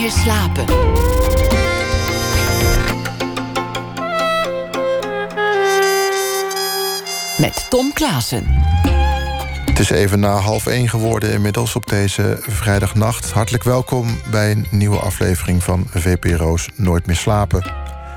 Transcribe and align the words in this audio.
meer 0.00 0.10
slapen. 0.10 0.64
Met 7.38 7.66
Tom 7.70 7.92
Klaassen. 7.92 8.44
Het 9.64 9.78
is 9.78 9.90
even 9.90 10.20
na 10.20 10.36
half 10.36 10.66
één 10.66 10.88
geworden 10.88 11.32
inmiddels 11.32 11.76
op 11.76 11.86
deze 11.86 12.38
vrijdagnacht. 12.40 13.30
Hartelijk 13.30 13.64
welkom 13.64 14.18
bij 14.30 14.50
een 14.50 14.66
nieuwe 14.70 14.98
aflevering 14.98 15.62
van 15.62 15.86
VPRO's 15.90 16.68
Nooit 16.76 17.06
meer 17.06 17.16
slapen. 17.16 17.72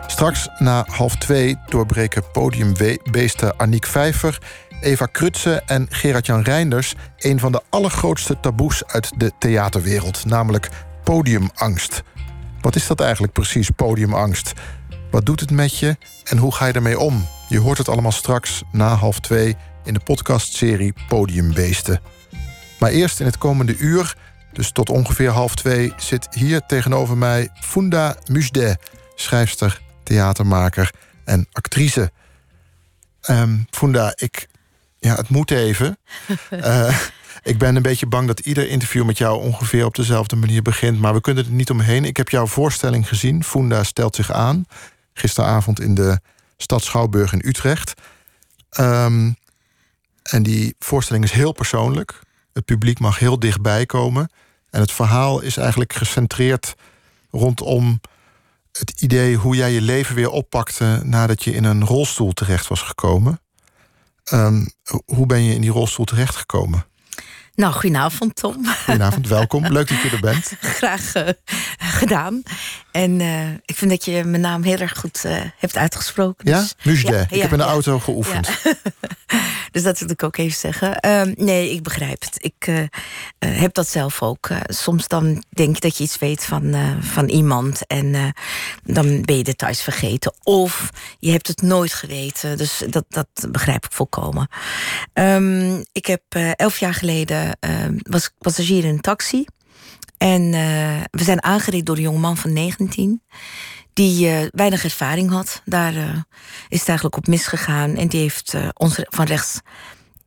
Straks 0.07 0.49
na 0.57 0.85
half 0.89 1.15
twee 1.15 1.57
doorbreken 1.65 2.31
podiumbeesten 2.31 3.59
Aniek 3.59 3.85
Vijver... 3.85 4.37
Eva 4.81 5.05
Krutse 5.05 5.61
en 5.65 5.87
Gerard-Jan 5.89 6.41
Reinders... 6.41 6.93
een 7.17 7.39
van 7.39 7.51
de 7.51 7.61
allergrootste 7.69 8.39
taboes 8.39 8.85
uit 8.87 9.11
de 9.17 9.31
theaterwereld, 9.37 10.25
namelijk 10.25 10.69
podiumangst. 11.03 12.03
Wat 12.61 12.75
is 12.75 12.87
dat 12.87 12.99
eigenlijk 12.99 13.33
precies, 13.33 13.69
podiumangst? 13.69 14.53
Wat 15.11 15.25
doet 15.25 15.39
het 15.39 15.51
met 15.51 15.77
je 15.77 15.97
en 16.23 16.37
hoe 16.37 16.53
ga 16.53 16.65
je 16.65 16.73
ermee 16.73 16.99
om? 16.99 17.27
Je 17.49 17.59
hoort 17.59 17.77
het 17.77 17.89
allemaal 17.89 18.11
straks 18.11 18.63
na 18.71 18.95
half 18.95 19.19
twee 19.19 19.55
in 19.83 19.93
de 19.93 19.99
podcastserie 19.99 20.93
Podiumbeesten. 21.07 22.01
Maar 22.79 22.91
eerst 22.91 23.19
in 23.19 23.25
het 23.25 23.37
komende 23.37 23.77
uur, 23.77 24.15
dus 24.53 24.71
tot 24.71 24.89
ongeveer 24.89 25.29
half 25.29 25.55
twee, 25.55 25.93
zit 25.97 26.27
hier 26.31 26.61
tegenover 26.65 27.17
mij 27.17 27.49
Funda 27.53 28.15
Musde, 28.25 28.77
schrijfster, 29.15 29.81
theatermaker 30.03 30.91
en 31.25 31.47
actrice. 31.51 32.11
Um, 33.29 33.67
Funda, 33.69 34.13
ik, 34.15 34.47
ja, 34.99 35.15
het 35.15 35.29
moet 35.29 35.51
even. 35.51 35.97
uh, 36.51 36.97
ik 37.43 37.57
ben 37.57 37.75
een 37.75 37.81
beetje 37.81 38.05
bang 38.05 38.27
dat 38.27 38.39
ieder 38.39 38.69
interview 38.69 39.05
met 39.05 39.17
jou 39.17 39.41
ongeveer 39.41 39.85
op 39.85 39.95
dezelfde 39.95 40.35
manier 40.35 40.61
begint. 40.61 40.99
Maar 40.99 41.13
we 41.13 41.21
kunnen 41.21 41.45
er 41.45 41.51
niet 41.51 41.69
omheen. 41.69 42.05
Ik 42.05 42.17
heb 42.17 42.29
jouw 42.29 42.47
voorstelling 42.47 43.07
gezien. 43.07 43.43
Funda 43.43 43.83
stelt 43.83 44.15
zich 44.15 44.31
aan. 44.31 44.65
Gisteravond 45.13 45.79
in 45.79 45.95
de 45.95 46.19
stad 46.57 46.83
Schouwburg 46.83 47.33
in 47.33 47.41
Utrecht. 47.45 47.93
Um, 48.79 49.35
en 50.23 50.43
die 50.43 50.75
voorstelling 50.79 51.23
is 51.23 51.31
heel 51.31 51.51
persoonlijk. 51.51 52.19
Het 52.53 52.65
publiek 52.65 52.99
mag 52.99 53.19
heel 53.19 53.39
dichtbij 53.39 53.85
komen. 53.85 54.31
En 54.69 54.81
het 54.81 54.91
verhaal 54.91 55.41
is 55.41 55.57
eigenlijk 55.57 55.93
gecentreerd 55.93 56.75
rondom 57.31 58.01
het 58.71 59.01
idee 59.01 59.35
hoe 59.35 59.55
jij 59.55 59.71
je 59.71 59.81
leven 59.81 60.15
weer 60.15 60.29
oppakte 60.29 61.01
nadat 61.03 61.43
je 61.43 61.53
in 61.53 61.63
een 61.63 61.85
rolstoel 61.85 62.31
terecht 62.31 62.67
was 62.67 62.81
gekomen. 62.81 63.39
Um, 64.33 64.67
hoe 65.05 65.25
ben 65.25 65.43
je 65.43 65.53
in 65.53 65.61
die 65.61 65.71
rolstoel 65.71 66.05
terechtgekomen? 66.05 66.85
Nou, 67.55 67.73
goedenavond 67.73 68.35
Tom. 68.35 68.65
Goedenavond, 68.85 69.27
welkom. 69.27 69.67
Leuk 69.67 69.87
dat 69.87 70.01
je 70.01 70.09
er 70.09 70.19
bent. 70.19 70.51
Graag 70.77 71.15
uh, 71.15 71.27
gedaan. 71.77 72.43
En 72.91 73.19
uh, 73.19 73.49
ik 73.65 73.75
vind 73.75 73.91
dat 73.91 74.05
je 74.05 74.23
mijn 74.23 74.41
naam 74.41 74.63
heel 74.63 74.77
erg 74.77 74.97
goed 74.97 75.23
uh, 75.25 75.41
hebt 75.57 75.77
uitgesproken. 75.77 76.49
Ja, 76.49 76.65
dus, 76.83 77.01
ja, 77.01 77.25
ik 77.29 77.41
heb 77.41 77.51
in 77.51 77.57
de 77.57 77.63
auto 77.63 77.99
geoefend. 77.99 78.49
dus 79.71 79.83
dat 79.83 79.99
wil 79.99 80.09
ik 80.09 80.23
ook 80.23 80.37
even 80.37 80.57
zeggen. 80.57 80.97
Uh, 81.05 81.21
nee, 81.35 81.71
ik 81.71 81.83
begrijp 81.83 82.21
het. 82.21 82.37
Ik 82.37 82.89
heb 83.39 83.73
dat 83.73 83.87
zelf 83.87 84.21
ook. 84.21 84.49
soms 84.65 85.07
dan 85.07 85.43
denk 85.49 85.75
je 85.75 85.81
dat 85.81 85.97
je 85.97 86.03
iets 86.03 86.17
weet 86.17 86.45
van, 86.45 86.75
van 87.01 87.29
iemand... 87.29 87.87
en 87.87 88.33
dan 88.83 89.21
ben 89.21 89.37
je 89.37 89.43
details 89.43 89.81
vergeten. 89.81 90.33
Of 90.43 90.89
je 91.19 91.31
hebt 91.31 91.47
het 91.47 91.61
nooit 91.61 91.93
geweten. 91.93 92.57
Dus 92.57 92.83
dat, 92.89 93.05
dat 93.09 93.27
begrijp 93.51 93.85
ik 93.85 93.91
volkomen. 93.91 94.47
Um, 95.13 95.85
ik 95.91 96.05
heb 96.05 96.23
elf 96.55 96.79
jaar 96.79 96.93
geleden... 96.93 97.57
was 97.97 98.29
passagier 98.37 98.83
in 98.83 98.89
een 98.89 99.01
taxi... 99.01 99.45
En 100.17 100.51
we 101.11 101.23
zijn 101.23 101.43
aangereden 101.43 101.85
door 101.85 101.95
een 101.95 102.01
jongeman 102.01 102.37
van 102.37 102.53
19 102.53 103.21
die 103.93 104.27
uh, 104.27 104.47
weinig 104.51 104.83
ervaring 104.83 105.29
had. 105.29 105.61
Daar 105.65 105.93
uh, 105.93 106.15
is 106.69 106.79
het 106.79 106.87
eigenlijk 106.87 107.17
op 107.17 107.27
misgegaan. 107.27 107.95
En 107.95 108.07
die 108.07 108.21
heeft 108.21 108.55
ons 108.73 108.99
van 109.03 109.25
rechts 109.25 109.59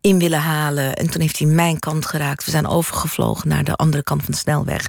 in 0.00 0.18
willen 0.18 0.40
halen. 0.40 0.94
En 0.96 1.10
toen 1.10 1.20
heeft 1.20 1.38
hij 1.38 1.48
mijn 1.48 1.78
kant 1.78 2.06
geraakt. 2.06 2.44
We 2.44 2.50
zijn 2.50 2.66
overgevlogen 2.66 3.48
naar 3.48 3.64
de 3.64 3.74
andere 3.74 4.02
kant 4.02 4.22
van 4.22 4.32
de 4.32 4.38
snelweg. 4.38 4.88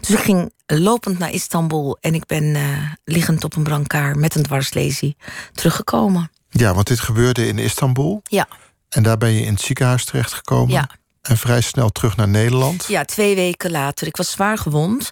Dus 0.00 0.10
ik 0.10 0.18
ging 0.18 0.52
lopend 0.66 1.18
naar 1.18 1.30
Istanbul. 1.30 1.98
En 2.00 2.14
ik 2.14 2.26
ben 2.26 2.56
liggend 3.04 3.44
op 3.44 3.56
een 3.56 3.62
brancard 3.62 4.16
met 4.16 4.34
een 4.34 4.42
dwarslesie 4.42 5.16
teruggekomen. 5.52 6.30
Ja, 6.50 6.74
want 6.74 6.86
dit 6.86 7.00
gebeurde 7.00 7.46
in 7.46 7.58
Istanbul. 7.58 8.20
Ja. 8.24 8.48
En 8.88 9.02
daar 9.02 9.18
ben 9.18 9.30
je 9.30 9.44
in 9.44 9.52
het 9.52 9.62
ziekenhuis 9.62 10.04
terechtgekomen. 10.04 10.74
Ja. 10.74 10.90
En 11.22 11.36
vrij 11.36 11.60
snel 11.60 11.88
terug 11.88 12.16
naar 12.16 12.28
Nederland. 12.28 12.84
Ja, 12.88 13.04
twee 13.04 13.34
weken 13.34 13.70
later. 13.70 14.06
Ik 14.06 14.16
was 14.16 14.30
zwaar 14.30 14.58
gewond. 14.58 15.10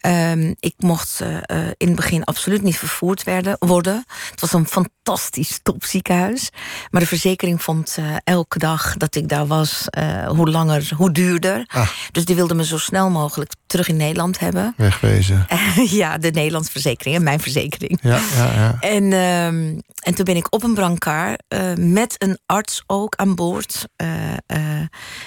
Um, 0.00 0.54
ik 0.60 0.74
mocht 0.78 1.20
uh, 1.22 1.66
in 1.76 1.86
het 1.86 1.96
begin 1.96 2.24
absoluut 2.24 2.62
niet 2.62 2.78
vervoerd 2.78 3.24
werden, 3.24 3.56
worden. 3.58 4.04
Het 4.30 4.40
was 4.40 4.52
een 4.52 4.66
fantastisch 4.66 5.60
topziekenhuis. 5.62 6.50
Maar 6.90 7.00
de 7.00 7.06
verzekering 7.06 7.62
vond 7.62 7.96
uh, 7.98 8.16
elke 8.24 8.58
dag 8.58 8.96
dat 8.96 9.14
ik 9.14 9.28
daar 9.28 9.46
was, 9.46 9.86
uh, 9.98 10.28
hoe 10.28 10.50
langer, 10.50 10.90
hoe 10.96 11.12
duurder. 11.12 11.64
Ah. 11.66 11.88
Dus 12.12 12.24
die 12.24 12.36
wilde 12.36 12.54
me 12.54 12.64
zo 12.64 12.78
snel 12.78 13.10
mogelijk 13.10 13.52
terug 13.66 13.88
in 13.88 13.96
Nederland 13.96 14.38
hebben. 14.38 14.74
Wegwezen. 14.76 15.46
ja, 16.02 16.18
de 16.18 16.30
Nederlandse 16.30 16.72
verzekering 16.72 17.16
en 17.16 17.22
mijn 17.22 17.40
verzekering. 17.40 17.98
Ja, 18.02 18.20
ja, 18.36 18.52
ja. 18.52 18.76
En, 18.80 19.12
um, 19.12 19.82
en 20.02 20.14
toen 20.14 20.24
ben 20.24 20.36
ik 20.36 20.54
op 20.54 20.62
een 20.62 20.74
brancard 20.74 21.42
met 21.78 22.14
een 22.18 22.38
arts 22.46 22.82
ook 22.86 23.16
aan 23.16 23.34
boord. 23.34 23.88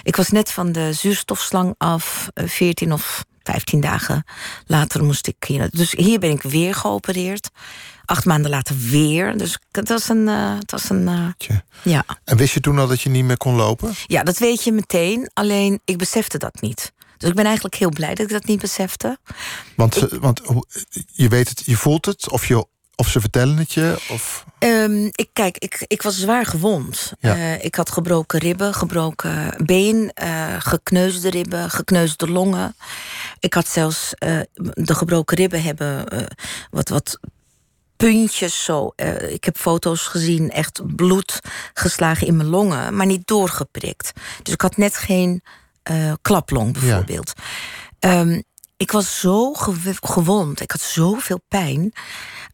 ik 0.03 0.15
was 0.15 0.29
net 0.29 0.51
van 0.51 0.71
de 0.71 0.93
zuurstofslang 0.93 1.75
af, 1.77 2.29
14 2.33 2.93
of 2.93 3.23
15 3.51 3.81
dagen 3.81 4.23
later 4.65 5.03
moest 5.03 5.27
ik 5.27 5.43
hier. 5.47 5.69
Dus 5.71 5.91
hier 5.91 6.19
ben 6.19 6.29
ik 6.29 6.41
weer 6.41 6.75
geopereerd. 6.75 7.49
Acht 8.05 8.25
maanden 8.25 8.51
later 8.51 8.75
weer. 8.77 9.37
Dus 9.37 9.59
het 9.71 9.89
was 9.89 10.09
een. 10.09 10.27
Uh, 10.27 10.57
het 10.59 10.71
was 10.71 10.89
een 10.89 11.07
uh, 11.07 11.57
ja. 11.83 12.03
En 12.23 12.37
wist 12.37 12.53
je 12.53 12.59
toen 12.59 12.79
al 12.79 12.87
dat 12.87 13.01
je 13.01 13.09
niet 13.09 13.23
meer 13.23 13.37
kon 13.37 13.55
lopen? 13.55 13.93
Ja, 14.07 14.23
dat 14.23 14.37
weet 14.37 14.63
je 14.63 14.71
meteen. 14.71 15.29
Alleen 15.33 15.79
ik 15.85 15.97
besefte 15.97 16.37
dat 16.37 16.61
niet. 16.61 16.93
Dus 17.17 17.29
ik 17.29 17.35
ben 17.35 17.45
eigenlijk 17.45 17.75
heel 17.75 17.89
blij 17.89 18.15
dat 18.15 18.25
ik 18.25 18.31
dat 18.31 18.45
niet 18.45 18.59
besefte. 18.59 19.17
Want, 19.75 19.95
ik, 19.95 20.19
want 20.19 20.41
je 21.05 21.27
weet 21.27 21.49
het, 21.49 21.61
je 21.65 21.75
voelt 21.75 22.05
het, 22.05 22.29
of 22.29 22.47
je 22.47 22.65
of 22.99 23.07
ze 23.07 23.19
vertellen 23.19 23.57
het 23.57 23.73
je? 23.73 24.01
Of? 24.09 24.45
Um, 24.59 25.05
ik, 25.05 25.29
kijk, 25.33 25.57
ik, 25.57 25.85
ik 25.87 26.01
was 26.01 26.19
zwaar 26.19 26.45
gewond. 26.45 27.13
Ja. 27.19 27.35
Uh, 27.35 27.63
ik 27.63 27.75
had 27.75 27.91
gebroken 27.91 28.39
ribben, 28.39 28.73
gebroken 28.73 29.53
been, 29.65 30.11
uh, 30.23 30.55
gekneusde 30.59 31.29
ribben, 31.29 31.69
gekneusde 31.69 32.31
longen. 32.31 32.75
Ik 33.39 33.53
had 33.53 33.67
zelfs 33.67 34.13
uh, 34.25 34.39
de 34.73 34.95
gebroken 34.95 35.37
ribben 35.37 35.63
hebben 35.63 36.05
wat, 36.71 36.89
wat 36.89 37.19
puntjes 37.95 38.63
zo. 38.63 38.93
ik 39.29 39.43
heb 39.43 39.57
foto's 39.57 40.01
gezien, 40.07 40.51
echt 40.51 40.95
bloed 40.95 41.39
geslagen 41.73 42.27
in 42.27 42.35
mijn 42.35 42.49
longen, 42.49 42.95
maar 42.95 43.05
niet 43.05 43.27
doorgeprikt. 43.27 44.11
Dus 44.43 44.53
ik 44.53 44.61
had 44.61 44.77
net 44.77 44.97
geen 44.97 45.43
klaplong 46.21 46.73
bijvoorbeeld. 46.73 47.33
Ja. 47.99 48.19
Um, 48.19 48.43
ik 48.79 48.91
was 48.91 49.19
zo 49.19 49.53
gewond, 50.01 50.61
ik 50.61 50.71
had 50.71 50.81
zoveel 50.81 51.39
pijn 51.47 51.93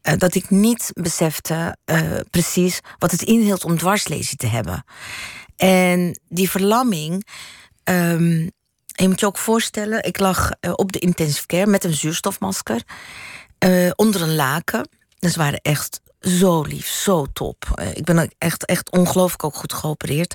uh, 0.02 0.14
dat 0.18 0.34
ik 0.34 0.50
niet 0.50 0.90
besefte 0.92 1.76
uh, 1.84 2.20
precies 2.30 2.80
wat 2.98 3.10
het 3.10 3.22
inhield 3.22 3.64
om 3.64 3.78
dwarslesie 3.78 4.36
te 4.36 4.46
hebben. 4.46 4.84
En 5.56 6.20
die 6.28 6.50
verlamming. 6.50 7.26
Um, 7.84 8.50
je 8.86 9.08
moet 9.08 9.20
je 9.20 9.26
ook 9.26 9.38
voorstellen, 9.38 10.04
ik 10.04 10.18
lag 10.18 10.50
uh, 10.60 10.72
op 10.74 10.92
de 10.92 10.98
intensive 10.98 11.46
care 11.46 11.66
met 11.66 11.84
een 11.84 11.94
zuurstofmasker 11.94 12.82
onder 13.96 14.22
een 14.22 14.34
laken. 14.34 14.88
Dus 15.18 15.32
ze 15.32 15.38
waren 15.38 15.60
echt 15.60 16.00
zo 16.20 16.62
lief, 16.62 16.86
zo 16.86 17.26
top. 17.32 17.80
ik 17.94 18.04
ben 18.04 18.34
echt, 18.38 18.64
echt 18.64 18.90
ongelooflijk 18.90 19.44
ook 19.44 19.56
goed 19.56 19.72
geopereerd. 19.72 20.34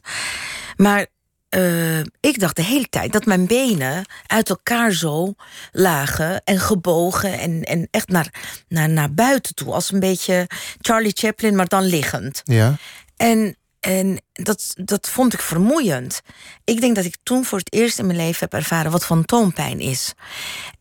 Maar 0.75 1.07
uh, 1.55 1.99
ik 2.19 2.39
dacht 2.39 2.55
de 2.55 2.63
hele 2.63 2.89
tijd 2.89 3.11
dat 3.11 3.25
mijn 3.25 3.47
benen 3.47 4.05
uit 4.25 4.49
elkaar 4.49 4.91
zo 4.91 5.33
lagen 5.71 6.43
en 6.43 6.59
gebogen 6.59 7.39
en, 7.39 7.63
en 7.63 7.87
echt 7.91 8.07
naar, 8.09 8.33
naar, 8.67 8.89
naar 8.89 9.13
buiten 9.13 9.55
toe. 9.55 9.73
Als 9.73 9.91
een 9.91 9.99
beetje 9.99 10.47
Charlie 10.81 11.11
Chaplin, 11.15 11.55
maar 11.55 11.67
dan 11.67 11.83
liggend. 11.83 12.41
Ja. 12.43 12.77
En, 13.17 13.55
en 13.79 14.21
dat, 14.33 14.73
dat 14.75 15.09
vond 15.09 15.33
ik 15.33 15.41
vermoeiend. 15.41 16.21
Ik 16.63 16.81
denk 16.81 16.95
dat 16.95 17.05
ik 17.05 17.17
toen 17.23 17.45
voor 17.45 17.57
het 17.57 17.73
eerst 17.73 17.99
in 17.99 18.05
mijn 18.05 18.17
leven 18.17 18.39
heb 18.39 18.53
ervaren 18.53 18.91
wat 18.91 19.05
fantoompijn 19.05 19.79
is. 19.79 20.13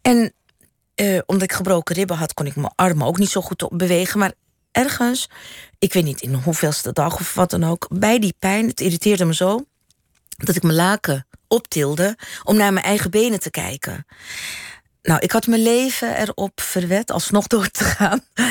En 0.02 0.32
uh, 0.96 1.18
omdat 1.26 1.42
ik 1.42 1.52
gebroken 1.52 1.94
ribben 1.94 2.16
had, 2.16 2.34
kon 2.34 2.46
ik 2.46 2.56
mijn 2.56 2.72
armen 2.74 3.06
ook 3.06 3.18
niet 3.18 3.30
zo 3.30 3.40
goed 3.40 3.68
bewegen. 3.72 4.18
Maar 4.18 4.32
ergens, 4.72 5.28
ik 5.78 5.92
weet 5.92 6.04
niet 6.04 6.20
in 6.20 6.34
hoeveelste 6.34 6.92
dag 6.92 7.14
of 7.14 7.34
wat 7.34 7.50
dan 7.50 7.64
ook, 7.64 7.88
bij 7.92 8.18
die 8.18 8.34
pijn, 8.38 8.66
het 8.66 8.80
irriteerde 8.80 9.24
me 9.24 9.34
zo 9.34 9.64
dat 10.46 10.56
ik 10.56 10.62
mijn 10.62 10.74
laken 10.74 11.26
optilde 11.48 12.16
om 12.44 12.56
naar 12.56 12.72
mijn 12.72 12.84
eigen 12.84 13.10
benen 13.10 13.40
te 13.40 13.50
kijken. 13.50 14.06
Nou, 15.02 15.20
ik 15.20 15.32
had 15.32 15.46
mijn 15.46 15.62
leven 15.62 16.16
erop 16.16 16.60
verwet 16.60 17.10
alsnog 17.10 17.46
door 17.46 17.68
te 17.68 17.84
gaan. 17.84 18.20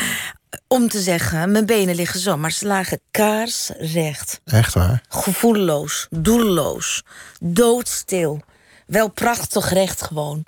Om 0.67 0.89
te 0.89 1.01
zeggen, 1.01 1.51
mijn 1.51 1.65
benen 1.65 1.95
liggen 1.95 2.19
zo, 2.19 2.37
maar 2.37 2.51
ze 2.51 2.67
lagen 2.67 3.01
kaarsrecht. 3.11 4.41
Echt 4.45 4.73
waar? 4.73 5.03
Gevoelloos, 5.09 6.07
doelloos, 6.09 7.03
doodstil. 7.39 8.41
Wel 8.85 9.09
prachtig 9.09 9.69
recht 9.73 10.01
gewoon. 10.01 10.45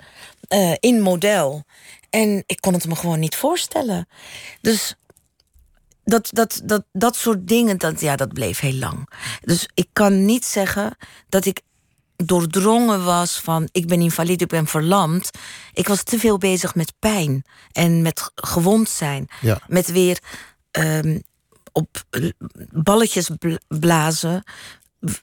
Uh, 0.48 0.74
in 0.80 1.00
model. 1.00 1.64
En 2.10 2.42
ik 2.46 2.60
kon 2.60 2.72
het 2.72 2.86
me 2.86 2.96
gewoon 2.96 3.18
niet 3.18 3.36
voorstellen. 3.36 4.08
Dus 4.60 4.94
dat, 6.04 6.28
dat, 6.32 6.60
dat, 6.64 6.84
dat 6.92 7.16
soort 7.16 7.48
dingen, 7.48 7.78
dat, 7.78 8.00
ja, 8.00 8.16
dat 8.16 8.32
bleef 8.32 8.58
heel 8.58 8.74
lang. 8.74 9.08
Dus 9.40 9.68
ik 9.74 9.88
kan 9.92 10.24
niet 10.24 10.44
zeggen 10.44 10.96
dat 11.28 11.44
ik 11.44 11.60
doordrongen 12.16 13.04
was 13.04 13.40
van 13.40 13.68
ik 13.72 13.88
ben 13.88 14.00
invalide, 14.00 14.44
ik 14.44 14.50
ben 14.50 14.66
verlamd. 14.66 15.30
Ik 15.72 15.88
was 15.88 16.02
te 16.02 16.18
veel 16.18 16.38
bezig 16.38 16.74
met 16.74 16.92
pijn 16.98 17.44
en 17.72 18.02
met 18.02 18.30
gewond 18.34 18.88
zijn. 18.88 19.28
Ja. 19.40 19.60
Met 19.66 19.92
weer 19.92 20.18
ehm, 20.70 21.18
op 21.72 21.88
balletjes 22.70 23.30
blazen. 23.68 24.42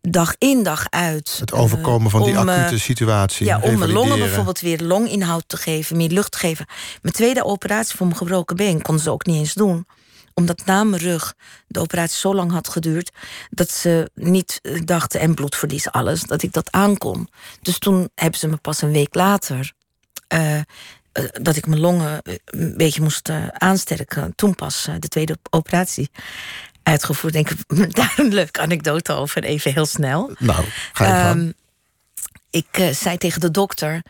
Dag 0.02 0.36
in, 0.38 0.64
dag 0.64 0.90
uit. 0.90 1.38
Het 1.40 1.54
overkomen 1.54 2.12
van 2.12 2.24
die 2.24 2.40
om, 2.40 2.50
eh, 2.50 2.56
acute 2.56 2.80
situatie. 2.80 3.46
Ja, 3.46 3.60
om 3.60 3.78
mijn 3.78 3.92
longen 3.92 4.20
bijvoorbeeld 4.20 4.60
weer 4.60 4.82
longinhoud 4.82 5.44
te 5.48 5.58
geven, 5.58 5.98
meer 5.98 6.10
lucht 6.10 6.32
te 6.32 6.38
geven. 6.38 6.66
Mijn 7.02 7.16
tweede 7.16 7.44
operatie 7.44 7.96
voor 7.96 8.06
mijn 8.06 8.18
gebroken 8.18 8.56
been 8.56 8.82
konden 8.82 9.04
ze 9.04 9.12
ook 9.12 9.26
niet 9.26 9.36
eens 9.36 9.54
doen 9.54 9.86
omdat 10.40 10.66
na 10.66 10.84
mijn 10.84 11.02
rug 11.02 11.34
de 11.68 11.80
operatie 11.80 12.18
zo 12.18 12.36
lang 12.36 12.52
had 12.52 12.68
geduurd... 12.68 13.12
dat 13.50 13.72
ze 13.72 14.12
niet 14.14 14.60
eh, 14.62 14.82
dachten, 14.86 15.20
en 15.20 15.34
bloedverlies, 15.34 15.92
alles, 15.92 16.22
dat 16.22 16.42
ik 16.42 16.54
dat 16.54 16.72
aankon. 16.72 17.30
Dus 17.62 17.78
toen 17.78 18.10
hebben 18.16 18.40
ze 18.40 18.48
me 18.48 18.58
pas 18.58 18.82
een 18.82 18.92
week 18.92 19.16
later... 19.16 19.74
eh, 20.28 20.58
eh, 20.58 20.64
dat 21.42 21.56
ik 21.56 21.68
mijn 21.68 21.82
longen 21.82 22.22
een 22.46 22.78
beetje 22.78 23.02
moest 23.02 23.30
aansterken. 23.54 24.36
Toen 24.36 24.56
pas 24.56 24.88
de 25.00 25.08
tweede 25.08 25.38
operatie 25.50 26.10
uitgevoerd. 26.84 27.34
Denk 27.34 27.50
ik, 27.50 27.96
daar 27.96 28.14
een 28.18 28.34
leuke 28.34 28.62
anekdote 28.62 29.14
over, 29.14 29.44
even 29.44 29.74
heel 29.74 29.86
snel. 29.86 30.36
Nou, 30.40 30.66
ga 30.94 31.06
je. 31.06 31.12
Ehm, 31.14 31.52
ik 32.50 32.94
zei 32.94 33.18
tegen 33.18 33.40
de 33.42 33.52
dokter. 33.52 34.02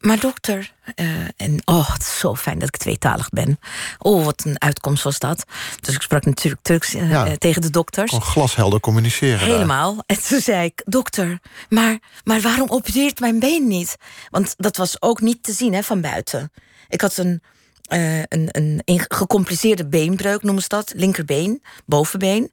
Maar 0.00 0.20
dokter, 0.20 0.72
eh, 0.94 1.06
en 1.36 1.60
oh, 1.64 1.92
het 1.92 2.02
is 2.02 2.18
zo 2.18 2.34
fijn 2.34 2.58
dat 2.58 2.68
ik 2.68 2.76
tweetalig 2.76 3.28
ben. 3.28 3.58
Oh, 3.98 4.24
wat 4.24 4.44
een 4.44 4.60
uitkomst 4.60 5.02
was 5.02 5.18
dat. 5.18 5.44
Dus 5.80 5.94
ik 5.94 6.02
sprak 6.02 6.24
natuurlijk 6.24 6.62
Turks 6.62 6.94
eh, 6.94 7.10
Ja. 7.10 7.36
tegen 7.36 7.62
de 7.62 7.70
dokters. 7.70 8.10
Kon 8.10 8.22
glashelder 8.22 8.80
communiceren. 8.80 9.38
daar. 9.38 9.48
Helemaal. 9.48 10.02
En 10.06 10.22
toen 10.28 10.40
zei 10.40 10.64
ik, 10.64 10.82
dokter, 10.84 11.38
maar, 11.68 11.98
maar 12.24 12.40
waarom 12.40 12.68
opereert 12.68 13.20
mijn 13.20 13.38
been 13.38 13.66
niet? 13.66 13.96
Want 14.30 14.54
dat 14.56 14.76
was 14.76 15.02
ook 15.02 15.20
niet 15.20 15.42
te 15.42 15.52
zien 15.52 15.74
hè, 15.74 15.82
van 15.82 16.00
buiten. 16.00 16.52
Ik 16.88 17.00
had 17.00 17.16
een, 17.16 17.42
eh, 17.82 18.18
een, 18.18 18.48
een, 18.50 18.82
een 18.84 19.04
gecompliceerde 19.08 19.86
beenbreuk, 19.88 20.42
noemen 20.42 20.62
ze 20.62 20.68
dat. 20.68 20.92
Linkerbeen, 20.96 21.62
bovenbeen. 21.86 22.52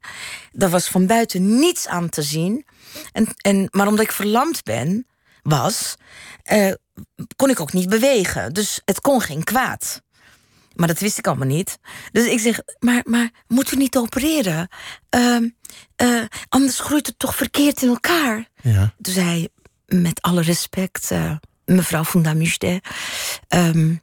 Daar 0.52 0.70
was 0.70 0.88
van 0.88 1.06
buiten 1.06 1.58
niets 1.58 1.86
aan 1.86 2.08
te 2.08 2.22
zien. 2.22 2.66
En, 3.12 3.26
en, 3.36 3.68
maar 3.70 3.86
omdat 3.86 4.04
ik 4.04 4.12
verlamd 4.12 4.64
ben, 4.64 5.06
was, 5.48 5.94
eh, 6.42 6.72
kon 7.36 7.50
ik 7.50 7.60
ook 7.60 7.72
niet 7.72 7.88
bewegen. 7.88 8.52
Dus 8.52 8.80
het 8.84 9.00
kon 9.00 9.20
geen 9.20 9.44
kwaad. 9.44 10.02
Maar 10.74 10.88
dat 10.88 10.98
wist 10.98 11.18
ik 11.18 11.26
allemaal 11.26 11.46
niet. 11.46 11.78
Dus 12.12 12.26
ik 12.26 12.40
zeg, 12.40 12.60
maar, 12.78 13.02
maar 13.04 13.30
moeten 13.46 13.74
we 13.74 13.82
niet 13.82 13.96
opereren? 13.96 14.68
Ehm, 15.08 15.48
eh, 15.96 16.22
anders 16.48 16.78
groeit 16.78 17.06
het 17.06 17.18
toch 17.18 17.36
verkeerd 17.36 17.82
in 17.82 17.88
elkaar? 17.88 18.48
Ja. 18.62 18.94
Toen 19.00 19.14
zei 19.14 19.26
hij, 19.26 19.48
met 19.98 20.22
alle 20.22 20.42
respect, 20.42 21.10
eh, 21.10 21.36
mevrouw 21.64 22.04
Fundamuste... 22.04 22.82
ehm 23.48 23.94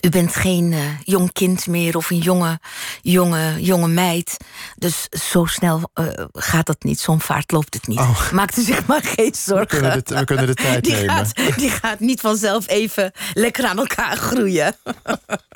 u 0.00 0.08
bent 0.08 0.34
geen 0.36 0.72
eh, 0.72 0.80
jong 1.02 1.32
kind 1.32 1.66
meer 1.66 1.96
of 1.96 2.10
een 2.10 2.18
jonge, 2.18 2.60
jonge, 3.00 3.62
jonge 3.62 3.88
meid. 3.88 4.36
Dus 4.76 5.08
zo 5.30 5.44
snel 5.44 5.90
eh, 5.92 6.06
gaat 6.32 6.66
dat 6.66 6.82
niet. 6.82 7.00
Zo'n 7.00 7.20
vaart 7.20 7.52
loopt 7.52 7.74
het 7.74 7.86
niet. 7.86 7.98
Oh. 7.98 8.30
Maak 8.30 8.56
u 8.56 8.62
zich 8.62 8.86
maar 8.86 9.02
geen 9.02 9.34
zorgen. 9.34 9.66
We 9.66 9.66
kunnen 9.66 10.04
de, 10.04 10.14
we 10.14 10.24
kunnen 10.24 10.46
de 10.46 10.54
tijd 10.54 10.84
die, 10.84 10.94
nemen. 10.94 11.14
gaat, 11.14 11.58
die 11.58 11.70
gaat 11.70 12.00
niet 12.00 12.20
vanzelf 12.20 12.68
even 12.68 13.12
lekker 13.32 13.66
aan 13.66 13.78
elkaar 13.78 14.16
groeien. 14.16 14.76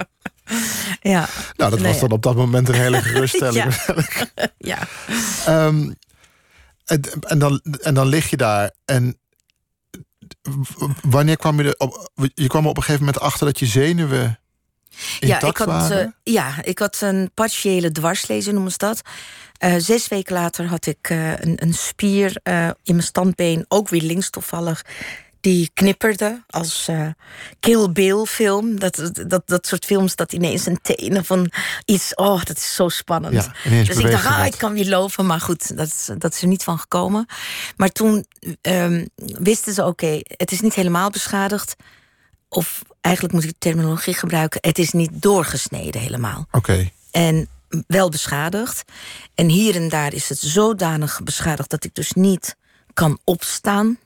ja. 1.00 1.28
Nou, 1.56 1.70
dat 1.70 1.80
Nee, 1.80 1.92
was 1.92 2.00
dan 2.00 2.10
op 2.10 2.22
dat 2.22 2.36
moment 2.36 2.68
een 2.68 2.74
hele 2.74 3.02
geruststelling. 3.08 3.74
Ja. 4.58 4.78
Ehm, 5.46 5.92
en, 6.84 7.02
en, 7.20 7.38
dan, 7.38 7.60
en 7.82 7.94
dan 7.94 8.06
lig 8.06 8.30
je 8.30 8.36
daar 8.36 8.70
en 8.84 9.18
wanneer 11.02 11.36
kwam 11.36 11.60
je 11.60 11.68
er 11.68 11.74
op? 11.78 12.10
Je 12.34 12.46
kwam 12.46 12.64
er 12.64 12.70
op 12.70 12.76
een 12.76 12.82
gegeven 12.82 13.04
moment 13.04 13.22
achter 13.22 13.46
dat 13.46 13.58
je 13.58 13.66
zenuwen 13.66 14.38
Ja 15.18 15.40
ik, 15.40 15.56
had, 15.56 15.90
eh, 15.90 16.06
ja, 16.22 16.62
ik 16.62 16.78
had 16.78 17.00
een 17.00 17.30
partiële 17.34 17.92
dwarslezing, 17.92 18.54
noemen 18.54 18.72
ze 18.72 18.78
dat. 18.78 19.02
Eh, 19.58 19.74
zes 19.78 20.08
weken 20.08 20.34
later 20.34 20.66
had 20.66 20.86
ik 20.86 21.10
eh, 21.10 21.30
een, 21.30 21.62
een 21.62 21.74
spier 21.74 22.40
in 22.82 22.94
mijn 22.94 23.02
standbeen, 23.02 23.64
ook 23.68 23.88
weer 23.88 24.02
links 24.02 24.30
toevallig. 24.30 24.84
Die 25.40 25.70
knipperde 25.74 26.42
als 26.46 26.88
eh 26.88 27.06
Kill 27.60 27.92
Bill 27.92 28.24
film. 28.24 28.78
Dat, 28.78 29.10
dat, 29.26 29.42
dat 29.46 29.66
soort 29.66 29.84
films 29.84 30.16
dat 30.16 30.32
ineens 30.32 30.66
een 30.66 30.78
tenen 30.82 31.24
van 31.24 31.50
iets... 31.84 32.14
Oh, 32.14 32.44
dat 32.44 32.56
is 32.56 32.74
zo 32.74 32.88
spannend. 32.88 33.34
Ja, 33.34 33.52
dus 33.84 33.96
ik 33.96 34.10
dacht, 34.10 34.26
ah, 34.26 34.46
ik 34.46 34.58
kan 34.58 34.72
weer 34.72 34.88
lopen. 34.88 35.26
Maar 35.26 35.40
goed, 35.40 35.76
dat, 35.76 35.86
is- 35.86 36.10
dat 36.18 36.32
is 36.34 36.42
er 36.42 36.48
niet 36.48 36.62
van 36.64 36.78
gekomen. 36.78 37.26
Maar 37.76 37.88
toen 37.88 38.26
ehm, 38.60 39.06
wisten 39.16 39.74
ze, 39.74 39.84
oké, 39.86 40.20
het 40.22 40.52
is 40.52 40.60
niet 40.60 40.74
helemaal 40.74 41.10
beschadigd. 41.10 41.76
Of 42.48 42.82
eigenlijk 43.00 43.34
moet 43.34 43.44
ik 43.44 43.50
de 43.50 43.56
terminologie 43.58 44.14
gebruiken... 44.14 44.58
het 44.62 44.78
is 44.78 44.90
niet 44.92 45.10
doorgesneden 45.12 46.00
helemaal. 46.00 46.46
Oké, 46.50 46.90
En 47.10 47.48
wel 47.86 48.08
beschadigd. 48.08 48.82
En 49.34 49.48
hier 49.48 49.74
en 49.74 49.88
daar 49.88 50.12
is 50.14 50.28
het 50.28 50.38
zodanig 50.38 51.20
beschadigd 51.24 51.70
dat 51.70 51.84
ik 51.84 51.94
dus 51.94 52.12
niet 52.12 52.56
kan 52.94 53.18
opstaan. 53.24 53.98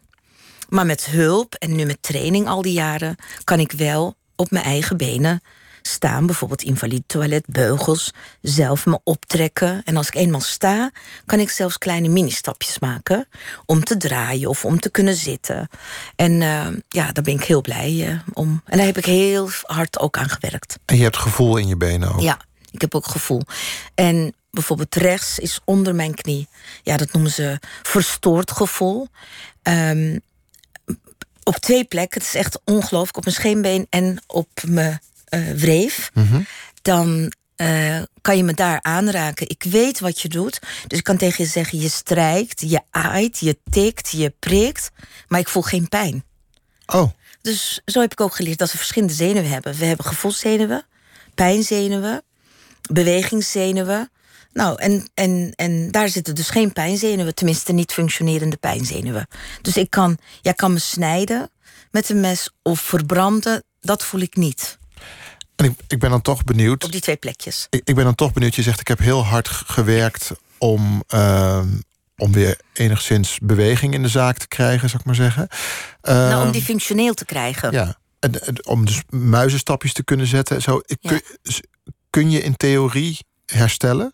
Maar 0.73 0.87
met 0.87 1.07
hulp 1.07 1.55
en 1.55 1.75
nu 1.75 1.85
met 1.85 1.99
training 2.01 2.49
al 2.49 2.63
die 2.63 2.73
jaren 2.73 3.17
kan 3.45 3.59
ik 3.59 3.73
wel 3.73 4.15
op 4.37 4.51
mijn 4.51 4.65
eigen 4.65 4.97
benen 4.97 5.43
staan. 5.83 6.27
Bijvoorbeeld 6.27 6.63
invalide 6.63 7.03
toilet, 7.07 7.45
beugels, 7.47 8.13
zelf 8.41 8.87
me 8.87 8.99
optrekken. 9.05 9.83
En 9.85 9.97
als 9.97 10.07
ik 10.07 10.15
eenmaal 10.15 10.41
sta, 10.41 10.91
kan 11.27 11.39
ik 11.39 11.51
zelfs 11.51 11.79
kleine 11.79 12.09
mini-stapjes 12.09 12.79
maken 12.79 13.29
om 13.67 13.85
te 13.85 13.97
draaien 13.97 14.49
of 14.49 14.65
om 14.65 14.81
te 14.81 14.91
kunnen 14.91 15.15
zitten. 15.15 15.69
En 16.17 16.43
eh, 16.43 16.67
ja, 16.89 17.13
daar 17.13 17.25
ben 17.25 17.35
ik 17.35 17.45
heel 17.45 17.61
blij 17.61 18.07
eh, 18.09 18.21
om. 18.33 18.63
En 18.65 18.77
daar 18.77 18.87
heb 18.87 18.99
ik 18.99 19.05
heel 19.05 19.51
hard 19.63 19.99
ook 19.99 20.17
aan 20.17 20.29
gewerkt. 20.29 20.79
en 20.85 20.97
je 20.97 21.03
hebt 21.03 21.17
gevoel 21.17 21.57
in 21.57 21.69
je 21.69 21.77
benen 21.77 22.15
ook. 22.15 22.21
Ja, 22.21 22.39
ik 22.71 22.81
heb 22.81 22.95
ook 22.95 23.07
gevoel. 23.07 23.43
En 23.95 24.35
bijvoorbeeld 24.51 24.95
rechts 24.95 25.39
is 25.39 25.61
onder 25.65 25.95
mijn 25.95 26.15
knie. 26.15 26.49
Ja, 26.83 26.97
dat 26.97 27.13
noemen 27.13 27.31
ze 27.31 27.59
verstoord 27.83 28.51
gevoel. 28.51 29.09
Ehm, 29.63 30.19
op 31.45 31.57
twee 31.57 31.85
plekken. 31.85 32.21
Het 32.21 32.29
is 32.29 32.41
echt 32.41 32.61
ongelooflijk. 32.65 33.17
Op 33.17 33.25
mijn 33.25 33.37
scheenbeen 33.37 33.87
en 33.91 34.23
op 34.27 34.49
mijn 34.67 35.01
eh, 35.25 35.51
wreef. 35.51 36.11
Dan 36.83 37.33
eh, 37.57 38.03
kan 38.21 38.37
je 38.37 38.43
me 38.45 38.55
daar 38.55 38.79
aanraken. 38.83 39.49
Ik 39.49 39.63
weet 39.63 40.01
wat 40.01 40.21
je 40.21 40.29
doet. 40.29 40.59
Dus 40.87 40.99
ik 40.99 41.05
kan 41.05 41.17
tegen 41.17 41.45
je 41.45 41.51
zeggen: 41.51 41.81
je 41.81 41.89
strijkt, 41.89 42.61
je 42.61 42.81
aait, 42.91 43.39
je 43.39 43.59
tikt, 43.71 44.11
je 44.11 44.35
prikt. 44.39 44.91
Maar 45.29 45.41
ik 45.41 45.49
voel 45.49 45.63
geen 45.63 45.89
pijn. 45.89 46.25
Oh, 46.87 47.11
Dus 47.43 47.81
zo 47.85 48.01
heb 48.01 48.13
ik 48.13 48.21
ook 48.21 48.35
geleerd 48.35 48.59
dat 48.59 48.73
we 48.73 48.79
verschillende 48.79 49.15
zenuwen 49.15 49.51
hebben. 49.51 49.75
We 49.75 49.85
hebben 49.85 50.07
gevoelszenuwen, 50.07 50.87
pijnzenuwen, 51.35 52.23
bewegingszenuwen. 52.91 54.11
Nou, 54.53 54.81
en, 54.81 55.09
en, 55.15 55.53
en 55.57 55.91
daar 55.91 56.09
zitten 56.09 56.35
dus 56.35 56.49
geen 56.51 56.73
pijnzenuwen, 56.73 57.35
tenminste 57.35 57.73
niet 57.73 57.93
functionerende 57.93 58.57
pijnzenuwen. 58.57 59.27
Dus 59.63 59.77
ik 59.77 59.91
kan, 59.91 60.19
jij 60.41 60.55
kan 60.55 60.73
me 60.73 60.79
snijden 60.79 61.51
met 61.91 62.09
een 62.09 62.21
mes 62.21 62.51
of 62.63 62.81
verbranden, 62.81 63.65
dat 63.81 64.05
voel 64.05 64.21
ik 64.21 64.37
niet. 64.37 64.79
en 65.57 65.65
ik, 65.65 65.73
ik 65.89 65.99
ben 65.99 66.11
dan 66.11 66.23
toch 66.23 66.45
benieuwd. 66.45 66.85
Op 66.85 66.93
die 66.93 67.01
twee 67.01 67.17
plekjes. 67.17 67.67
Ik, 67.71 67.81
ik 67.85 67.95
ben 67.95 68.05
dan 68.05 68.15
toch 68.15 68.33
benieuwd. 68.33 68.55
Je 68.55 68.63
zegt, 68.63 68.81
ik 68.81 68.89
heb 68.89 68.99
heel 68.99 69.25
hard 69.25 69.49
gewerkt 69.49 70.31
om, 70.59 71.03
ehm, 71.07 71.69
om 72.17 72.33
weer 72.33 72.61
enigszins 72.73 73.39
beweging 73.43 73.95
in 73.95 74.03
de 74.03 74.09
zaak 74.09 74.39
te 74.39 74.49
krijgen, 74.49 74.89
zou 74.89 75.01
ik 75.01 75.07
maar 75.07 75.15
zeggen. 75.15 75.49
nou, 76.03 76.35
om 76.37 76.43
Ehm, 76.43 76.53
die 76.53 76.63
functioneel 76.63 77.15
te 77.15 77.25
krijgen. 77.25 77.73
Ja, 77.73 77.99
en, 78.19 78.47
en 78.47 78.67
om 78.67 78.87
dus 78.87 79.03
muizenstapjes 79.11 79.93
te 79.93 80.05
kunnen 80.05 80.27
zetten. 80.27 80.63
Zo, 80.63 80.81
ik, 80.87 80.97
Ja. 81.01 81.09
kun, 81.11 81.23
kun 82.11 82.31
je 82.31 82.41
in 82.43 82.57
theorie 82.57 83.19
herstellen? 83.47 84.13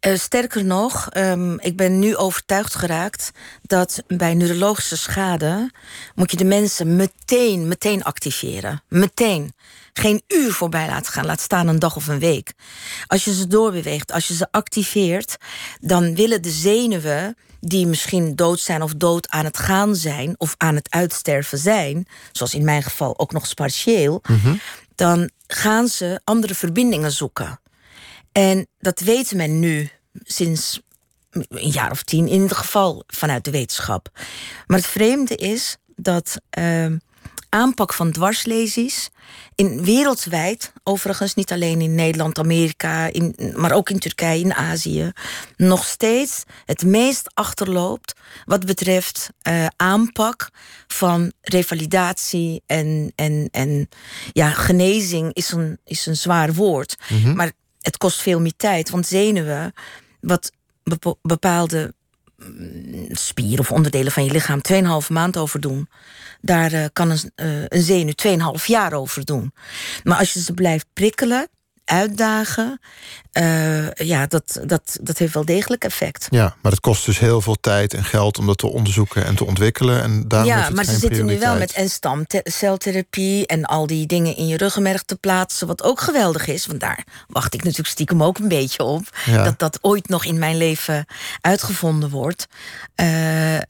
Eh, 0.00 0.14
sterker 0.14 0.64
nog, 0.64 1.08
ehm, 1.10 1.54
ik 1.58 1.76
ben 1.76 1.98
nu 1.98 2.16
overtuigd 2.16 2.74
geraakt 2.74 3.30
dat 3.62 4.02
bij 4.06 4.34
neurologische 4.34 4.96
schade 4.96 5.70
moet 6.14 6.30
je 6.30 6.36
de 6.36 6.44
mensen 6.44 6.96
meteen, 6.96 7.68
meteen 7.68 8.04
activeren. 8.04 8.82
Meteen. 8.88 9.52
Geen 9.92 10.22
uur 10.28 10.52
voorbij 10.52 10.86
laten 10.86 11.12
gaan, 11.12 11.26
laat 11.26 11.40
staan 11.40 11.68
een 11.68 11.78
dag 11.78 11.96
of 11.96 12.06
een 12.06 12.18
week. 12.18 12.52
Als 13.06 13.24
je 13.24 13.34
ze 13.34 13.46
doorbeweegt, 13.46 14.12
als 14.12 14.28
je 14.28 14.34
ze 14.34 14.48
activeert, 14.50 15.36
dan 15.80 16.14
willen 16.14 16.42
de 16.42 16.50
zenuwen 16.50 17.36
die 17.60 17.86
misschien 17.86 18.36
dood 18.36 18.60
zijn 18.60 18.82
of 18.82 18.94
dood 18.94 19.28
aan 19.28 19.44
het 19.44 19.58
gaan 19.58 19.96
zijn 19.96 20.34
of 20.38 20.54
aan 20.56 20.74
het 20.74 20.90
uitsterven 20.90 21.58
zijn, 21.58 22.06
zoals 22.32 22.54
in 22.54 22.64
mijn 22.64 22.82
geval 22.82 23.18
ook 23.18 23.32
nog 23.32 23.54
partieel, 23.54 24.22
dan 24.94 25.30
gaan 25.46 25.88
ze 25.88 26.20
andere 26.24 26.54
verbindingen 26.54 27.12
zoeken. 27.12 27.60
En 28.32 28.66
dat 28.78 29.00
weet 29.00 29.34
men 29.34 29.58
nu 29.58 29.90
sinds 30.14 30.80
een 31.30 31.70
jaar 31.70 31.90
of 31.90 32.02
tien, 32.02 32.28
in 32.28 32.40
ieder 32.40 32.56
geval 32.56 33.04
vanuit 33.06 33.44
de 33.44 33.50
wetenschap. 33.50 34.08
Maar 34.66 34.78
het 34.78 34.86
vreemde 34.86 35.36
is 35.36 35.76
dat 35.96 36.36
ehm, 36.50 36.96
aanpak 37.48 37.92
van 37.92 38.10
dwarslesies 38.10 39.10
in 39.54 39.84
wereldwijd, 39.84 40.72
overigens 40.82 41.34
niet 41.34 41.52
alleen 41.52 41.80
in 41.80 41.94
Nederland, 41.94 42.38
Amerika, 42.38 43.06
in, 43.06 43.36
maar 43.54 43.72
ook 43.72 43.90
in 43.90 43.98
Turkije, 43.98 44.40
in 44.40 44.54
Azië, 44.54 45.12
nog 45.56 45.84
steeds 45.84 46.42
het 46.64 46.84
meest 46.84 47.30
achterloopt 47.34 48.12
wat 48.44 48.66
betreft 48.66 49.30
uh, 49.48 49.66
aanpak 49.76 50.50
van 50.86 51.32
revalidatie 51.40 52.62
en, 52.66 53.12
en, 53.14 53.48
en 53.50 53.88
ja, 54.32 54.50
genezing 54.50 55.34
is 55.34 55.50
een, 55.52 55.78
is 55.84 56.06
een 56.06 56.16
zwaar 56.16 56.54
woord. 56.54 56.96
Mhm. 57.08 57.34
Maar 57.34 57.52
het 57.80 57.96
kost 57.96 58.22
veel 58.22 58.40
meer 58.40 58.56
tijd, 58.56 58.90
want 58.90 59.06
zenuwen, 59.06 59.72
wat 60.20 60.52
bepaalde 61.22 61.94
mm, 62.36 63.06
spieren 63.10 63.58
of 63.58 63.72
onderdelen 63.72 64.12
van 64.12 64.24
je 64.24 64.30
lichaam 64.30 64.60
2,5 65.02 65.08
maand 65.08 65.36
over 65.36 65.60
doen. 65.60 65.88
Daar 66.40 66.72
eh, 66.72 66.84
kan 66.92 67.10
een, 67.10 67.32
eh, 67.34 67.62
een 67.68 67.82
zenuw 67.82 68.12
2,5 68.58 68.66
jaar 68.66 68.92
over 68.92 69.24
doen. 69.24 69.52
Maar 70.04 70.18
als 70.18 70.32
je 70.32 70.40
ze 70.40 70.52
blijft 70.52 70.86
prikkelen, 70.92 71.48
uitdagen, 71.84 72.80
eh, 73.32 73.92
ja, 73.92 74.26
dat, 74.26 74.60
dat, 74.64 74.98
dat 75.02 75.18
heeft 75.18 75.34
wel 75.34 75.44
degelijk 75.44 75.84
effect. 75.84 76.26
Ja, 76.30 76.56
maar 76.62 76.72
het 76.72 76.80
kost 76.80 77.04
dus 77.04 77.18
heel 77.18 77.40
veel 77.40 77.56
tijd 77.60 77.94
en 77.94 78.04
geld 78.04 78.38
om 78.38 78.46
dat 78.46 78.58
te 78.58 78.66
onderzoeken 78.66 79.24
en 79.24 79.34
te 79.34 79.44
ontwikkelen. 79.44 80.02
En 80.02 80.28
daarom 80.28 80.48
ja, 80.48 80.70
maar 80.70 80.84
ze 80.84 80.98
zitten 80.98 81.26
nu 81.26 81.38
wel 81.38 81.56
met 81.56 81.72
en 81.72 81.90
stamceltherapie 81.90 83.46
en 83.46 83.64
al 83.64 83.86
die 83.86 84.06
dingen 84.06 84.36
in 84.36 84.46
je 84.46 84.56
ruggenmerg 84.56 85.02
te 85.02 85.16
plaatsen, 85.16 85.66
wat 85.66 85.82
ook 85.82 86.00
geweldig 86.00 86.46
is. 86.46 86.66
Want 86.66 86.80
daar 86.80 87.04
wacht 87.28 87.54
ik 87.54 87.62
natuurlijk 87.62 87.88
stiekem 87.88 88.22
ook 88.22 88.38
een 88.38 88.48
beetje 88.48 88.82
op. 88.82 89.02
Ja. 89.24 89.44
Dat 89.44 89.58
dat 89.58 89.78
ooit 89.80 90.08
nog 90.08 90.24
in 90.24 90.38
mijn 90.38 90.56
leven 90.56 91.06
uitgevonden 91.40 92.10
wordt. 92.10 92.46
Eh, 92.94 93.06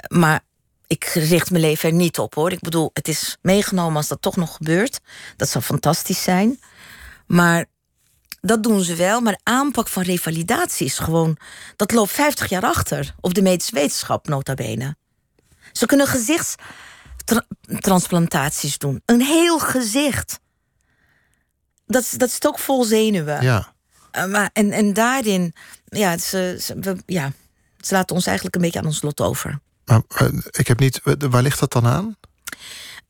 maar 0.08 0.40
ik 0.86 1.04
richt 1.04 1.50
mijn 1.50 1.62
leven 1.62 1.88
er 1.88 1.94
niet 1.94 2.18
op 2.18 2.34
hoor. 2.34 2.52
Ik 2.52 2.60
bedoel, 2.60 2.90
het 2.92 3.08
is 3.08 3.36
meegenomen 3.42 3.96
als 3.96 4.08
dat 4.08 4.22
toch 4.22 4.36
nog 4.36 4.56
gebeurt. 4.56 5.00
Dat 5.36 5.48
zou 5.48 5.64
fantastisch 5.64 6.22
zijn. 6.22 6.60
Maar 7.26 7.66
dat 8.40 8.62
doen 8.62 8.80
ze 8.82 8.94
wel. 8.94 9.20
Maar 9.20 9.38
aanpak 9.42 9.88
van 9.88 10.02
revalidatie 10.02 10.86
is 10.86 10.98
gewoon... 10.98 11.36
dat 11.76 11.92
loopt 11.92 12.10
50 12.10 12.48
jaar 12.48 12.62
achter 12.64 13.14
op 13.20 13.34
de 13.34 13.42
medische 13.42 13.74
wetenschap, 13.74 14.28
nota 14.28 14.54
bene. 14.54 14.96
Ze 15.72 15.86
kunnen 15.86 16.06
gezichtstransplantaties 16.06 18.78
doen. 18.78 19.02
Een 19.04 19.20
heel 19.20 19.58
gezicht. 19.58 20.40
Dat, 21.86 22.02
is- 22.02 22.10
dat 22.10 22.30
zit 22.30 22.46
ook 22.46 22.58
vol 22.58 22.84
zenuwen. 22.84 23.42
Ja, 23.42 23.72
Uh, 24.16 24.24
maar, 24.24 24.50
en, 24.52 24.72
en 24.72 24.92
daarin, 24.92 25.54
ja 25.84 26.18
ze, 26.18 26.56
ze, 26.60 26.74
we- 26.78 27.02
ja, 27.06 27.32
ze 27.80 27.94
laten 27.94 28.14
ons 28.16 28.26
eigenlijk 28.26 28.56
een 28.56 28.62
beetje 28.62 28.78
aan 28.78 28.86
ons 28.86 29.02
lot 29.02 29.20
over. 29.20 29.58
maar 29.84 30.02
eh, 30.08 30.28
ik 30.50 30.66
heb 30.66 30.78
niet. 30.78 31.00
Waar 31.30 31.42
ligt 31.42 31.60
dat 31.60 31.72
dan 31.72 31.86
aan? 31.86 32.16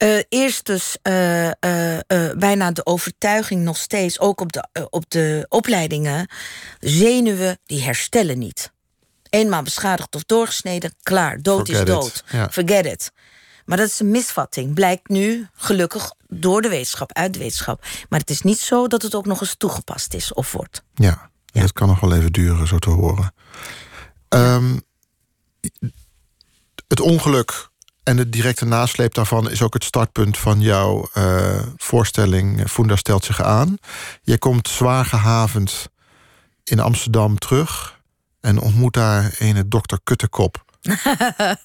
Eh, 0.01 0.19
eerst 0.29 0.67
dus 0.67 0.97
eh, 1.03 1.47
eh, 1.49 2.37
bijna 2.39 2.71
de 2.71 2.87
overtuiging 2.87 3.63
nog 3.63 3.77
steeds, 3.77 4.19
ook 4.19 4.41
op 4.41 4.53
de, 4.53 4.69
op 4.91 5.11
de 5.11 5.47
opleidingen, 5.49 6.29
zenuwen 6.79 7.59
die 7.67 7.83
herstellen 7.83 8.39
niet. 8.39 8.73
Eenmaal 9.31 9.63
beschadigd 9.63 10.15
of 10.15 10.25
doorgesneden, 10.25 10.95
klaar, 11.03 11.43
dood 11.43 11.67
Forget 11.67 11.89
is 11.89 11.95
dood. 11.95 12.25
ja. 12.31 12.51
Forget 12.51 12.87
it. 12.87 13.13
Maar 13.65 13.77
dat 13.77 13.87
is 13.87 14.01
een 14.01 14.11
misvatting. 14.11 14.75
Blijkt 14.75 15.09
nu, 15.09 15.47
gelukkig, 15.53 16.13
door 16.29 16.63
de 16.63 16.69
wetenschap, 16.69 17.13
uit 17.13 17.33
de 17.33 17.39
wetenschap. 17.39 17.85
Maar 18.09 18.21
het 18.21 18.31
is 18.31 18.43
niet 18.43 18.59
zo 18.59 18.87
dat 18.87 19.03
het 19.03 19.15
ook 19.15 19.27
nog 19.27 19.41
eens 19.41 19.55
toegepast 19.57 20.15
is 20.15 20.33
of 20.33 20.53
wordt. 20.53 20.83
Ja, 20.95 21.31
Ja. 21.47 21.61
dat 21.61 21.73
kan 21.73 21.89
nog 21.89 22.01
wel 22.01 22.15
even 22.15 22.33
duren, 22.33 22.67
zo 22.67 22.79
te 22.79 22.91
horen. 22.91 23.35
Ehm, 24.29 24.79
het 26.89 27.01
ongeluk 27.01 27.70
en 28.11 28.17
de 28.17 28.29
directe 28.29 28.65
nasleep 28.65 29.15
daarvan 29.15 29.51
is 29.51 29.63
ook 29.63 29.75
het 29.75 29.85
startpunt 29.85 30.39
van 30.39 30.61
jouw 30.61 31.09
eh, 31.13 31.63
voorstelling. 31.77 32.71
Funda 32.71 32.97
stelt 32.97 33.25
zich 33.25 33.43
aan. 33.43 33.77
Je 34.23 34.39
komt 34.39 34.69
zwaar 34.69 35.05
gehavend 35.05 35.89
in 36.65 36.81
Amsterdam 36.81 37.39
terug 37.39 37.99
en 38.41 38.61
ontmoet 38.61 38.95
daar 38.95 39.35
een 39.39 39.69
dokter 39.69 40.01
Kuttekop. 40.05 40.65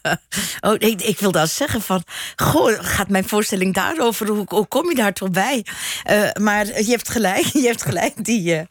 Oh, 0.62 0.74
ik, 0.78 1.02
ik 1.02 1.20
wil 1.20 1.32
dat 1.32 1.50
zeggen 1.50 1.82
van... 1.82 2.04
Goh, 2.36 2.72
gaat 2.80 3.10
mijn 3.10 3.28
voorstelling 3.28 3.74
daarover? 3.74 4.28
Hoe, 4.28 4.46
hoe 4.48 4.66
kom 4.68 4.90
je 4.90 4.96
daar 4.96 5.14
toch 5.14 5.32
bij? 5.32 5.66
Eh, 6.04 6.30
maar 6.42 6.66
je 6.66 6.90
hebt 6.90 7.10
gelijk, 7.10 7.46
je 7.62 7.68
hebt 7.68 7.82
gelijk. 7.82 8.26
Die, 8.26 8.68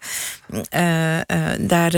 eh, 0.69 1.19
eh, 1.21 1.25
daar, 1.61 1.91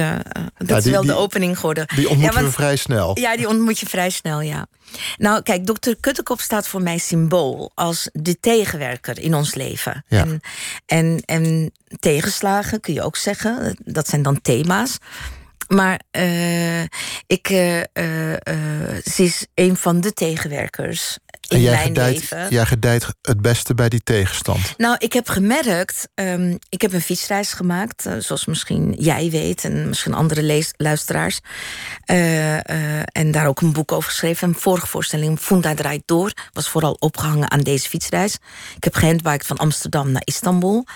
dat 0.58 0.68
Ja, 0.68 0.76
is 0.76 0.84
wel 0.84 1.00
die- 1.00 1.10
de 1.10 1.16
opening 1.16 1.56
geworden. 1.56 1.86
Die 1.94 2.08
ontmoeten 2.08 2.34
ja, 2.34 2.36
we 2.38 2.42
want- 2.42 2.54
vrij 2.54 2.76
snel. 2.76 3.18
ja, 3.18 3.36
die 3.36 3.48
ontmoet 3.48 3.78
je 3.78 3.86
vrij 3.86 4.10
snel, 4.10 4.40
ja. 4.40 4.66
Nou, 5.16 5.42
kijk, 5.42 5.66
dokter 5.66 5.96
Kuttekop 6.00 6.40
staat 6.40 6.68
voor 6.68 6.82
mij 6.82 6.98
symbool 6.98 7.70
als 7.74 8.08
de 8.12 8.40
tegenwerker 8.40 9.18
in 9.20 9.34
ons 9.34 9.54
leven. 9.54 10.04
Ja. 10.08 10.20
En, 10.26 10.40
en, 10.86 11.22
en 11.24 11.72
tegenslagen 11.98 12.80
kun 12.80 12.94
je 12.94 13.02
ook 13.02 13.16
zeggen, 13.16 13.76
dat 13.84 14.08
zijn 14.08 14.22
dan 14.22 14.40
thema's. 14.40 14.98
Maar 15.68 16.00
eh, 16.10 16.82
ik, 17.26 17.48
eh, 17.48 17.80
eh, 18.32 19.02
ze 19.04 19.22
is 19.22 19.46
een 19.54 19.76
van 19.76 20.00
de 20.00 20.12
tegenwerkers 20.12 21.18
in 21.50 21.56
En 21.56 21.62
jij 21.62 21.72
mijn 21.72 21.86
gedijt, 21.86 22.14
leven. 22.14 22.46
jij 22.50 22.66
gedijt 22.66 23.06
het 23.22 23.40
beste 23.40 23.74
bij 23.74 23.88
die 23.88 24.02
tegenstand. 24.04 24.74
Nou, 24.76 24.96
ik 24.98 25.12
heb 25.12 25.28
gemerkt, 25.28 26.08
ehm, 26.14 26.56
ik 26.68 26.80
heb 26.80 26.92
een 26.92 27.00
fietsreis 27.00 27.52
gemaakt, 27.52 28.06
eh, 28.06 28.12
zoals 28.18 28.46
misschien 28.46 28.94
jij 28.98 29.30
weet 29.30 29.64
en 29.64 29.88
misschien 29.88 30.14
andere 30.14 30.64
luisteraars. 30.76 31.40
Eh, 32.04 32.54
eh, 32.54 33.02
en 33.12 33.30
daar 33.30 33.46
ook 33.46 33.60
een 33.60 33.72
boek 33.72 33.92
over 33.92 34.10
geschreven. 34.10 34.48
Een 34.48 34.54
vorige 34.54 34.86
voorstelling, 34.86 35.38
Funda 35.38 35.74
draait 35.74 36.02
door, 36.04 36.32
was 36.52 36.68
vooral 36.68 36.96
opgehangen 36.98 37.50
aan 37.50 37.60
deze 37.60 37.88
fietsreis. 37.88 38.38
Ik 38.76 38.84
heb 38.84 38.94
gehandbiked 38.94 39.46
van 39.46 39.56
Amsterdam 39.56 40.12
naar 40.12 40.22
Istanbul. 40.24 40.86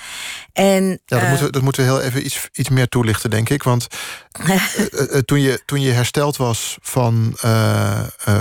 En, 0.52 0.84
Ja, 0.88 0.98
dat, 1.18 1.28
moeten 1.28 1.46
we, 1.46 1.52
dat 1.52 1.62
moeten 1.62 1.84
we 1.84 1.90
heel 1.90 2.00
even 2.00 2.24
iets, 2.24 2.48
iets 2.52 2.68
meer 2.68 2.88
toelichten, 2.88 3.30
denk 3.30 3.48
ik. 3.48 3.62
Want 3.62 3.86
toen, 5.24 5.40
je, 5.40 5.62
toen 5.64 5.80
je 5.80 5.90
hersteld 5.90 6.36
was 6.36 6.76
van, 6.80 7.36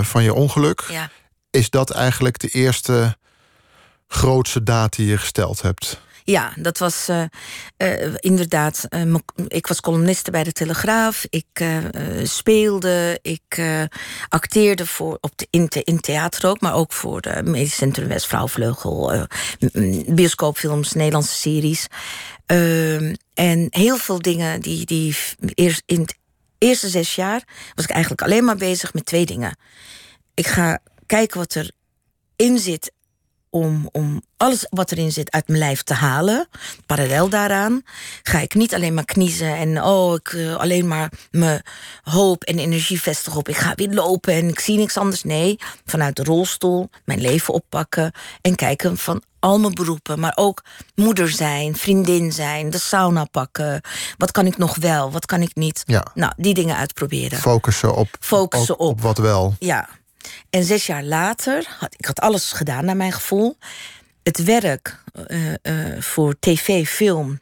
van 0.02 0.22
je 0.22 0.34
ongeluk, 0.34 0.84
ja. 0.88 1.10
Is 1.50 1.70
dat 1.70 1.90
eigenlijk 1.90 2.38
de 2.38 2.48
eerste 2.48 3.16
grootste 4.08 4.62
daad 4.62 4.96
die 4.96 5.06
je 5.06 5.18
gesteld 5.18 5.62
hebt. 5.62 6.00
Ja, 6.24 6.52
dat 6.56 6.78
was 6.78 7.08
eh, 7.08 7.24
eh, 7.76 8.14
inderdaad. 8.16 8.86
eh, 8.88 9.14
ik 9.46 9.66
was 9.66 9.80
columniste 9.80 10.30
bij 10.30 10.44
de 10.44 10.52
Telegraaf. 10.52 11.26
Ik 11.30 11.64
speelde. 12.22 13.18
Ik 13.22 13.62
acteerde 14.28 14.86
voor, 14.86 15.18
op 15.20 15.32
de, 15.34 15.46
in, 15.50 15.68
in 15.68 16.00
theater 16.00 16.48
ook, 16.48 16.60
maar 16.60 16.74
ook 16.74 16.92
voor 16.92 17.20
de 17.20 17.42
Medisch 17.44 17.74
Centrum 17.74 18.08
West 18.08 18.26
Vrouwvleugel. 18.26 19.26
bioscoopfilms, 20.06 20.92
Nederlandse 20.92 21.34
series. 21.34 21.86
Ehm, 22.46 23.14
en 23.34 23.66
heel 23.70 23.96
veel 23.96 24.18
dingen 24.18 24.60
die, 24.60 24.86
die 24.86 25.16
eerst 25.54 25.82
in 25.86 26.00
het 26.00 26.18
eerste 26.58 26.88
zes 26.88 27.14
jaar 27.14 27.42
was 27.74 27.84
ik 27.84 27.90
eigenlijk 27.90 28.22
alleen 28.22 28.44
maar 28.44 28.56
bezig 28.56 28.94
met 28.94 29.06
twee 29.06 29.26
dingen. 29.26 29.56
Ik 30.34 30.46
ga 30.46 30.78
kijken 31.10 31.38
wat 31.38 31.54
er 31.54 31.70
in 32.36 32.58
zit 32.58 32.92
om, 33.50 33.88
om 33.92 34.22
alles 34.36 34.66
wat 34.68 34.92
erin 34.92 35.12
zit 35.12 35.30
uit 35.30 35.48
mijn 35.48 35.58
lijf 35.58 35.82
te 35.82 35.94
halen. 35.94 36.48
Parallel 36.86 37.28
daaraan 37.28 37.82
ga 38.22 38.38
ik 38.38 38.54
niet 38.54 38.74
alleen 38.74 38.94
maar 38.94 39.04
kniezen 39.04 39.56
en 39.56 39.82
oh, 39.82 40.14
ik 40.14 40.28
eh, 40.28 40.56
alleen 40.56 40.88
maar 40.88 41.12
mijn 41.30 41.62
hoop 42.02 42.44
en 42.44 42.58
energie 42.58 43.00
vestigen 43.00 43.38
op. 43.38 43.48
Ik 43.48 43.56
ga 43.56 43.74
weer 43.74 43.90
lopen 43.90 44.34
en 44.34 44.48
ik 44.48 44.60
zie 44.60 44.78
niks 44.78 44.96
anders. 44.96 45.22
Nee, 45.22 45.56
vanuit 45.84 46.16
de 46.16 46.24
rolstoel 46.24 46.90
mijn 47.04 47.20
leven 47.20 47.54
oppakken 47.54 48.12
en 48.40 48.54
kijken 48.54 48.96
van 48.96 49.22
al 49.38 49.58
mijn 49.58 49.74
beroepen, 49.74 50.20
maar 50.20 50.32
ook 50.34 50.64
moeder 50.94 51.28
zijn, 51.28 51.76
vriendin 51.76 52.32
zijn, 52.32 52.70
de 52.70 52.78
sauna 52.78 53.24
pakken. 53.24 53.80
Wat 54.16 54.30
kan 54.30 54.46
ik 54.46 54.58
nog 54.58 54.76
wel, 54.76 55.10
wat 55.10 55.26
kan 55.26 55.42
ik 55.42 55.54
niet? 55.54 55.82
Ja. 55.86 56.06
Nou, 56.14 56.32
die 56.36 56.54
dingen 56.54 56.76
uitproberen. 56.76 57.38
Focussen 57.38 57.94
op, 57.94 58.08
Focussen 58.20 58.78
op, 58.78 58.88
op. 58.88 59.00
wat 59.00 59.18
wel. 59.18 59.54
Ja. 59.58 59.88
En 60.50 60.64
zes 60.64 60.86
jaar 60.86 61.04
later, 61.04 61.76
had, 61.78 61.94
ik 61.96 62.04
had 62.04 62.20
alles 62.20 62.52
gedaan 62.52 62.84
naar 62.84 62.96
mijn 62.96 63.12
gevoel. 63.12 63.58
Het 64.22 64.44
werk 64.44 65.02
eh, 65.26 65.52
eh, 65.62 66.02
voor 66.02 66.34
tv, 66.40 66.88
film, 66.88 67.40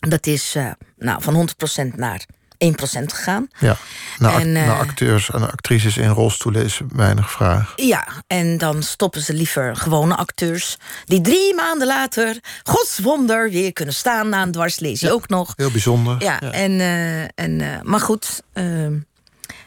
dat 0.00 0.26
is 0.26 0.54
eh, 0.54 0.70
nou, 0.96 1.22
van 1.22 1.48
100% 1.92 1.94
naar 1.94 2.24
1% 2.58 3.12
gegaan. 3.12 3.48
Ja. 3.58 3.76
Naar, 4.18 4.40
En, 4.40 4.52
naar 4.52 4.78
acteurs 4.78 5.30
en 5.30 5.50
actrices 5.50 5.96
in 5.96 6.08
rolstoelen 6.08 6.64
is 6.64 6.80
weinig 6.92 7.30
vraag. 7.30 7.72
Ja, 7.76 8.06
en 8.26 8.58
dan 8.58 8.82
stoppen 8.82 9.20
ze 9.20 9.32
liever 9.32 9.76
gewone 9.76 10.16
acteurs... 10.16 10.76
die 11.04 11.20
drie 11.20 11.54
maanden 11.54 11.86
later, 11.86 12.38
godswonder, 12.62 13.50
weer 13.50 13.72
kunnen 13.72 13.94
staan 13.94 14.28
na 14.28 14.42
een 14.42 14.52
dwarslesie 14.52 15.12
ook 15.12 15.28
nog. 15.28 15.52
Heel 15.56 15.70
bijzonder. 15.70 16.22
Ja, 16.22 16.40
en, 16.40 16.80
eh, 16.80 17.22
en, 17.22 17.60
eh, 17.60 17.82
maar 17.82 18.00
goed. 18.00 18.42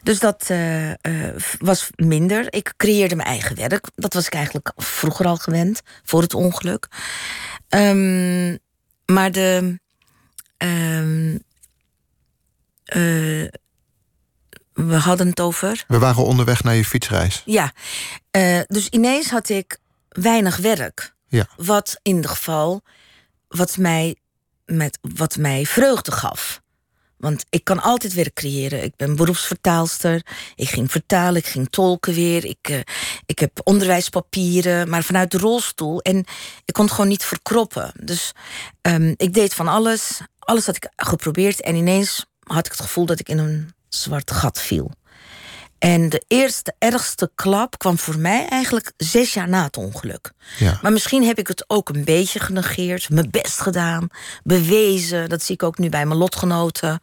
Dus 0.04 0.20
dat 0.20 0.46
eh, 0.50 0.92
eh, 0.92 1.36
was 1.60 1.90
minder. 1.96 2.54
Ik 2.54 2.74
creëerde 2.78 3.16
mijn 3.16 3.28
eigen 3.28 3.56
werk. 3.56 3.88
Dat 3.96 4.14
was 4.14 4.26
ik 4.26 4.34
eigenlijk 4.34 4.72
vroeger 4.76 5.26
al 5.26 5.36
gewend, 5.38 5.82
voor 6.04 6.22
het 6.22 6.34
ongeluk. 6.34 6.88
Ehm, 7.70 8.58
maar 9.06 9.32
de. 9.32 9.80
ehm, 10.58 11.38
eh, 12.84 13.48
we 14.74 14.96
hadden 14.96 15.28
het 15.28 15.40
over. 15.40 15.84
We 15.88 16.00
waren 16.00 16.24
onderweg 16.24 16.64
naar 16.64 16.76
je 16.76 16.86
fietsreis. 16.86 17.42
Ja, 17.46 17.74
dus 18.68 18.88
ineens 18.90 19.30
had 19.30 19.50
ik 19.50 19.78
weinig 20.10 20.58
werk. 20.58 21.14
Ja. 21.28 21.48
Wat 21.56 22.00
in 22.02 22.16
ieder 22.16 22.30
geval, 22.30 22.82
wat 23.48 23.78
mij, 23.78 24.16
met, 24.66 25.00
wat 25.02 25.38
mij 25.38 25.66
vreugde 25.66 26.12
gaf. 26.12 26.62
Want 27.20 27.46
ik 27.50 27.64
kan 27.64 27.82
altijd 27.82 28.14
werk 28.14 28.34
creëren. 28.34 28.84
Ik 28.84 28.96
ben 28.96 29.16
beroepsvertaalster. 29.16 30.26
Ik 30.56 30.70
ging 30.70 30.92
vertalen, 30.92 31.36
ik 31.36 31.48
ging 31.48 31.70
tolken 31.70 32.14
weer. 32.14 32.46
Ik, 32.46 32.70
uh, 32.70 32.80
ik 33.26 33.40
heb 33.40 33.60
onderwijspapieren, 33.64 34.90
maar 34.90 35.04
vanuit 35.04 35.32
de 35.32 35.38
rolstoel. 35.38 36.02
En 36.02 36.18
ik 36.66 36.74
kon 36.74 36.84
het 36.84 36.94
gewoon 36.94 37.10
niet 37.10 37.24
verkroppen. 37.24 37.92
Dus 38.04 38.32
um, 38.82 39.14
ik 39.18 39.34
deed 39.34 39.54
van 39.54 39.68
alles. 39.68 40.22
Alles 40.40 40.66
had 40.66 40.76
ik 40.76 40.90
geprobeerd. 40.96 41.62
En 41.62 41.76
ineens 41.76 42.26
had 42.44 42.66
ik 42.66 42.72
het 42.72 42.82
gevoel 42.82 43.06
dat 43.06 43.20
ik 43.20 43.30
in 43.30 43.38
een 43.38 43.74
zwart 43.90 44.32
gat 44.32 44.62
viel. 44.62 44.92
En 45.80 46.10
de 46.10 46.24
eerste 46.28 46.74
ergste 46.78 47.32
klap 47.36 47.78
kwam 47.78 47.98
voor 47.98 48.18
mij 48.18 48.48
eigenlijk 48.50 48.92
zes 48.98 49.34
jaar 49.34 49.50
na 49.50 49.64
het 49.64 49.78
ongeluk. 49.78 50.32
Ja. 50.58 50.80
Maar 50.82 50.92
misschien 50.92 51.24
heb 51.24 51.38
ik 51.38 51.48
het 51.48 51.64
ook 51.68 51.90
een 51.90 52.04
beetje 52.04 52.40
genegeerd, 52.40 53.10
mijn 53.10 53.30
best 53.30 53.62
gedaan, 53.62 54.08
bewezen. 54.44 55.30
Dat 55.30 55.44
zie 55.44 55.56
ik 55.56 55.64
ook 55.64 55.78
nu 55.78 55.90
bij 55.90 56.06
mijn 56.06 56.20
lotgenoten. 56.20 57.00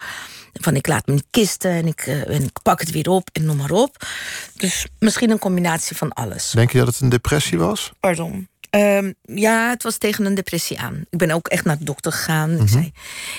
Van 0.52 0.76
ik 0.76 0.87
laat 0.87 1.06
me 1.06 1.12
niet 1.12 1.26
kisten 1.30 1.71
en 1.71 1.87
ik, 1.87 2.06
uh, 2.06 2.28
en 2.28 2.42
ik 2.42 2.59
pak 2.62 2.80
het 2.80 2.90
weer 2.90 3.09
op 3.09 3.28
en 3.33 3.45
noem 3.45 3.56
maar 3.56 3.71
op. 3.71 4.06
Dus 4.54 4.87
misschien 4.99 5.30
een 5.30 5.38
combinatie 5.38 5.97
van 5.97 6.12
alles. 6.12 6.50
Denk 6.50 6.73
je 6.73 6.78
dat 6.78 6.87
het 6.87 7.00
een 7.00 7.09
depressie 7.09 7.59
was? 7.59 7.92
Pardon. 8.00 8.49
Um, 8.76 9.14
ja, 9.23 9.68
het 9.68 9.83
was 9.83 9.99
tegen 9.99 10.25
een 10.25 10.35
depressie 10.35 10.80
aan. 10.80 11.04
Ik 11.11 11.18
ben 11.18 11.30
ook 11.30 11.49
echt 11.49 11.64
naar 11.64 11.78
de 11.78 11.85
dokter 11.85 12.12
gegaan. 12.12 12.52
Mhm. 12.52 12.62
Ik 12.62 12.68
zei, 12.68 12.92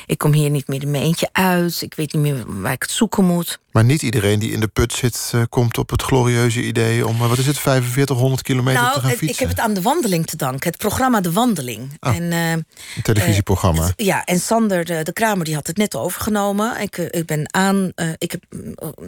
ik 0.05 0.17
kom 0.17 0.33
hier 0.33 0.49
niet 0.49 0.67
meer 0.67 0.81
in 0.81 0.91
mijn 0.91 1.03
eentje 1.03 1.29
uit. 1.31 1.81
Ik 1.81 1.93
weet 1.93 2.13
niet 2.13 2.21
meer 2.21 2.61
waar 2.61 2.71
ik 2.71 2.81
het 2.81 2.91
zoeken 2.91 3.25
moet. 3.25 3.59
Maar 3.77 3.85
niet 3.85 4.01
iedereen 4.01 4.39
die 4.39 4.51
in 4.51 4.59
de 4.59 4.67
put 4.67 4.93
zit... 4.93 5.31
Uh, 5.35 5.41
komt 5.49 5.77
op 5.77 5.89
het 5.89 6.01
glorieuze 6.01 6.63
idee 6.63 7.07
om, 7.07 7.15
uh, 7.15 7.29
wat 7.29 7.37
is 7.37 7.45
het, 7.45 7.59
4500 7.59 8.41
kilometer 8.41 8.81
nou, 8.81 8.93
te 8.93 8.99
gaan 8.99 9.09
fietsen? 9.09 9.29
ik 9.29 9.39
heb 9.39 9.49
het 9.49 9.59
aan 9.59 9.73
de 9.73 9.81
wandeling 9.81 10.25
te 10.25 10.35
danken. 10.35 10.69
Het 10.69 10.77
programma 10.77 11.21
De 11.21 11.31
Wandeling. 11.31 11.97
Oh, 11.99 12.15
en, 12.15 12.23
uh, 12.23 12.51
een 12.51 12.65
televisieprogramma. 13.01 13.91
ja, 13.95 14.25
en 14.25 14.39
Sander 14.39 14.85
de, 14.85 15.03
de, 15.03 15.13
Kramer 15.13 15.45
die 15.45 15.55
had 15.55 15.67
het 15.67 15.77
net 15.77 15.95
overgenomen. 15.95 16.81
Ik, 16.81 16.97
ik, 16.97 17.25
ben, 17.25 17.53
aan, 17.53 17.91
ik, 18.17 18.31
heb, 18.31 18.43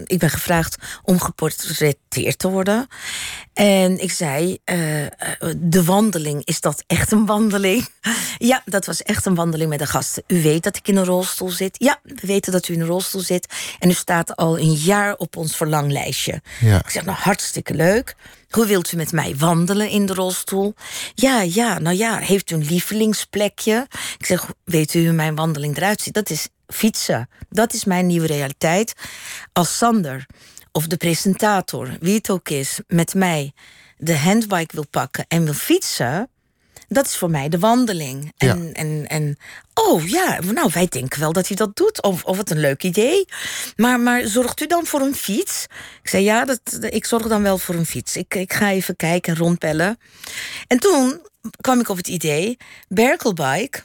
ik 0.05 0.19
ben 0.19 0.29
gevraagd 0.29 0.75
om 1.03 1.19
geportretteerd 1.19 2.39
te 2.39 2.49
worden. 2.49 2.87
En 3.53 4.01
ik 4.01 4.11
zei, 4.11 4.57
de 5.57 5.83
wandeling, 5.83 6.18
is 6.25 6.61
dat 6.61 6.83
echt 6.87 7.11
een 7.11 7.25
wandeling? 7.25 7.87
ja, 8.37 8.61
dat 8.65 8.85
was 8.85 9.03
echt 9.03 9.25
een 9.25 9.35
wandeling 9.35 9.69
met 9.69 9.79
de 9.79 9.85
gasten. 9.85 10.23
U 10.27 10.41
weet 10.41 10.63
dat 10.63 10.75
ik 10.75 10.87
in 10.87 10.95
een 10.95 11.05
rolstoel 11.05 11.49
zit. 11.49 11.75
Ja, 11.79 11.99
we 12.03 12.27
weten 12.27 12.51
dat 12.51 12.67
u 12.67 12.73
in 12.73 12.81
een 12.81 12.87
rolstoel 12.87 13.21
zit. 13.21 13.53
En 13.79 13.89
u 13.89 13.93
staat 13.93 14.35
al 14.35 14.59
een 14.59 14.73
jaar 14.73 15.15
op 15.15 15.35
ons 15.35 15.55
verlanglijstje. 15.55 16.41
Ja. 16.59 16.77
Ik 16.77 16.89
zeg, 16.89 17.05
nou, 17.05 17.17
hartstikke 17.17 17.73
leuk. 17.73 18.15
Hoe 18.49 18.65
wilt 18.65 18.91
u 18.91 18.97
met 18.97 19.11
mij 19.11 19.35
wandelen 19.37 19.89
in 19.89 20.05
de 20.05 20.13
rolstoel? 20.13 20.73
Ja, 21.13 21.41
ja, 21.41 21.79
nou 21.79 21.95
ja, 21.95 22.17
heeft 22.17 22.51
u 22.51 22.55
een 22.55 22.65
lievelingsplekje? 22.65 23.87
Ik 24.17 24.25
zeg, 24.25 24.45
weet 24.63 24.93
u 24.93 25.03
hoe 25.03 25.13
mijn 25.13 25.35
wandeling 25.35 25.77
eruit 25.77 26.01
ziet? 26.01 26.13
Dat 26.13 26.29
is 26.29 26.47
fietsen. 26.67 27.29
Dat 27.49 27.73
is 27.73 27.85
mijn 27.85 28.07
nieuwe 28.07 28.27
realiteit. 28.27 28.93
Als 29.53 29.77
Sander 29.77 30.25
of 30.71 30.87
de 30.87 30.97
presentator, 30.97 31.97
wie 31.99 32.15
het 32.15 32.29
ook 32.29 32.49
is, 32.49 32.79
met 32.87 33.13
mij 33.13 33.53
de 33.99 34.17
handbike 34.17 34.75
wil 34.75 34.87
pakken 34.89 35.25
en 35.27 35.43
wil 35.43 35.53
fietsen, 35.53 36.29
dat 36.87 37.05
is 37.05 37.15
voor 37.15 37.29
mij 37.29 37.49
de 37.49 37.59
wandeling. 37.59 38.33
En, 38.37 38.65
ja. 38.67 38.73
en, 38.73 39.07
en 39.07 39.37
oh 39.73 40.07
ja, 40.07 40.39
nou, 40.39 40.69
wij 40.73 40.87
denken 40.87 41.19
wel 41.19 41.33
dat 41.33 41.47
hij 41.47 41.55
dat 41.55 41.75
doet. 41.75 42.01
Of, 42.01 42.23
of 42.23 42.37
het 42.37 42.51
een 42.51 42.59
leuk 42.59 42.83
idee. 42.83 43.25
Maar, 43.75 43.99
maar 43.99 44.27
zorgt 44.27 44.61
u 44.61 44.67
dan 44.67 44.85
voor 44.85 45.01
een 45.01 45.15
fiets? 45.15 45.65
Ik 46.01 46.09
zei 46.09 46.23
ja, 46.23 46.45
dat, 46.45 46.59
ik 46.79 47.05
zorg 47.05 47.27
dan 47.27 47.41
wel 47.41 47.57
voor 47.57 47.75
een 47.75 47.85
fiets. 47.85 48.15
Ik, 48.15 48.35
ik 48.35 48.53
ga 48.53 48.71
even 48.71 48.95
kijken 48.95 49.33
en 49.33 49.39
rondbellen. 49.39 49.99
En 50.67 50.79
toen 50.79 51.21
kwam 51.61 51.79
ik 51.79 51.89
op 51.89 51.97
het 51.97 52.07
idee, 52.07 52.57
Berkelbike, 52.87 53.81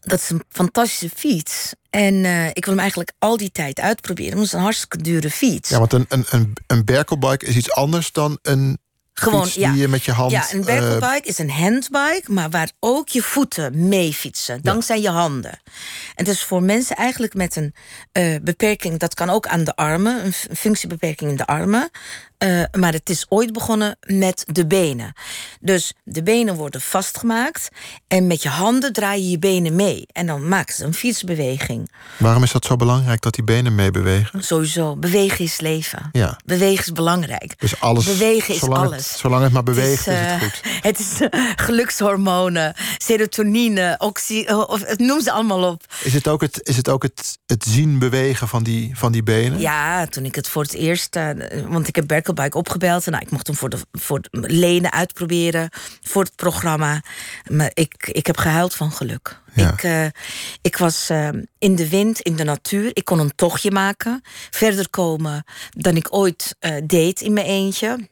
dat 0.00 0.20
is 0.20 0.30
een 0.30 0.42
fantastische 0.48 1.10
fiets. 1.14 1.72
En 1.90 2.14
uh, 2.14 2.46
ik 2.46 2.64
wil 2.64 2.72
hem 2.74 2.78
eigenlijk 2.78 3.12
al 3.18 3.36
die 3.36 3.50
tijd 3.50 3.80
uitproberen. 3.80 4.36
Het 4.36 4.46
is 4.46 4.52
een 4.52 4.60
hartstikke 4.60 4.96
dure 4.96 5.30
fiets. 5.30 5.68
Ja, 5.68 5.78
want 5.78 5.92
een, 5.92 6.06
een, 6.08 6.24
een, 6.30 6.52
een 6.66 6.84
Berkelbike 6.84 7.46
is 7.46 7.56
iets 7.56 7.72
anders 7.72 8.12
dan 8.12 8.38
een 8.42 8.78
gewoon 9.18 9.44
fiets 9.44 9.54
ja. 9.54 9.72
je 9.72 9.88
met 9.88 10.04
je 10.04 10.12
hand. 10.12 10.30
Ja, 10.30 10.52
een 10.52 10.64
Berkelbike 10.64 11.22
uh, 11.22 11.28
is 11.28 11.38
een 11.38 11.50
handbike, 11.50 12.32
maar 12.32 12.50
waar 12.50 12.70
ook 12.80 13.08
je 13.08 13.22
voeten 13.22 13.88
mee 13.88 14.14
fietsen, 14.14 14.62
dankzij 14.62 15.00
ja. 15.00 15.02
je 15.02 15.16
handen. 15.18 15.60
En 16.14 16.24
dus 16.24 16.42
voor 16.42 16.62
mensen 16.62 16.96
eigenlijk 16.96 17.34
met 17.34 17.56
een 17.56 17.74
uh, 18.12 18.36
beperking, 18.42 18.98
dat 18.98 19.14
kan 19.14 19.30
ook 19.30 19.46
aan 19.46 19.64
de 19.64 19.76
armen, 19.76 20.24
een 20.24 20.56
functiebeperking 20.56 21.30
in 21.30 21.36
de 21.36 21.46
armen. 21.46 21.90
Uh, 22.44 22.62
maar 22.78 22.92
het 22.92 23.10
is 23.10 23.26
ooit 23.28 23.52
begonnen 23.52 23.96
met 24.00 24.44
de 24.46 24.66
benen. 24.66 25.12
Dus 25.60 25.92
de 26.04 26.22
benen 26.22 26.54
worden 26.54 26.80
vastgemaakt 26.80 27.68
en 28.08 28.26
met 28.26 28.42
je 28.42 28.48
handen 28.48 28.92
draai 28.92 29.22
je 29.22 29.30
je 29.30 29.38
benen 29.38 29.76
mee. 29.76 30.06
En 30.12 30.26
dan 30.26 30.48
maakt 30.48 30.76
het 30.76 30.86
een 30.86 30.94
fietsbeweging. 30.94 31.90
Waarom 32.16 32.42
is 32.42 32.52
dat 32.52 32.64
zo 32.64 32.76
belangrijk 32.76 33.20
dat 33.20 33.34
die 33.34 33.44
benen 33.44 33.74
meebewegen? 33.74 34.42
Sowieso, 34.42 34.96
bewegen 34.96 35.44
is 35.44 35.60
leven. 35.60 36.08
Ja. 36.12 36.38
Bewegen 36.44 36.84
is 36.84 36.92
belangrijk. 36.92 37.54
Dus 37.58 37.80
alles, 37.80 38.04
bewegen 38.04 38.54
is 38.54 38.60
zolang 38.60 38.86
alles. 38.86 39.10
Het, 39.10 39.18
zolang 39.18 39.42
het 39.42 39.52
maar 39.52 39.62
beweegt, 39.62 40.04
het 40.04 40.14
is, 40.14 40.22
uh, 40.22 40.30
het 40.30 40.42
goed. 40.42 40.60
Het 40.88 40.98
is 40.98 41.20
uh, 41.20 41.28
gelukshormonen, 41.56 42.74
serotonine, 42.98 43.94
oxy, 43.98 44.44
of, 44.48 44.96
noem 44.96 45.20
ze 45.20 45.32
allemaal 45.32 45.70
op. 45.70 45.82
Is 46.02 46.14
het 46.14 46.28
ook 46.28 46.40
het, 46.40 46.60
is 46.62 46.76
het, 46.76 46.88
ook 46.88 47.02
het, 47.02 47.38
het 47.46 47.64
zien 47.68 47.98
bewegen 47.98 48.48
van 48.48 48.62
die, 48.62 48.90
van 48.94 49.12
die 49.12 49.22
benen? 49.22 49.60
Ja, 49.60 50.06
toen 50.06 50.24
ik 50.24 50.34
het 50.34 50.48
voor 50.48 50.62
het 50.62 50.74
eerst... 50.74 51.16
eh, 51.16 51.30
want 51.66 51.88
ik 51.88 51.96
heb 51.96 52.06
Berkelbike 52.34 52.58
opgebeld. 52.58 53.06
En 53.06 53.12
nou, 53.12 53.24
ik 53.24 53.30
mocht 53.30 53.46
hem 53.46 53.56
voor 53.56 53.68
de, 53.68 53.78
voor 53.92 54.20
lenen 54.30 54.92
uitproberen. 54.92 55.70
Voor 56.02 56.22
het 56.22 56.36
programma. 56.36 57.02
Maar 57.50 57.70
ik, 57.74 58.08
ik 58.12 58.26
heb 58.26 58.36
gehuild 58.36 58.74
van 58.74 58.92
geluk. 58.92 59.40
Ja. 59.54 59.72
Ik, 59.72 59.82
uh, 59.82 60.06
ik 60.62 60.76
was 60.76 61.10
uh, 61.10 61.28
in 61.58 61.76
de 61.76 61.88
wind, 61.88 62.20
in 62.20 62.36
de 62.36 62.44
natuur. 62.44 62.90
Ik 62.92 63.04
kon 63.04 63.18
een 63.18 63.34
tochtje 63.34 63.70
maken. 63.70 64.20
Verder 64.50 64.90
komen 64.90 65.44
dan 65.70 65.96
ik 65.96 66.14
ooit 66.14 66.56
uh, 66.60 66.76
deed 66.86 67.20
in 67.20 67.32
mijn 67.32 67.46
eentje. 67.46 68.08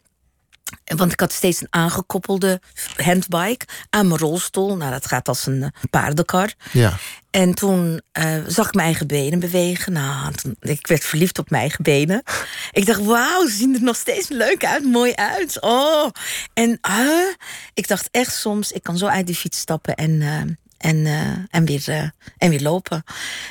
Want 0.97 1.13
ik 1.13 1.21
had 1.21 1.33
steeds 1.33 1.61
een 1.61 1.67
aangekoppelde 1.71 2.61
handbike 2.97 3.67
aan 3.91 4.09
mijn 4.09 4.21
rolstoel. 4.21 4.77
Nou, 4.77 4.91
dat 4.91 5.07
gaat 5.07 5.29
als 5.29 5.47
een 5.47 5.73
paardenkar. 5.91 6.53
Ja. 6.73 6.99
En 7.31 7.55
toen 7.55 8.01
uh, 8.19 8.37
zag 8.47 8.67
ik 8.67 8.75
mijn 8.75 8.87
eigen 8.87 9.07
benen 9.07 9.39
bewegen. 9.39 9.93
Nou, 9.93 10.33
toen, 10.33 10.57
ik 10.61 10.87
werd 10.87 11.05
verliefd 11.05 11.39
op 11.39 11.51
mijn 11.51 11.63
eigen 11.63 11.83
benen. 11.85 12.23
Ik 12.71 12.87
dacht, 12.87 13.05
wauw, 13.05 13.47
ze 13.47 13.57
zien 13.57 13.75
er 13.75 13.83
nog 13.83 13.97
steeds 13.97 14.29
leuk 14.29 14.65
uit, 14.65 14.85
mooi 14.85 15.15
uit. 15.15 15.61
Oh, 15.61 16.11
en 16.55 16.79
uh, 16.89 17.35
ik 17.75 17.89
dacht 17.89 18.09
echt 18.11 18.35
soms, 18.35 18.73
ik 18.73 18.83
kan 18.83 18.99
zo 18.99 19.07
uit 19.07 19.27
die 19.27 19.35
fiets 19.35 19.59
stappen 19.59 19.95
en, 19.95 20.11
uh, 20.11 20.41
en, 20.79 21.07
en, 21.51 21.65
weer, 21.65 22.13
en 22.39 22.51
weer 22.51 22.63
lopen. 22.63 23.05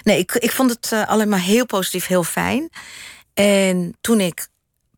Nee, 0.03 0.17
ik, 0.17 0.31
ik 0.31 0.51
vond 0.51 0.69
het 0.69 1.07
alleen 1.07 1.29
maar 1.29 1.41
heel 1.41 1.65
positief, 1.65 2.07
heel 2.07 2.23
fijn. 2.23 2.69
En 3.33 3.97
toen 4.01 4.19
ik 4.19 4.47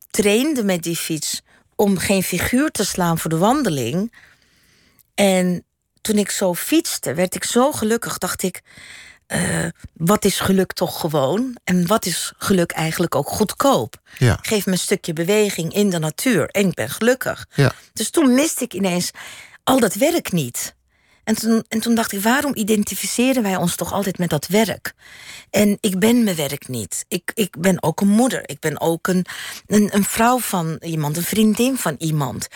trainde 0.10 0.64
met 0.64 0.84
die 0.84 0.96
fiets 0.96 1.42
om 1.78 1.98
geen 1.98 2.24
figuur 2.24 2.72
te 2.72 2.86
slaan 2.86 3.18
voor 3.18 3.30
de 3.30 3.38
wandeling. 3.38 4.13
En 5.16 5.66
toen 6.02 6.18
ik 6.18 6.30
zo 6.30 6.54
fietste, 6.54 7.13
werd 7.13 7.36
ik 7.36 7.44
zo 7.44 7.72
gelukkig. 7.72 8.18
Dacht 8.18 8.44
ik, 8.44 8.62
uh, 9.28 9.66
wat 9.94 10.26
is 10.26 10.40
geluk 10.40 10.74
toch 10.74 11.00
gewoon? 11.00 11.58
En 11.63 11.88
wat 11.88 12.06
is 12.06 12.34
geluk 12.38 12.72
eigenlijk 12.72 13.16
ook 13.16 13.28
goedkoop? 13.28 14.02
Ja. 14.18 14.40
Geef 14.42 14.66
me 14.66 14.72
een 14.72 14.78
stukje 14.78 15.13
beweging 15.13 15.74
in 15.74 15.90
de 15.90 16.00
natuur 16.00 16.50
en 16.50 16.68
ik 16.68 16.74
ben 16.74 16.90
gelukkig. 16.90 17.48
Ja. 17.54 17.72
Dus 17.94 18.10
toen 18.10 18.34
miste 18.34 18.63
ik 18.63 18.74
ineens 18.74 19.12
al 19.63 19.80
dat 19.80 19.94
werk 19.94 20.32
niet. 20.32 20.76
En 21.28 21.36
toen, 21.36 21.63
en 21.68 21.80
toen 21.80 21.96
dacht 21.96 22.12
ik, 22.12 22.22
waarom 22.22 22.52
identificeren 22.56 23.44
wij 23.44 23.56
ons 23.56 23.76
toch 23.76 23.94
altijd 23.94 24.18
met 24.18 24.30
dat 24.30 24.48
werk? 24.48 24.94
En 25.50 25.78
ik 25.82 26.00
ben 26.00 26.24
mijn 26.24 26.36
werk 26.36 26.68
niet. 26.68 27.06
Ik, 27.08 27.32
ik 27.34 27.56
ben 27.60 27.84
ook 27.84 28.02
een 28.02 28.08
moeder. 28.08 28.50
Ik 28.50 28.60
ben 28.60 28.82
ook 28.82 29.08
een, 29.08 29.26
een, 29.66 29.96
een 29.96 30.04
vrouw 30.04 30.40
van 30.40 30.78
iemand, 30.80 31.18
een 31.18 31.24
vriendin 31.24 31.78
van 31.78 31.96
iemand. 31.98 32.48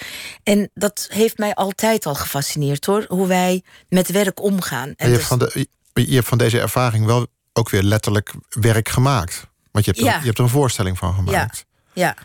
En 0.43 0.69
dat 0.73 1.07
heeft 1.10 1.38
mij 1.38 1.53
altijd 1.53 2.05
al 2.05 2.15
gefascineerd 2.15 2.86
hoor, 2.86 3.05
hoe 3.07 3.27
wij 3.27 3.63
met 3.89 4.12
werk 4.12 4.41
omgaan. 4.41 4.88
En 4.88 4.93
je, 4.97 5.03
hebt 5.03 5.17
dus, 5.17 5.25
van 5.27 5.39
de, 5.39 5.67
je 5.93 6.15
hebt 6.15 6.27
van 6.27 6.38
deze 6.38 6.60
ervaring 6.60 7.05
wel 7.05 7.27
ook 7.53 7.69
weer 7.69 7.84
letterlijk 7.84 8.34
werk 8.49 8.89
gemaakt. 8.89 9.47
Want 9.71 9.86
je 9.86 9.91
hebt, 9.91 10.03
Ja. 10.03 10.13
er, 10.13 10.19
je 10.19 10.25
hebt 10.25 10.38
er 10.38 10.43
een 10.43 10.49
voorstelling 10.49 10.97
van 10.97 11.13
gemaakt. 11.13 11.65
ja, 11.93 12.15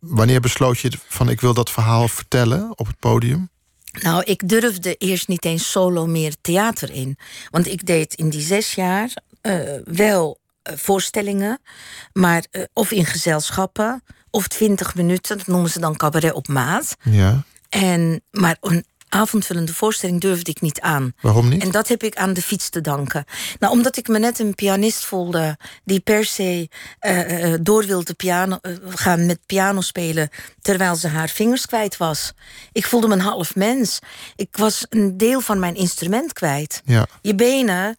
Wanneer 0.00 0.40
besloot 0.40 0.78
je 0.78 0.92
van 1.08 1.28
ik 1.28 1.40
wil 1.40 1.54
dat 1.54 1.70
verhaal 1.70 2.08
vertellen 2.08 2.78
op 2.78 2.86
het 2.86 2.98
podium? 2.98 3.50
Nou, 4.00 4.22
ik 4.24 4.48
durfde 4.48 4.94
eerst 4.94 5.28
niet 5.28 5.44
eens 5.44 5.70
solo 5.70 6.06
meer 6.06 6.34
theater 6.40 6.90
in. 6.90 7.18
Want 7.50 7.66
ik 7.66 7.86
deed 7.86 8.14
in 8.14 8.28
die 8.28 8.40
zes 8.40 8.74
jaar 8.74 9.14
eh, 9.40 9.60
wel 9.84 10.38
eh, 10.62 10.74
voorstellingen, 10.76 11.60
maar 12.12 12.44
eh, 12.50 12.62
of 12.72 12.90
in 12.90 13.06
gezelschappen, 13.06 14.02
of 14.30 14.48
twintig 14.48 14.94
minuten, 14.94 15.38
dat 15.38 15.46
noemen 15.46 15.70
ze 15.70 15.80
dan 15.80 15.96
cabaret 15.96 16.32
op 16.32 16.48
maat. 16.48 16.96
Ja. 17.02 17.42
En, 17.68 18.22
maar 18.30 18.56
een 18.60 18.84
avondvullende 19.12 19.74
voorstelling 19.74 20.20
durfde 20.20 20.50
ik 20.50 20.60
niet 20.60 20.80
aan. 20.80 21.12
Waarom 21.20 21.48
niet? 21.48 21.62
En 21.62 21.70
dat 21.70 21.88
heb 21.88 22.02
ik 22.02 22.16
aan 22.16 22.32
de 22.32 22.42
fiets 22.42 22.68
te 22.68 22.80
danken. 22.80 23.24
Nou, 23.58 23.72
omdat 23.72 23.96
ik 23.96 24.08
me 24.08 24.18
net 24.18 24.38
een 24.38 24.54
pianist 24.54 25.04
voelde 25.04 25.56
die 25.84 26.00
per 26.00 26.24
se 26.24 26.68
uh, 27.00 27.54
door 27.60 27.84
wilde 27.84 28.14
piano, 28.14 28.58
uh, 28.62 28.76
gaan 28.88 29.26
met 29.26 29.38
piano 29.46 29.80
spelen 29.80 30.28
terwijl 30.60 30.94
ze 30.96 31.08
haar 31.08 31.28
vingers 31.28 31.66
kwijt 31.66 31.96
was. 31.96 32.32
Ik 32.72 32.86
voelde 32.86 33.08
me 33.08 33.14
een 33.14 33.20
half 33.20 33.54
mens. 33.54 33.98
Ik 34.36 34.56
was 34.56 34.86
een 34.88 35.16
deel 35.16 35.40
van 35.40 35.58
mijn 35.58 35.74
instrument 35.74 36.32
kwijt. 36.32 36.82
Ja. 36.84 37.06
Je 37.22 37.34
benen 37.34 37.96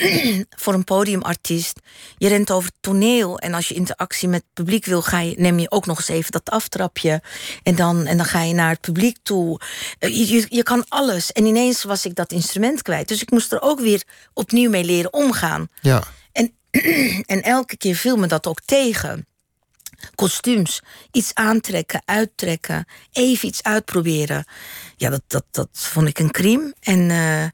voor 0.62 0.74
een 0.74 0.84
podiumartiest. 0.84 1.80
Je 2.16 2.28
rent 2.28 2.50
over 2.50 2.68
het 2.68 2.82
toneel. 2.82 3.38
En 3.38 3.54
als 3.54 3.68
je 3.68 3.74
interactie 3.74 4.28
met 4.28 4.42
het 4.42 4.52
publiek 4.52 4.84
wil, 4.84 5.02
ga 5.02 5.20
je, 5.20 5.34
neem 5.38 5.58
je 5.58 5.70
ook 5.70 5.86
nog 5.86 5.98
eens 5.98 6.08
even 6.08 6.32
dat 6.32 6.50
aftrapje. 6.50 7.22
En 7.62 7.74
dan, 7.74 8.06
en 8.06 8.16
dan 8.16 8.26
ga 8.26 8.42
je 8.42 8.54
naar 8.54 8.70
het 8.70 8.80
publiek 8.80 9.16
toe. 9.22 9.60
Je, 9.98 10.26
je, 10.26 10.46
je 10.48 10.62
kan 10.62 10.84
alles. 10.88 11.32
En 11.32 11.46
ineens 11.46 11.82
was 11.82 12.04
ik 12.04 12.14
dat 12.14 12.32
instrument 12.32 12.82
kwijt. 12.82 13.08
Dus 13.08 13.22
ik 13.22 13.30
moest 13.30 13.52
er 13.52 13.62
ook 13.62 13.80
weer 13.80 14.02
opnieuw 14.34 14.70
mee 14.70 14.84
leren 14.84 15.12
omgaan. 15.12 15.68
Ja. 15.80 16.02
En, 16.32 16.52
en 17.34 17.42
elke 17.42 17.76
keer 17.76 17.94
viel 17.94 18.16
me 18.16 18.26
dat 18.26 18.46
ook 18.46 18.60
tegen. 18.64 19.26
Kostuums, 20.14 20.82
iets 21.10 21.34
aantrekken, 21.34 22.02
uittrekken, 22.04 22.86
even 23.12 23.48
iets 23.48 23.62
uitproberen. 23.62 24.44
Ja, 24.96 25.10
dat, 25.10 25.22
dat, 25.26 25.44
dat 25.50 25.68
vond 25.72 26.08
ik 26.08 26.18
een 26.18 26.30
crime. 26.30 26.74
En, 26.80 27.10
uh, 27.10 27.44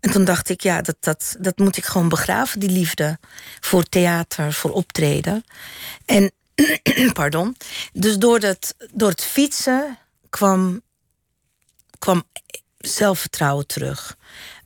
en 0.00 0.10
toen 0.10 0.24
dacht 0.24 0.48
ik, 0.48 0.60
ja, 0.60 0.82
dat, 0.82 0.96
dat, 1.00 1.36
dat 1.38 1.58
moet 1.58 1.76
ik 1.76 1.84
gewoon 1.84 2.08
begraven, 2.08 2.60
die 2.60 2.70
liefde. 2.70 3.18
Voor 3.60 3.82
theater, 3.82 4.52
voor 4.52 4.72
optreden. 4.72 5.44
En, 6.04 6.32
pardon. 7.12 7.56
Dus 7.92 8.18
door, 8.18 8.40
dat, 8.40 8.74
door 8.92 9.08
het 9.08 9.24
fietsen 9.24 9.98
kwam, 10.30 10.82
kwam 11.98 12.22
zelfvertrouwen 12.78 13.66
terug. 13.66 14.16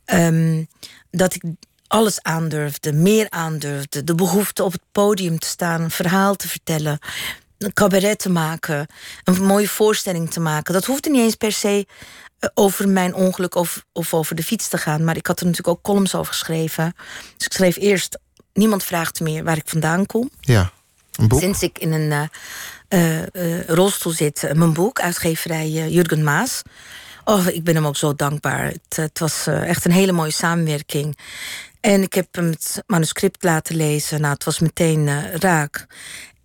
Um, 0.05 0.67
dat 1.11 1.33
ik 1.33 1.43
alles 1.87 2.21
aandurfde, 2.21 2.93
meer 2.93 3.29
aandurfde. 3.29 4.03
De 4.03 4.15
behoefte 4.15 4.63
op 4.63 4.71
het 4.71 4.83
podium 4.91 5.39
te 5.39 5.47
staan, 5.47 5.81
een 5.81 5.91
verhaal 5.91 6.35
te 6.35 6.47
vertellen, 6.47 6.99
een 7.65 7.73
cabaret 7.73 8.19
te 8.19 8.29
maken, 8.29 8.87
een 9.23 9.43
mooie 9.43 9.69
voorstelling 9.69 10.31
te 10.31 10.39
maken. 10.39 10.73
Dat 10.73 10.85
hoefde 10.85 11.09
niet 11.09 11.21
eens 11.21 11.35
per 11.35 11.51
se 11.51 11.85
over 12.53 12.89
mijn 12.89 13.13
ongeluk 13.13 13.55
of, 13.55 13.85
of 13.93 14.13
over 14.13 14.35
de 14.35 14.43
fiets 14.43 14.67
te 14.67 14.77
gaan. 14.77 15.03
Maar 15.03 15.17
ik 15.17 15.27
had 15.27 15.39
er 15.39 15.45
natuurlijk 15.45 15.77
ook 15.77 15.83
columns 15.83 16.15
over 16.15 16.33
geschreven. 16.33 16.93
Dus 17.37 17.45
ik 17.45 17.53
schreef 17.53 17.75
eerst: 17.75 18.19
Niemand 18.53 18.83
vraagt 18.83 19.19
meer 19.19 19.43
waar 19.43 19.57
ik 19.57 19.67
vandaan 19.69 20.05
kom. 20.05 20.29
Ja, 20.39 20.71
een 21.11 21.27
boek. 21.27 21.39
Sinds 21.39 21.61
ik 21.61 21.79
in 21.79 21.91
een 21.91 22.11
uh, 22.11 22.23
uh, 22.89 23.21
uh, 23.33 23.67
rolstoel 23.67 24.11
zit, 24.11 24.51
mijn 24.53 24.73
boek, 24.73 24.99
uitgeverij 24.99 25.69
Jurgen 25.69 26.23
Maas. 26.23 26.61
Oh, 27.23 27.47
ik 27.47 27.63
ben 27.63 27.75
hem 27.75 27.87
ook 27.87 27.97
zo 27.97 28.15
dankbaar. 28.15 28.65
Het, 28.65 28.95
het 28.95 29.19
was 29.19 29.47
echt 29.47 29.85
een 29.85 29.91
hele 29.91 30.11
mooie 30.11 30.31
samenwerking. 30.31 31.17
En 31.81 32.01
ik 32.01 32.13
heb 32.13 32.27
hem 32.31 32.49
het 32.49 32.83
manuscript 32.87 33.43
laten 33.43 33.75
lezen. 33.75 34.21
Nou, 34.21 34.33
het 34.33 34.43
was 34.43 34.59
meteen 34.59 35.31
raak. 35.39 35.87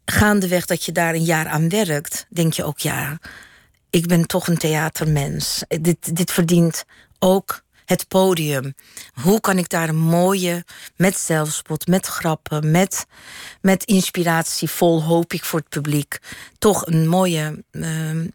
Gaandeweg 0.05 0.67
dat 0.67 0.85
je 0.85 0.93
daar 0.93 1.15
een 1.15 1.25
jaar 1.25 1.49
aan 1.49 1.69
werkt, 1.69 2.27
denk 2.31 2.53
je 2.53 2.65
ook 2.65 2.79
ja, 2.79 3.19
ik 3.91 4.07
ben 4.07 4.27
toch 4.27 4.49
een 4.49 4.59
theatermens. 4.59 5.63
Dit, 5.69 6.17
dit 6.17 6.31
verdient 6.31 6.85
ook 7.19 7.63
het 7.91 8.09
podium. 8.09 8.75
Hoe 9.23 9.41
kan 9.41 9.59
ik 9.59 9.69
daar 9.69 9.89
een 9.89 9.99
mooie, 9.99 10.65
met 10.97 11.19
zelfspot, 11.19 11.87
met 11.87 12.07
grappen, 12.07 12.71
met, 12.71 13.07
met 13.61 13.85
inspiratie 13.85 14.69
vol, 14.69 15.03
hoop 15.03 15.33
ik 15.33 15.45
voor 15.45 15.59
het 15.59 15.69
publiek, 15.69 16.19
toch 16.59 16.87
een 16.87 17.09
mooie 17.09 17.65
uh, 17.73 18.27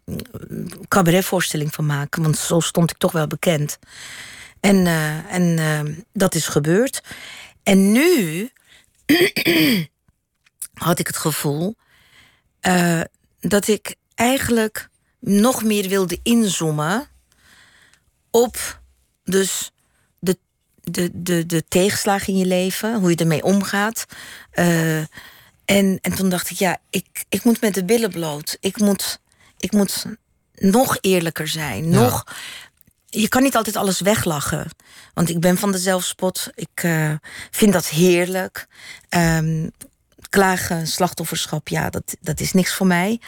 cabaretvoorstelling 0.88 1.74
van 1.74 1.86
maken? 1.86 2.22
Want 2.22 2.38
zo 2.38 2.60
stond 2.60 2.90
ik 2.90 2.96
toch 2.96 3.12
wel 3.12 3.26
bekend. 3.26 3.78
En, 4.60 4.76
uh, 4.76 5.32
en 5.32 5.42
uh, 5.42 5.94
dat 6.12 6.34
is 6.34 6.46
gebeurd. 6.46 7.02
En 7.62 7.92
nu 7.92 8.50
had 10.78 10.98
ik 10.98 11.06
het 11.06 11.16
gevoel 11.16 11.76
uh, 12.62 13.00
dat 13.40 13.68
ik 13.68 13.94
eigenlijk 14.14 14.88
nog 15.20 15.62
meer 15.62 15.88
wilde 15.88 16.20
inzoomen 16.22 17.08
op 18.30 18.80
dus 19.24 19.72
de, 20.18 20.38
de, 20.82 21.10
de, 21.12 21.46
de 21.46 21.64
tegenslagen 21.68 22.32
in 22.32 22.38
je 22.38 22.46
leven, 22.46 22.94
hoe 22.94 23.10
je 23.10 23.16
ermee 23.16 23.42
omgaat. 23.42 24.06
en, 24.50 25.98
en 26.00 26.14
toen 26.14 26.28
dacht 26.28 26.50
ik, 26.50 26.56
ja, 26.56 26.78
ik, 26.90 27.24
ik 27.28 27.44
moet 27.44 27.60
met 27.60 27.74
de 27.74 27.84
billen 27.84 28.10
bloot. 28.10 28.56
Ik 28.60 28.78
moet, 28.78 29.20
ik 29.58 29.72
moet 29.72 30.06
nog 30.54 30.98
eerlijker 31.00 31.48
zijn. 31.48 31.90
Ja. 31.90 32.00
Nog 32.00 32.24
je 33.08 33.28
kan 33.28 33.42
niet 33.42 33.56
altijd 33.56 33.76
alles 33.76 34.00
weglachen. 34.00 34.70
Want 35.14 35.28
ik 35.28 35.40
ben 35.40 35.58
van 35.58 35.72
de 35.72 35.78
zelfspot. 35.78 36.50
Ik 36.54 36.82
uh, 36.82 37.12
vind 37.50 37.72
dat 37.72 37.88
heerlijk. 37.88 38.66
Um, 39.08 39.70
klagen, 40.28 40.86
slachtofferschap, 40.86 41.68
ja, 41.68 41.90
dat, 41.90 42.16
dat 42.20 42.40
is 42.40 42.52
niks 42.52 42.74
voor 42.74 42.86
mij. 42.86 43.20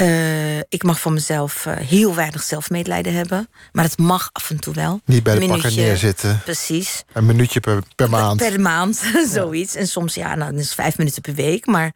Uh, 0.00 0.58
ik 0.58 0.82
mag 0.82 1.00
van 1.00 1.12
mezelf 1.12 1.66
uh, 1.66 1.76
heel 1.76 2.14
weinig 2.14 2.42
zelfmedelijden 2.42 3.12
hebben. 3.12 3.48
Maar 3.72 3.84
het 3.84 3.98
mag 3.98 4.30
af 4.32 4.50
en 4.50 4.60
toe 4.60 4.74
wel. 4.74 5.00
Niet 5.04 5.22
bij 5.22 5.38
de 5.38 5.46
pakken 5.46 5.74
neerzitten. 5.74 6.40
Precies. 6.44 7.04
Een 7.12 7.26
minuutje 7.26 7.60
per, 7.60 7.82
per 7.96 8.10
maand. 8.10 8.36
Per, 8.36 8.50
per 8.50 8.60
maand, 8.60 9.02
zoiets. 9.32 9.74
En 9.74 9.86
soms, 9.86 10.14
ja, 10.14 10.34
nou, 10.34 10.50
dan 10.50 10.60
is 10.60 10.64
het 10.64 10.74
vijf 10.74 10.98
minuten 10.98 11.22
per 11.22 11.34
week. 11.34 11.66
Maar 11.66 11.94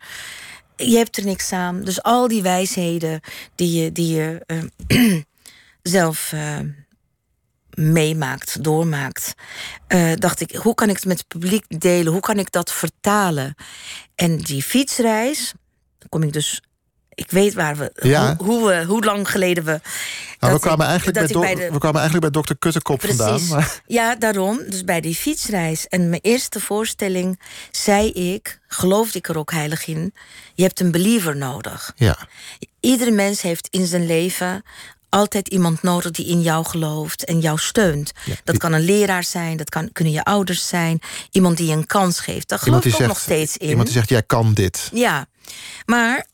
je 0.77 0.97
hebt 0.97 1.17
er 1.17 1.25
niks 1.25 1.53
aan. 1.53 1.85
Dus 1.85 2.03
al 2.03 2.29
die 2.29 2.43
wijsheden 2.43 3.21
die 3.55 3.83
je, 3.83 3.93
die 3.93 4.15
je 4.15 4.43
uh, 4.87 5.23
zelf 5.83 6.33
meemaakt, 7.77 8.65
doormaakt, 8.65 9.35
uh, 9.89 10.13
dacht 10.15 10.41
ik, 10.41 10.55
hoe 10.55 10.75
kan 10.75 10.89
ik 10.89 10.97
het 10.97 11.05
met 11.05 11.19
het 11.19 11.29
publiek 11.29 11.81
delen? 11.81 12.13
Hoe 12.13 12.21
kan 12.21 12.39
ik 12.39 12.53
dat 12.53 12.73
vertalen? 12.73 13.55
En 14.15 14.37
die 14.37 14.63
fietsreis, 14.63 15.53
dan 15.99 16.09
kom 16.09 16.23
ik 16.23 16.33
dus. 16.33 16.61
Ik 17.15 17.31
weet 17.31 17.55
waar 17.55 17.77
we, 17.77 17.91
ja. 17.95 18.37
hoe, 18.37 18.47
hoe, 18.47 18.69
we, 18.69 18.85
hoe 18.85 19.05
lang 19.05 19.31
geleden 19.31 19.65
we. 19.65 19.81
Nou, 20.41 20.53
we, 20.53 20.61
kwamen 20.61 20.87
eigenlijk 20.87 21.19
bij, 21.19 21.27
do, 21.27 21.41
bij 21.41 21.55
de, 21.55 21.71
we 21.73 21.79
kwamen 21.79 22.01
eigenlijk 22.01 22.21
bij 22.21 22.31
dokter 22.31 22.59
Kuttekop 22.59 22.99
Precies. 22.99 23.19
vandaan. 23.19 23.47
Maar... 23.49 23.81
Ja, 23.87 24.17
daarom. 24.17 24.61
Dus 24.69 24.85
bij 24.85 25.01
die 25.01 25.15
fietsreis 25.15 25.87
en 25.89 26.09
mijn 26.09 26.23
eerste 26.23 26.61
voorstelling 26.61 27.41
zei 27.71 28.11
ik, 28.11 28.61
geloofde 28.67 29.19
ik 29.19 29.29
er 29.29 29.39
ook 29.39 29.53
heilig 29.53 29.87
in, 29.87 30.15
je 30.55 30.63
hebt 30.63 30.81
een 30.81 30.91
believer 30.91 31.37
nodig. 31.37 31.93
Ja. 31.97 32.19
Iedere 32.81 33.11
mens 33.11 33.43
heeft 33.43 33.69
in 33.71 33.87
zijn 33.87 34.07
leven 34.07 34.63
altijd 35.17 35.49
iemand 35.49 35.83
nodig 35.83 36.11
die 36.11 36.27
in 36.27 36.43
jou 36.43 36.65
gelooft 36.65 37.25
en 37.25 37.41
jou 37.41 37.59
steunt. 37.59 38.13
Ja, 38.25 38.35
dat 38.35 38.45
die... 38.45 38.59
kan 38.59 38.73
een 38.73 38.85
leraar 38.85 39.25
zijn, 39.25 39.57
dat 39.57 39.69
kan, 39.69 39.93
kunnen 39.93 40.13
je 40.13 40.25
ouders 40.25 40.69
zijn. 40.69 41.01
Iemand 41.31 41.57
die 41.57 41.67
je 41.67 41.73
een 41.73 41.87
kans 41.87 42.21
geeft. 42.21 42.49
Daar 42.49 42.59
geloof 42.59 42.85
ik 42.85 42.87
ook 42.87 42.97
zegt, 42.97 43.09
nog 43.09 43.21
steeds 43.21 43.57
in. 43.57 43.69
Iemand 43.69 43.87
die 43.87 43.97
zegt, 43.97 44.09
jij 44.09 44.23
kan 44.23 44.55
dit. 44.55 44.91
Ja, 44.93 45.27
maar 45.85 46.27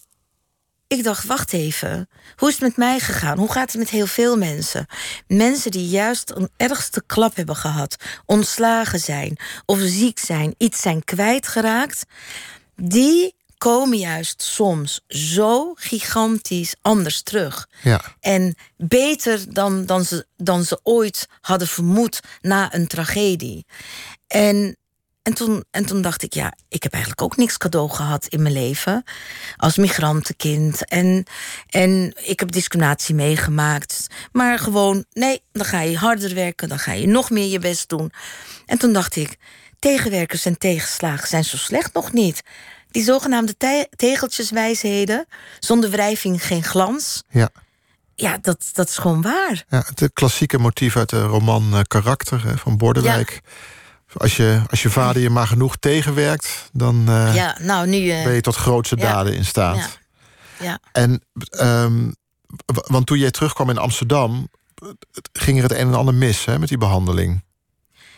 ik 0.86 1.04
dacht, 1.04 1.24
wacht 1.24 1.52
even. 1.52 2.08
Hoe 2.36 2.48
is 2.48 2.54
het 2.54 2.62
met 2.62 2.76
mij 2.76 2.98
gegaan? 2.98 3.38
Hoe 3.38 3.52
gaat 3.52 3.72
het 3.72 3.80
met 3.80 3.90
heel 3.90 4.06
veel 4.06 4.36
mensen? 4.36 4.86
Mensen 5.26 5.70
die 5.70 5.88
juist 5.88 6.30
een 6.30 6.50
ergste 6.56 7.02
klap 7.06 7.36
hebben 7.36 7.56
gehad. 7.56 7.96
Ontslagen 8.26 8.98
zijn 8.98 9.38
of 9.64 9.78
ziek 9.80 10.18
zijn. 10.18 10.54
Iets 10.58 10.80
zijn 10.80 11.04
kwijtgeraakt. 11.04 12.04
Die 12.76 13.34
komen 13.62 13.98
juist 13.98 14.42
soms 14.42 15.00
zo 15.08 15.72
gigantisch 15.74 16.74
anders 16.80 17.22
terug. 17.22 17.68
Ja. 17.82 18.00
En 18.20 18.54
beter 18.76 19.54
dan, 19.54 19.86
dan, 19.86 20.04
ze, 20.04 20.26
dan 20.36 20.64
ze 20.64 20.80
ooit 20.82 21.28
hadden 21.40 21.68
vermoed 21.68 22.20
na 22.40 22.74
een 22.74 22.86
tragedie. 22.86 23.66
En, 24.26 24.76
en, 25.22 25.34
toen, 25.34 25.64
en 25.70 25.86
toen 25.86 26.02
dacht 26.02 26.22
ik, 26.22 26.34
ja, 26.34 26.54
ik 26.68 26.82
heb 26.82 26.92
eigenlijk 26.92 27.22
ook 27.22 27.36
niks 27.36 27.56
cadeau 27.56 27.90
gehad 27.90 28.26
in 28.26 28.42
mijn 28.42 28.54
leven. 28.54 29.04
Als 29.56 29.76
migrantenkind. 29.76 30.84
En, 30.84 31.24
en 31.68 32.14
ik 32.22 32.40
heb 32.40 32.52
discriminatie 32.52 33.14
meegemaakt. 33.14 34.06
Maar 34.32 34.58
gewoon, 34.58 35.04
nee, 35.12 35.42
dan 35.52 35.64
ga 35.64 35.80
je 35.80 35.96
harder 35.96 36.34
werken. 36.34 36.68
Dan 36.68 36.78
ga 36.78 36.92
je 36.92 37.06
nog 37.06 37.30
meer 37.30 37.48
je 37.48 37.58
best 37.58 37.88
doen. 37.88 38.12
En 38.66 38.78
toen 38.78 38.92
dacht 38.92 39.16
ik, 39.16 39.36
tegenwerkers 39.78 40.44
en 40.44 40.58
tegenslagen 40.58 41.28
zijn 41.28 41.44
zo 41.44 41.56
slecht 41.56 41.94
nog 41.94 42.12
niet 42.12 42.42
die 42.92 43.04
zogenaamde 43.04 43.56
te 43.56 43.88
tegeltjeswijsheden. 43.96 45.26
Zonder 45.58 45.90
wrijving 45.90 46.46
geen 46.46 46.62
glans. 46.62 47.22
Ja. 47.30 47.48
Ja, 48.14 48.38
dat, 48.40 48.70
dat 48.72 48.88
is 48.88 48.96
gewoon 48.96 49.22
waar. 49.22 49.64
Ja, 49.68 49.84
het 49.94 50.10
klassieke 50.12 50.58
motief 50.58 50.96
uit 50.96 51.08
de 51.08 51.22
roman 51.22 51.68
uh, 51.72 51.80
Karakter 51.82 52.46
hè, 52.46 52.58
van 52.58 52.76
Bordewijk. 52.76 53.40
Ja. 53.44 53.50
Als, 54.16 54.36
je, 54.36 54.62
als 54.70 54.82
je 54.82 54.90
vader 54.90 55.22
je 55.22 55.30
maar 55.30 55.46
genoeg 55.46 55.76
tegenwerkt, 55.76 56.70
dan 56.72 57.04
uh, 57.08 57.34
ja, 57.34 57.56
nou, 57.60 57.86
nu, 57.86 57.98
uh, 57.98 58.24
ben 58.24 58.32
je 58.32 58.40
tot 58.40 58.56
grootste 58.56 58.96
ja. 58.96 59.12
daden 59.12 59.34
in 59.34 59.44
staat. 59.44 59.76
Ja. 59.76 59.88
Ja. 60.62 60.78
En, 60.92 61.22
um, 61.60 62.14
want 62.64 63.06
toen 63.06 63.18
jij 63.18 63.30
terugkwam 63.30 63.70
in 63.70 63.78
Amsterdam, 63.78 64.48
ging 65.32 65.56
er 65.56 65.62
het 65.62 65.72
een 65.72 65.78
en 65.78 65.94
ander 65.94 66.14
mis 66.14 66.44
hè, 66.44 66.58
met 66.58 66.68
die 66.68 66.78
behandeling. 66.78 67.44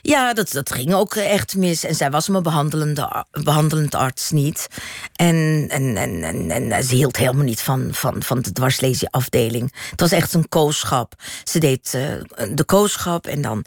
Ja, 0.06 0.32
dat, 0.32 0.52
dat 0.52 0.72
ging 0.72 0.94
ook 0.94 1.14
echt 1.14 1.56
mis. 1.56 1.84
En 1.84 1.94
zij 1.94 2.10
was 2.10 2.28
mijn 2.28 2.42
behandelende, 2.42 3.24
behandelend 3.30 3.94
arts 3.94 4.30
niet. 4.30 4.68
En, 5.16 5.66
en, 5.68 5.96
en, 5.96 6.50
en, 6.50 6.84
ze 6.84 6.94
hield 6.94 7.16
helemaal 7.16 7.44
niet 7.44 7.60
van, 7.60 7.88
van, 7.92 8.22
van 8.22 8.40
de 8.40 8.52
dwarslesieafdeling. 8.52 9.72
Het 9.90 10.00
was 10.00 10.12
echt 10.12 10.34
een 10.34 10.48
kooschap. 10.48 11.14
Ze 11.44 11.58
deed 11.58 11.92
uh, 11.96 12.48
de 12.54 12.64
kooschap 12.64 13.26
en 13.26 13.42
dan 13.42 13.64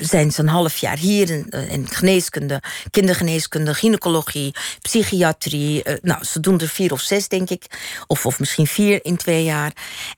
zijn 0.00 0.32
ze 0.32 0.40
een 0.40 0.48
half 0.48 0.76
jaar 0.76 0.98
hier 0.98 1.30
in, 1.30 1.46
eh, 1.50 1.70
in 1.70 1.88
geneeskunde, 1.88 2.62
kindergeneeskunde, 2.90 3.74
gynaecologie, 3.74 4.54
psychiatrie. 4.82 5.82
Uh, 5.84 5.94
nou, 6.02 6.24
ze 6.24 6.40
doen 6.40 6.60
er 6.60 6.68
vier 6.68 6.92
of 6.92 7.00
zes, 7.00 7.28
denk 7.28 7.50
ik. 7.50 7.64
Of, 8.06 8.26
of 8.26 8.38
misschien 8.38 8.66
vier 8.66 9.04
in 9.04 9.16
twee 9.16 9.44
jaar. 9.44 9.72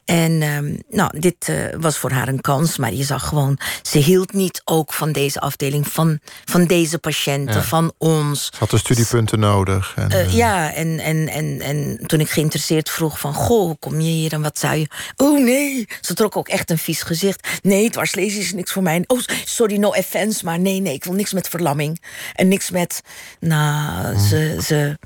En 0.05 0.33
uh, 0.33 0.59
nou, 0.91 1.21
dit 1.21 1.49
uh, 1.49 1.57
was 1.79 1.99
voor 1.99 2.11
haar 2.11 2.29
een 2.29 2.41
kans. 2.41 2.77
Maar 2.77 2.93
je 2.93 3.05
zag 3.05 3.29
gewoon, 3.29 3.59
ze 3.83 3.99
hield 3.99 4.33
niet 4.33 4.63
ook 4.65 4.93
van 4.93 5.13
deze 5.13 5.41
afdeling, 5.41 5.89
van, 5.89 6.19
van 6.45 6.65
deze 6.65 6.99
patiënten, 6.99 7.55
ja. 7.55 7.63
van 7.63 7.93
ons. 7.99 8.45
Ze 8.45 8.59
had 8.59 8.71
de 8.71 8.79
studiepunten 8.79 9.39
nodig. 9.39 9.95
En, 9.97 10.33
ja, 10.33 10.73
en, 10.73 10.99
en, 10.99 11.29
en, 11.29 11.61
en 11.61 11.99
toen 12.07 12.21
ik 12.21 12.31
geïnteresseerd 12.31 12.91
vroeg 12.91 13.19
van... 13.19 13.35
goh, 13.35 13.67
hoe 13.67 13.77
kom 13.79 14.01
je 14.01 14.11
hier 14.11 14.33
en 14.33 14.43
wat 14.43 14.59
zou 14.59 14.77
je... 14.77 14.89
Oh 15.17 15.45
nee, 15.45 15.89
ze 16.01 16.15
trok 16.15 16.37
ook 16.37 16.49
echt 16.49 16.71
een 16.71 16.79
vies 16.79 17.03
gezicht. 17.03 17.49
Nee, 17.63 17.91
dwarslezen 17.91 18.41
is 18.41 18.53
niks 18.53 18.73
voor 18.73 18.83
mij. 18.83 19.05
Oh, 19.07 19.21
sorry, 19.45 19.77
no 19.77 19.89
offense, 19.89 20.45
maar 20.45 20.59
nee, 20.59 20.81
nee, 20.81 20.95
ik 20.95 21.05
wil 21.05 21.13
niks 21.13 21.33
met 21.33 21.49
verlamming. 21.49 22.03
En 22.35 22.49
niks 22.49 22.71
met, 22.71 23.01
nou, 23.41 24.15
hmm. 24.15 24.27
ze, 24.27 24.59
ze... 24.65 24.99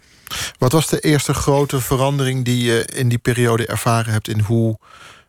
Wat 0.58 0.72
was 0.72 0.88
de 0.88 1.00
eerste 1.00 1.34
grote 1.34 1.80
verandering 1.80 2.44
die 2.44 2.64
je 2.64 2.84
in 2.84 3.08
die 3.08 3.18
periode 3.18 3.66
ervaren 3.66 4.12
hebt... 4.12 4.28
in 4.28 4.40
hoe 4.40 4.78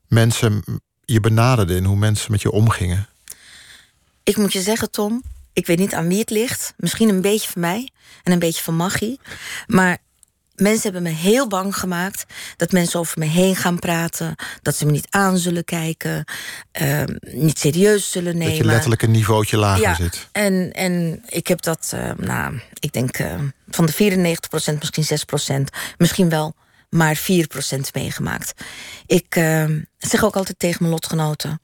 mensen 0.08 0.64
je 1.06 1.20
benaderden, 1.20 1.78
in 1.78 1.86
hoe 1.86 1.96
mensen 1.96 2.32
met 2.32 2.42
je 2.42 2.52
omgingen? 2.52 3.08
Ik 4.24 4.38
moet 4.38 4.54
je 4.54 4.62
zeggen, 4.62 4.92
Tom, 4.92 5.24
ik 5.54 5.66
weet 5.66 5.80
niet 5.80 5.94
aan 5.94 6.08
wie 6.08 6.20
het 6.20 6.30
ligt. 6.30 6.74
Misschien 6.78 7.10
een 7.10 7.22
beetje 7.22 7.50
van 7.50 7.62
mij 7.62 7.90
en 8.24 8.32
een 8.32 8.40
beetje 8.40 8.64
van 8.64 8.76
Maggie. 8.76 9.20
Maar 9.68 9.98
mensen 10.62 10.92
hebben 10.92 11.12
me 11.12 11.18
heel 11.18 11.48
bang 11.48 11.78
gemaakt 11.78 12.26
dat 12.58 12.72
mensen 12.72 13.00
over 13.00 13.20
me 13.20 13.26
heen 13.26 13.56
gaan 13.56 13.80
praten, 13.80 14.36
dat 14.62 14.76
ze 14.76 14.86
me 14.86 14.92
niet 14.92 15.08
aan 15.10 15.38
zullen 15.38 15.64
kijken, 15.64 16.26
uh, 16.82 17.04
niet 17.22 17.60
serieus 17.60 18.12
zullen 18.12 18.34
nemen. 18.38 18.48
Dat 18.48 18.58
je 18.58 18.66
letterlijk 18.66 19.02
een 19.02 19.12
niveautje 19.12 19.58
lager 19.58 19.82
ja, 19.82 19.96
zit. 19.96 20.28
En, 20.32 20.72
en 20.72 21.24
ik 21.28 21.48
heb 21.48 21.62
dat, 21.62 21.92
uh, 21.96 22.12
nou, 22.18 22.60
ik 22.80 22.94
denk 22.94 23.20
uh, 23.20 23.34
van 23.70 23.86
de 23.86 23.94
94% 23.94 24.78
misschien 24.80 25.20
6% 25.62 25.64
misschien 25.98 26.30
wel 26.30 26.56
maar 26.90 27.18
4% 27.18 27.22
meegemaakt. 27.94 28.54
Ik 29.06 29.36
ehm, 29.36 29.80
zeg 29.98 30.24
ook 30.24 30.36
altijd 30.36 30.60
tegen 30.60 30.78
mijn 30.80 30.92
lotgenoten 30.92 31.62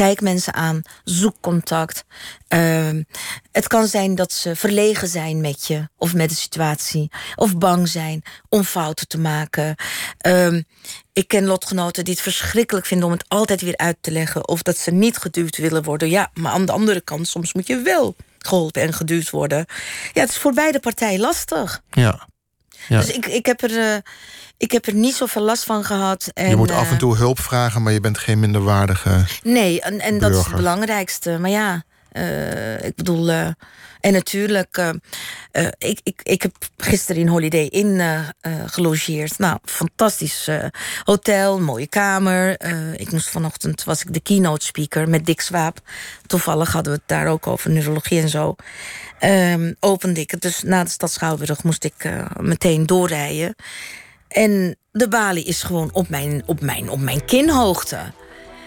Kijk 0.00 0.20
mensen 0.20 0.54
aan, 0.54 0.82
zoek 1.04 1.36
contact. 1.40 2.04
Uh, 2.48 2.88
het 3.52 3.66
kan 3.66 3.86
zijn 3.86 4.14
dat 4.14 4.32
ze 4.32 4.56
verlegen 4.56 5.08
zijn 5.08 5.40
met 5.40 5.66
je 5.66 5.88
of 5.96 6.14
met 6.14 6.28
de 6.28 6.34
situatie, 6.34 7.10
of 7.34 7.56
bang 7.56 7.88
zijn 7.88 8.22
om 8.48 8.64
fouten 8.64 9.08
te 9.08 9.18
maken. 9.18 9.74
Uh, 10.26 10.60
ik 11.12 11.28
ken 11.28 11.44
lotgenoten 11.44 12.04
die 12.04 12.12
het 12.12 12.22
verschrikkelijk 12.22 12.86
vinden 12.86 13.06
om 13.06 13.12
het 13.12 13.24
altijd 13.28 13.60
weer 13.60 13.76
uit 13.76 13.96
te 14.00 14.10
leggen, 14.10 14.48
of 14.48 14.62
dat 14.62 14.78
ze 14.78 14.90
niet 14.90 15.16
geduwd 15.16 15.56
willen 15.56 15.82
worden. 15.82 16.10
Ja, 16.10 16.30
maar 16.34 16.52
aan 16.52 16.66
de 16.66 16.72
andere 16.72 17.00
kant, 17.00 17.28
soms 17.28 17.52
moet 17.52 17.66
je 17.66 17.82
wel 17.82 18.16
geholpen 18.38 18.82
en 18.82 18.92
geduwd 18.92 19.30
worden. 19.30 19.64
Ja, 20.12 20.20
het 20.20 20.30
is 20.30 20.38
voor 20.38 20.52
beide 20.52 20.80
partijen 20.80 21.20
lastig. 21.20 21.82
Ja. 21.90 22.28
ja. 22.88 23.00
Dus 23.00 23.10
ik, 23.10 23.26
ik 23.26 23.46
heb 23.46 23.62
er. 23.62 23.70
Uh, 23.70 23.96
ik 24.60 24.72
heb 24.72 24.86
er 24.86 24.94
niet 24.94 25.14
zoveel 25.14 25.42
last 25.42 25.64
van 25.64 25.84
gehad. 25.84 26.30
En, 26.34 26.48
je 26.48 26.56
moet 26.56 26.70
af 26.70 26.90
en 26.90 26.98
toe 26.98 27.16
hulp 27.16 27.40
vragen, 27.40 27.82
maar 27.82 27.92
je 27.92 28.00
bent 28.00 28.18
geen 28.18 28.40
minderwaardige. 28.40 29.24
Nee, 29.42 29.80
en, 29.80 30.00
en 30.00 30.18
dat 30.18 30.30
is 30.30 30.44
het 30.44 30.56
belangrijkste. 30.56 31.38
Maar 31.38 31.50
ja, 31.50 31.84
uh, 32.12 32.84
ik 32.84 32.94
bedoel. 32.94 33.28
Uh, 33.28 33.46
en 34.00 34.12
natuurlijk, 34.12 34.76
uh, 34.78 35.66
ik, 35.78 36.00
ik, 36.02 36.20
ik 36.22 36.42
heb 36.42 36.52
gisteren 36.76 37.20
in 37.20 37.28
Holiday 37.28 37.66
Inn 37.66 38.02
gelogeerd. 38.66 39.38
Nou, 39.38 39.58
fantastisch 39.64 40.48
hotel, 41.04 41.60
mooie 41.60 41.86
kamer. 41.86 42.60
ik 43.00 43.12
moest 43.12 43.28
vanochtend, 43.28 43.84
was 43.84 44.02
ik 44.02 44.12
de 44.12 44.20
keynote 44.20 44.64
speaker 44.64 45.08
met 45.08 45.26
Dick 45.26 45.40
Swaap. 45.40 45.78
Toevallig 46.26 46.72
hadden 46.72 46.92
we 46.92 46.98
het 46.98 47.08
daar 47.08 47.26
ook 47.26 47.46
over 47.46 47.70
neurologie 47.70 48.20
en 48.20 48.28
zo. 48.28 48.54
Um, 49.20 49.76
opende 49.80 50.20
ik 50.20 50.30
het, 50.30 50.42
dus 50.42 50.62
na 50.62 50.84
de 50.84 50.90
stad 50.90 51.10
Schouwburg 51.10 51.62
moest 51.62 51.84
ik 51.84 52.10
meteen 52.40 52.86
doorrijden. 52.86 53.54
En 54.30 54.76
de 54.92 55.08
balie 55.08 55.44
is 55.44 55.62
gewoon 55.62 55.88
op 55.92 56.08
mijn, 56.08 56.42
op 56.46 56.60
mijn, 56.60 56.90
op 56.90 57.00
mijn 57.00 57.24
kinhoogte. 57.24 57.98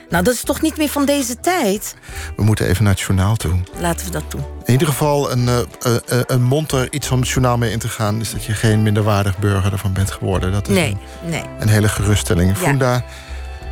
Nou, 0.10 0.24
dat 0.24 0.34
is 0.34 0.44
toch 0.44 0.62
niet 0.62 0.78
meer 0.78 0.90
van 0.90 1.06
deze 1.06 1.40
tijd? 1.40 1.96
We 2.36 2.44
moeten 2.44 2.68
even 2.68 2.84
naar 2.84 2.94
het 2.94 3.02
journaal 3.02 3.36
toe. 3.36 3.60
Laten 3.80 4.06
we 4.06 4.12
dat 4.12 4.32
doen. 4.32 4.44
In 4.64 4.72
ieder 4.72 4.88
geval 4.88 5.32
een, 5.32 5.48
uh, 5.48 5.60
uh, 5.88 6.22
een 6.26 6.44
mond 6.44 6.72
er 6.72 6.94
iets 6.94 7.08
van 7.08 7.20
het 7.20 7.30
journaal 7.30 7.58
mee 7.58 7.72
in 7.72 7.80
te 7.80 7.90
gaan... 7.90 8.20
is 8.20 8.32
dat 8.32 8.44
je 8.44 8.54
geen 8.54 8.84
minderwaardig 8.84 9.38
burger 9.38 9.72
ervan 9.72 9.94
bent 9.94 10.12
geworden. 10.12 10.52
Dat 10.52 10.68
is 10.68 10.76
nee, 10.76 10.98
een, 11.24 11.30
nee. 11.30 11.44
een 11.60 11.70
hele 11.70 11.90
geruststelling. 11.90 12.50
Ja. 12.50 12.56
Funda, 12.56 13.06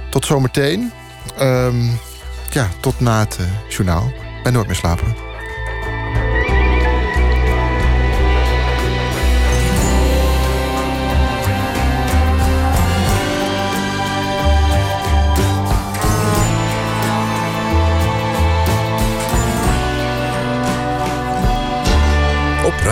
tot 0.09 0.25
zometeen. 0.25 0.91
Um, 1.39 1.99
ja, 2.51 2.67
tot 2.79 2.99
na 2.99 3.19
het 3.19 3.37
journaal. 3.69 4.11
Bij 4.43 4.51
Nooit 4.51 4.67
meer 4.67 4.75
slapen. 4.75 5.30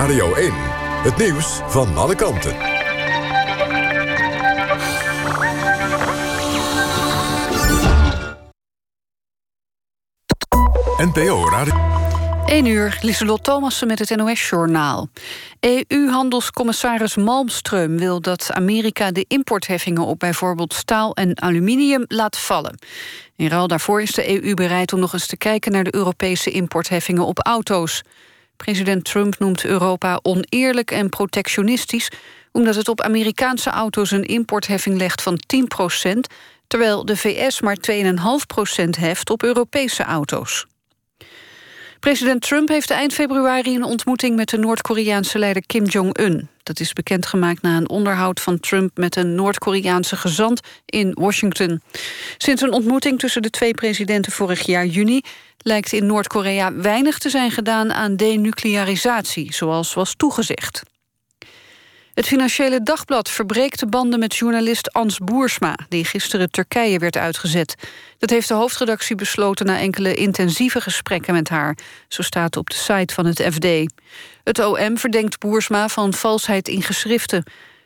Radio 0.10 0.34
1. 0.34 0.52
Het 1.04 1.17
nieuws 1.17 1.60
van 1.67 1.98
alle 1.98 2.15
kanten. 2.15 2.56
NPO 10.98 11.50
Radio. 11.50 11.74
1 12.45 12.65
uur, 12.65 12.98
Lieselot 13.02 13.43
Thomassen 13.43 13.88
met 13.88 14.00
het 14.00 14.15
NOS-journaal. 14.15 15.08
EU-handelscommissaris 15.60 17.15
Malmström 17.15 17.95
wil 17.95 18.22
dat 18.22 18.52
Amerika 18.54 19.12
de 19.12 19.26
importheffingen... 19.28 20.06
op 20.06 20.19
bijvoorbeeld 20.19 20.74
staal 20.74 21.13
en 21.13 21.41
aluminium 21.41 22.04
laat 22.08 22.39
vallen. 22.39 22.80
In 23.36 23.48
ruil 23.48 23.67
daarvoor 23.67 24.02
is 24.02 24.12
de 24.12 24.43
EU 24.43 24.54
bereid 24.54 24.93
om 24.93 25.00
nog 25.00 25.13
eens 25.13 25.28
te 25.28 25.38
kijken... 25.38 25.72
naar 25.72 25.84
de 25.84 25.95
Europese 25.95 26.52
importheffingen 26.52 27.26
op 27.26 27.39
auto's. 27.39 28.04
President 28.63 29.06
Trump 29.06 29.39
noemt 29.39 29.65
Europa 29.65 30.19
oneerlijk 30.22 30.91
en 30.91 31.10
protectionistisch... 31.10 32.12
omdat 32.52 32.76
het 32.76 32.88
op 32.88 33.02
Amerikaanse 33.02 33.69
auto's 33.69 34.12
een 34.12 34.24
importheffing 34.24 34.98
legt 34.98 35.22
van 35.22 35.39
10% 36.08 36.19
terwijl 36.67 37.06
de 37.06 37.17
VS 37.17 37.62
maar 37.62 37.78
2,5% 37.91 38.89
heft 39.00 39.30
op 39.30 39.43
Europese 39.43 40.04
auto's. 40.04 40.65
President 41.99 42.41
Trump 42.41 42.67
heeft 42.67 42.89
eind 42.89 43.13
februari 43.13 43.75
een 43.75 43.83
ontmoeting 43.83 44.35
met 44.35 44.49
de 44.49 44.57
Noord-Koreaanse 44.57 45.39
leider 45.39 45.63
Kim 45.65 45.85
Jong-un. 45.85 46.49
Dat 46.63 46.79
is 46.79 46.93
bekendgemaakt 46.93 47.62
na 47.62 47.77
een 47.77 47.89
onderhoud 47.89 48.39
van 48.39 48.59
Trump 48.59 48.97
met 48.97 49.15
een 49.15 49.35
Noord-Koreaanse 49.35 50.15
gezant 50.15 50.59
in 50.85 51.12
Washington. 51.19 51.81
Sinds 52.38 52.62
een 52.62 52.71
ontmoeting 52.71 53.19
tussen 53.19 53.41
de 53.41 53.49
twee 53.49 53.73
presidenten 53.73 54.31
vorig 54.31 54.65
jaar 54.65 54.85
juni 54.85 55.21
lijkt 55.57 55.93
in 55.93 56.05
Noord-Korea 56.05 56.73
weinig 56.73 57.17
te 57.17 57.29
zijn 57.29 57.51
gedaan 57.51 57.93
aan 57.93 58.15
denuclearisatie, 58.15 59.53
zoals 59.53 59.93
was 59.93 60.13
toegezegd. 60.15 60.83
Het 62.19 62.27
Financiële 62.27 62.84
Dagblad 62.84 63.29
verbreekt 63.29 63.79
de 63.79 63.88
banden 63.88 64.19
met 64.19 64.36
journalist 64.36 64.93
Ans 64.93 65.17
Boersma... 65.17 65.77
die 65.89 66.05
gisteren 66.05 66.51
Turkije 66.51 66.99
werd 66.99 67.17
uitgezet. 67.17 67.75
Dat 68.17 68.29
heeft 68.29 68.47
de 68.47 68.53
hoofdredactie 68.53 69.15
besloten 69.15 69.65
na 69.65 69.79
enkele 69.79 70.13
intensieve 70.13 70.82
gesprekken 70.82 71.34
met 71.34 71.49
haar. 71.49 71.77
Zo 72.08 72.21
staat 72.21 72.58
op 72.58 72.69
de 72.69 72.75
site 72.75 73.13
van 73.13 73.25
het 73.25 73.41
FD. 73.53 73.93
Het 74.43 74.60
OM 74.60 74.97
verdenkt 74.97 75.39
Boersma 75.39 75.88
van 75.88 76.13
valsheid 76.13 76.67
in 76.67 76.82
geschriften. 76.82 77.43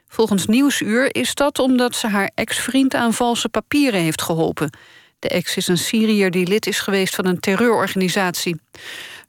Volgens 0.08 0.46
Nieuwsuur 0.46 1.16
is 1.16 1.36
dat 1.36 1.60
omdat 1.60 1.96
ze 1.96 2.08
haar 2.08 2.32
ex-vriend 2.36 2.94
aan 2.94 3.14
valse 3.14 3.50
papieren 3.50 4.00
heeft 4.00 4.22
geholpen. 4.22 4.78
De 5.20 5.30
ex 5.30 5.58
is 5.58 5.68
een 5.68 5.78
Syriër 5.78 6.32
die 6.32 6.48
lid 6.48 6.68
is 6.68 6.80
geweest 6.80 7.16
van 7.16 7.26
een 7.26 7.40
terreurorganisatie. 7.40 8.60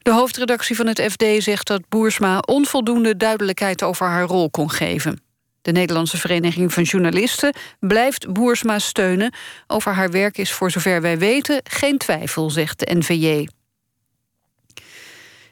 De 0.05 0.11
hoofdredactie 0.11 0.75
van 0.75 0.87
het 0.87 1.01
FD 1.01 1.23
zegt 1.37 1.67
dat 1.67 1.89
Boersma 1.89 2.39
onvoldoende 2.39 3.17
duidelijkheid 3.17 3.83
over 3.83 4.07
haar 4.07 4.23
rol 4.25 4.49
kon 4.49 4.69
geven. 4.69 5.21
De 5.61 5.71
Nederlandse 5.71 6.17
Vereniging 6.17 6.73
van 6.73 6.83
Journalisten 6.83 7.53
blijft 7.79 8.33
Boersma 8.33 8.79
steunen. 8.79 9.33
Over 9.67 9.93
haar 9.93 10.11
werk 10.11 10.37
is 10.37 10.51
voor 10.51 10.71
zover 10.71 11.01
wij 11.01 11.17
weten 11.17 11.61
geen 11.63 11.97
twijfel, 11.97 12.49
zegt 12.49 12.79
de 12.79 12.95
NVJ. 12.95 13.47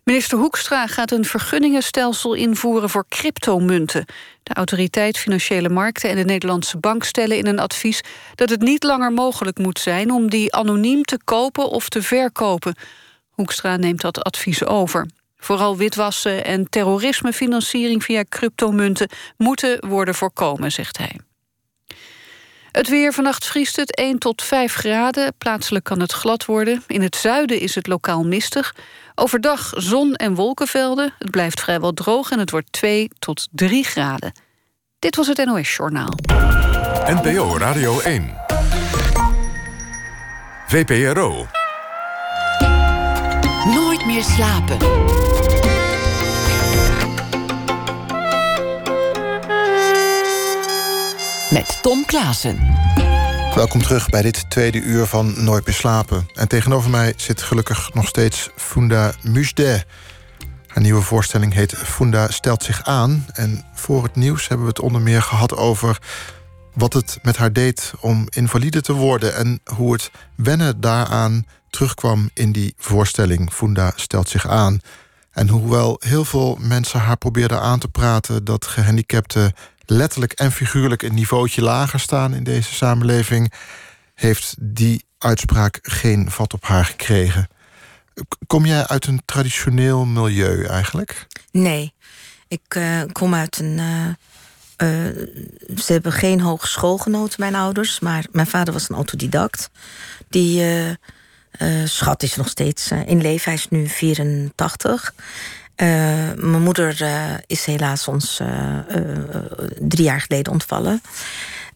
Minister 0.03 0.37
Hoekstra 0.37 0.87
gaat 0.87 1.11
een 1.11 1.25
vergunningenstelsel 1.25 2.33
invoeren 2.33 2.89
voor 2.89 3.05
cryptomunten. 3.09 4.05
De 4.43 4.53
autoriteit 4.53 5.17
Financiële 5.17 5.69
Markten 5.69 6.09
en 6.09 6.15
de 6.15 6.25
Nederlandse 6.25 6.77
Bank 6.77 7.03
stellen 7.03 7.37
in 7.37 7.47
een 7.47 7.59
advies 7.59 8.01
dat 8.35 8.49
het 8.49 8.61
niet 8.61 8.83
langer 8.83 9.11
mogelijk 9.11 9.57
moet 9.57 9.79
zijn 9.79 10.11
om 10.11 10.29
die 10.29 10.53
anoniem 10.55 11.03
te 11.03 11.19
kopen 11.23 11.69
of 11.69 11.89
te 11.89 12.01
verkopen. 12.01 12.75
Hoekstra 13.33 13.77
neemt 13.77 14.01
dat 14.01 14.23
advies 14.23 14.65
over. 14.65 15.07
Vooral 15.37 15.77
witwassen 15.77 16.45
en 16.45 16.69
terrorismefinanciering 16.69 18.03
via 18.03 18.23
cryptomunten 18.29 19.09
moeten 19.37 19.87
worden 19.87 20.15
voorkomen, 20.15 20.71
zegt 20.71 20.97
hij. 20.97 21.19
Het 22.71 22.89
weer 22.89 23.13
vannacht 23.13 23.45
vriest 23.45 23.75
het 23.75 23.95
1 23.95 24.19
tot 24.19 24.41
5 24.41 24.73
graden. 24.73 25.33
Plaatselijk 25.37 25.85
kan 25.85 25.99
het 25.99 26.11
glad 26.11 26.45
worden. 26.45 26.83
In 26.87 27.01
het 27.01 27.15
zuiden 27.15 27.59
is 27.59 27.75
het 27.75 27.87
lokaal 27.87 28.23
mistig. 28.23 28.75
Overdag 29.15 29.71
zon 29.75 30.15
en 30.15 30.35
wolkenvelden. 30.35 31.13
Het 31.19 31.31
blijft 31.31 31.59
vrijwel 31.61 31.93
droog 31.93 32.31
en 32.31 32.39
het 32.39 32.51
wordt 32.51 32.71
2 32.71 33.09
tot 33.19 33.47
3 33.51 33.83
graden. 33.83 34.31
Dit 34.99 35.15
was 35.15 35.27
het 35.27 35.45
NOS 35.45 35.75
Journaal. 35.75 36.13
NPO 37.05 37.57
Radio 37.57 37.99
1. 37.99 38.35
VPRO. 40.67 41.62
Meer 44.05 44.23
slapen. 44.23 44.77
Met 51.51 51.79
Tom 51.81 52.05
Klaassen. 52.05 52.75
Welkom 53.55 53.81
terug 53.81 54.09
bij 54.09 54.21
dit 54.21 54.49
tweede 54.49 54.81
uur 54.81 55.05
van 55.05 55.43
Nooit 55.43 55.65
meer 55.65 55.75
slapen. 55.75 56.27
En 56.33 56.47
tegenover 56.47 56.89
mij 56.89 57.13
zit 57.17 57.41
gelukkig 57.41 57.93
nog 57.93 58.07
steeds 58.07 58.49
Funda 58.55 59.13
Musde. 59.21 59.85
Haar 60.67 60.83
nieuwe 60.83 61.01
voorstelling 61.01 61.53
heet 61.53 61.73
Funda 61.77 62.31
stelt 62.31 62.63
zich 62.63 62.83
aan. 62.83 63.25
En 63.33 63.65
voor 63.73 64.03
het 64.03 64.15
nieuws 64.15 64.47
hebben 64.47 64.65
we 64.65 64.71
het 64.71 64.81
onder 64.81 65.01
meer 65.01 65.21
gehad 65.21 65.55
over 65.55 65.99
wat 66.73 66.93
het 66.93 67.19
met 67.21 67.37
haar 67.37 67.53
deed 67.53 67.93
om 67.99 68.27
invalide 68.29 68.81
te 68.81 68.93
worden 68.93 69.35
en 69.35 69.59
hoe 69.75 69.93
het 69.93 70.11
wennen 70.35 70.81
daaraan 70.81 71.45
terugkwam 71.73 72.29
in 72.33 72.51
die 72.51 72.73
voorstelling. 72.77 73.53
Funda 73.53 73.93
stelt 73.95 74.29
zich 74.29 74.47
aan. 74.47 74.79
En 75.31 75.47
hoewel 75.47 75.97
heel 75.99 76.25
veel 76.25 76.57
mensen 76.59 76.99
haar 76.99 77.17
probeerden 77.17 77.61
aan 77.61 77.79
te 77.79 77.87
praten 77.87 78.43
dat 78.43 78.65
gehandicapten 78.65 79.53
letterlijk 79.85 80.31
en 80.33 80.51
figuurlijk 80.51 81.01
een 81.01 81.13
niveautje 81.13 81.61
lager 81.61 81.99
staan 81.99 82.33
in 82.33 82.43
deze 82.43 82.73
samenleving, 82.73 83.53
heeft 84.13 84.55
die 84.59 85.05
uitspraak 85.17 85.79
geen 85.81 86.31
vat 86.31 86.53
op 86.53 86.65
haar 86.65 86.85
gekregen. 86.85 87.47
Kom 88.47 88.65
jij 88.65 88.87
uit 88.87 89.07
een 89.07 89.21
traditioneel 89.25 90.05
milieu 90.05 90.65
eigenlijk? 90.65 91.27
Nee, 91.51 91.93
ik 92.47 92.75
uh, 92.75 93.01
kom 93.11 93.33
uit 93.33 93.59
een. 93.59 93.77
Uh, 93.77 94.05
uh, 94.77 95.27
ze 95.77 95.93
hebben 95.93 96.11
geen 96.11 96.41
hogeschool 96.41 96.97
genoten, 96.97 97.39
mijn 97.39 97.55
ouders. 97.55 97.99
Maar 97.99 98.25
mijn 98.31 98.47
vader 98.47 98.73
was 98.73 98.89
een 98.89 98.95
autodidact. 98.95 99.69
Die 100.29 100.63
schat 101.83 102.23
is 102.23 102.35
nog 102.35 102.47
steeds 102.47 102.91
in 103.05 103.21
leven. 103.21 103.43
Hij 103.43 103.53
is 103.53 103.69
nu 103.69 103.87
84. 103.87 105.13
Uh, 105.13 105.87
mijn 106.35 106.61
moeder 106.61 107.05
is 107.47 107.65
helaas 107.65 108.07
ons 108.07 108.41
drie 109.79 110.03
jaar 110.03 110.21
geleden 110.21 110.51
ontvallen. 110.51 111.01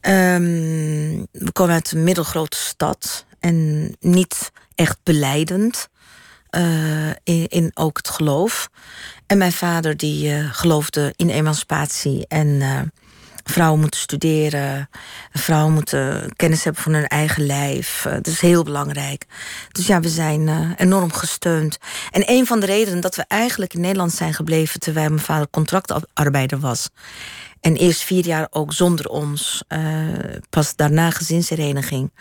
Um, 0.02 1.28
we 1.32 1.52
komen 1.52 1.74
uit 1.74 1.92
een 1.92 2.04
middelgrote 2.04 2.58
stad 2.58 3.26
en 3.40 3.96
niet 4.00 4.52
echt 4.76 4.98
beleidend 5.04 5.88
in, 7.24 7.48
in, 7.48 7.72
ook 7.74 7.98
het 7.98 8.10
geloof. 8.10 8.70
En 9.28 9.38
mijn 9.38 9.52
vader 9.52 9.98
die 9.98 10.44
geloofde 10.52 11.14
in 11.16 11.30
emancipatie 11.30 12.28
en 12.28 12.62
vrouwen 13.50 13.80
moeten 13.80 14.00
studeren. 14.00 14.90
Vrouwen 15.32 15.74
moeten 15.74 16.34
kennis 16.36 16.64
hebben 16.64 16.82
van 16.82 16.94
hun 16.94 17.08
eigen 17.08 17.46
lijf. 17.46 18.06
Uh, 18.08 18.14
dat 18.14 18.28
is 18.28 18.42
heel 18.42 18.64
belangrijk. 18.64 19.26
Dus 19.72 19.88
ja, 19.88 20.00
we 20.00 20.10
zijn 20.10 20.48
uh, 20.48 20.72
enorm 20.78 21.14
gesteund. 21.14 21.78
En 22.12 22.24
een 22.26 22.46
van 22.46 22.60
de 22.60 22.66
redenen 22.66 23.00
dat 23.02 23.16
we 23.16 23.26
eigenlijk 23.28 23.74
in 23.74 23.82
Nederland 23.82 24.14
zijn 24.14 24.34
gebleven... 24.34 24.80
terwijl 24.80 25.10
mijn 25.10 25.20
vader 25.22 25.50
contractarbeider 25.50 26.60
was... 26.60 26.90
en 27.62 27.76
eerst 27.76 28.04
vier 28.04 28.26
jaar 28.26 28.48
ook 28.50 28.74
zonder 28.74 29.10
ons... 29.10 29.64
Uh, 29.70 29.80
pas 30.50 30.76
daarna 30.76 31.10
gezinshereniging 31.10 32.12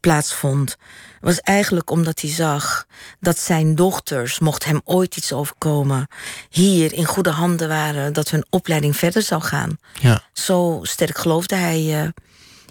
plaatsvond 0.00 0.76
was 1.20 1.40
eigenlijk 1.40 1.90
omdat 1.90 2.20
hij 2.20 2.30
zag 2.30 2.86
dat 3.20 3.38
zijn 3.38 3.74
dochters, 3.74 4.38
mocht 4.38 4.64
hem 4.64 4.80
ooit 4.84 5.16
iets 5.16 5.32
overkomen, 5.32 6.08
hier 6.48 6.92
in 6.92 7.04
goede 7.04 7.30
handen 7.30 7.68
waren, 7.68 8.12
dat 8.12 8.30
hun 8.30 8.44
opleiding 8.50 8.96
verder 8.96 9.22
zou 9.22 9.42
gaan. 9.42 9.78
Ja. 10.00 10.22
Zo 10.32 10.80
sterk 10.82 11.18
geloofde 11.18 11.54
hij 11.54 12.02
uh, 12.02 12.08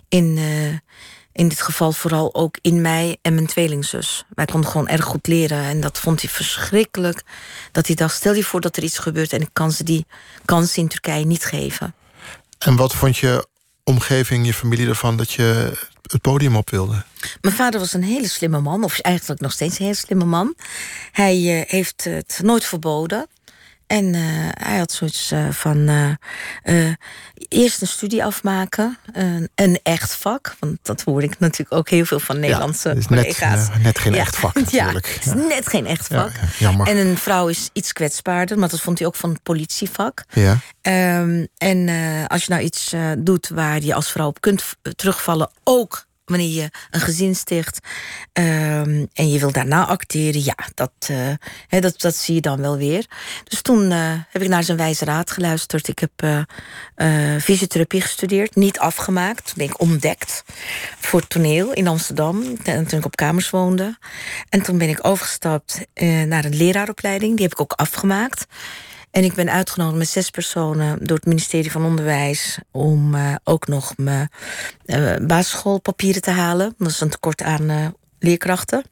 in, 0.07 0.37
uh, 0.37 0.67
in 1.31 1.47
dit 1.47 1.61
geval 1.61 1.91
vooral 1.91 2.35
ook 2.35 2.57
in 2.61 2.81
mij 2.81 3.17
en 3.21 3.33
mijn 3.33 3.47
tweelingzus. 3.47 4.25
Wij 4.29 4.45
konden 4.45 4.69
gewoon 4.69 4.87
erg 4.87 5.05
goed 5.05 5.27
leren 5.27 5.63
en 5.63 5.81
dat 5.81 5.99
vond 5.99 6.21
hij 6.21 6.29
verschrikkelijk. 6.29 7.23
Dat 7.71 7.87
hij 7.87 7.95
dacht, 7.95 8.15
stel 8.15 8.33
je 8.33 8.43
voor 8.43 8.61
dat 8.61 8.77
er 8.77 8.83
iets 8.83 8.97
gebeurt 8.97 9.33
en 9.33 9.41
ik 9.41 9.49
kan 9.53 9.71
ze 9.71 9.83
die 9.83 10.05
kans 10.45 10.77
in 10.77 10.87
Turkije 10.87 11.25
niet 11.25 11.45
geven. 11.45 11.93
En 12.57 12.75
wat 12.75 12.95
vond 12.95 13.17
je 13.17 13.47
omgeving, 13.83 14.45
je 14.45 14.53
familie 14.53 14.87
ervan 14.87 15.17
dat 15.17 15.31
je 15.31 15.77
het 16.11 16.21
podium 16.21 16.55
op 16.55 16.69
wilde? 16.69 17.03
Mijn 17.41 17.55
vader 17.55 17.79
was 17.79 17.93
een 17.93 18.03
hele 18.03 18.27
slimme 18.27 18.59
man, 18.59 18.83
of 18.83 18.99
eigenlijk 18.99 19.41
nog 19.41 19.51
steeds 19.51 19.79
een 19.79 19.85
hele 19.85 19.97
slimme 19.97 20.25
man. 20.25 20.55
Hij 21.11 21.37
uh, 21.37 21.61
heeft 21.67 22.03
het 22.03 22.39
nooit 22.43 22.65
verboden. 22.65 23.27
En 23.89 24.13
uh, 24.13 24.21
hij 24.49 24.77
had 24.77 24.91
zoiets 24.91 25.31
uh, 25.31 25.49
van 25.49 25.77
uh, 26.63 26.93
eerst 27.47 27.81
een 27.81 27.87
studie 27.87 28.23
afmaken, 28.23 28.97
een 29.55 29.79
echt 29.83 30.15
vak. 30.15 30.55
Want 30.59 30.77
dat 30.81 31.01
hoor 31.01 31.23
ik 31.23 31.39
natuurlijk 31.39 31.73
ook 31.73 31.89
heel 31.89 32.05
veel 32.05 32.19
van 32.19 32.39
Nederlandse 32.39 32.89
ja, 32.95 33.05
collega's. 33.07 33.69
Net, 33.69 33.83
net 33.83 33.99
geen 33.99 34.13
ja. 34.13 34.19
echt 34.19 34.35
vak 34.35 34.53
natuurlijk. 34.63 35.05
Ja, 35.07 35.13
het 35.13 35.25
is 35.25 35.47
net 35.47 35.67
geen 35.67 35.85
echt 35.85 36.07
vak. 36.07 36.31
jammer. 36.57 36.87
En 36.87 36.97
een 36.97 37.17
vrouw 37.17 37.47
is 37.47 37.69
iets 37.73 37.93
kwetsbaarder, 37.93 38.59
maar 38.59 38.69
dat 38.69 38.81
vond 38.81 38.99
hij 38.99 39.07
ook 39.07 39.15
van 39.15 39.29
het 39.29 39.43
politievak. 39.43 40.23
Ja. 40.29 40.57
Um, 41.21 41.47
en 41.57 41.89
als 42.27 42.45
je 42.45 42.51
nou 42.51 42.63
iets 42.63 42.95
doet 43.17 43.49
waar 43.49 43.81
je 43.81 43.93
als 43.93 44.11
vrouw 44.11 44.27
op 44.27 44.41
kunt 44.41 44.63
terugvallen, 44.95 45.51
ook 45.63 46.07
wanneer 46.29 46.53
je 46.53 46.69
een 46.91 46.99
gezin 46.99 47.35
sticht 47.35 47.79
um, 48.33 49.07
en 49.13 49.29
je 49.29 49.39
wil 49.39 49.51
daarna 49.51 49.85
acteren, 49.85 50.43
ja, 50.43 50.55
dat, 50.73 51.09
he, 51.67 51.79
dat, 51.79 52.01
dat 52.01 52.15
zie 52.15 52.35
je 52.35 52.41
dan 52.41 52.61
wel 52.61 52.77
weer. 52.77 53.05
Dus 53.43 53.61
toen 53.61 53.91
uh, 53.91 54.13
heb 54.29 54.41
ik 54.41 54.47
naar 54.47 54.63
zijn 54.63 54.77
wijze 54.77 55.05
raad 55.05 55.31
geluisterd. 55.31 55.87
Ik 55.87 55.99
heb 55.99 56.45
uh, 56.95 57.41
fysiotherapie 57.41 58.01
gestudeerd, 58.01 58.55
niet 58.55 58.79
afgemaakt. 58.79 59.45
Toen 59.45 59.53
ben 59.55 59.65
ik 59.65 59.79
ontdekt 59.81 60.43
voor 60.99 61.27
toneel 61.27 61.73
in 61.73 61.87
Amsterdam, 61.87 62.63
toen 62.63 62.99
ik 62.99 63.05
op 63.05 63.15
kamers 63.15 63.49
woonde. 63.49 63.97
En 64.49 64.61
toen 64.61 64.77
ben 64.77 64.89
ik 64.89 65.05
overgestapt 65.05 65.79
naar 66.25 66.45
een 66.45 66.55
leraaropleiding, 66.55 67.33
die 67.35 67.43
heb 67.43 67.53
ik 67.53 67.61
ook 67.61 67.73
afgemaakt. 67.73 68.45
En 69.11 69.23
ik 69.23 69.33
ben 69.33 69.51
uitgenodigd 69.51 69.97
met 69.97 70.09
zes 70.09 70.29
personen 70.29 71.05
door 71.05 71.17
het 71.17 71.25
ministerie 71.25 71.71
van 71.71 71.85
Onderwijs 71.85 72.57
om 72.71 73.15
uh, 73.15 73.35
ook 73.43 73.67
nog 73.67 73.93
mijn 73.97 74.29
uh, 74.85 75.15
basisschoolpapieren 75.15 76.21
te 76.21 76.31
halen. 76.31 76.75
Dat 76.77 76.89
is 76.89 77.01
een 77.01 77.09
tekort 77.09 77.41
aan 77.41 77.69
uh, 77.69 77.87
leerkrachten. 78.19 78.83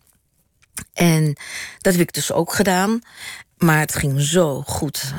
En 0.93 1.36
dat 1.77 1.93
heb 1.93 2.01
ik 2.01 2.13
dus 2.13 2.32
ook 2.32 2.53
gedaan. 2.53 2.99
Maar 3.58 3.80
het 3.80 3.95
ging 3.95 4.21
zo 4.21 4.62
goed 4.62 5.13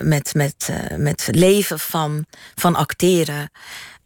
met, 0.00 0.34
met, 0.34 0.70
met 0.96 1.28
leven 1.30 1.78
van, 1.78 2.26
van 2.54 2.76
acteren. 2.76 3.50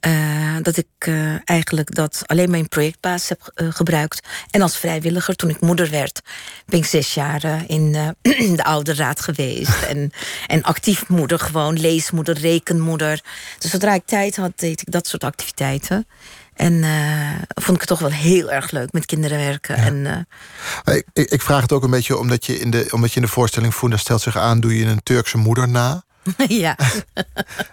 Uh, 0.06 0.56
dat 0.62 0.76
ik 0.76 0.86
uh, 1.08 1.34
eigenlijk 1.44 1.94
dat 1.94 2.22
alleen 2.26 2.50
maar 2.50 2.58
in 2.58 2.68
projectbasis 2.68 3.28
heb 3.28 3.52
uh, 3.54 3.68
gebruikt. 3.72 4.28
En 4.50 4.62
als 4.62 4.78
vrijwilliger, 4.78 5.36
toen 5.36 5.50
ik 5.50 5.60
moeder 5.60 5.90
werd, 5.90 6.20
ben 6.66 6.78
ik 6.78 6.84
zes 6.84 7.14
jaar 7.14 7.64
in 7.66 7.92
de 8.56 8.64
ouderraad 8.64 9.20
geweest. 9.20 9.82
en, 9.82 10.12
en 10.46 10.62
actief 10.62 11.08
moeder, 11.08 11.38
gewoon 11.38 11.80
leesmoeder, 11.80 12.38
rekenmoeder. 12.38 13.20
Dus 13.58 13.70
zodra 13.70 13.94
ik 13.94 14.06
tijd 14.06 14.36
had, 14.36 14.52
deed 14.56 14.80
ik 14.80 14.90
dat 14.90 15.06
soort 15.06 15.24
activiteiten. 15.24 16.06
En 16.54 16.84
vond 17.54 17.74
ik 17.74 17.80
het 17.80 17.88
toch 17.88 17.98
wel 17.98 18.10
heel 18.10 18.52
erg 18.52 18.70
leuk 18.70 18.92
met 18.92 19.06
kinderen 19.06 19.38
werken. 19.38 19.76
Ja. 19.76 19.84
En, 19.84 20.26
ik, 21.12 21.30
ik, 21.30 21.42
vraag 21.42 21.62
het 21.62 21.72
ook 21.72 21.84
een 21.84 21.90
beetje 21.90 22.18
omdat 22.18 22.46
je 22.46 22.58
in 22.58 22.70
de, 22.70 22.88
omdat 22.90 23.10
je 23.10 23.16
in 23.16 23.26
de 23.26 23.32
voorstelling 23.32 23.74
Funda 23.74 23.96
stelt 23.96 24.20
zich 24.20 24.36
aan, 24.36 24.60
doe 24.60 24.78
je 24.78 24.84
een 24.84 25.02
Turkse 25.02 25.38
moeder 25.38 25.68
na. 25.68 26.04
ja. 26.48 26.76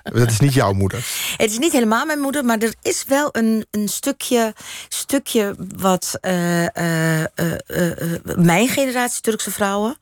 dat 0.03 0.29
is 0.31 0.39
niet 0.39 0.53
jouw 0.53 0.73
moeder. 0.73 1.05
Het 1.37 1.51
is 1.51 1.57
niet 1.57 1.71
helemaal 1.71 2.05
mijn 2.05 2.19
moeder, 2.19 2.45
maar 2.45 2.57
er 2.57 2.73
is 2.81 3.03
wel 3.07 3.29
een, 3.31 3.65
een 3.71 3.87
stukje, 3.87 4.53
stukje 4.89 5.55
wat 5.77 6.17
uh, 6.21 6.61
uh, 6.61 7.19
uh, 7.19 7.25
mijn 8.35 8.67
generatie 8.67 9.21
Turkse 9.21 9.51
vrouwen. 9.51 9.97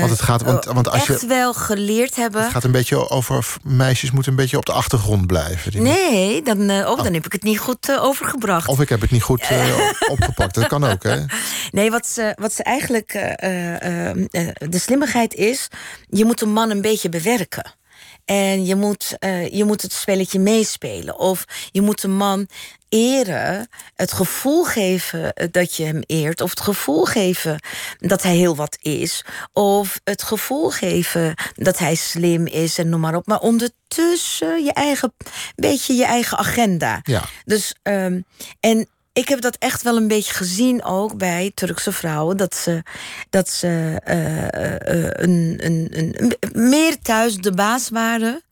Want 0.00 0.10
het 0.10 0.20
gaat, 0.20 0.42
want, 0.42 0.64
want 0.64 0.88
als 0.88 1.08
echt 1.08 1.20
je, 1.20 1.26
wel 1.26 1.54
geleerd 1.54 2.16
hebben. 2.16 2.42
Het 2.42 2.50
gaat 2.50 2.64
een 2.64 2.72
beetje 2.72 3.10
over 3.10 3.46
meisjes 3.62 4.10
moeten 4.10 4.30
een 4.32 4.38
beetje 4.38 4.56
op 4.56 4.66
de 4.66 4.72
achtergrond 4.72 5.26
blijven. 5.26 5.70
Die 5.70 5.80
nee, 5.80 6.42
dan, 6.42 6.70
oh, 6.70 6.90
oh. 6.90 7.02
dan 7.02 7.14
heb 7.14 7.26
ik 7.26 7.32
het 7.32 7.42
niet 7.42 7.58
goed 7.58 7.98
overgebracht. 8.00 8.68
Of 8.68 8.80
ik 8.80 8.88
heb 8.88 9.00
het 9.00 9.10
niet 9.10 9.22
goed 9.22 9.48
opgepakt. 10.10 10.54
Dat 10.54 10.66
kan 10.66 10.84
ook, 10.84 11.02
hè? 11.02 11.24
Nee, 11.70 11.90
wat 11.90 12.06
ze, 12.06 12.36
wat 12.40 12.52
ze 12.52 12.62
eigenlijk. 12.62 13.12
de 13.12 14.78
slimmigheid 14.78 15.34
is. 15.34 15.68
Je 16.08 16.24
moet 16.24 16.40
een 16.40 16.52
man 16.52 16.70
een 16.70 16.80
beetje 16.80 17.08
bewerken. 17.08 17.74
En 18.26 18.64
je 18.64 18.74
moet, 18.74 19.16
uh, 19.20 19.48
je 19.48 19.64
moet 19.64 19.82
het 19.82 19.92
spelletje 19.92 20.38
meespelen. 20.38 21.18
Of 21.18 21.44
je 21.70 21.80
moet 21.80 22.02
een 22.02 22.16
man 22.16 22.48
eren, 22.88 23.68
het 23.94 24.12
gevoel 24.12 24.64
geven 24.64 25.32
eh, 25.32 25.48
dat 25.50 25.74
je 25.74 25.84
hem 25.84 26.02
eert, 26.06 26.40
of 26.40 26.50
het 26.50 26.60
gevoel 26.60 27.04
geven 27.04 27.60
dat 27.98 28.22
hij 28.22 28.36
heel 28.36 28.56
wat 28.56 28.76
is, 28.80 29.24
of 29.52 30.00
het 30.04 30.22
gevoel 30.22 30.70
geven 30.70 31.34
dat 31.54 31.78
hij 31.78 31.94
slim 31.94 32.46
is 32.46 32.78
en 32.78 32.88
noem 32.88 33.00
maar 33.00 33.14
op. 33.14 33.26
Maar 33.26 33.40
ondertussen 33.40 34.64
je 34.64 34.72
eigen, 34.72 35.12
beetje 35.54 35.94
je 35.94 36.04
eigen 36.04 36.38
agenda. 36.38 37.00
Ja. 37.02 37.22
Dus, 37.44 37.74
um, 37.82 38.24
en 38.60 38.88
ik 39.12 39.28
heb 39.28 39.40
dat 39.40 39.56
echt 39.58 39.82
wel 39.82 39.96
een 39.96 40.08
beetje 40.08 40.34
gezien 40.34 40.84
ook 40.84 41.16
bij 41.16 41.52
Turkse 41.54 41.92
vrouwen. 41.92 42.36
Dat 42.36 42.54
ze, 42.54 42.82
dat 43.30 43.48
ze 43.48 44.00
uh, 44.08 44.42
uh, 44.42 45.10
een, 45.10 45.58
een, 45.62 45.88
een, 45.90 46.36
meer 46.70 46.98
thuis 46.98 47.36
de 47.36 47.52
baas 47.52 47.88
waren 47.88 48.42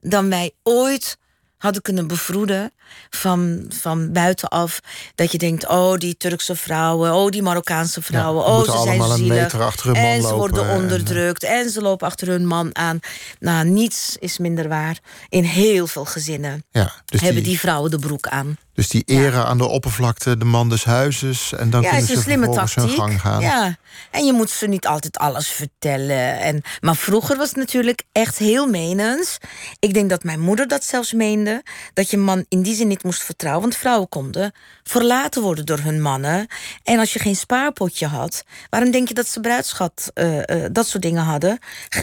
dan 0.00 0.28
wij 0.28 0.52
ooit 0.62 1.18
hadden 1.62 1.82
kunnen 1.82 2.06
bevroeden 2.06 2.72
van, 3.10 3.66
van 3.68 4.12
buitenaf. 4.12 4.80
Dat 5.14 5.32
je 5.32 5.38
denkt, 5.38 5.68
oh, 5.68 5.94
die 5.94 6.16
Turkse 6.16 6.56
vrouwen, 6.56 7.14
oh, 7.14 7.30
die 7.30 7.42
Marokkaanse 7.42 8.02
vrouwen, 8.02 8.44
ja, 8.44 8.56
oh, 8.56 8.62
ze 8.62 8.82
zijn 8.82 9.16
zielig. 9.16 9.60
Achter 9.60 9.94
en 9.94 10.22
ze 10.22 10.34
worden 10.34 10.68
onderdrukt 10.68 11.42
en, 11.42 11.52
en, 11.52 11.70
ze 11.70 11.80
lopen 11.80 12.06
achter 12.06 12.28
hun 12.28 12.46
man 12.46 12.76
aan. 12.76 13.00
Nou, 13.38 13.68
niets 13.68 14.16
is 14.18 14.38
minder 14.38 14.68
waar. 14.68 14.98
In 15.28 15.44
heel 15.44 15.86
veel 15.86 16.04
gezinnen 16.04 16.64
ja, 16.70 16.92
dus 17.04 17.20
hebben 17.20 17.42
die, 17.42 17.50
die 17.50 17.60
vrouwen 17.60 17.90
de 17.90 17.98
broek 17.98 18.26
aan. 18.26 18.56
Dus 18.74 18.88
die 18.88 19.02
eren 19.06 19.40
ja. 19.40 19.44
aan 19.44 19.58
de 19.58 19.66
oppervlakte, 19.66 20.36
de 20.36 20.44
man 20.44 20.68
des 20.68 20.84
huizes. 20.84 21.52
En 21.52 21.70
dan 21.70 21.82
ja, 21.82 21.88
kunnen 21.88 22.04
is 22.04 22.10
een 22.10 22.16
ze 22.16 22.22
slimme 22.22 22.48
tactiek. 22.50 22.76
hun 22.76 22.88
gang 22.88 23.20
gaan. 23.20 23.40
Ja, 23.40 23.76
en 24.10 24.24
je 24.24 24.32
moet 24.32 24.50
ze 24.50 24.66
niet 24.66 24.86
altijd 24.86 25.18
alles 25.18 25.48
vertellen. 25.48 26.40
En, 26.40 26.62
maar 26.80 26.96
vroeger 26.96 27.36
was 27.36 27.48
het 27.48 27.56
natuurlijk 27.56 28.02
echt 28.12 28.38
heel 28.38 28.66
menens. 28.66 29.38
Ik 29.78 29.94
denk 29.94 30.10
dat 30.10 30.24
mijn 30.24 30.40
moeder 30.40 30.68
dat 30.68 30.84
zelfs 30.84 31.12
meende. 31.12 31.62
Dat 31.94 32.10
je 32.10 32.16
man 32.16 32.44
in 32.48 32.62
die 32.62 32.74
zin 32.74 32.88
niet 32.88 33.02
moest 33.02 33.22
vertrouwen. 33.22 33.62
Want 33.62 33.76
vrouwen 33.76 34.08
konden 34.08 34.52
verlaten 34.82 35.42
worden 35.42 35.66
door 35.66 35.78
hun 35.78 36.02
mannen. 36.02 36.46
En 36.82 36.98
als 36.98 37.12
je 37.12 37.18
geen 37.18 37.36
spaarpotje 37.36 38.06
had... 38.06 38.44
waarom 38.70 38.90
denk 38.90 39.08
je 39.08 39.14
dat 39.14 39.28
ze 39.28 39.40
bruidschat, 39.40 40.10
uh, 40.14 40.36
uh, 40.36 40.64
dat 40.72 40.86
soort 40.86 41.02
dingen 41.02 41.22
hadden? 41.22 41.58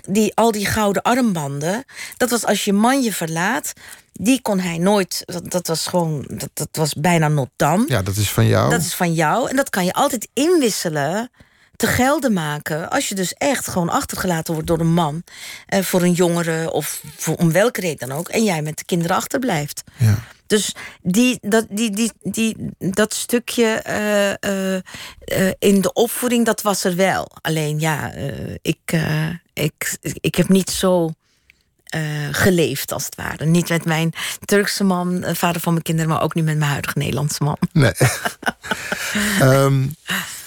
Die, 0.09 0.35
al 0.35 0.51
die 0.51 0.65
gouden 0.65 1.01
armbanden. 1.01 1.83
Dat 2.17 2.29
was 2.29 2.45
als 2.45 2.65
je 2.65 2.73
man 2.73 3.01
je 3.01 3.13
verlaat 3.13 3.73
die 4.21 4.41
kon 4.41 4.59
hij 4.59 4.77
nooit. 4.77 5.21
Dat, 5.25 5.51
dat 5.51 5.67
was 5.67 5.87
gewoon. 5.87 6.25
Dat, 6.27 6.49
dat 6.53 6.69
was 6.71 6.93
bijna 6.93 7.27
not 7.27 7.49
dan. 7.55 7.85
Ja, 7.87 8.01
dat 8.01 8.15
is 8.15 8.31
van 8.31 8.47
jou. 8.47 8.69
Dat 8.69 8.81
is 8.81 8.93
van 8.93 9.13
jou. 9.13 9.49
En 9.49 9.55
dat 9.55 9.69
kan 9.69 9.85
je 9.85 9.93
altijd 9.93 10.27
inwisselen. 10.33 11.31
Te 11.75 11.87
gelden 11.87 12.33
maken. 12.33 12.89
Als 12.89 13.09
je 13.09 13.15
dus 13.15 13.33
echt 13.33 13.67
gewoon 13.67 13.89
achtergelaten 13.89 14.53
wordt 14.53 14.67
door 14.67 14.79
een 14.79 14.93
man. 14.93 15.23
Eh, 15.65 15.81
voor 15.81 16.01
een 16.01 16.11
jongere 16.11 16.71
of 16.71 17.01
voor, 17.17 17.35
om 17.35 17.51
welke 17.51 17.81
reden 17.81 18.07
dan 18.07 18.17
ook. 18.17 18.29
En 18.29 18.43
jij 18.43 18.61
met 18.61 18.77
de 18.77 18.85
kinderen 18.85 19.15
achterblijft. 19.15 19.83
Ja. 19.97 20.15
Dus 20.47 20.75
die, 21.01 21.37
dat, 21.41 21.65
die, 21.69 21.91
die, 21.91 22.11
die, 22.21 22.55
dat 22.77 23.13
stukje 23.13 23.83
uh, 23.87 24.79
uh, 25.41 25.51
in 25.59 25.81
de 25.81 25.93
opvoeding, 25.93 26.45
dat 26.45 26.61
was 26.61 26.83
er 26.83 26.95
wel. 26.95 27.31
Alleen 27.41 27.79
ja, 27.79 28.13
ik, 28.61 29.01
ik, 29.53 29.97
ik 30.01 30.35
heb 30.35 30.49
niet 30.49 30.69
zo 30.69 31.09
uh, 31.95 32.01
geleefd, 32.31 32.91
als 32.91 33.05
het 33.05 33.15
ware. 33.15 33.45
Niet 33.45 33.69
met 33.69 33.85
mijn 33.85 34.13
Turkse 34.45 34.83
man, 34.83 35.23
vader 35.27 35.61
van 35.61 35.71
mijn 35.73 35.83
kinderen, 35.83 36.11
maar 36.11 36.21
ook 36.21 36.33
niet 36.33 36.45
met 36.45 36.57
mijn 36.57 36.71
huidige 36.71 36.97
Nederlandse 36.97 37.43
man. 37.43 37.57
Nee. 37.71 37.93
um, 39.41 39.95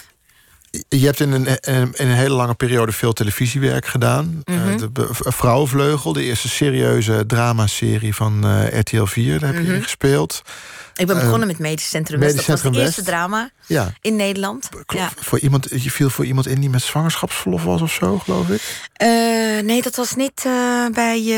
je 0.89 1.05
hebt 1.05 1.19
in 1.19 1.31
een, 1.31 1.45
in 1.45 1.93
een 1.97 2.07
hele 2.07 2.35
lange 2.35 2.53
periode 2.53 2.91
veel 2.91 3.13
televisiewerk 3.13 3.85
gedaan. 3.85 4.25
Mm 4.45 4.57
-hmm. 4.57 4.93
de 4.93 5.07
Vrouwenvleugel, 5.11 6.13
de 6.13 6.23
eerste 6.23 6.49
serieuze 6.49 7.23
dramaserie 7.27 8.15
van 8.15 8.45
uh, 8.45 8.79
RTL 8.79 9.03
4, 9.03 9.39
daar 9.39 9.49
heb 9.49 9.57
mm 9.57 9.63
-hmm. 9.63 9.71
je 9.71 9.77
in 9.77 9.83
gespeeld. 9.83 10.41
Ik 10.95 11.07
ben 11.07 11.19
begonnen 11.19 11.47
met 11.47 11.59
Medisch 11.59 11.89
Centrum 11.89 12.19
West. 12.19 12.31
Medisch 12.31 12.47
dat 12.47 12.61
was 12.61 12.75
het 12.75 12.85
eerste 12.85 13.03
drama 13.03 13.49
ja. 13.65 13.93
in 14.01 14.15
Nederland. 14.15 14.69
Ja. 14.87 15.11
Voor 15.19 15.39
iemand, 15.39 15.67
je 15.69 15.91
viel 15.91 16.09
voor 16.09 16.25
iemand 16.25 16.47
in 16.47 16.59
die 16.59 16.69
met 16.69 16.81
zwangerschapsverlof 16.81 17.63
was 17.63 17.81
of 17.81 17.91
zo, 17.91 18.19
geloof 18.19 18.49
ik? 18.49 18.61
Uh, 19.03 19.07
nee, 19.63 19.81
dat 19.81 19.95
was 19.95 20.15
niet 20.15 20.45
bij, 20.91 21.35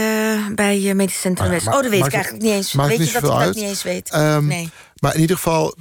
bij 0.55 0.93
Medisch 0.93 1.19
Centrum 1.19 1.49
West. 1.49 1.67
oh, 1.67 1.73
dat 1.73 1.87
weet 1.89 2.05
ik 2.05 2.13
eigenlijk 2.13 2.43
niet 2.43 2.53
eens. 2.53 2.73
Weet 2.73 2.97
je 2.97 3.19
dat 3.19 3.23
ik 3.23 3.29
dat 3.29 3.55
niet 3.55 3.63
eens 3.63 3.83
weet? 3.83 4.15
Um, 4.15 4.47
nee. 4.47 4.69
Maar 5.05 5.15
in 5.15 5.21
ieder 5.21 5.35
geval, 5.35 5.75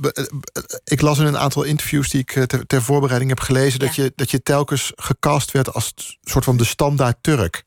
ik 0.85 1.01
las 1.01 1.19
in 1.19 1.27
een 1.27 1.39
aantal 1.39 1.63
interviews 1.63 2.11
die 2.11 2.21
ik 2.21 2.47
ter, 2.47 2.67
ter 2.67 2.83
voorbereiding 2.83 3.31
heb 3.31 3.41
gelezen... 3.41 3.81
Ja. 3.81 3.87
Dat, 3.87 3.95
je, 3.95 4.13
dat 4.17 4.31
je 4.31 4.43
telkens 4.43 4.93
gecast 4.97 5.51
werd 5.51 5.75
als 5.75 5.95
soort 6.23 6.45
van 6.45 6.57
de 6.57 6.65
standaard 6.65 7.17
Turk. 7.21 7.65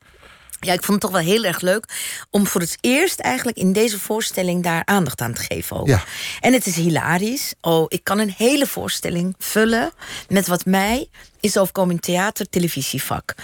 Ja, 0.60 0.72
ik 0.72 0.84
vond 0.84 1.02
het 1.02 1.12
toch 1.12 1.20
wel 1.20 1.30
heel 1.30 1.44
erg 1.44 1.60
leuk 1.60 1.88
om 2.30 2.46
voor 2.46 2.60
het 2.60 2.78
eerst 2.80 3.20
eigenlijk 3.20 3.56
in 3.56 3.72
deze 3.72 3.98
voorstelling 3.98 4.62
daar 4.62 4.82
aandacht 4.84 5.20
aan 5.20 5.32
te 5.32 5.42
geven. 5.42 5.76
Ook. 5.76 5.86
Ja. 5.86 6.04
En 6.40 6.52
het 6.52 6.66
is 6.66 6.76
hilarisch. 6.76 7.54
Oh, 7.60 7.84
ik 7.88 8.04
kan 8.04 8.18
een 8.18 8.34
hele 8.36 8.66
voorstelling 8.66 9.34
vullen 9.38 9.92
met 10.28 10.46
wat 10.46 10.64
mij 10.64 11.08
is 11.40 11.58
overkomen 11.58 11.94
in 11.94 12.00
theater, 12.00 12.48
televisievak. 12.48 13.34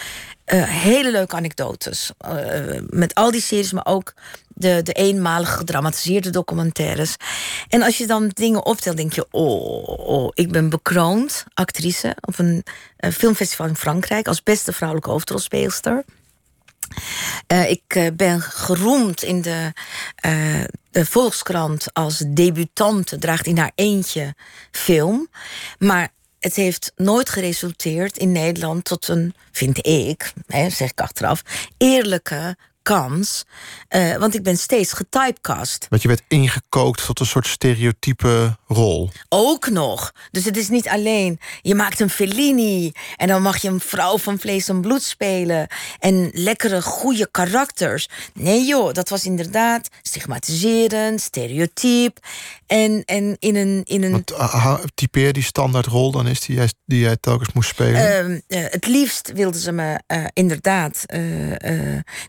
Uh, 0.46 0.64
hele 0.64 1.10
leuke 1.10 1.36
anekdotes. 1.36 2.10
Uh, 2.28 2.80
met 2.88 3.14
al 3.14 3.30
die 3.30 3.40
series, 3.40 3.72
maar 3.72 3.86
ook 3.86 4.14
de, 4.48 4.80
de 4.82 5.44
gedramatiseerde 5.44 6.30
documentaires. 6.30 7.16
En 7.68 7.82
als 7.82 7.98
je 7.98 8.06
dan 8.06 8.28
dingen 8.28 8.66
optelt, 8.66 8.96
denk 8.96 9.12
je: 9.12 9.26
oh, 9.30 9.88
oh 9.88 10.30
ik 10.34 10.52
ben 10.52 10.68
bekroond 10.68 11.44
actrice 11.54 12.16
op 12.20 12.38
een 12.38 12.64
uh, 13.00 13.10
filmfestival 13.10 13.66
in 13.66 13.76
Frankrijk 13.76 14.28
als 14.28 14.42
beste 14.42 14.72
vrouwelijke 14.72 15.10
hoofdrolspeelster. 15.10 16.04
Ik 17.68 18.12
ben 18.16 18.40
geroemd 18.40 19.22
in 19.22 19.42
de, 19.42 19.72
de, 20.90 21.06
Volkskrant 21.06 21.86
als 21.92 22.18
debutante, 22.18 23.18
draagt 23.18 23.46
in 23.46 23.58
haar 23.58 23.72
eentje 23.74 24.34
film. 24.70 25.28
Maar 25.78 26.12
het 26.44 26.56
heeft 26.56 26.92
nooit 26.96 27.28
geresulteerd 27.28 28.16
in 28.16 28.32
Nederland 28.32 28.84
tot 28.84 29.08
een, 29.08 29.34
vind 29.52 29.86
ik, 29.86 30.32
hè, 30.46 30.70
zeg 30.70 30.90
ik 30.90 31.00
achteraf, 31.00 31.42
eerlijke 31.76 32.56
kans. 32.82 33.44
Uh, 33.94 34.16
want 34.16 34.34
ik 34.34 34.42
ben 34.42 34.56
steeds 34.56 34.92
getypecast. 34.92 35.86
Want 35.88 36.02
je 36.02 36.08
werd 36.08 36.22
ingekookt 36.28 37.06
tot 37.06 37.20
een 37.20 37.26
soort 37.26 37.46
stereotype 37.46 38.56
rol. 38.66 39.10
Ook 39.28 39.70
nog. 39.70 40.12
Dus 40.30 40.44
het 40.44 40.56
is 40.56 40.68
niet 40.68 40.88
alleen, 40.88 41.38
je 41.62 41.74
maakt 41.74 42.00
een 42.00 42.10
Fellini... 42.10 42.92
en 43.16 43.28
dan 43.28 43.42
mag 43.42 43.56
je 43.56 43.68
een 43.68 43.80
vrouw 43.80 44.18
van 44.18 44.38
vlees 44.38 44.68
en 44.68 44.80
bloed 44.80 45.02
spelen... 45.02 45.66
en 45.98 46.30
lekkere, 46.32 46.82
goede 46.82 47.28
karakters. 47.30 48.08
Nee 48.32 48.64
joh, 48.64 48.92
dat 48.92 49.08
was 49.08 49.24
inderdaad 49.24 49.88
stigmatiserend, 50.02 51.20
stereotyp... 51.20 52.18
en, 52.66 53.02
en 53.04 53.36
in 53.38 53.56
een... 53.56 53.80
In 53.84 54.02
een 54.02 54.12
Want, 54.12 54.30
uh, 54.30 54.78
typeer 54.94 55.32
die 55.32 55.42
standaardrol 55.42 56.10
dan 56.10 56.26
is 56.26 56.40
die 56.40 56.56
jij, 56.56 56.70
die 56.84 57.00
jij 57.00 57.16
telkens 57.16 57.52
moest 57.52 57.68
spelen? 57.68 58.30
Uh, 58.48 58.62
het 58.70 58.86
liefst 58.86 59.32
wilden 59.32 59.60
ze 59.60 59.72
me 59.72 60.00
eh, 60.06 60.24
inderdaad... 60.32 61.04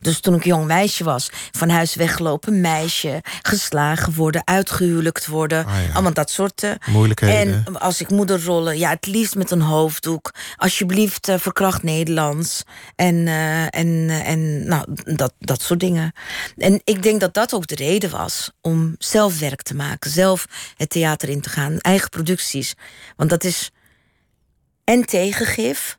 dus 0.01 0.20
toen 0.20 0.36
ik 0.36 0.43
jong 0.43 0.66
meisje 0.66 1.03
was. 1.03 1.30
Van 1.55 1.69
huis 1.69 1.95
weggelopen 1.95 2.61
meisje. 2.61 3.23
Geslagen 3.41 4.13
worden, 4.13 4.41
uitgehuwelijkt 4.47 5.25
worden. 5.25 5.65
Ah, 5.65 5.73
ja. 5.85 5.93
Allemaal 5.93 6.13
dat 6.13 6.29
soort 6.29 6.63
uh, 6.63 6.71
moeilijkheden. 6.85 7.63
En 7.65 7.79
als 7.79 8.01
ik 8.01 8.09
moederrollen, 8.09 8.77
ja, 8.77 8.89
het 8.89 9.05
liefst 9.05 9.35
met 9.35 9.51
een 9.51 9.61
hoofddoek. 9.61 10.33
Alsjeblieft, 10.55 11.27
uh, 11.27 11.35
verkracht 11.37 11.83
Nederlands. 11.83 12.63
En, 12.95 13.15
uh, 13.15 13.63
en, 13.63 14.09
en 14.09 14.67
nou, 14.67 14.85
dat, 15.03 15.33
dat 15.39 15.61
soort 15.61 15.79
dingen. 15.79 16.13
En 16.57 16.81
ik 16.83 17.03
denk 17.03 17.19
dat 17.19 17.33
dat 17.33 17.53
ook 17.53 17.67
de 17.67 17.75
reden 17.75 18.09
was 18.09 18.51
om 18.61 18.95
zelf 18.97 19.39
werk 19.39 19.61
te 19.61 19.75
maken. 19.75 20.11
Zelf 20.11 20.45
het 20.77 20.89
theater 20.89 21.29
in 21.29 21.41
te 21.41 21.49
gaan. 21.49 21.79
Eigen 21.79 22.09
producties. 22.09 22.73
Want 23.15 23.29
dat 23.29 23.43
is. 23.43 23.71
En 24.83 25.05
tegengif. 25.05 25.97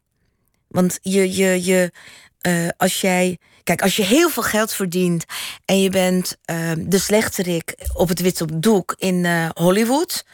Want 0.68 0.98
je, 1.02 1.36
je, 1.36 1.64
je, 1.64 1.92
als 2.76 3.00
jij 3.00 3.38
Kijk, 3.66 3.82
als 3.82 3.96
je 3.96 4.02
heel 4.02 4.28
veel 4.30 4.42
geld 4.42 4.72
verdient 4.72 5.24
en 5.64 5.82
je 5.82 5.90
bent 5.90 6.36
uh, 6.50 6.56
de 6.78 6.98
slechterik 6.98 7.74
op 7.94 8.08
het 8.08 8.20
witte 8.20 8.58
doek 8.58 8.94
in 8.98 9.24
uh, 9.24 9.48
Hollywood. 9.54 10.24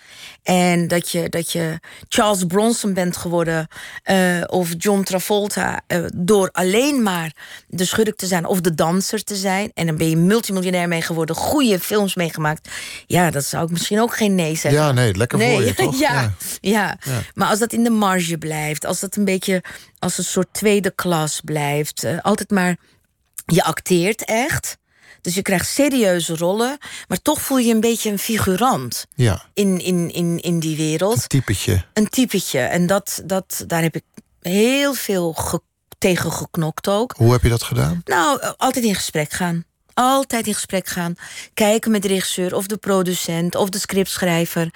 En 0.43 0.89
dat 0.89 1.11
je, 1.11 1.29
dat 1.29 1.53
je 1.53 1.81
Charles 2.09 2.45
Bronson 2.45 2.95
bent 2.95 3.17
geworden 3.17 3.69
uh, 4.11 4.43
of 4.47 4.71
John 4.79 5.03
Travolta 5.03 5.81
door 6.15 6.49
alleen 6.53 7.03
maar 7.03 7.33
de 7.67 7.85
schurk 7.85 8.17
te 8.17 8.27
zijn 8.27 8.47
of 8.47 8.61
de 8.61 8.75
danser 8.75 9.25
te 9.25 9.37
zijn. 9.37 9.71
En 9.75 9.87
dan 9.87 9.97
ben 9.97 10.11
je 10.11 10.17
multimiljonair 10.17 10.89
mee 10.89 11.03
geworden, 11.03 11.37
goede 11.37 11.81
films 11.81 12.15
meegemaakt. 12.15 12.69
Ja, 13.07 13.31
dat 13.31 13.45
zou 13.45 13.65
ik 13.65 13.71
misschien 13.71 14.01
ook 14.01 14.17
geen 14.17 14.35
nee 14.35 14.57
zeggen. 14.57 14.81
Ja, 14.81 14.93
nee, 14.93 15.15
lekker 15.15 15.39
nee. 15.39 15.55
voor 15.55 15.65
je 15.65 15.75
toch? 15.75 15.99
ja, 16.09 16.13
ja. 16.13 16.33
ja, 16.61 16.97
ja. 17.05 17.21
Maar 17.35 17.49
als 17.49 17.59
dat 17.59 17.73
in 17.73 17.85
de 17.85 17.91
marge 17.91 18.39
blijft, 18.39 18.87
als 18.87 19.01
dat 19.01 19.17
een 19.17 19.25
beetje 19.25 19.63
als 19.99 20.19
een 20.19 20.25
soort 20.25 20.49
tweede 20.53 20.91
klas 20.91 21.41
blijft, 21.45 22.07
altijd 22.23 22.51
maar 22.51 22.77
je 23.55 23.65
acteert 23.65 24.25
echt. 24.25 24.81
Dus 25.21 25.35
je 25.35 25.43
krijgt 25.43 25.69
serieuze 25.69 26.37
rollen, 26.37 26.79
maar 27.09 27.23
toch 27.23 27.41
voel 27.41 27.59
je 27.59 27.75
een 27.75 27.81
beetje 27.81 28.11
een 28.11 28.19
figurant 28.19 29.07
ja. 29.15 29.45
in, 29.55 29.79
in, 29.79 30.13
in, 30.13 30.41
in 30.41 30.61
die 30.61 30.77
wereld. 30.77 31.17
Een 31.17 31.29
typetje. 31.29 31.85
Een 31.93 32.09
typetje. 32.09 32.59
En 32.59 32.87
dat, 32.87 33.23
dat, 33.25 33.65
daar 33.67 33.83
heb 33.83 33.95
ik 33.95 34.05
heel 34.41 34.95
veel 34.95 35.33
ge 35.33 35.61
tegen 35.99 36.33
geknokt 36.33 36.89
ook. 36.89 37.15
Hoe 37.17 37.33
heb 37.33 37.43
je 37.43 37.49
dat 37.49 37.63
gedaan? 37.63 38.01
Nou, 38.05 38.55
altijd 38.57 38.85
in 38.85 38.95
gesprek 38.95 39.33
gaan. 39.33 39.65
Altijd 39.95 40.47
in 40.47 40.55
gesprek 40.55 40.87
gaan. 40.89 41.15
Kijken 41.55 41.91
met 41.91 42.03
de 42.03 42.09
regisseur 42.09 42.55
of 42.55 42.67
de 42.67 42.77
producent 42.77 43.55
of 43.55 43.69
de 43.69 43.79
scriptschrijver. 43.79 44.71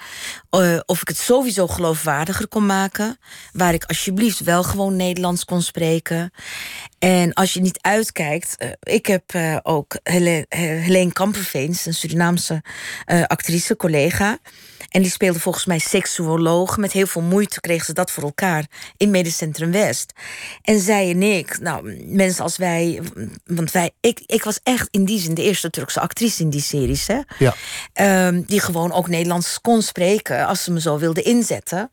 eh, 0.49 0.79
of 0.85 1.01
ik 1.01 1.07
het 1.07 1.17
sowieso 1.17 1.67
geloofwaardiger 1.67 2.47
kon 2.47 2.65
maken. 2.65 3.17
Waar 3.51 3.73
ik 3.73 3.83
alsjeblieft 3.83 4.39
wel 4.39 4.63
gewoon 4.63 4.95
Nederlands 4.95 5.45
kon 5.45 5.61
spreken. 5.61 6.31
En 6.99 7.33
als 7.33 7.53
je 7.53 7.61
niet 7.61 7.79
uitkijkt. 7.81 8.55
eh, 8.57 8.69
ik 8.79 9.05
heb 9.05 9.23
eh, 9.33 9.57
ook 9.63 9.97
Hele- 10.03 10.45
eh, 10.49 10.59
Helene 10.59 11.13
Kamperveens, 11.13 11.85
een 11.85 11.93
Surinaamse 11.93 12.61
actrice, 13.27 13.75
collega. 13.75 14.37
En 14.89 15.01
die 15.01 15.11
speelde 15.11 15.39
volgens 15.39 15.65
mij 15.65 15.79
seksuoloog. 15.79 16.77
Met 16.77 16.91
heel 16.91 17.07
veel 17.07 17.21
moeite 17.21 17.59
kreeg 17.59 17.85
ze 17.85 17.93
dat 17.93 18.11
voor 18.11 18.23
elkaar 18.23 18.65
in 18.97 19.09
Medisch 19.09 19.37
Centrum 19.37 19.71
West. 19.71 20.13
En 20.61 20.79
zij 20.79 21.09
en 21.09 21.23
ik, 21.23 21.59
nou, 21.59 22.05
mensen 22.05 22.43
als 22.43 22.57
wij. 22.57 23.01
Want 23.45 23.71
wij, 23.71 23.91
ik, 24.01 24.21
ik 24.25 24.43
was 24.43 24.59
echt 24.63 24.87
in 24.91 25.05
die 25.05 25.19
zin 25.19 25.33
de 25.33 25.43
eerste 25.43 25.69
Turkse 25.69 25.99
actrice 25.99 26.41
in 26.41 26.49
die 26.49 26.61
series. 26.61 27.07
Hè? 27.07 27.19
Ja. 27.37 27.55
Ehm, 27.93 28.41
die 28.45 28.59
gewoon 28.59 28.91
ook 28.91 29.07
Nederlands 29.07 29.61
kon 29.61 29.81
spreken 29.81 30.45
als 30.45 30.63
ze 30.63 30.71
me 30.71 30.81
zo 30.81 30.97
wilde 30.97 31.21
inzetten. 31.21 31.91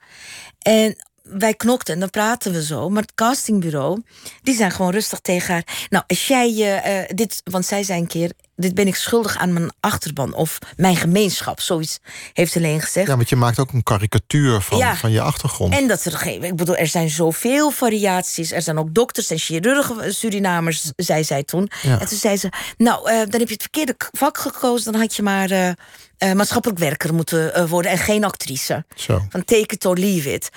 En 0.59 0.97
wij 1.29 1.55
knokten 1.55 1.95
en 1.95 2.01
dan 2.01 2.11
praten 2.11 2.53
we 2.53 2.65
zo. 2.65 2.89
Maar 2.89 3.03
het 3.03 3.15
castingbureau, 3.15 4.03
die 4.43 4.55
zijn 4.55 4.71
gewoon 4.71 4.91
rustig 4.93 5.19
tegen 5.21 5.53
haar. 5.53 5.87
Nou, 5.89 6.05
als 6.07 6.27
jij 6.27 6.53
je 6.53 6.65
eh, 6.71 7.17
dit, 7.17 7.41
want 7.45 7.67
zij 7.67 7.83
zei 7.83 8.01
een 8.01 8.07
keer: 8.07 8.33
Dit 8.57 8.75
ben 8.75 8.87
ik 8.87 8.95
schuldig 8.95 9.37
aan 9.37 9.53
mijn 9.53 9.73
achterban 9.81 10.35
of 10.35 10.59
mijn 10.77 10.97
gemeenschap. 10.97 11.61
Zoiets 11.61 11.99
heeft 12.33 12.55
Helene 12.55 12.81
gezegd. 12.81 13.07
Ja, 13.09 13.17
want 13.17 13.29
je 13.29 13.37
maakt 13.37 13.59
ook 13.59 13.73
een 13.73 13.83
karikatuur 13.83 14.61
van, 14.61 14.79
Ja. 14.79 14.97
van 14.97 15.11
je 15.11 15.21
achtergrond. 15.21 15.75
En 15.75 15.89
dat 15.89 16.05
er 16.05 16.13
geen. 16.13 16.43
Ik 16.45 16.57
bedoel, 16.57 16.77
er 16.77 16.87
zijn 16.87 17.11
zoveel 17.11 17.71
variaties. 17.71 18.53
Er 18.53 18.63
zijn 18.63 18.79
ook 18.79 18.95
dokters 18.95 19.31
en 19.31 19.39
chirurgen, 19.39 20.15
Surinamers, 20.15 20.93
zei 20.97 21.25
zij 21.25 21.43
toen. 21.43 21.71
Ja. 21.83 22.01
En 22.01 22.07
toen 22.07 22.19
zei 22.19 22.37
ze: 22.37 22.49
Nou, 22.77 23.11
eh, 23.11 23.17
dan 23.19 23.41
heb 23.41 23.49
je 23.49 23.55
het 23.55 23.63
verkeerde 23.63 23.95
vak 24.13 24.39
gekozen. 24.39 24.93
Dan 24.93 25.01
had 25.01 25.17
je 25.17 25.23
maar 25.23 25.51
eh, 25.51 25.69
eh, 25.69 26.33
maatschappelijk 26.33 26.79
werker 26.81 27.15
moeten 27.15 27.55
eh, 27.55 27.69
worden 27.69 27.91
en 27.91 27.99
geen 27.99 28.25
actrice. 28.25 28.85
Zo. 28.97 29.23
Van 29.29 29.45
take 29.45 29.75
it 29.75 29.85
or 29.85 29.97
leave 29.99 30.33
it. 30.33 30.49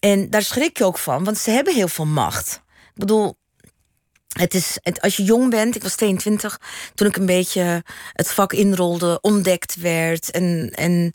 En 0.00 0.30
daar 0.30 0.42
schrik 0.42 0.78
je 0.78 0.84
ook 0.84 0.98
van, 0.98 1.24
want 1.24 1.38
ze 1.38 1.50
hebben 1.50 1.74
heel 1.74 1.88
veel 1.88 2.06
macht. 2.06 2.62
Ik 2.70 3.00
bedoel, 3.00 3.36
het 4.28 4.54
is, 4.54 4.78
als 5.00 5.16
je 5.16 5.24
jong 5.24 5.50
bent, 5.50 5.76
ik 5.76 5.82
was 5.82 5.94
22, 5.94 6.60
toen 6.94 7.08
ik 7.08 7.16
een 7.16 7.26
beetje 7.26 7.84
het 8.12 8.30
vak 8.30 8.52
inrolde, 8.52 9.18
ontdekt 9.20 9.76
werd. 9.76 10.30
En, 10.30 10.72
en 10.74 11.12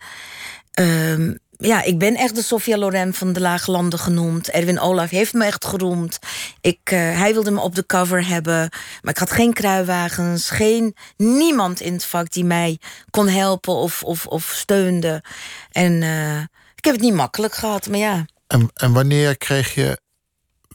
ehm, 0.72 1.34
ja, 1.58 1.82
ik 1.82 1.98
ben 1.98 2.16
echt 2.16 2.36
de 2.36 2.42
Sofia 2.42 2.78
Loren 2.78 3.14
van 3.14 3.34
de 3.34 3.40
Lage 3.40 3.72
Landen 3.72 4.00
genoemd. 4.00 4.50
Erwin 4.50 4.80
Olaf 4.80 5.10
heeft 5.10 5.34
me 5.34 5.46
echt 5.46 5.66
geroemd. 5.66 6.20
Ik, 6.62 6.80
eh, 6.84 7.00
hij 7.00 7.34
wilde 7.34 7.52
me 7.52 7.62
op 7.62 7.76
de 7.76 7.86
cover 7.86 8.28
hebben. 8.28 8.70
Maar 9.02 9.14
ik 9.14 9.18
had 9.18 9.32
geen 9.32 9.54
kruiwagens, 9.54 10.50
geen, 10.50 10.96
niemand 11.18 11.80
in 11.80 11.94
het 11.94 12.06
vak 12.06 12.32
die 12.32 12.46
mij 12.46 12.80
kon 13.10 13.28
helpen 13.28 13.74
of, 13.74 14.04
of, 14.04 14.28
of 14.28 14.52
steunde. 14.56 15.24
En 15.72 16.04
eh, 16.04 16.40
ik 16.76 16.86
heb 16.86 16.94
het 16.94 17.04
niet 17.04 17.14
makkelijk 17.14 17.56
gehad, 17.56 17.88
maar 17.88 18.00
ja. 18.00 18.26
En, 18.48 18.70
en 18.74 18.94
wanneer 18.94 19.38
kreeg 19.38 19.74
je 19.74 20.00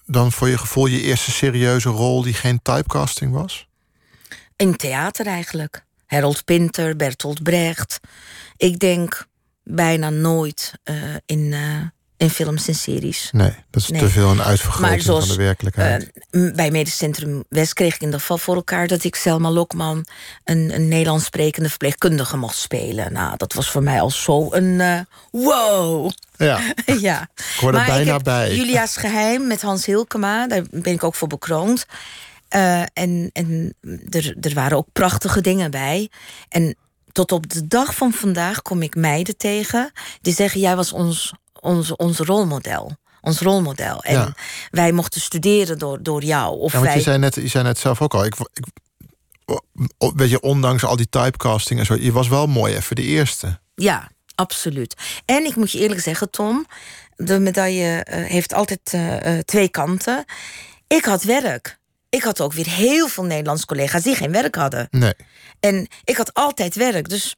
dan 0.07 0.33
voor 0.33 0.49
je 0.49 0.59
gevoel 0.59 0.87
je 0.87 1.01
eerste 1.01 1.31
serieuze 1.31 1.89
rol 1.89 2.23
die 2.23 2.35
geen 2.35 2.61
typecasting 2.63 3.33
was? 3.33 3.69
In 4.57 4.77
theater 4.77 5.27
eigenlijk. 5.27 5.85
Harold 6.07 6.45
Pinter, 6.45 6.97
Bertolt 6.97 7.43
Brecht. 7.43 8.01
Ik 8.57 8.79
denk 8.79 9.27
bijna 9.65 10.11
nooit 10.11 10.73
eh, 10.83 10.95
in, 11.27 11.53
eh, 11.53 11.83
in 12.17 12.31
films 12.31 12.69
en 12.69 12.75
series. 12.75 13.29
Nee, 13.33 13.55
dat 13.71 13.83
is 13.83 13.89
Nee. 13.89 14.01
te 14.01 14.09
veel 14.09 14.31
een 14.31 14.43
uitvergroting 14.43 15.03
zoals, 15.03 15.27
van 15.27 15.37
de 15.37 15.43
werkelijkheid. 15.43 16.11
Eh, 16.31 16.53
bij 16.55 16.71
Medisch 16.71 16.97
Centrum 16.97 17.45
West 17.49 17.73
kreeg 17.73 17.95
ik 17.95 18.01
in 18.01 18.07
ieder 18.07 18.21
geval 18.21 18.39
voor 18.39 18.55
elkaar 18.55 18.87
dat 18.87 19.05
ik 19.05 19.15
Selma 19.15 19.51
Lokman, 19.51 20.07
een, 20.45 20.75
een 20.75 20.89
Nederlands 20.89 21.25
sprekende 21.25 21.69
verpleegkundige, 21.69 22.37
mocht 22.37 22.57
spelen. 22.57 23.13
Nou, 23.13 23.37
dat 23.37 23.53
was 23.53 23.71
voor 23.71 23.83
mij 23.83 24.01
al 24.01 24.11
zo 24.11 24.53
een 24.53 25.07
wow. 25.31 26.11
Ja, 26.45 26.61
ja. 27.09 27.29
ik 27.37 27.57
hoor 27.61 27.69
er 27.69 27.75
Maar 27.75 27.87
bijna 27.87 28.13
heb 28.13 28.23
bij. 28.23 28.55
Julia's 28.55 28.97
Geheim 28.97 29.47
met 29.47 29.63
Hans 29.63 29.87
Hilkema, 29.87 30.47
daar 30.47 30.63
ben 30.71 30.93
ik 30.93 31.05
ook 31.05 31.15
voor 31.15 31.29
bekroond. 31.29 31.87
Eh, 32.49 32.81
en 32.81 33.31
en 33.33 33.75
er, 34.09 34.37
er 34.41 34.55
waren 34.55 34.77
ook 34.77 34.87
prachtige 34.93 35.41
dingen 35.41 35.71
bij. 35.71 36.11
En 36.49 36.77
tot 37.13 37.33
op 37.33 37.49
de 37.49 37.67
dag 37.67 37.95
van 37.95 38.13
vandaag 38.13 38.63
kom 38.63 38.83
ik 38.83 38.95
meiden 38.95 39.37
tegen 39.37 39.93
die 40.21 40.35
zeggen: 40.35 40.61
Jij 40.61 40.77
was 40.77 40.93
ons, 40.93 41.33
ons, 41.61 41.97
ons 41.97 42.19
rolmodel. 42.19 42.97
Ons 43.21 43.41
rolmodel. 43.41 44.03
En 44.03 44.13
Ja. 44.15 44.35
wij 44.71 44.93
mochten 44.93 45.21
studeren 45.21 45.79
door, 45.79 46.03
door 46.03 46.23
jou. 46.23 46.59
Of 46.59 46.73
Ja, 46.73 46.79
want 46.79 46.91
wij, 46.91 46.97
je 46.97 47.03
zei, 47.03 47.19
net, 47.19 47.35
je 47.35 47.49
zei 47.49 47.65
net 47.65 47.79
zelf 47.79 48.03
ook 48.03 48.15
al. 48.15 48.25
Ik, 48.25 48.35
ik, 48.53 48.65
weet 50.15 50.31
je, 50.31 50.41
ondanks 50.41 50.85
al 50.85 50.97
die 50.97 51.09
typecasting 51.09 51.81
en 51.81 51.87
zo, 51.87 51.95
je 51.95 52.13
was 52.13 52.29
wel 52.29 52.47
mooi 52.47 52.75
even 52.75 52.97
de 52.97 53.03
eerste. 53.03 53.59
Ja, 53.75 54.11
absoluut. 54.41 54.97
En 55.25 55.45
ik 55.45 55.57
moet 55.57 55.71
je 55.71 55.79
eerlijk 55.79 56.01
zeggen, 56.01 56.31
Tom, 56.31 56.67
de 57.17 57.39
medaille 57.39 58.05
eh, 58.05 58.25
heeft 58.25 58.53
altijd 58.53 58.81
eh, 58.85 59.39
eh, 59.39 59.45
twee 59.45 59.69
kanten. 59.69 60.25
Ik 60.87 61.05
had 61.05 61.23
werk. 61.23 61.79
Ik 62.09 62.23
had 62.23 62.41
ook 62.41 62.53
weer 62.53 62.69
heel 62.69 63.09
veel 63.09 63.25
Nederlandse 63.25 63.67
collega's 63.67 64.03
die 64.03 64.15
geen 64.15 64.33
werk 64.33 64.55
hadden. 64.55 64.89
Nee. 64.91 65.15
En 65.61 65.89
ik 66.05 66.17
had 66.17 66.35
altijd 66.35 66.75
werk. 66.75 67.09
Dus 67.09 67.37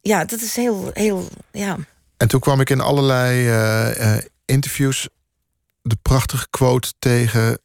ja, 0.00 0.24
dat 0.24 0.40
is 0.40 0.56
heel, 0.56 0.90
heel, 0.92 1.28
ja. 1.52 1.76
En 2.16 2.28
toen 2.28 2.40
kwam 2.40 2.60
ik 2.60 2.70
in 2.70 2.80
allerlei 2.80 4.24
interviews 4.44 5.08
de 5.82 5.96
prachtige 6.02 6.46
quote 6.50 6.92
tegen, 6.98 7.58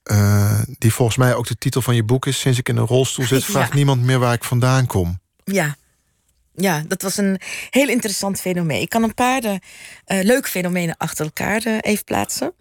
die 0.78 0.94
volgens 0.94 1.18
mij 1.18 1.36
ook 1.36 1.48
de 1.48 1.58
titel 1.58 1.82
van 1.82 1.96
je 1.96 2.04
boek 2.04 2.26
is. 2.26 2.40
Sinds 2.40 2.60
ik 2.60 2.70
in 2.70 2.78
een 2.78 2.86
rolstoel 2.86 3.26
zit, 3.26 3.44
vraagt 3.44 3.70
Ja. 3.74 3.76
niemand 3.76 4.02
meer 4.02 4.20
waar 4.20 4.34
ik 4.34 4.44
vandaan 4.44 4.86
kom. 4.88 5.20
Ja. 5.44 5.76
Ja, 6.56 6.84
dat 6.88 7.02
was 7.02 7.18
een 7.18 7.40
heel 7.70 7.90
interessant 7.90 8.42
fenomeen. 8.42 8.82
Ik 8.82 8.90
kan 8.90 9.04
een 9.04 9.14
paar 9.14 9.44
eh, 9.44 9.56
eh, 10.06 10.24
leuke 10.26 10.48
fenomenen 10.48 10.98
achter 10.98 11.26
elkaar 11.26 11.66
eh, 11.66 11.78
even 11.82 12.04
plaatsen. 12.04 12.54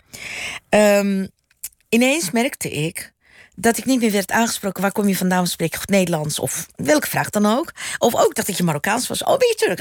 Ehm, 0.69 1.27
ineens 1.89 2.31
merkte 2.31 2.71
ik 2.71 3.14
dat 3.55 3.79
ik 3.79 3.85
niet 3.85 4.01
meer 4.01 4.11
werd 4.11 4.31
aangesproken. 4.31 4.83
Waar 4.83 4.93
kom 4.93 5.09
je 5.09 5.17
vandaan? 5.17 5.47
Spreek 5.47 5.73
je 5.73 5.79
goed 5.79 5.89
Nederlands? 5.89 6.39
Of 6.39 6.67
welke 6.77 7.07
vraag 7.07 7.31
dan 7.31 7.47
ook. 7.47 7.73
Of 7.99 8.15
ook 8.15 8.35
dat 8.35 8.49
ik 8.49 8.57
je 8.57 8.63
Marokkaans 8.63 9.09
was. 9.09 9.23
Oh, 9.23 9.39
ben 9.39 9.49
je 9.49 9.55
Turk? 9.55 9.79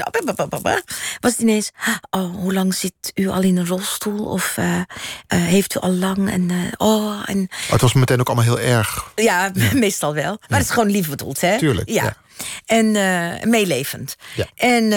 Oh. 0.52 0.76
Was 1.20 1.32
het 1.32 1.40
ineens... 1.40 1.70
Oh, 2.10 2.34
hoe 2.36 2.52
lang 2.52 2.74
zit 2.74 3.10
u 3.14 3.28
al 3.28 3.42
in 3.42 3.56
een 3.56 3.66
rolstoel? 3.66 4.26
Of 4.26 4.56
eh, 4.56 4.76
eh, 4.76 4.84
heeft 5.26 5.74
u 5.74 5.78
al 5.78 5.92
lang? 5.92 6.30
En, 6.30 6.50
eh, 6.50 6.56
oh, 6.76 7.22
en 7.26 7.38
Maar 7.38 7.68
het 7.68 7.80
was 7.80 7.92
meteen 7.92 8.20
ook 8.20 8.26
allemaal 8.26 8.44
heel 8.44 8.60
erg. 8.60 9.12
ja, 9.14 9.50
meestal 9.72 10.14
wel. 10.14 10.38
Maar 10.48 10.58
het 10.58 10.68
is 10.68 10.74
gewoon 10.74 10.90
lief 10.90 11.08
bedoeld, 11.08 11.40
hè? 11.40 11.58
Tuurlijk, 11.58 11.88
ja. 11.88 12.16
En 12.66 12.90
meelevend. 13.50 14.16
Ja. 14.34 14.46
En 14.54 14.92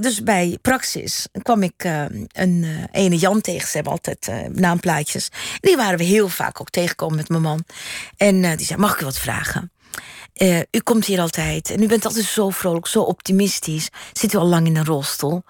dus 0.00 0.22
bij 0.22 0.58
Praxis 0.62 1.26
kwam 1.42 1.62
ik 1.62 1.84
eh, 1.84 2.04
een 2.32 2.64
eh, 2.64 3.02
ene 3.02 3.16
Jan 3.16 3.40
tegen. 3.40 3.68
Ze 3.68 3.74
hebben 3.74 3.92
altijd 3.92 4.28
eh, 4.28 4.36
naamplaatjes. 4.52 5.28
Die 5.60 5.76
waren 5.76 5.98
we 5.98 6.04
heel 6.04 6.28
vaak 6.28 6.60
ook 6.60 6.70
tegengekomen 6.70 7.16
met 7.16 7.28
mijn 7.28 7.42
man. 7.42 7.64
En 8.16 8.44
eh, 8.44 8.56
die 8.56 8.66
zei, 8.66 8.80
mag 8.80 8.94
ik 8.94 9.00
u 9.00 9.04
wat 9.04 9.18
vragen? 9.18 9.70
Eh, 10.36 10.58
u 10.58 10.80
komt 10.84 11.04
hier 11.04 11.20
altijd 11.20 11.70
en 11.70 11.82
u 11.82 11.86
bent 11.86 12.04
altijd 12.04 12.24
zo 12.24 12.50
vrolijk, 12.50 12.86
zo 12.86 13.02
optimistisch. 13.02 13.88
Zit 14.12 14.32
u 14.32 14.38
al 14.38 14.46
lang 14.46 14.66
in 14.66 14.76
een 14.76 14.84
rolstoel? 14.84 15.42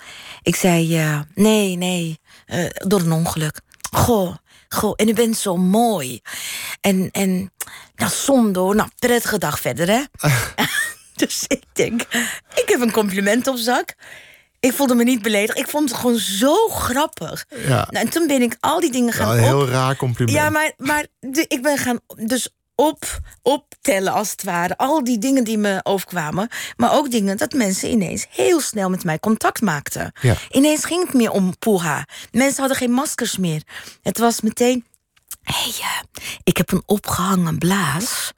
Ik 0.43 0.57
zei, 0.57 0.99
eh, 0.99 1.21
nee, 1.35 1.77
nee, 1.77 2.21
eh, 2.47 2.65
door 2.71 3.01
een 3.01 3.13
ongeluk. 3.13 3.61
Goh, 3.91 4.35
goh, 4.69 4.93
en 4.97 5.09
u 5.09 5.13
bent 5.13 5.37
zo 5.37 5.57
mooi. 5.57 6.21
En, 6.81 7.11
en 7.11 7.53
nou, 7.97 8.11
zondo, 8.13 8.73
nou, 8.73 8.89
prettige 8.99 9.39
dag 9.39 9.61
verder, 9.61 9.89
hè? 9.89 10.03
dus 11.27 11.45
ik 11.47 11.63
denk, 11.73 12.03
ik 12.55 12.65
heb 12.67 12.81
een 12.81 12.93
compliment 12.93 13.47
op 13.47 13.57
zak. 13.57 13.95
Ik 14.61 14.73
voelde 14.73 14.95
me 14.95 15.05
niet 15.05 15.23
beledigd. 15.23 15.59
Ik 15.59 15.69
vond 15.69 15.89
het 15.91 15.99
gewoon 15.99 16.19
zo 16.19 16.69
grappig. 16.69 17.47
Ja. 17.67 17.89
Nou, 17.91 18.05
en 18.05 18.09
toen 18.09 18.27
ben 18.27 18.43
ik 18.43 18.57
al 18.61 18.81
die 18.81 18.93
dingen 18.93 19.13
gaan 19.13 19.27
Ja, 19.29 19.33
een 19.35 19.43
heel 19.43 19.61
op... 19.61 19.69
raar 19.69 19.97
compliment. 19.97 20.37
Ja, 20.39 20.51
maar, 20.51 20.73
maar 20.77 21.07
de- 21.21 21.45
ik 21.49 21.63
ben 21.63 21.79
gaan 21.79 22.01
dus 22.17 22.49
op, 22.75 23.19
optellen 23.43 24.13
als 24.13 24.31
het 24.31 24.43
ware. 24.43 24.77
Al 24.77 25.05
die 25.05 25.19
dingen 25.19 25.45
die 25.45 25.59
me 25.59 25.81
overkwamen. 25.83 26.49
Maar 26.77 26.93
ook 26.93 27.11
dingen 27.11 27.37
dat 27.37 27.53
mensen 27.53 27.91
ineens 27.91 28.27
heel 28.31 28.61
snel 28.61 28.91
met 28.91 29.05
mij 29.05 29.19
contact 29.19 29.61
maakten. 29.61 30.13
Ja. 30.21 30.35
Ineens 30.51 30.85
ging 30.85 31.05
het 31.05 31.15
meer 31.15 31.31
om 31.31 31.59
poeha. 31.59 32.07
Mensen 32.31 32.59
hadden 32.59 32.77
geen 32.77 32.91
maskers 32.93 33.37
meer. 33.37 33.63
Het 34.03 34.19
was 34.19 34.41
meteen... 34.41 34.85
Hé, 35.43 35.55
hey, 35.55 35.73
eh, 35.81 36.01
ik 36.45 36.57
heb 36.57 36.73
een 36.73 36.83
opgehangen 36.87 37.59
blaas. 37.59 38.33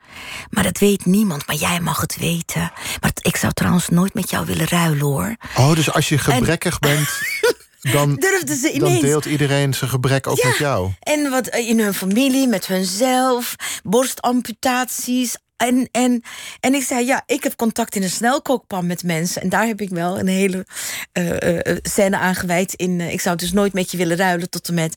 Maar 0.50 0.62
dat 0.64 0.78
weet 0.78 1.04
niemand, 1.06 1.46
maar 1.46 1.56
jij 1.56 1.80
mag 1.80 2.00
het 2.00 2.16
weten. 2.16 2.72
Maar 3.00 3.10
ik 3.20 3.36
zou 3.36 3.52
trouwens 3.52 3.88
nooit 3.88 4.14
met 4.14 4.30
jou 4.30 4.46
willen 4.46 4.68
ruilen, 4.68 5.00
hoor. 5.00 5.36
Oh, 5.56 5.74
dus 5.74 5.92
als 5.92 6.08
je 6.08 6.18
gebrekkig 6.18 6.78
bent, 6.78 7.08
dan, 7.92 8.14
Durfden 8.14 8.56
ze 8.56 8.78
dan 8.78 9.00
deelt 9.00 9.24
iedereen 9.24 9.74
zijn 9.74 9.90
gebrek 9.90 10.26
ook 10.26 10.36
Ja. 10.36 10.48
met 10.48 10.58
jou. 10.58 10.90
En 11.00 11.30
wat 11.30 11.46
eh, 11.46 11.68
in 11.68 11.80
hun 11.80 11.94
familie, 11.94 12.48
met 12.48 12.66
hunzelf, 12.66 13.54
borstamputaties. 13.82 15.36
En, 15.56 15.88
en, 15.92 16.22
en 16.60 16.74
ik 16.74 16.82
zei, 16.82 17.06
ja, 17.06 17.22
ik 17.26 17.42
heb 17.42 17.56
contact 17.56 17.94
in 17.94 18.02
een 18.02 18.10
snelkookpan 18.10 18.86
met 18.86 19.02
mensen. 19.02 19.42
En 19.42 19.48
daar 19.48 19.66
heb 19.66 19.80
ik 19.80 19.88
wel 19.88 20.18
een 20.18 20.26
hele 20.26 20.66
eh, 21.12 21.58
eh, 21.58 21.76
scène 21.82 22.18
aan 22.18 22.34
gewijd. 22.34 22.74
In, 22.74 23.00
ik 23.00 23.20
zou 23.20 23.36
dus 23.36 23.52
nooit 23.52 23.72
met 23.72 23.90
je 23.90 23.96
willen 23.96 24.16
ruilen 24.16 24.50
tot 24.50 24.68
en 24.68 24.74
met. 24.74 24.94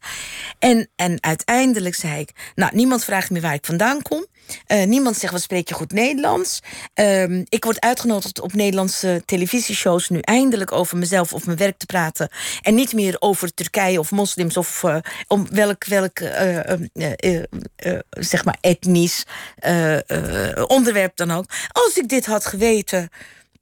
En, 0.59 0.89
en 0.95 1.18
uiteindelijk 1.24 1.95
zei 1.95 2.20
ik, 2.20 2.30
nou, 2.55 2.76
niemand 2.76 3.03
vraagt 3.03 3.30
meer 3.30 3.41
waar 3.41 3.53
ik 3.53 3.66
vandaan 3.66 4.01
kom. 4.01 4.26
Eh, 4.66 4.86
niemand 4.86 5.18
zegt, 5.18 5.34
wat 5.34 5.41
spreek 5.41 5.68
je 5.68 5.74
goed 5.74 5.91
Nederlands? 5.91 6.60
Ehm, 6.93 7.43
ik 7.49 7.64
word 7.64 7.80
uitgenodigd 7.80 8.41
op 8.41 8.54
Nederlandse 8.54 9.22
televisieshows... 9.26 10.10
nu 10.10 10.20
eindelijk 10.20 10.72
over 10.72 10.97
mezelf 10.97 11.34
of 11.34 11.45
mijn 11.45 11.58
werk 11.58 11.78
te 11.78 11.86
praten. 11.86 12.30
En 12.62 12.76
niet 12.76 12.93
meer 12.93 13.16
over 13.20 13.54
Turkije 13.54 13.99
of 13.99 14.12
moslims... 14.12 14.58
of 14.58 14.84
uh, 14.84 14.97
om 15.28 15.47
welk, 15.52 15.86
welk 15.86 16.20
zeg 18.10 18.45
maar 18.45 18.58
etnisch 18.62 19.24
onderwerp 20.68 21.16
dan 21.16 21.32
ook. 21.32 21.45
Als 21.72 21.97
ik 21.97 22.10
dit 22.10 22.26
had 22.26 22.45
geweten 22.45 23.10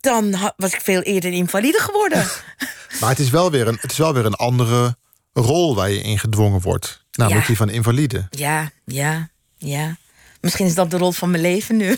dan 0.02 0.36
was 0.58 0.74
ik 0.74 0.82
veel 0.82 1.02
eerder 1.02 1.32
invalide 1.32 1.80
geworden. 1.80 2.28
maar 3.00 3.10
het 3.10 3.20
is 3.20 3.30
wel 3.30 3.52
weer 3.52 3.68
een, 3.68 3.78
het 3.82 3.92
is 3.92 3.98
wel 3.98 4.14
weer 4.14 4.26
een 4.26 4.36
andere 4.36 4.98
rol 5.34 5.76
waar 5.76 5.90
je 5.90 6.02
in 6.02 6.20
gedwongen 6.20 6.62
wordt. 6.62 7.04
Namelijk 7.12 7.48
die 7.48 7.58
van 7.58 7.70
invalide. 7.70 8.28
Ja, 8.30 8.72
ja, 8.86 9.30
ja. 9.58 9.98
Misschien 10.42 10.66
is 10.66 10.76
dat 10.76 10.92
de 10.92 10.98
rol 10.98 11.12
van 11.12 11.32
mijn 11.32 11.42
leven 11.44 11.78
nu. 11.78 11.98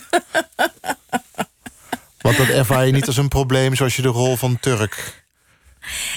Want 2.20 2.36
dat 2.36 2.48
ervaar 2.48 2.86
je 2.86 2.92
niet 2.92 3.06
als 3.06 3.16
een 3.16 3.28
probleem 3.28 3.74
zoals 3.74 3.96
je 3.96 4.02
de 4.02 4.08
rol 4.08 4.36
van 4.36 4.60
Turk 4.60 5.22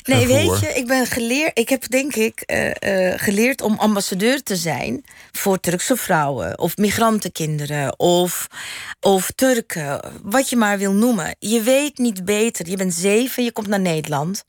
Nee, 0.04 0.28
weet 0.28 0.60
je, 0.60 0.68
ik 0.68 0.88
ben 0.88 1.06
geleerd. 1.06 1.60
Ik 1.60 1.70
heb 1.70 1.90
denk 1.90 2.16
ik 2.16 2.44
uh, 2.46 2.72
geleerd 3.16 3.62
om 3.62 3.78
ambassadeur 3.78 4.44
te 4.44 4.56
zijn 4.56 5.06
voor 5.32 5.60
Turkse 5.60 5.96
vrouwen 5.96 6.60
of 6.60 6.78
migrantenkinderen 6.78 8.00
of, 8.00 8.48
of 9.00 9.32
Turken, 9.36 10.00
wat 10.24 10.50
je 10.50 10.56
maar 10.56 10.78
wil 10.78 10.94
noemen. 10.94 11.36
Je 11.40 11.62
weet 11.62 11.98
niet 11.98 12.26
beter. 12.26 12.70
Je 12.70 12.78
bent 12.78 12.94
zeven, 12.94 13.44
je 13.44 13.52
komt 13.52 13.68
naar 13.68 13.80
Nederland. 13.80 14.44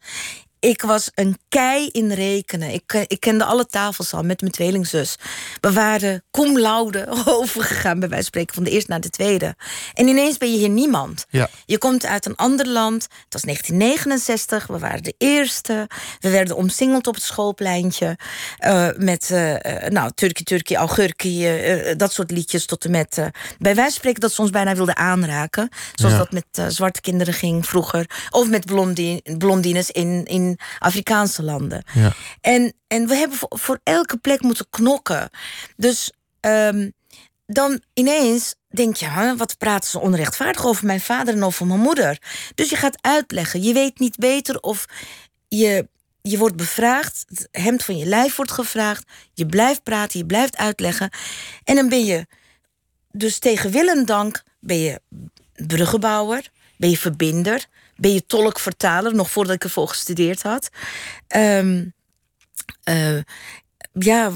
Ik 0.61 0.83
was 0.83 1.11
een 1.15 1.39
kei 1.49 1.89
in 1.93 2.13
rekenen. 2.13 2.71
Ik, 2.71 2.93
eh, 2.93 3.01
ik 3.07 3.21
kende 3.21 3.45
alle 3.45 3.67
tafels 3.67 4.13
al 4.13 4.23
met 4.23 4.41
mijn 4.41 4.53
tweelingzus. 4.53 5.17
We 5.61 5.73
waren 5.73 6.25
cum 6.31 6.59
laude 6.59 7.07
overgegaan, 7.39 7.99
bij 7.99 8.09
wijze 8.09 8.15
van 8.15 8.23
spreken, 8.23 8.55
van 8.55 8.65
de 8.65 8.71
eerste 8.71 8.91
naar 8.91 9.01
de 9.01 9.11
tweede. 9.11 9.55
En 9.95 10.09
ineens 10.09 10.37
ben 10.37 10.53
je 10.53 10.59
hier 10.59 10.69
niemand. 10.69 11.25
Ja. 11.29 11.49
Je 11.65 11.79
komt 11.79 12.07
uit 12.07 12.27
een 12.27 12.35
ander 12.35 12.69
land. 12.69 13.03
Het 13.03 13.33
was 13.33 13.43
1969, 13.43 14.67
we 14.67 14.79
waren 14.79 15.03
de 15.03 15.15
eerste. 15.19 15.89
We 16.21 16.31
werden 16.31 16.57
omsingeld 16.57 17.07
op 17.07 17.15
het 17.15 17.25
schoolpleintje. 17.25 18.19
Uh, 18.61 18.89
met, 18.97 19.31
uh, 19.33 19.55
nou, 19.89 20.11
Turkie, 20.15 20.45
Turkie, 20.45 20.77
Augurkie, 20.77 21.67
uh, 21.67 21.95
dat 21.97 22.13
soort 22.13 22.31
liedjes 22.31 22.67
tot 22.67 22.85
en 22.85 22.91
met... 22.91 23.15
bij 23.59 23.75
wijze 23.75 23.83
van 23.83 23.91
spreken 23.91 24.21
dat 24.21 24.33
ze 24.33 24.41
ons 24.41 24.51
bijna 24.51 24.75
wilden 24.75 24.97
aanraken. 24.97 25.69
Zoals 25.95 26.17
dat 26.17 26.33
met 26.33 26.47
zwarte 26.69 27.01
kinderen 27.01 27.35
ging 27.35 27.67
vroeger. 27.67 28.11
Of 28.31 28.49
met 28.49 28.65
blondines 29.39 29.91
in, 29.91 30.25
in 30.25 30.46
Afrikaanse 30.79 31.43
landen. 31.43 31.85
Ja. 31.95 32.13
En, 32.41 32.73
en 32.87 33.07
we 33.07 33.15
hebben 33.15 33.39
voor, 33.41 33.81
elke 33.83 34.17
plek 34.17 34.41
moeten 34.41 34.67
knokken. 34.71 35.31
Dus 35.77 36.13
um, 36.41 36.93
dan 37.47 37.81
ineens 37.95 38.55
denk 38.69 38.97
je, 38.97 39.11
huh, 39.11 39.37
wat 39.37 39.59
praten 39.59 39.91
ze 39.91 40.01
onrechtvaardig 40.01 40.67
over 40.67 40.87
mijn 40.87 41.01
vader 41.01 41.35
en 41.35 41.45
over 41.45 41.67
mijn 41.67 41.81
moeder? 41.81 42.19
Dus 42.55 42.71
je 42.71 42.77
gaat 42.77 42.99
uitleggen. 43.01 43.63
Je 43.63 43.73
weet 43.73 43.99
niet 43.99 44.17
beter 44.17 44.61
of 44.61 44.85
je, 45.49 45.89
je 46.23 46.39
wordt 46.39 46.57
bevraagd, 46.57 47.25
het 47.29 47.49
hemd 47.51 47.85
van 47.85 47.97
je 47.97 48.07
lijf 48.07 48.37
wordt 48.37 48.53
gevraagd, 48.53 49.05
je 49.35 49.47
blijft 49.47 49.83
praten, 49.83 50.19
je 50.19 50.27
blijft 50.27 50.57
uitleggen. 50.57 51.11
En 51.65 51.75
dan 51.75 51.89
ben 51.89 52.05
je, 52.05 52.27
dus 53.13 53.39
tegen 53.39 53.71
wil 53.71 53.89
en 53.89 54.05
dank, 54.05 54.43
ben 54.61 54.79
je 54.79 55.01
bruggenbouwer, 55.67 56.51
ben 56.77 56.91
je 56.91 56.99
verbinder, 56.99 57.67
ben 57.97 58.13
je 58.13 58.27
tolkvertaler, 58.27 59.15
nog 59.15 59.31
voordat 59.31 59.55
ik 59.55 59.65
ervoor 59.65 59.89
gestudeerd 59.89 60.43
had. 60.43 60.69
Um, 61.37 61.95
uh, 62.89 63.19
ja, 63.93 64.33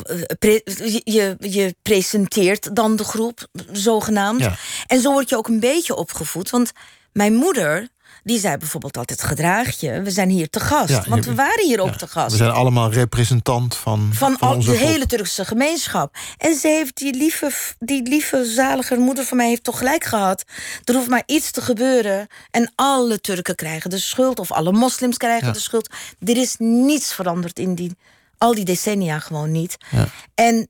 je, 1.04 1.36
je 1.38 1.74
presenteert 1.82 2.76
dan 2.76 2.96
de 2.96 3.04
groep, 3.04 3.46
zogenaamd. 3.72 4.48
En 4.86 5.00
zo 5.00 5.12
word 5.12 5.28
je 5.28 5.36
ook 5.36 5.48
een 5.48 5.60
beetje 5.60 5.94
opgevoed. 5.94 6.50
Want 6.50 6.72
mijn 7.12 7.34
moeder 7.34 7.88
die 8.22 8.38
zei 8.38 8.56
bijvoorbeeld 8.56 8.96
altijd: 8.96 9.22
gedraag 9.22 9.80
je, 9.80 10.02
we 10.02 10.10
zijn 10.10 10.28
hier 10.28 10.50
te 10.50 10.60
gast. 10.60 11.06
want 11.06 11.24
we 11.24 11.34
waren 11.34 11.66
hier 11.66 11.80
ook 11.80 11.94
te 11.94 12.06
gast. 12.06 12.30
We 12.30 12.36
zijn 12.36 12.50
allemaal 12.50 12.92
representant 12.92 13.76
van, 13.76 14.10
van, 14.12 14.36
van 14.38 14.60
de 14.60 14.76
hele 14.76 15.06
Turkse 15.06 15.44
gemeenschap. 15.44 16.16
En 16.38 16.54
ze 16.54 16.68
heeft 16.68 16.96
die 16.96 17.14
lieve, 17.14 17.50
die 17.78 18.02
lieve, 18.02 18.44
zalige 18.44 18.96
moeder 18.96 19.24
van 19.24 19.36
mij 19.36 19.48
heeft 19.48 19.64
toch 19.64 19.78
gelijk 19.78 20.04
gehad. 20.04 20.44
Er 20.84 20.94
hoeft 20.94 21.08
maar 21.08 21.22
iets 21.26 21.50
te 21.50 21.60
gebeuren 21.60 22.26
en 22.50 22.72
alle 22.74 23.20
Turken 23.20 23.54
krijgen 23.54 23.90
de 23.90 23.98
schuld, 23.98 24.38
of 24.38 24.52
alle 24.52 24.72
moslims 24.72 25.16
krijgen 25.16 25.52
de 25.52 25.60
schuld. 25.60 25.90
Er 26.24 26.36
is 26.36 26.54
niets 26.58 27.14
veranderd 27.14 27.58
in 27.58 27.74
die, 27.74 27.96
al 28.38 28.54
die 28.54 28.64
decennia 28.64 29.18
gewoon 29.18 29.50
niet. 29.50 29.76
Ja. 29.90 30.06
En 30.34 30.68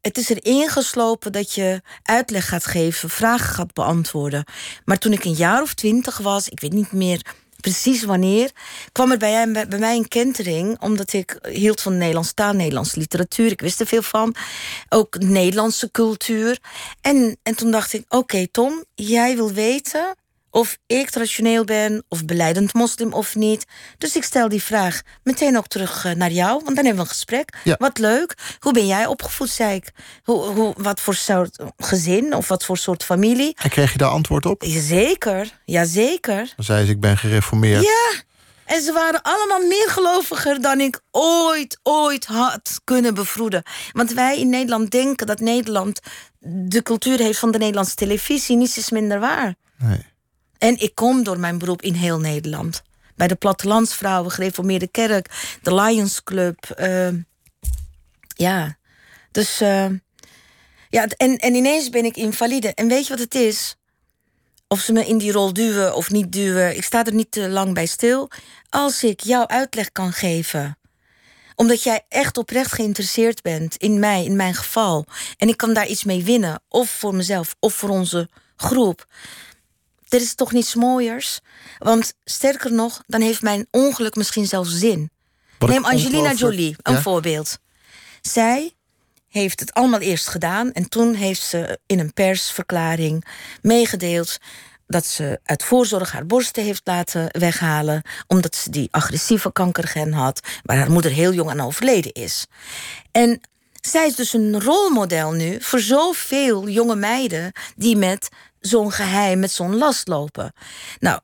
het 0.00 0.18
is 0.18 0.30
er 0.30 0.44
ingeslopen 0.44 1.32
dat 1.32 1.54
je 1.54 1.82
uitleg 2.02 2.48
gaat 2.48 2.64
geven, 2.64 3.10
vragen 3.10 3.54
gaat 3.54 3.72
beantwoorden. 3.72 4.44
Maar 4.84 4.98
toen 4.98 5.12
ik 5.12 5.24
een 5.24 5.34
jaar 5.34 5.62
of 5.62 5.74
twintig 5.74 6.18
was, 6.18 6.48
ik 6.48 6.60
weet 6.60 6.72
niet 6.72 6.92
meer 6.92 7.22
precies 7.60 8.04
wanneer, 8.04 8.50
kwam 8.92 9.10
er 9.10 9.18
bij, 9.18 9.46
mij 9.78 9.96
een 9.96 10.08
kentering, 10.08 10.80
omdat 10.80 11.12
ik 11.12 11.38
hield 11.48 11.80
van 11.80 11.96
Nederlands 11.96 12.32
taal, 12.32 12.52
Nederlandse 12.52 12.98
literatuur. 12.98 13.50
Ik 13.50 13.60
wist 13.60 13.80
er 13.80 13.86
veel 13.86 14.02
van. 14.02 14.34
Ook 14.88 15.18
Nederlandse 15.18 15.90
cultuur. 15.90 16.58
En, 17.00 17.38
en 17.42 17.56
toen 17.56 17.70
dacht 17.70 17.92
ik: 17.92 18.04
oké, 18.08 18.46
Tom, 18.46 18.84
jij 18.94 19.36
wil 19.36 19.52
weten 19.52 20.16
of 20.50 20.78
ik 20.86 21.10
traditioneel 21.10 21.64
ben, 21.64 22.04
of 22.08 22.24
beleidend 22.24 22.74
moslim 22.74 23.12
of 23.12 23.34
niet. 23.34 23.64
Dus 23.98 24.16
ik 24.16 24.24
stel 24.24 24.48
die 24.48 24.62
vraag 24.62 25.02
meteen 25.22 25.56
ook 25.56 25.66
terug 25.66 26.04
eh, 26.04 26.12
naar 26.12 26.30
jou, 26.30 26.52
want 26.52 26.76
dan 26.76 26.84
hebben 26.84 26.94
we 26.94 27.00
een 27.00 27.06
gesprek. 27.06 27.56
Wat 27.78 27.98
leuk. 27.98 28.34
Hoe 28.58 28.72
ben 28.72 28.86
jij 28.86 29.06
opgevoed, 29.06 29.50
zei 29.50 29.74
ik? 29.74 29.90
Hoe, 30.22 30.44
hoe, 30.44 30.74
wat 30.78 31.00
voor 31.00 31.14
soort 31.14 31.58
gezin 31.76 32.34
of 32.34 32.48
wat 32.48 32.64
voor 32.64 32.76
soort 32.76 33.04
familie? 33.04 33.56
En 33.62 33.70
kreeg 33.70 33.92
je 33.92 33.98
daar 33.98 34.10
antwoord 34.10 34.46
op? 34.46 34.64
Zeker, 34.66 35.58
jazeker. 35.64 36.52
Dan 36.56 36.64
zei 36.64 36.84
ze, 36.84 36.90
ik 36.90 37.00
ben 37.00 37.18
gereformeerd. 37.18 37.82
Ja, 37.82 38.26
en 38.68 38.82
ze 38.82 38.92
waren 38.92 39.22
allemaal 39.22 39.66
meer 39.66 39.88
geloviger 39.88 40.60
dan 40.60 40.80
ik 40.80 41.00
ooit, 41.10 41.78
ooit 41.82 42.26
had 42.26 42.80
kunnen 42.84 43.14
bevroeden. 43.14 43.62
Want 43.92 44.12
wij 44.12 44.38
in 44.38 44.48
Nederland 44.48 44.90
denken 44.90 45.26
dat 45.26 45.40
Nederland 45.40 46.00
de 46.40 46.82
cultuur 46.82 47.18
heeft 47.18 47.38
van 47.38 47.50
de 47.50 47.58
Nederlandse 47.58 47.94
televisie. 47.94 48.56
Niets 48.56 48.78
is 48.78 48.90
minder 48.90 49.20
waar. 49.20 49.54
Nee. 49.78 50.06
En 50.58 50.80
ik 50.80 50.94
kom 50.94 51.22
door 51.22 51.38
mijn 51.38 51.58
beroep 51.58 51.82
in 51.82 51.94
heel 51.94 52.18
Nederland. 52.18 52.82
Bij 53.16 53.28
de 53.28 53.34
Plattelandsvrouwen, 53.34 54.30
Gereformeerde 54.30 54.88
Kerk, 54.88 55.58
de 55.62 55.74
Lions 55.74 56.22
Club. 56.22 56.74
Uh, 56.80 57.08
ja, 58.26 58.76
dus. 59.30 59.62
Uh, 59.62 59.86
ja, 60.88 61.06
en, 61.06 61.36
en 61.36 61.54
ineens 61.54 61.88
ben 61.88 62.04
ik 62.04 62.16
invalide. 62.16 62.74
En 62.74 62.88
weet 62.88 63.06
je 63.06 63.08
wat 63.08 63.22
het 63.22 63.34
is? 63.34 63.76
Of 64.68 64.80
ze 64.80 64.92
me 64.92 65.06
in 65.06 65.18
die 65.18 65.32
rol 65.32 65.52
duwen 65.52 65.94
of 65.94 66.10
niet 66.10 66.32
duwen, 66.32 66.76
ik 66.76 66.84
sta 66.84 67.04
er 67.04 67.14
niet 67.14 67.30
te 67.30 67.48
lang 67.48 67.74
bij 67.74 67.86
stil. 67.86 68.30
Als 68.68 69.02
ik 69.02 69.20
jouw 69.20 69.46
uitleg 69.46 69.92
kan 69.92 70.12
geven, 70.12 70.78
omdat 71.54 71.82
jij 71.82 72.04
echt 72.08 72.38
oprecht 72.38 72.72
geïnteresseerd 72.72 73.42
bent 73.42 73.76
in 73.76 73.98
mij, 73.98 74.24
in 74.24 74.36
mijn 74.36 74.54
geval, 74.54 75.04
en 75.36 75.48
ik 75.48 75.56
kan 75.56 75.72
daar 75.72 75.86
iets 75.86 76.04
mee 76.04 76.24
winnen, 76.24 76.62
of 76.68 76.90
voor 76.90 77.14
mezelf 77.14 77.56
of 77.60 77.74
voor 77.74 77.88
onze 77.88 78.28
groep, 78.56 79.06
er 80.08 80.20
is 80.20 80.34
toch 80.34 80.52
niets 80.52 80.74
mooiers? 80.74 81.40
Want 81.78 82.12
sterker 82.24 82.72
nog, 82.72 83.02
dan 83.06 83.20
heeft 83.20 83.42
mijn 83.42 83.66
ongeluk 83.70 84.14
misschien 84.14 84.46
zelfs 84.46 84.78
zin. 84.78 85.10
Neem 85.58 85.84
Angelina 85.84 86.32
Jolie, 86.32 86.76
een 86.82 87.02
voorbeeld. 87.02 87.58
Zij 88.20 88.72
heeft 89.28 89.60
het 89.60 89.72
allemaal 89.72 90.00
eerst 90.00 90.28
gedaan 90.28 90.72
en 90.72 90.88
toen 90.88 91.14
heeft 91.14 91.42
ze 91.42 91.78
in 91.86 91.98
een 91.98 92.12
persverklaring 92.12 93.24
meegedeeld 93.62 94.38
dat 94.86 95.06
ze 95.06 95.40
uit 95.44 95.64
voorzorg 95.64 96.12
haar 96.12 96.26
borsten 96.26 96.64
heeft 96.64 96.80
laten 96.84 97.28
weghalen. 97.38 98.02
omdat 98.26 98.56
ze 98.56 98.70
die 98.70 98.88
agressieve 98.90 99.52
kankergen 99.52 100.12
had. 100.12 100.40
waar 100.62 100.76
haar 100.76 100.90
moeder 100.90 101.10
heel 101.10 101.32
jong 101.32 101.50
aan 101.50 101.60
overleden 101.60 102.12
is. 102.12 102.46
En 103.12 103.40
zij 103.80 104.06
is 104.06 104.14
dus 104.14 104.32
een 104.32 104.60
rolmodel 104.60 105.30
nu 105.30 105.56
voor 105.60 105.80
zoveel 105.80 106.68
jonge 106.68 106.96
meiden. 106.96 107.52
die 107.76 107.96
met 107.96 108.28
zo'n 108.60 108.92
geheim, 108.92 109.38
met 109.38 109.50
zo'n 109.50 109.76
last 109.76 110.08
lopen. 110.08 110.52
Nou, 110.98 111.20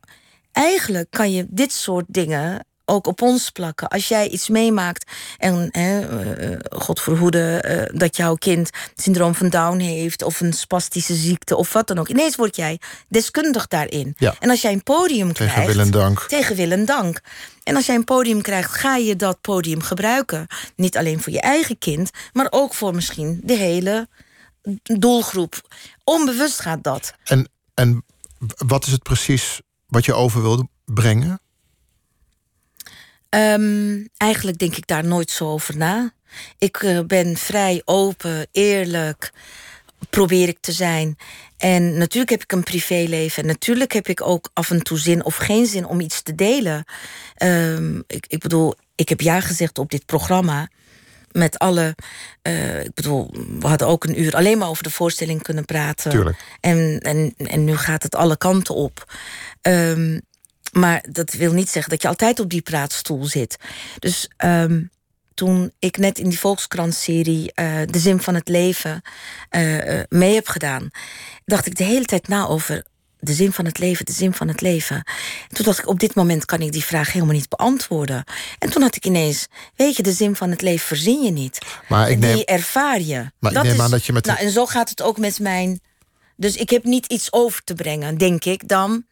eigenlijk 0.53 1.11
kan 1.11 1.33
je 1.33 1.47
dit 1.49 1.73
soort 1.73 2.05
dingen 2.09 2.67
ook 2.85 3.07
op 3.07 3.23
ons 3.23 3.51
plakken. 3.51 3.89
Als 3.89 4.09
jij 4.09 4.29
iets 4.29 4.49
meemaakt 4.49 5.11
en, 5.39 5.69
hè, 5.71 6.01
uh, 6.51 6.59
God 6.71 7.01
verhoede, 7.01 7.65
uh, 7.93 7.99
dat 7.99 8.17
jouw 8.17 8.35
kind 8.35 8.71
syndroom 8.95 9.35
van 9.35 9.49
Down 9.49 9.79
heeft 9.79 10.23
of 10.23 10.41
een 10.41 10.53
spastische 10.53 11.15
ziekte 11.15 11.57
of 11.57 11.73
wat 11.73 11.87
dan 11.87 11.99
ook. 11.99 12.09
Ineens 12.09 12.37
word 12.37 12.57
jij 12.57 12.79
deskundig 13.09 13.69
daarin. 13.69 14.15
Ja. 14.17 14.35
En 14.39 14.51
als 14.51 14.61
jij 14.61 14.73
een 14.73 14.83
podium 14.83 15.33
tegen 15.33 15.53
krijgt. 15.53 15.73
Tegen 15.73 15.75
wil 15.75 15.85
en 15.85 15.91
dank. 15.91 16.21
Tegen 16.29 16.57
wil 16.57 16.71
en 16.71 16.85
dank. 16.85 17.21
En 17.63 17.77
als 17.77 17.87
jij 17.87 17.95
een 17.95 18.05
podium 18.05 18.43
krijgt, 18.43 18.73
ga 18.73 18.97
je 18.97 19.17
dat 19.17 19.41
podium 19.41 19.83
gebruiken. 19.83 20.47
Niet 20.77 20.97
alleen 20.97 21.21
voor 21.21 21.33
je 21.33 21.41
eigen 21.41 21.79
kind, 21.79 22.11
maar 22.33 22.47
ook 22.51 22.75
voor 22.75 22.95
misschien 22.95 23.41
de 23.43 23.57
hele 23.57 24.09
doelgroep. 24.83 25.61
Onbewust 26.05 26.61
gaat 26.61 26.83
dat. 26.83 27.15
En, 27.25 27.49
en 27.75 28.05
wat 28.57 28.87
is 28.87 28.93
het 28.93 29.03
precies 29.03 29.61
wat 29.87 30.05
je 30.05 30.15
over 30.15 30.43
wilde 30.43 30.69
brengen? 30.85 31.41
Um, 33.31 34.09
eigenlijk 34.17 34.59
denk 34.59 34.77
ik 34.77 34.87
daar 34.87 35.05
nooit 35.05 35.31
zo 35.31 35.49
over 35.49 35.77
na. 35.77 36.13
Ik 36.59 36.83
uh, 36.83 37.01
ben 37.01 37.37
vrij 37.37 37.83
open, 37.85 38.47
eerlijk, 38.53 39.33
probeer 40.11 40.49
ik 40.49 40.59
te 40.61 40.73
zijn. 40.73 41.17
En 41.57 41.99
natuurlijk 41.99 42.31
heb 42.31 42.43
ik 42.43 42.53
een 42.53 42.63
privéleven. 42.63 43.43
En 43.43 43.49
natuurlijk 43.49 43.93
heb 43.93 44.09
ik 44.09 44.21
ook 44.27 44.51
af 44.53 44.71
en 44.71 44.83
toe 44.83 44.99
zin 44.99 45.25
of 45.25 45.37
geen 45.37 45.67
zin 45.67 45.87
om 45.87 46.01
iets 46.01 46.23
te 46.23 46.35
delen. 46.35 46.85
Ehm, 47.35 47.99
ik, 48.07 48.27
ik 48.27 48.39
bedoel, 48.39 48.75
ik 48.95 49.09
heb 49.09 49.21
ja 49.21 49.41
gezegd 49.41 49.79
op 49.79 49.91
dit 49.91 50.07
programma 50.07 50.69
met 51.35 51.59
alle. 51.59 51.97
Uh, 52.43 52.85
ik 52.85 52.95
bedoel, 52.95 53.35
we 53.59 53.67
hadden 53.67 53.89
ook 53.89 54.05
een 54.05 54.21
uur 54.21 54.35
alleen 54.35 54.59
maar 54.59 54.69
over 54.69 54.83
de 54.83 54.91
voorstelling 54.91 55.43
kunnen 55.43 55.65
praten. 55.65 56.11
Tuurlijk. 56.11 56.45
En, 56.61 56.99
en, 56.99 57.35
en 57.37 57.65
nu 57.65 57.77
gaat 57.77 58.03
het 58.03 58.15
alle 58.15 58.37
kanten 58.37 58.75
op. 58.75 59.15
Um, 59.63 60.21
maar 60.73 61.05
dat 61.11 61.33
wil 61.33 61.53
niet 61.53 61.69
zeggen 61.69 61.91
dat 61.91 62.03
je 62.03 62.09
altijd 62.09 62.41
op 62.41 62.51
die 62.51 62.63
praatstoel 62.63 63.25
zit. 63.25 63.57
Dus 63.99 64.29
um, 64.45 64.91
toen 65.35 65.73
ik 65.79 65.97
net 65.97 66.19
in 66.19 66.29
die 66.29 66.39
Volkskrant-serie 66.39 67.53
uh, 67.55 67.81
De 67.87 67.99
Zin 67.99 68.21
van 68.21 68.35
het 68.35 68.49
Leven 68.49 69.03
uh, 69.51 70.01
mee 70.09 70.35
heb 70.35 70.49
gedaan, 70.49 70.91
dacht 71.45 71.67
ik 71.67 71.77
de 71.77 71.85
hele 71.85 72.05
tijd 72.05 72.29
na 72.29 72.47
over 72.47 72.85
de 73.25 73.33
zin 73.33 73.53
van 73.53 73.65
het 73.65 73.79
leven, 73.79 74.05
de 74.05 74.13
zin 74.13 74.35
van 74.35 74.49
het 74.49 74.61
leven. 74.61 74.97
En 74.97 75.55
toen 75.55 75.65
dacht 75.65 75.79
ik, 75.79 75.89
op 75.89 76.01
dit 76.01 76.15
moment 76.15 76.45
kan 76.45 76.61
ik 76.61 76.73
die 76.73 76.85
vraag 76.85 77.13
helemaal 77.13 77.35
niet 77.35 77.49
beantwoorden. 77.49 78.25
En 78.59 78.71
toen 78.71 78.83
had 78.83 78.97
ik 78.97 79.05
ineens, 79.05 79.47
weet 79.77 79.97
je, 79.97 80.03
de 80.03 80.13
zin 80.13 80.37
van 80.37 80.51
het 80.51 80.63
leven 80.63 80.87
verzin 80.87 81.23
je 81.23 81.31
niet. 81.31 81.59
Maar 81.89 82.11
ik 82.11 82.19
neem, 82.19 82.35
die 82.35 82.45
ervaar 82.45 83.01
je. 83.01 83.31
Maar 83.39 83.53
dat 83.53 83.65
ik 83.65 83.69
neem 83.69 83.75
is, 83.75 83.81
aan 83.81 83.91
dat 83.91 84.05
je 84.05 84.13
met... 84.13 84.25
Nou, 84.25 84.39
en 84.39 84.51
zo 84.51 84.67
gaat 84.67 84.89
het 84.89 85.03
ook 85.03 85.19
met 85.19 85.41
mijn... 85.41 85.81
Dus 86.37 86.57
ik 86.57 86.71
heb 86.71 86.85
niet 86.85 87.07
iets 87.07 87.33
over 87.33 87.65
te 87.65 87.75
brengen, 87.75 88.19
denk 88.19 88.45
ik, 88.45 88.69
dan... 88.69 89.05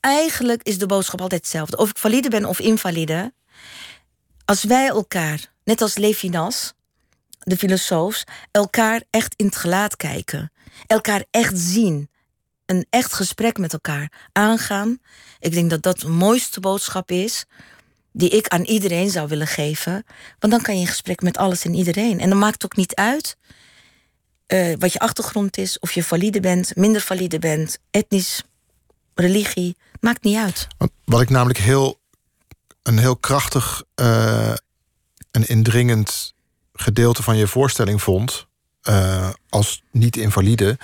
Eigenlijk 0.00 0.62
is 0.62 0.78
de 0.78 0.86
boodschap 0.86 1.20
altijd 1.20 1.40
hetzelfde. 1.40 1.76
Of 1.76 1.90
ik 1.90 1.98
valide 1.98 2.28
ben 2.28 2.44
of 2.44 2.58
invalide. 2.58 3.32
Als 4.44 4.64
wij 4.64 4.86
elkaar, 4.86 5.52
net 5.64 5.80
als 5.80 5.96
Levinas, 5.96 6.72
de 7.38 7.56
filosoof, 7.56 8.24
elkaar 8.50 9.02
echt 9.10 9.34
in 9.36 9.46
het 9.46 9.56
gelaat 9.56 9.96
kijken. 9.96 10.52
Elkaar 10.86 11.24
echt 11.30 11.58
zien 11.58 12.10
een 12.68 12.86
echt 12.90 13.12
gesprek 13.12 13.58
met 13.58 13.72
elkaar 13.72 14.12
aangaan. 14.32 14.98
Ik 15.38 15.52
denk 15.52 15.70
dat 15.70 15.82
dat 15.82 16.00
de 16.00 16.08
mooiste 16.08 16.60
boodschap 16.60 17.10
is 17.10 17.44
die 18.12 18.30
ik 18.30 18.48
aan 18.48 18.62
iedereen 18.62 19.10
zou 19.10 19.28
willen 19.28 19.46
geven. 19.46 20.04
Want 20.38 20.52
dan 20.52 20.62
kan 20.62 20.74
je 20.74 20.80
in 20.80 20.86
gesprek 20.86 21.20
met 21.20 21.36
alles 21.36 21.64
en 21.64 21.74
iedereen. 21.74 22.20
En 22.20 22.28
dan 22.28 22.38
maakt 22.38 22.62
het 22.62 22.64
ook 22.64 22.76
niet 22.76 22.94
uit 22.94 23.36
uh, 24.48 24.74
wat 24.78 24.92
je 24.92 24.98
achtergrond 24.98 25.56
is, 25.56 25.78
of 25.78 25.92
je 25.92 26.04
valide 26.04 26.40
bent, 26.40 26.76
minder 26.76 27.00
valide 27.00 27.38
bent, 27.38 27.78
etnisch, 27.90 28.42
religie, 29.14 29.76
maakt 30.00 30.22
niet 30.22 30.36
uit. 30.36 30.66
Wat 31.04 31.20
ik 31.20 31.30
namelijk 31.30 31.58
heel 31.58 32.00
een 32.82 32.98
heel 32.98 33.16
krachtig 33.16 33.84
uh, 34.00 34.50
en 35.30 35.48
indringend 35.48 36.34
gedeelte 36.72 37.22
van 37.22 37.36
je 37.36 37.46
voorstelling 37.46 38.02
vond, 38.02 38.46
uh, 38.88 39.30
als 39.48 39.82
niet-invalide, 39.90 40.78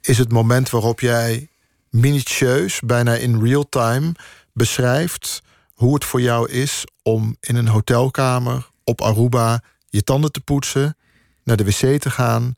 is 0.00 0.18
het 0.18 0.32
moment 0.32 0.70
waarop 0.70 1.00
jij 1.00 1.48
minutieus, 1.88 2.80
bijna 2.80 3.14
in 3.14 3.42
real 3.42 3.68
time, 3.68 4.12
beschrijft 4.52 5.42
hoe 5.74 5.94
het 5.94 6.04
voor 6.04 6.20
jou 6.20 6.50
is 6.50 6.84
om 7.02 7.36
in 7.40 7.56
een 7.56 7.68
hotelkamer 7.68 8.70
op 8.84 9.00
Aruba 9.02 9.62
je 9.88 10.02
tanden 10.02 10.32
te 10.32 10.40
poetsen, 10.40 10.96
naar 11.44 11.56
de 11.56 11.64
wc 11.64 12.00
te 12.00 12.10
gaan, 12.10 12.56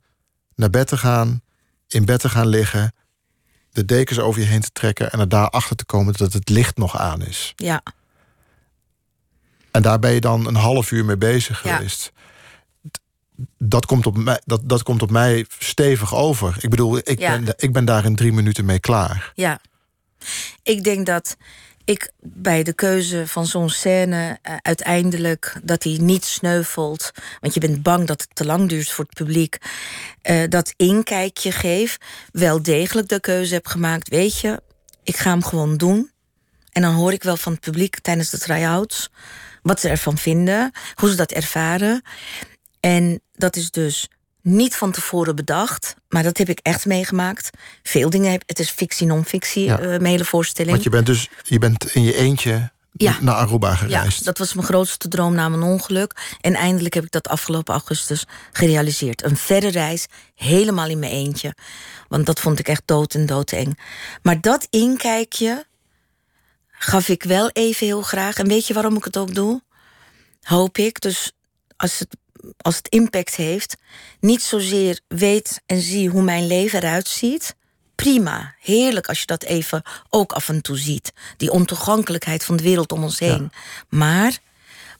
naar 0.55 0.71
bed 0.71 0.87
te 0.87 0.97
gaan, 0.97 1.43
in 1.89 2.05
bed 2.05 2.21
te 2.21 2.29
gaan 2.29 2.47
liggen, 2.47 2.95
de 3.71 3.85
dekens 3.85 4.19
over 4.19 4.41
je 4.41 4.47
heen 4.47 4.61
te 4.61 4.73
trekken 4.73 5.13
en 5.13 5.21
er 5.21 5.29
daarachter 5.29 5.77
te 5.77 5.85
komen 5.85 6.15
dat 6.17 6.33
het 6.33 6.49
licht 6.49 6.77
nog 6.77 6.99
aan 6.99 7.23
is. 7.23 7.53
Ja. 7.57 7.83
En 9.71 9.83
daar 9.83 9.99
ben 9.99 10.13
je 10.13 10.21
dan 10.21 10.47
een 10.47 10.55
half 10.55 10.91
uur 10.91 11.05
mee 11.05 11.17
bezig 11.17 11.59
geweest 11.59 12.13
dat 13.59 13.87
komt, 13.87 14.07
op 14.07 14.17
mij, 14.17 14.41
dat, 14.45 14.61
dat 14.65 14.83
komt 14.83 15.03
op 15.03 15.11
mij 15.11 15.47
stevig 15.59 16.15
over. 16.15 16.57
Ik 16.61 16.71
bedoel, 16.71 16.99
ik, 16.99 17.19
ben, 17.19 17.55
ik 17.57 17.73
ben 17.73 17.85
daar 17.85 18.05
in 18.05 18.17
drie 18.17 18.33
minuten 18.33 18.65
mee 18.65 18.81
klaar. 18.81 19.33
Ja. 19.35 19.61
Ik 20.63 20.85
denk 20.85 21.07
dat 21.07 21.37
ik 21.85 22.11
bij 22.21 22.63
de 22.63 22.73
keuze 22.73 23.27
van 23.27 23.47
zo'n 23.47 23.71
scène 23.71 24.39
uh, 24.43 24.57
uiteindelijk 24.63 25.61
dat 25.63 25.83
hij 25.83 25.99
niet 26.01 26.25
sneuvelt, 26.25 27.11
want 27.41 27.55
je 27.55 27.61
bent 27.61 27.83
bang 27.83 28.07
dat 28.07 28.21
het 28.21 28.35
te 28.35 28.45
lang 28.45 28.69
duurt 28.69 28.91
voor 28.91 29.05
het 29.05 29.15
publiek, 29.15 29.59
uh, 30.23 30.43
dat 30.49 30.75
inkijkje 30.77 31.53
geef, 31.53 31.99
wel 32.33 32.63
degelijk 32.63 33.09
de 33.09 33.21
keuze 33.21 33.55
heb 33.55 33.67
gemaakt. 33.67 34.09
Weet 34.09 34.41
je, 34.41 34.61
ik 35.03 35.17
ga 35.17 35.31
hem 35.31 35.45
gewoon 35.45 35.77
doen. 35.77 36.11
En 36.73 36.83
dan 36.83 36.95
hoor 36.95 37.13
ik 37.13 37.23
wel 37.23 37.37
van 37.37 37.53
het 37.53 37.61
publiek 37.61 38.01
tijdens 38.01 38.31
de 38.31 38.39
try-outs 38.39 39.11
wat 39.63 39.81
ze 39.81 39.89
ervan 39.89 40.19
vinden, 40.19 40.73
hoe 40.95 41.11
ze 41.11 41.17
dat 41.17 41.33
ervaren. 41.33 42.03
En 42.83 43.21
dat 43.33 43.57
is 43.57 43.71
dus 43.71 44.09
niet 44.41 44.77
van 44.77 44.93
tevoren 44.93 45.37
bedacht, 45.37 45.95
maar 46.09 46.23
dat 46.23 46.39
heb 46.39 46.49
ik 46.49 46.59
echt 46.63 46.87
meegemaakt. 46.87 47.51
Veel 47.83 48.11
dingen, 48.11 48.41
het 48.47 48.59
is 48.59 48.71
fictie, 48.71 49.07
non-fictie, 49.07 49.65
ja. 49.65 49.81
uh, 49.81 50.05
hele 50.07 50.25
voorstelling. 50.25 50.73
Want 50.73 50.85
je 50.85 50.91
bent 50.91 51.07
dus 51.07 51.29
je 51.43 51.59
bent 51.59 51.95
in 51.95 52.03
je 52.03 52.15
eentje 52.15 52.71
ja. 52.93 53.17
naar 53.21 53.35
Aruba 53.35 53.75
gereisd. 53.75 54.19
Ja, 54.19 54.25
dat 54.25 54.39
was 54.39 54.55
mijn 54.55 54.67
grootste 54.67 55.09
droom 55.09 55.35
na 55.35 55.49
mijn 55.49 55.63
ongeluk. 55.63 56.37
En 56.41 56.55
eindelijk 56.55 56.95
heb 56.95 57.05
ik 57.05 57.11
dat 57.11 57.29
afgelopen 57.29 57.75
augustus 57.75 58.27
gerealiseerd. 58.53 59.25
Een 59.25 59.37
verre 59.37 59.71
reis, 59.71 60.07
helemaal 60.35 60.89
in 60.89 60.99
mijn 60.99 61.13
eentje. 61.13 61.55
Want 62.09 62.27
dat 62.27 62.41
vond 62.41 62.59
ik 62.59 62.69
echt 62.69 62.83
dood 62.85 63.15
en 63.15 63.27
doodeng. 63.27 63.79
Maar 64.23 64.41
dat 64.41 64.67
inkijkje 64.71 65.67
gaf 66.71 67.09
ik 67.09 67.23
wel 67.23 67.51
even 67.51 67.87
heel 67.87 68.03
graag. 68.03 68.37
En 68.37 68.49
weet 68.49 68.67
je 68.67 68.75
waarom 68.75 68.97
ik 68.97 69.05
het 69.05 69.17
ook 69.17 69.35
doe? 69.35 69.63
Hoop 70.43 70.79
ik. 70.79 71.01
Dus 71.01 71.33
als 71.77 71.99
het 71.99 72.17
als 72.57 72.77
het 72.77 72.89
impact 72.89 73.35
heeft, 73.35 73.77
niet 74.21 74.43
zozeer 74.43 75.01
weet 75.09 75.63
en 75.67 75.81
zie 75.81 76.09
hoe 76.09 76.23
mijn 76.23 76.47
leven 76.47 76.83
eruit 76.83 77.09
ziet. 77.09 77.55
Prima, 77.95 78.55
heerlijk 78.61 79.09
als 79.09 79.21
je 79.21 79.27
dat 79.27 79.43
even 79.43 79.83
ook 80.09 80.33
af 80.33 80.49
en 80.49 80.63
toe 80.63 80.79
ziet. 80.79 81.13
Die 81.37 81.51
ontoegankelijkheid 81.51 82.45
van 82.45 82.57
de 82.57 82.63
wereld 82.63 82.93
om 82.93 83.03
ons 83.03 83.19
heen. 83.19 83.53
Maar 83.89 84.39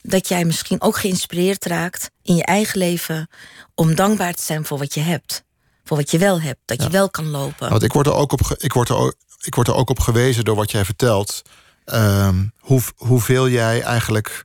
dat 0.03 0.29
jij 0.29 0.45
misschien 0.45 0.81
ook 0.81 0.97
geïnspireerd 0.97 1.65
raakt 1.65 2.11
in 2.23 2.37
je 2.37 2.45
eigen 2.45 2.79
leven 2.79 3.29
om 3.75 3.95
dankbaar 3.95 4.35
te 4.35 4.43
zijn 4.43 4.65
voor 4.65 4.79
wat 4.79 4.95
je 4.95 5.01
hebt. 5.01 5.45
Voor 5.85 5.97
wat 5.97 6.11
je 6.11 6.19
wel 6.19 6.41
hebt, 6.41 6.61
dat 6.65 6.83
je 6.83 6.91
wel 6.91 7.11
kan 7.11 7.27
lopen. 7.27 7.71
Want 7.71 7.83
ik 7.83 7.93
word 7.93 8.07
er 8.07 8.15
ook 8.15 8.33
op, 8.33 8.41
ik 8.57 8.73
word 8.73 8.89
er 8.89 8.97
ook, 8.97 9.15
ik 9.41 9.55
word 9.55 9.69
er 9.69 9.75
ook 9.75 9.91
op 9.91 10.01
gewezen 10.01 10.45
door 10.45 10.57
wat 10.57 10.71
jij 10.71 10.85
vertelt. 10.85 11.43
Um, 11.85 12.53
hoe, 12.59 12.81
hoeveel 12.97 13.49
jij 13.49 13.83
eigenlijk 13.83 14.45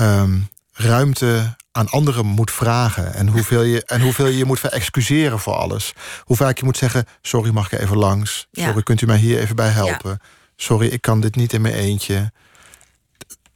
um, 0.00 0.48
ruimte 0.72 1.56
aan 1.72 1.88
anderen 1.88 2.26
moet 2.26 2.50
vragen. 2.50 3.14
En 3.14 3.28
hoeveel 3.28 3.62
je, 3.62 3.84
en 3.84 4.00
hoeveel 4.00 4.26
je 4.26 4.44
moet 4.44 4.60
verexcuseren 4.60 5.38
voor 5.38 5.54
alles. 5.54 5.92
Hoe 6.24 6.36
vaak 6.36 6.58
je 6.58 6.64
moet 6.64 6.76
zeggen: 6.76 7.04
Sorry, 7.22 7.50
mag 7.50 7.72
ik 7.72 7.80
even 7.80 7.96
langs? 7.96 8.46
Sorry, 8.52 8.82
kunt 8.82 9.00
u 9.00 9.06
mij 9.06 9.18
hier 9.18 9.38
even 9.38 9.56
bij 9.56 9.68
helpen? 9.68 10.20
Sorry, 10.56 10.86
ik 10.86 11.00
kan 11.00 11.20
dit 11.20 11.36
niet 11.36 11.52
in 11.52 11.60
mijn 11.60 11.74
eentje. 11.74 12.32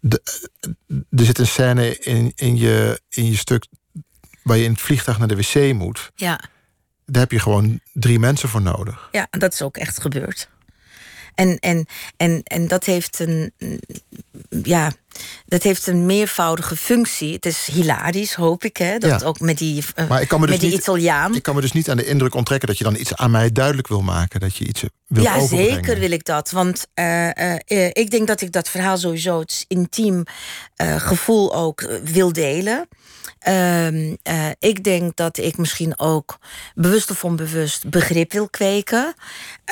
De, 0.01 0.23
er 0.89 1.25
zit 1.25 1.39
een 1.39 1.47
scène 1.47 1.99
in, 1.99 2.33
in, 2.35 2.57
je, 2.57 3.01
in 3.09 3.25
je 3.25 3.37
stuk 3.37 3.67
waar 4.43 4.57
je 4.57 4.65
in 4.65 4.71
het 4.71 4.81
vliegtuig 4.81 5.19
naar 5.19 5.29
de 5.29 5.37
wc 5.37 5.73
moet. 5.75 6.11
Ja. 6.15 6.41
Daar 7.05 7.23
heb 7.23 7.31
je 7.31 7.41
gewoon 7.41 7.81
drie 7.93 8.19
mensen 8.19 8.49
voor 8.49 8.63
nodig. 8.63 9.09
Ja, 9.13 9.27
dat 9.31 9.53
is 9.53 9.63
ook 9.63 9.77
echt 9.77 10.01
gebeurd. 10.01 10.49
En, 11.37 11.59
en, 11.59 11.87
en, 12.17 12.41
en 12.45 12.69
dat 12.69 12.85
heeft 12.85 13.19
een. 13.19 13.53
Ja, 14.63 14.93
dat 15.47 15.63
heeft 15.63 15.87
een 15.87 16.07
meervoudige 16.07 16.77
functie. 16.77 17.33
Het 17.33 17.47
is 17.47 17.69
hilarisch, 17.73 18.35
hoop 18.35 18.65
ik, 18.65 18.77
hè? 18.77 18.99
Dat 18.99 19.25
ook 19.25 19.41
met 19.41 19.59
die, 19.59 19.85
uh, 19.97 20.09
maar 20.09 20.21
ik 20.21 20.29
kan 20.29 20.41
me 20.41 20.47
dus 20.47 20.55
met 20.55 20.71
die 20.71 20.79
Italiaan. 20.79 21.35
Ik 21.35 21.43
kan 21.43 21.55
me 21.55 21.61
dus 21.61 21.73
niet 21.73 21.91
aan 21.91 21.97
de 21.97 22.07
indruk 22.07 22.35
onttrekken 22.35 22.69
dat 22.69 22.79
je 22.79 22.85
dan 22.85 22.97
iets 22.97 23.15
aan 23.15 23.31
mij 23.31 23.53
duidelijk 23.53 23.89
wil 23.89 24.03
maken. 24.03 24.41
Dat 24.41 24.57
je 24.57 24.65
iets 24.65 24.85
wil 25.07 25.23
Ja, 25.23 25.47
zeker 25.47 25.99
wil 25.99 26.11
ik 26.11 26.25
dat. 26.25 26.51
Want 26.51 26.87
uh, 26.95 27.27
uh, 27.27 27.87
ik 27.93 28.11
denk 28.11 28.27
dat 28.27 28.41
ik 28.41 28.53
dat 28.53 28.69
verhaal 28.69 28.99
sowieso, 28.99 29.39
het 29.39 29.65
intiem 29.69 30.25
gevoel 30.97 31.55
ook 31.55 31.89
wil 32.05 32.33
delen. 32.33 32.89
Um, 33.49 34.17
uh, 34.29 34.51
ik 34.59 34.85
denk 34.85 35.17
dat 35.17 35.37
ik 35.37 35.57
misschien 35.57 35.99
ook 35.99 36.39
bewust 36.75 37.11
of 37.11 37.25
onbewust 37.25 37.91
begrip 37.91 38.33
wil 38.33 38.49
kweken. 38.49 39.15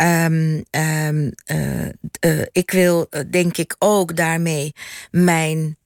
Um, 0.03 0.65
um, 0.71 1.33
uh, 1.47 1.89
uh, 2.21 2.47
ik 2.53 2.71
wil 2.71 3.09
denk 3.31 3.57
ik 3.57 3.77
ook 3.79 4.17
daarmee 4.17 4.73
mijn, 5.11 5.77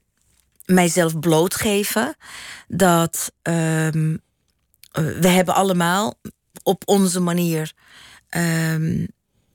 mijzelf 0.64 1.18
blootgeven. 1.18 2.16
Dat 2.68 3.32
we 4.92 5.28
hebben 5.28 5.54
allemaal 5.54 6.14
op 6.62 6.82
onze 6.86 7.20
manier 7.20 7.72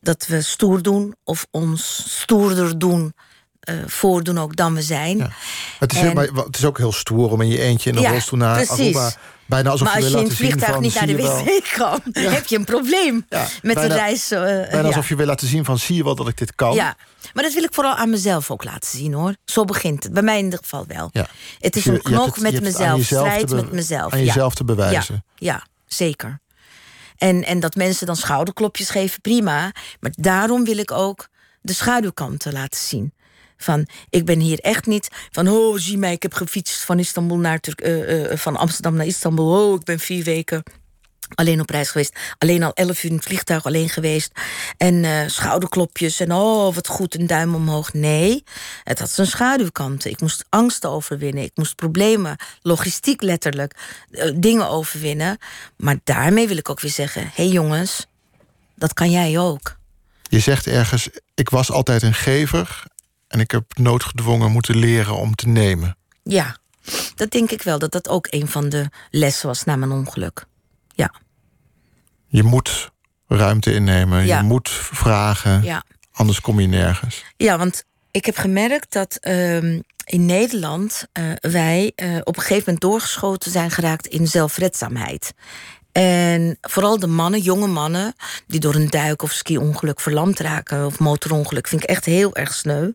dat 0.01 0.27
we 0.27 0.41
stoer 0.41 0.81
doen 0.81 1.15
of 1.23 1.47
ons 1.51 2.05
stoerder 2.19 2.79
doen 2.79 3.13
uh, 3.69 3.75
voordoen 3.85 4.37
ook 4.37 4.55
dan 4.55 4.75
we 4.75 4.81
zijn. 4.81 5.17
Ja. 5.17 5.29
Het, 5.79 5.93
is 5.93 5.99
en... 5.99 6.13
maar, 6.13 6.25
het 6.25 6.57
is 6.57 6.65
ook 6.65 6.77
heel 6.77 6.93
stoer 6.93 7.31
om 7.31 7.41
in 7.41 7.47
je 7.47 7.59
eentje 7.59 7.89
in 7.89 7.95
een 7.95 8.01
ja, 8.01 8.11
rolstoel 8.11 8.39
naar 8.39 8.55
precies. 8.55 8.95
Aruba... 8.95 9.11
Bijna 9.45 9.69
alsof 9.69 9.87
maar 9.87 9.95
als 9.95 10.11
je, 10.11 10.17
in 10.17 10.23
het 10.23 10.35
vliegtuig 10.35 10.79
niet 10.79 10.93
naar 10.93 11.07
de 11.07 11.15
wc 11.15 11.73
kan, 11.75 11.99
ja. 12.23 12.31
heb 12.31 12.45
je 12.45 12.57
een 12.57 12.65
probleem 12.65 13.25
met 13.29 13.59
bijna, 13.61 13.81
de 13.81 13.93
reis. 13.93 14.31
Uh, 14.31 14.39
bijna 14.39 14.81
alsof 14.81 15.09
je 15.09 15.15
wil 15.15 15.25
laten 15.25 15.47
zien 15.47 15.65
van 15.65 15.77
zie 15.77 15.95
je 15.95 16.03
wel 16.03 16.15
dat 16.15 16.27
ik 16.27 16.37
dit 16.37 16.55
kan. 16.55 16.75
Ja, 16.75 16.95
maar 17.33 17.43
dat 17.43 17.53
wil 17.53 17.63
ik 17.63 17.73
vooral 17.73 17.95
aan 17.95 18.09
mezelf 18.09 18.51
ook 18.51 18.63
laten 18.63 18.97
zien 18.97 19.13
hoor. 19.13 19.35
Zo 19.45 19.65
begint 19.65 20.03
het, 20.03 20.13
bij 20.13 20.23
mij 20.23 20.37
in 20.37 20.43
ieder 20.43 20.59
geval 20.59 20.85
wel. 20.87 21.09
Ja. 21.11 21.27
Het 21.59 21.75
is 21.75 21.85
een 21.85 22.01
knok 22.01 22.39
met 22.39 22.61
mezelf, 22.61 23.03
strijd 23.03 23.49
met 23.49 23.71
mezelf. 23.71 24.13
Aan 24.13 24.23
jezelf 24.23 24.53
te 24.53 24.63
bewijzen. 24.63 25.25
Ja, 25.35 25.67
zeker. 25.87 26.41
En, 27.17 27.43
en 27.43 27.59
dat 27.59 27.75
mensen 27.75 28.07
dan 28.07 28.15
schouderklopjes 28.15 28.89
geven, 28.89 29.21
prima. 29.21 29.71
Maar 29.99 30.11
daarom 30.15 30.63
wil 30.63 30.77
ik 30.77 30.91
ook 30.91 31.27
de 31.61 31.73
schaduwkanten 31.73 32.53
laten 32.53 32.79
zien. 32.79 33.13
Van, 33.63 33.87
ik 34.09 34.25
ben 34.25 34.39
hier 34.39 34.59
echt 34.59 34.85
niet 34.85 35.07
van, 35.31 35.47
oh, 35.47 35.77
zie 35.77 35.97
mij, 35.97 36.13
ik 36.13 36.23
heb 36.23 36.33
gefietst 36.33 36.83
van, 36.83 36.99
Istanbul 36.99 37.37
naar 37.37 37.59
Turk, 37.59 37.85
uh, 37.85 38.31
uh, 38.31 38.37
van 38.37 38.55
Amsterdam 38.57 38.95
naar 38.95 39.05
Istanbul. 39.05 39.69
Oh, 39.69 39.75
ik 39.79 39.83
ben 39.83 39.99
vier 39.99 40.23
weken 40.23 40.63
alleen 41.35 41.59
op 41.59 41.69
reis 41.69 41.89
geweest. 41.89 42.15
Alleen 42.37 42.63
al 42.63 42.73
elf 42.73 43.03
uur 43.03 43.09
in 43.09 43.15
het 43.15 43.25
vliegtuig 43.25 43.65
alleen 43.65 43.89
geweest. 43.89 44.31
En 44.77 45.31
schouderklopjes 45.31 46.19
en 46.19 46.31
oh, 46.31 46.75
wat 46.75 46.87
goed, 46.87 47.15
een 47.15 47.27
duim 47.27 47.55
omhoog. 47.55 47.93
Nee, 47.93 48.43
het 48.83 48.99
had 48.99 49.09
zijn 49.11 49.27
schaduwkanten. 49.27 50.11
Ik 50.11 50.21
moest 50.21 50.45
angsten 50.49 50.89
overwinnen. 50.89 51.43
Ik 51.43 51.51
moest 51.55 51.75
problemen, 51.75 52.35
logistiek 52.61 53.21
letterlijk, 53.21 53.75
dingen 54.35 54.69
overwinnen. 54.69 55.37
Maar 55.77 55.99
daarmee 56.03 56.47
wil 56.47 56.57
ik 56.57 56.69
ook 56.69 56.79
weer 56.79 56.91
zeggen... 56.91 57.21
hé 57.21 57.29
hey 57.35 57.47
jongens, 57.47 58.07
dat 58.75 58.93
kan 58.93 59.11
jij 59.11 59.39
ook. 59.39 59.77
Je 60.29 60.39
zegt 60.39 60.67
ergens, 60.67 61.09
ik 61.33 61.49
was 61.49 61.71
altijd 61.71 62.01
een 62.01 62.13
gever... 62.13 62.83
en 63.33 63.39
ik 63.39 63.51
heb 63.51 63.77
noodgedwongen 63.77 64.51
moeten 64.51 64.75
leren 64.75 65.15
om 65.15 65.35
te 65.35 65.47
nemen. 65.47 65.97
Ja, 66.23 66.57
dat 67.15 67.31
denk 67.31 67.51
ik 67.51 67.61
wel. 67.61 67.79
Dat 67.79 67.91
dat 67.91 68.09
ook 68.09 68.27
een 68.29 68.47
van 68.47 68.69
de 68.69 68.89
lessen 69.09 69.47
was 69.47 69.63
na 69.63 69.75
mijn 69.75 69.91
ongeluk. 69.91 70.45
Ja. 70.95 71.13
Je 72.27 72.43
moet 72.43 72.91
ruimte 73.27 73.73
innemen, 73.73 74.25
ja. 74.25 74.37
je 74.37 74.43
moet 74.43 74.69
vragen, 74.69 75.63
ja. 75.63 75.83
anders 76.11 76.41
kom 76.41 76.59
je 76.59 76.67
nergens. 76.67 77.23
Ja, 77.37 77.57
want 77.57 77.83
ik 78.11 78.25
heb 78.25 78.37
gemerkt 78.37 78.93
dat 78.93 79.17
uh, 79.21 79.63
in 80.03 80.25
Nederland 80.25 81.07
uh, 81.13 81.31
wij 81.39 81.91
uh, 81.95 82.17
op 82.23 82.35
een 82.35 82.41
gegeven 82.41 82.63
moment 82.65 82.81
doorgeschoten 82.81 83.51
zijn 83.51 83.71
geraakt 83.71 84.07
in 84.07 84.27
zelfredzaamheid. 84.27 85.33
En 85.93 86.57
vooral 86.61 86.99
de 86.99 87.07
mannen, 87.07 87.39
jonge 87.39 87.67
mannen, 87.67 88.15
die 88.47 88.59
door 88.59 88.75
een 88.75 88.89
duik 88.89 89.21
of 89.21 89.31
ski-ongeluk 89.31 89.99
verlamd 89.99 90.39
raken 90.39 90.85
of 90.85 90.99
motorongeluk, 90.99 91.67
vind 91.67 91.83
ik 91.83 91.89
echt 91.89 92.05
heel 92.05 92.35
erg 92.35 92.53
sneu 92.53 92.91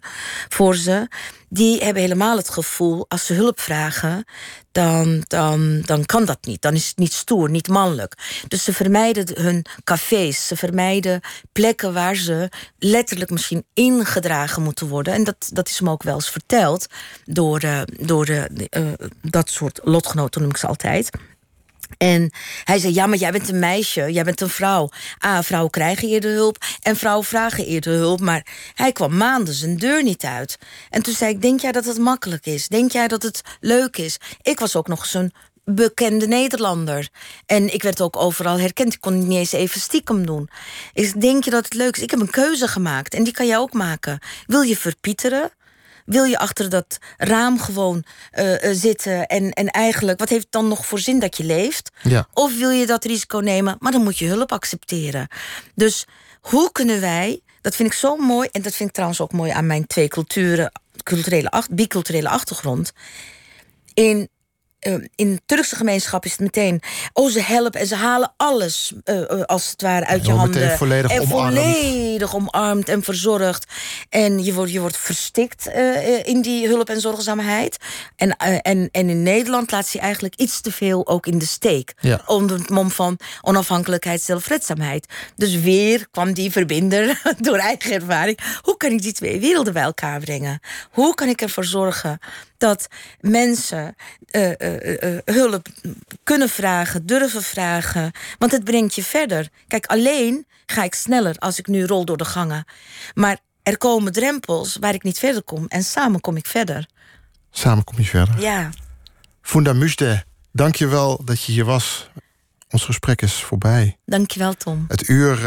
voor 0.49 0.77
ze. 0.77 1.09
Die 1.49 1.85
hebben 1.85 2.03
helemaal 2.03 2.37
het 2.37 2.51
gevoel, 2.51 3.05
als 3.09 3.27
ze 3.27 3.35
hulp 3.35 3.61
vragen, 3.61 4.25
dan, 4.73 5.25
dan, 5.27 5.83
dan 5.85 6.05
kan 6.05 6.25
dat 6.25 6.39
niet. 6.41 6.63
Dan 6.63 6.75
is 6.75 6.89
het 6.89 6.97
niet 6.97 7.13
stoer, 7.13 7.51
niet 7.51 7.69
mannelijk. 7.69 8.43
Dus 8.49 8.65
ze 8.65 8.73
vermijden 8.73 9.43
hun 9.43 9.65
cafés, 9.85 10.47
ze 10.47 10.57
vermijden 10.57 11.21
plekken 11.53 11.93
waar 11.93 12.17
ze 12.17 12.49
letterlijk 12.79 13.31
misschien 13.31 13.65
ingedragen 13.75 14.63
moeten 14.63 14.89
worden. 14.89 15.15
En 15.15 15.25
dat, 15.25 15.51
dat 15.53 15.69
is 15.69 15.81
me 15.81 15.91
ook 15.91 16.03
wel 16.03 16.15
eens 16.15 16.31
verteld 16.31 16.87
door, 17.25 17.65
uh, 17.65 17.81
door 18.01 18.29
uh, 18.29 18.45
uh, 18.71 18.93
dat 19.23 19.51
soort 19.51 19.81
lotgenoten, 19.83 20.41
noem 20.41 20.51
ik 20.51 20.57
ze 20.57 20.67
altijd. 20.67 21.11
En 21.97 22.31
hij 22.65 22.79
zei: 22.79 22.95
Ja, 22.95 23.07
maar 23.07 23.19
jij 23.19 23.33
bent 23.33 23.49
een 23.49 23.59
meisje, 23.59 24.13
jij 24.13 24.25
bent 24.25 24.41
een 24.41 24.49
vrouw. 24.49 24.89
Ah, 25.19 25.43
vrouwen 25.43 25.71
krijgen 25.71 26.09
eerder 26.09 26.33
hulp 26.33 26.57
en 26.83 26.97
vrouwen 26.97 27.27
vragen 27.27 27.67
eerder 27.67 27.93
hulp. 27.93 28.21
Maar 28.21 28.47
hij 28.75 28.93
kwam 28.93 29.17
maanden 29.17 29.55
zijn 29.55 29.77
deur 29.77 30.03
niet 30.03 30.25
uit. 30.25 30.59
En 30.91 31.03
toen 31.03 31.15
zei 31.15 31.35
ik: 31.35 31.43
Denk 31.43 31.61
jij 31.61 31.73
dat 31.73 31.85
het 31.85 31.99
makkelijk 31.99 32.47
is? 32.47 32.69
Denk 32.69 32.93
jij 32.93 33.09
dat 33.09 33.23
het 33.23 33.41
leuk 33.61 33.97
is? 33.97 34.17
Ik 34.43 34.59
was 34.59 34.77
ook 34.77 34.89
nog 34.89 35.07
zo'n 35.07 35.33
bekende 35.75 36.27
Nederlander. 36.27 37.09
En 37.47 37.75
ik 37.75 37.83
werd 37.83 38.01
ook 38.01 38.17
overal 38.17 38.59
herkend. 38.59 38.95
Ik 38.95 39.01
kon 39.01 39.29
niet 39.29 39.39
eens 39.39 39.53
even 39.53 39.81
stiekem 39.81 40.27
doen. 40.27 40.49
Ik 40.93 41.21
denk 41.21 41.45
je 41.45 41.51
dat 41.51 41.65
het 41.65 41.75
leuk 41.75 41.97
is? 41.97 42.03
Ik 42.03 42.11
heb 42.11 42.21
een 42.21 42.31
keuze 42.31 42.69
gemaakt 42.69 43.15
en 43.15 43.25
die 43.25 43.33
kan 43.33 43.47
jij 43.47 43.59
ook 43.59 43.73
maken. 43.73 44.19
Wil 44.47 44.61
je 44.61 44.77
verpieteren? 44.77 45.51
Wil 46.09 46.25
je 46.25 46.39
achter 46.39 46.69
dat 46.69 46.99
raam 47.17 47.61
gewoon 47.61 48.05
uh, 48.33 48.53
uh, 48.53 48.71
zitten 48.73 49.27
en, 49.27 49.51
en 49.51 49.67
eigenlijk, 49.67 50.19
wat 50.19 50.29
heeft 50.29 50.43
het 50.43 50.53
dan 50.53 50.69
nog 50.69 50.87
voor 50.87 50.99
zin 50.99 51.19
dat 51.19 51.37
je 51.37 51.45
leeft? 51.45 51.91
Ja. 52.03 52.29
Of 52.33 52.59
wil 52.59 52.71
je 52.71 52.87
dat 52.87 53.05
risico 53.05 53.39
nemen, 53.39 53.77
maar 53.79 53.93
dan 53.93 54.03
moet 54.03 54.19
je 54.19 54.27
hulp 54.27 54.53
accepteren. 54.53 55.29
Dus 55.75 56.07
hoe 56.41 56.73
kunnen 56.73 57.01
wij, 57.01 57.41
dat 57.61 57.77
vind 57.77 57.89
ik 57.89 57.95
zo 57.95 58.17
mooi, 58.17 58.49
en 58.53 58.63
dat 58.63 58.75
vind 58.75 58.89
ik 58.89 58.95
trouwens 58.95 59.21
ook 59.21 59.33
mooi 59.33 59.51
aan 59.51 59.67
mijn 59.67 59.87
twee 59.87 60.09
culturen, 60.09 60.73
culturele, 61.03 61.63
biculturele 61.71 62.29
achtergrond. 62.29 62.93
In 63.95 64.29
in 65.15 65.35
de 65.35 65.41
Turkse 65.47 65.77
gemeenschap 65.77 66.25
is 66.25 66.31
het 66.31 66.41
meteen. 66.41 66.83
Oh, 67.13 67.31
ze 67.31 67.43
helpen 67.43 67.81
en 67.81 67.87
ze 67.87 67.95
halen 67.95 68.33
alles 68.37 68.93
uh, 69.05 69.43
als 69.43 69.71
het 69.71 69.83
ware 69.83 70.07
uit 70.07 70.27
je 70.27 70.33
handen. 70.33 70.77
Volledig 70.77 71.11
en 71.11 71.21
omarmd. 71.21 71.55
volledig 71.55 72.35
omarmd 72.35 72.89
en 72.89 73.03
verzorgd. 73.03 73.67
En 74.09 74.45
je 74.45 74.53
wordt, 74.53 74.73
je 74.73 74.81
wordt 74.81 74.97
verstikt 74.97 75.69
uh, 75.69 76.27
in 76.27 76.43
die 76.43 76.67
hulp 76.67 76.89
en 76.89 77.01
zorgzaamheid. 77.01 77.77
En, 78.17 78.37
en, 78.37 78.89
en 78.91 79.09
in 79.09 79.23
Nederland 79.23 79.71
laat 79.71 79.87
ze 79.87 79.99
eigenlijk 79.99 80.35
iets 80.35 80.61
te 80.61 80.73
veel 80.73 81.07
ook 81.07 81.27
in 81.27 81.39
de 81.39 81.47
steek. 81.47 81.95
Ja. 82.01 82.23
Onder 82.27 82.59
het 82.59 82.71
mom 82.71 82.91
van 82.91 83.19
onafhankelijkheid, 83.41 84.23
zelfredzaamheid. 84.23 85.07
Dus 85.37 85.61
weer 85.61 86.07
kwam 86.11 86.33
die 86.33 86.53
verbinder 86.53 87.23
door 87.39 87.59
eigen 87.59 87.93
ervaring. 87.93 88.39
Hoe 88.63 88.77
kan 88.77 88.91
ik 88.91 89.03
die 89.03 89.13
twee 89.13 89.41
werelden 89.41 89.73
bij 89.73 89.83
elkaar 89.83 90.21
brengen? 90.21 90.61
Hoe 90.91 91.15
kan 91.15 91.29
ik 91.29 91.43
ervoor 91.43 91.65
zorgen 91.65 92.19
dat 92.59 92.87
mensen 93.21 93.95
uh, 94.31 94.43
uh, 94.43 94.51
uh, 94.59 94.78
hulp 95.25 95.69
kunnen 96.25 96.49
vragen, 96.49 97.07
durven 97.07 97.43
vragen. 97.43 98.13
Want 98.39 98.53
het 98.53 98.65
brengt 98.65 98.95
je 98.95 99.03
verder. 99.03 99.49
Kijk, 99.69 99.87
alleen 99.87 100.47
ga 100.67 100.83
ik 100.83 100.95
sneller 100.95 101.37
als 101.39 101.59
ik 101.59 101.67
nu 101.67 101.85
rol 101.85 102.05
door 102.05 102.17
de 102.17 102.25
gangen. 102.25 102.65
Maar 103.15 103.39
er 103.63 103.79
komen 103.79 104.13
drempels 104.13 104.77
waar 104.81 104.95
ik 104.95 105.03
niet 105.03 105.19
verder 105.19 105.43
kom. 105.43 105.67
En 105.67 105.83
samen 105.83 106.21
kom 106.21 106.37
ik 106.37 106.47
verder. 106.47 106.87
Samen 107.51 107.85
kom 107.85 107.99
je 107.99 108.05
verder. 108.05 108.41
Ja. 108.41 108.71
Funda 109.43 109.73
Musde, 109.73 110.25
dank 110.53 110.75
je 110.75 110.87
wel 110.87 111.25
dat 111.25 111.43
je 111.43 111.53
hier 111.53 111.65
was. 111.65 112.11
Ons 112.71 112.85
gesprek 112.85 113.23
is 113.23 113.35
voorbij. 113.35 113.97
Dank 114.05 114.31
je 114.31 114.39
wel, 114.39 114.55
Tom. 114.55 114.85
Het 114.89 115.09
uur 115.09 115.39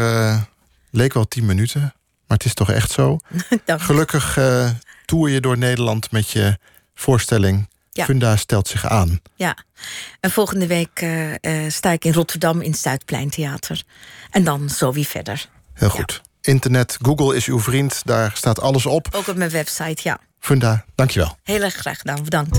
leek 0.90 1.12
wel 1.12 1.28
tien 1.28 1.46
minuten. 1.46 1.80
Maar 2.26 2.36
het 2.36 2.44
is 2.44 2.54
toch 2.54 2.70
echt 2.70 2.90
zo. 2.90 3.18
Gelukkig 3.66 4.38
toer 5.04 5.30
je 5.30 5.40
door 5.40 5.58
Nederland 5.58 6.10
met 6.10 6.30
je 6.30 6.58
voorstelling 6.94 7.68
ja. 7.92 8.04
Funda 8.04 8.36
stelt 8.36 8.68
zich 8.68 8.86
aan. 8.86 9.20
Ja, 9.34 9.56
en 10.20 10.30
volgende 10.30 10.66
week 10.66 11.00
uh, 11.02 11.30
uh, 11.30 11.36
sta 11.68 11.90
ik 11.90 12.04
in 12.04 12.12
Rotterdam 12.12 12.60
in 12.60 12.70
het 12.70 12.80
Zuidpleintheater. 12.80 13.82
En 14.30 14.44
dan 14.44 14.68
zo 14.68 14.92
wie 14.92 15.06
verder. 15.06 15.48
Heel 15.74 15.88
goed. 15.88 16.20
Ja. 16.22 16.52
Internet, 16.52 16.98
Google 17.02 17.36
is 17.36 17.46
uw 17.46 17.60
vriend, 17.60 18.00
daar 18.04 18.30
staat 18.34 18.60
alles 18.60 18.86
op. 18.86 19.08
Ook 19.10 19.28
op 19.28 19.36
mijn 19.36 19.50
website, 19.50 20.00
ja. 20.02 20.18
Funda, 20.38 20.84
dankjewel. 20.94 21.36
Heel 21.42 21.62
erg 21.62 21.74
graag 21.74 21.98
gedaan, 21.98 22.22
bedankt. 22.22 22.58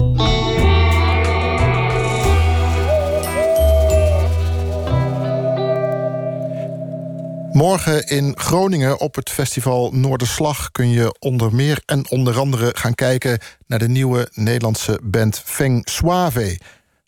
Morgen 7.54 8.08
in 8.08 8.38
Groningen 8.38 9.00
op 9.00 9.16
het 9.16 9.30
festival 9.30 9.92
Noorderslag 9.92 10.72
kun 10.72 10.90
je 10.90 11.16
onder 11.20 11.56
meer 11.56 11.82
en 11.86 12.10
onder 12.10 12.40
andere 12.40 12.72
gaan 12.76 12.96
kijken 12.96 13.40
naar 13.68 13.80
de 13.80 13.88
nieuwe 13.88 14.30
Nederlandse 14.34 15.00
band 15.04 15.42
Feng 15.46 15.90
Suave. 15.90 16.60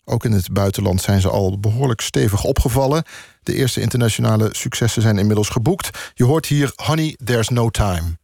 Ook 0.04 0.24
in 0.24 0.32
het 0.32 0.52
buitenland 0.52 1.02
zijn 1.02 1.20
ze 1.20 1.28
al 1.28 1.60
behoorlijk 1.60 2.00
stevig 2.00 2.44
opgevallen. 2.44 3.04
De 3.42 3.54
eerste 3.54 3.80
internationale 3.80 4.48
successen 4.52 5.02
zijn 5.02 5.18
inmiddels 5.18 5.48
geboekt. 5.48 6.12
Je 6.14 6.24
hoort 6.24 6.46
hier 6.46 6.72
Honey, 6.76 7.16
There's 7.24 7.48
No 7.48 7.70
Time. 7.70 8.16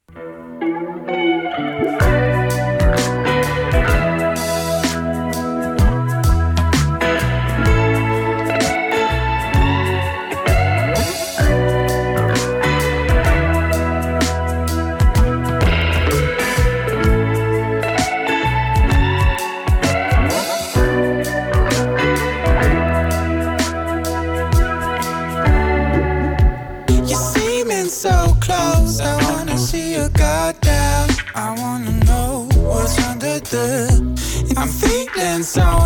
sound. 35.52 35.81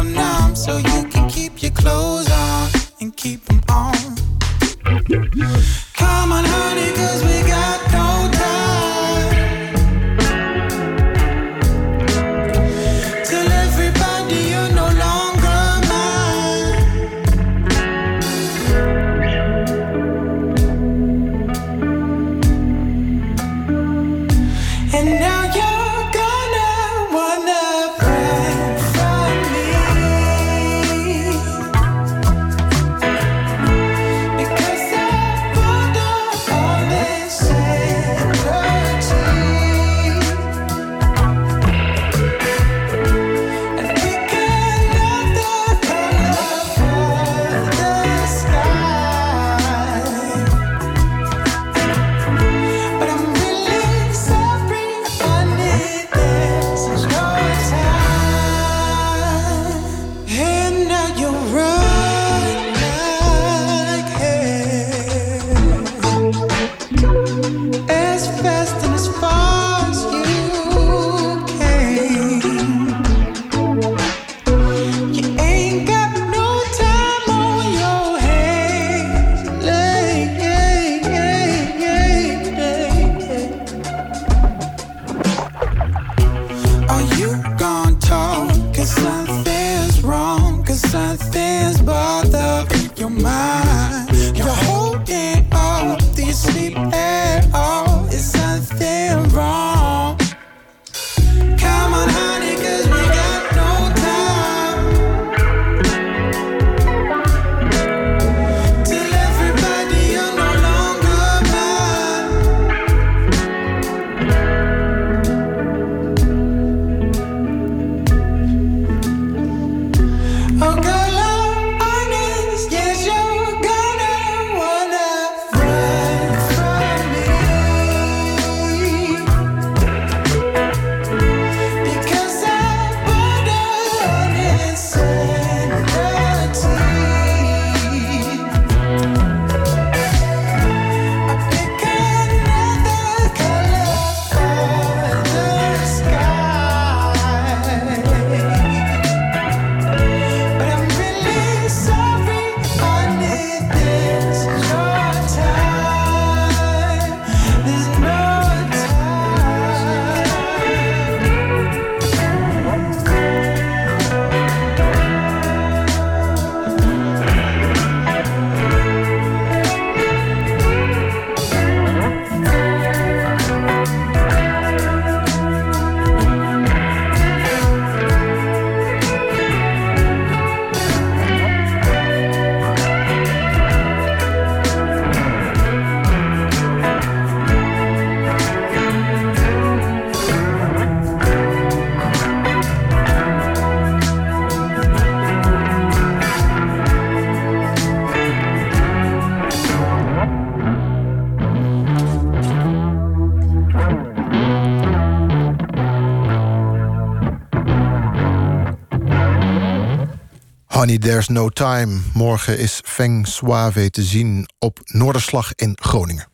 There's 210.99 211.29
No 211.29 211.49
Time. 211.49 212.01
Morgen 212.15 212.59
is 212.59 212.81
Feng 212.85 213.27
Suave 213.27 213.91
te 213.91 214.03
zien 214.03 214.49
op 214.59 214.79
Noorderslag 214.85 215.53
in 215.55 215.79
Groningen. 215.81 216.29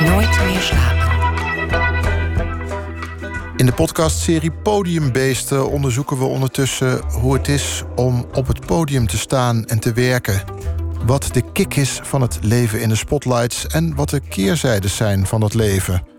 Nooit 0.00 0.44
meer 0.44 0.60
slapen. 0.60 1.02
In 3.56 3.66
de 3.66 3.72
podcastserie 3.74 4.52
Podiumbeesten 4.52 5.70
onderzoeken 5.70 6.18
we 6.18 6.24
ondertussen 6.24 7.00
hoe 7.08 7.34
het 7.34 7.48
is 7.48 7.82
om 7.96 8.26
op 8.32 8.46
het 8.46 8.66
podium 8.66 9.06
te 9.06 9.18
staan 9.18 9.64
en 9.64 9.78
te 9.78 9.92
werken. 9.92 10.42
Wat 11.06 11.28
de 11.32 11.52
kick 11.52 11.76
is 11.76 12.00
van 12.02 12.20
het 12.20 12.38
leven 12.40 12.80
in 12.80 12.88
de 12.88 12.96
spotlights 12.96 13.66
en 13.66 13.94
wat 13.94 14.10
de 14.10 14.20
keerzijdes 14.20 14.96
zijn 14.96 15.26
van 15.26 15.40
dat 15.40 15.54
leven. 15.54 16.11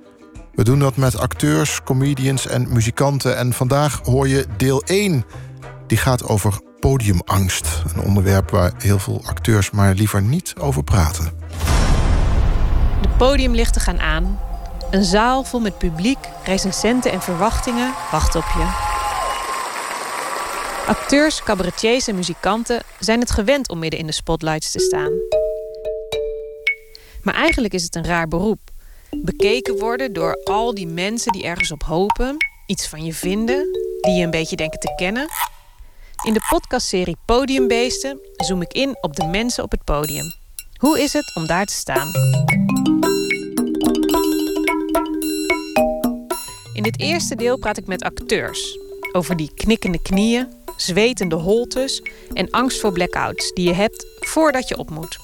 We 0.53 0.63
doen 0.63 0.79
dat 0.79 0.95
met 0.95 1.17
acteurs, 1.17 1.83
comedians 1.83 2.47
en 2.47 2.73
muzikanten. 2.73 3.37
En 3.37 3.53
vandaag 3.53 3.99
hoor 4.03 4.27
je 4.27 4.45
deel 4.57 4.83
1. 4.83 5.25
Die 5.87 5.97
gaat 5.97 6.23
over 6.23 6.61
podiumangst. 6.79 7.83
Een 7.95 8.01
onderwerp 8.01 8.49
waar 8.49 8.71
heel 8.77 8.99
veel 8.99 9.21
acteurs 9.25 9.71
maar 9.71 9.93
liever 9.93 10.21
niet 10.21 10.53
over 10.59 10.83
praten. 10.83 11.31
De 13.01 13.09
podiumlichten 13.17 13.81
gaan 13.81 13.99
aan. 13.99 14.39
Een 14.91 15.03
zaal 15.03 15.43
vol 15.43 15.59
met 15.59 15.77
publiek, 15.77 16.17
recensenten 16.43 17.11
en 17.11 17.21
verwachtingen 17.21 17.93
wacht 18.11 18.35
op 18.35 18.45
je. 18.57 18.91
Acteurs, 20.87 21.43
cabaretiers 21.43 22.07
en 22.07 22.15
muzikanten 22.15 22.81
zijn 22.99 23.19
het 23.19 23.31
gewend 23.31 23.69
om 23.69 23.79
midden 23.79 23.99
in 23.99 24.05
de 24.05 24.13
spotlights 24.13 24.71
te 24.71 24.79
staan. 24.79 25.11
Maar 27.21 27.33
eigenlijk 27.33 27.73
is 27.73 27.83
het 27.83 27.95
een 27.95 28.05
raar 28.05 28.27
beroep. 28.27 28.72
Bekeken 29.25 29.79
worden 29.79 30.13
door 30.13 30.43
al 30.43 30.73
die 30.73 30.87
mensen 30.87 31.31
die 31.31 31.43
ergens 31.43 31.71
op 31.71 31.83
hopen, 31.83 32.37
iets 32.65 32.87
van 32.87 33.05
je 33.05 33.13
vinden, 33.13 33.71
die 34.01 34.13
je 34.13 34.23
een 34.23 34.31
beetje 34.31 34.55
denken 34.55 34.79
te 34.79 34.93
kennen. 34.95 35.27
In 36.25 36.33
de 36.33 36.45
podcastserie 36.49 37.17
Podiumbeesten 37.25 38.19
zoom 38.35 38.61
ik 38.61 38.73
in 38.73 38.97
op 39.01 39.15
de 39.15 39.25
mensen 39.25 39.63
op 39.63 39.71
het 39.71 39.83
podium. 39.83 40.25
Hoe 40.77 41.01
is 41.01 41.13
het 41.13 41.35
om 41.35 41.47
daar 41.47 41.65
te 41.65 41.73
staan? 41.73 42.11
In 46.73 46.83
dit 46.83 46.99
eerste 46.99 47.35
deel 47.35 47.57
praat 47.57 47.77
ik 47.77 47.87
met 47.87 48.03
acteurs 48.03 48.79
over 49.11 49.37
die 49.37 49.53
knikkende 49.53 50.01
knieën, 50.01 50.53
zwetende 50.75 51.35
holtes 51.35 52.01
en 52.33 52.49
angst 52.49 52.79
voor 52.79 52.91
blackouts 52.91 53.51
die 53.51 53.67
je 53.67 53.73
hebt 53.73 54.05
voordat 54.19 54.67
je 54.67 54.77
op 54.77 54.89
moet. 54.89 55.17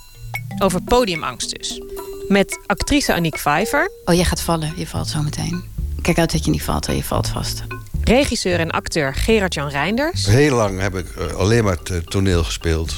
Over 0.59 0.81
podiumangst 0.83 1.57
dus. 1.57 1.81
Met 2.29 2.59
actrice 2.65 3.13
Aniek 3.13 3.37
Vijver, 3.37 3.91
Oh, 4.05 4.15
jij 4.15 4.23
gaat 4.23 4.41
vallen. 4.41 4.73
Je 4.75 4.87
valt 4.87 5.07
zo 5.07 5.21
meteen. 5.21 5.63
Kijk 6.01 6.17
uit 6.17 6.31
dat 6.31 6.45
je 6.45 6.51
niet 6.51 6.63
valt, 6.63 6.85
je 6.85 7.03
valt 7.03 7.27
vast. 7.27 7.63
regisseur 8.03 8.59
en 8.59 8.71
acteur 8.71 9.13
Gerard-Jan 9.15 9.67
Reinders, 9.69 10.25
Heel 10.25 10.55
lang 10.55 10.79
heb 10.79 10.95
ik 10.95 11.05
eh, 11.15 11.33
alleen 11.33 11.63
maar 11.63 11.77
t- 11.83 12.01
toneel 12.11 12.43
gespeeld 12.43 12.93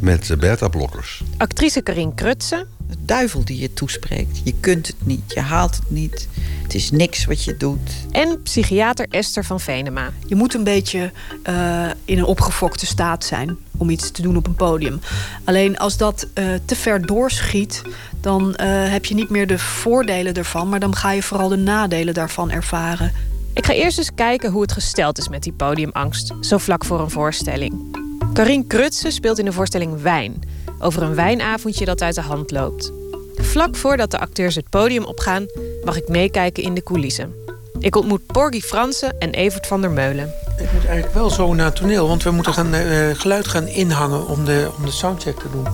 met 0.00 0.30
eh, 0.30 0.36
Bertha 0.36 0.68
Blokkers. 0.68 1.22
actrice 1.36 1.80
Karin 1.82 2.14
Krutse, 2.14 2.66
De 2.88 2.96
duivel 3.00 3.44
die 3.44 3.60
je 3.60 3.72
toespreekt. 3.72 4.40
Je 4.44 4.54
kunt 4.60 4.86
het 4.86 5.06
niet, 5.06 5.32
je 5.32 5.40
haalt 5.40 5.76
het 5.76 5.90
niet. 5.90 6.28
Het 6.62 6.74
is 6.74 6.90
niks 6.90 7.24
wat 7.24 7.44
je 7.44 7.56
doet. 7.56 7.90
en 8.10 8.42
psychiater 8.42 9.06
Esther 9.10 9.44
van 9.44 9.60
Venema. 9.60 10.12
Je 10.26 10.34
moet 10.34 10.54
een 10.54 10.64
beetje 10.64 11.12
eh, 11.42 11.86
in 12.04 12.18
een 12.18 12.24
opgefokte 12.24 12.86
staat 12.86 13.24
zijn 13.24 13.56
om 13.76 13.90
iets 13.90 14.10
te 14.10 14.22
doen 14.22 14.36
op 14.36 14.46
een 14.46 14.54
podium. 14.54 15.00
Alleen 15.44 15.78
als 15.78 15.96
dat 15.96 16.26
eh, 16.34 16.44
te 16.64 16.76
ver 16.76 17.06
doorschiet, 17.06 17.82
dan 18.20 18.54
eh, 18.54 18.90
heb 18.90 19.04
je 19.04 19.14
niet 19.14 19.30
meer 19.30 19.46
de 19.46 19.58
voordelen 19.58 20.34
ervan, 20.34 20.68
maar 20.68 20.80
dan 20.80 20.96
ga 20.96 21.12
je 21.12 21.22
vooral 21.22 21.48
de 21.48 21.56
nadelen 21.56 22.14
daarvan 22.14 22.50
ervaren. 22.50 23.12
Ik 23.54 23.66
ga 23.66 23.72
eerst 23.72 23.98
eens 23.98 24.14
kijken 24.14 24.50
hoe 24.50 24.62
het 24.62 24.72
gesteld 24.72 25.18
is 25.18 25.28
met 25.28 25.42
die 25.42 25.52
podiumangst, 25.52 26.32
zo 26.40 26.58
vlak 26.58 26.84
voor 26.84 27.00
een 27.00 27.10
voorstelling. 27.10 27.96
Karin 28.32 28.66
Krutse 28.66 29.10
speelt 29.10 29.38
in 29.38 29.44
de 29.44 29.52
voorstelling 29.52 30.02
Wijn, 30.02 30.42
over 30.78 31.02
een 31.02 31.14
wijnavondje 31.14 31.84
dat 31.84 32.02
uit 32.02 32.14
de 32.14 32.20
hand 32.20 32.50
loopt. 32.50 32.92
Vlak 33.34 33.76
voordat 33.76 34.10
de 34.10 34.18
acteurs 34.18 34.54
het 34.54 34.70
podium 34.70 35.04
opgaan, 35.04 35.46
mag 35.84 35.96
ik 35.96 36.08
meekijken 36.08 36.62
in 36.62 36.74
de 36.74 36.82
coulissen. 36.82 37.34
Ik 37.78 37.96
ontmoet 37.96 38.26
Porgy 38.26 38.60
Fransen 38.60 39.18
en 39.18 39.30
Evert 39.30 39.66
van 39.66 39.80
der 39.80 39.90
Meulen. 39.90 40.34
Ik 40.58 40.72
moet 40.72 40.84
eigenlijk 40.84 41.14
wel 41.14 41.30
zo 41.30 41.54
naar 41.54 41.66
het 41.66 41.76
toneel, 41.76 42.08
want 42.08 42.22
we 42.22 42.30
moeten 42.30 42.52
gaan, 42.52 42.74
eh, 42.74 43.10
geluid 43.12 43.48
gaan 43.48 43.66
inhangen 43.66 44.28
om 44.28 44.44
de, 44.44 44.70
om 44.78 44.84
de 44.84 44.90
soundcheck 44.90 45.38
te 45.38 45.50
doen. 45.52 45.66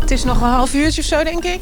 Het 0.00 0.10
is 0.10 0.24
nog 0.24 0.40
een 0.40 0.48
half 0.48 0.74
uurtje 0.74 1.00
of 1.00 1.06
zo, 1.06 1.24
denk 1.24 1.44
ik. 1.44 1.60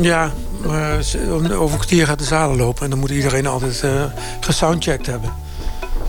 Ja, 0.00 0.32
maar 0.66 0.98
over 0.98 1.52
een 1.52 1.68
kwartier 1.68 2.06
gaat 2.06 2.18
de 2.18 2.24
zalen 2.24 2.56
lopen 2.56 2.84
en 2.84 2.90
dan 2.90 2.98
moet 2.98 3.10
iedereen 3.10 3.46
altijd 3.46 3.82
eh 3.82 4.04
gesoundcheckt 4.40 5.06
hebben. 5.06 5.43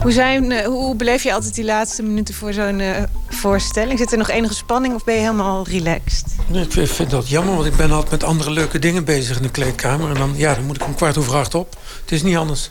Hoe, 0.06 0.14
zijn, 0.14 0.52
eh, 0.52 0.66
hoe 0.66 0.96
beleef 0.96 1.24
je 1.24 1.34
altijd 1.34 1.56
die 1.56 1.64
laatste 1.66 2.04
minuten 2.04 2.34
voor 2.36 2.54
zo'n 2.54 2.80
eh, 2.80 3.04
voorstelling? 3.30 4.00
Zit 4.00 4.12
er 4.12 4.18
nog 4.18 4.30
enige 4.30 4.54
spanning 4.54 4.94
of 4.94 5.04
ben 5.04 5.14
je 5.14 5.20
helemaal 5.20 5.68
relaxed? 5.68 6.26
Nee, 6.48 6.66
Ik 6.68 6.88
vind- 6.88 7.10
dat 7.10 7.30
jammer, 7.30 7.54
want 7.56 7.66
ik 7.66 7.76
ben 7.76 7.92
altijd 7.92 8.12
met 8.12 8.24
andere 8.24 8.52
leuke 8.52 8.80
dingen 8.80 9.04
bezig 9.06 9.38
in 9.38 9.42
de 9.44 9.50
kleedkamer. 9.52 10.10
En 10.10 10.16
dan, 10.16 10.34
ja, 10.36 10.54
dan 10.56 10.64
moet 10.64 10.76
ik 10.76 10.86
om 10.86 10.96
kwart 10.96 11.18
over 11.18 11.36
acht 11.36 11.56
op. 11.56 11.78
Het 12.02 12.12
is 12.12 12.24
niet 12.24 12.38
anders. 12.38 12.70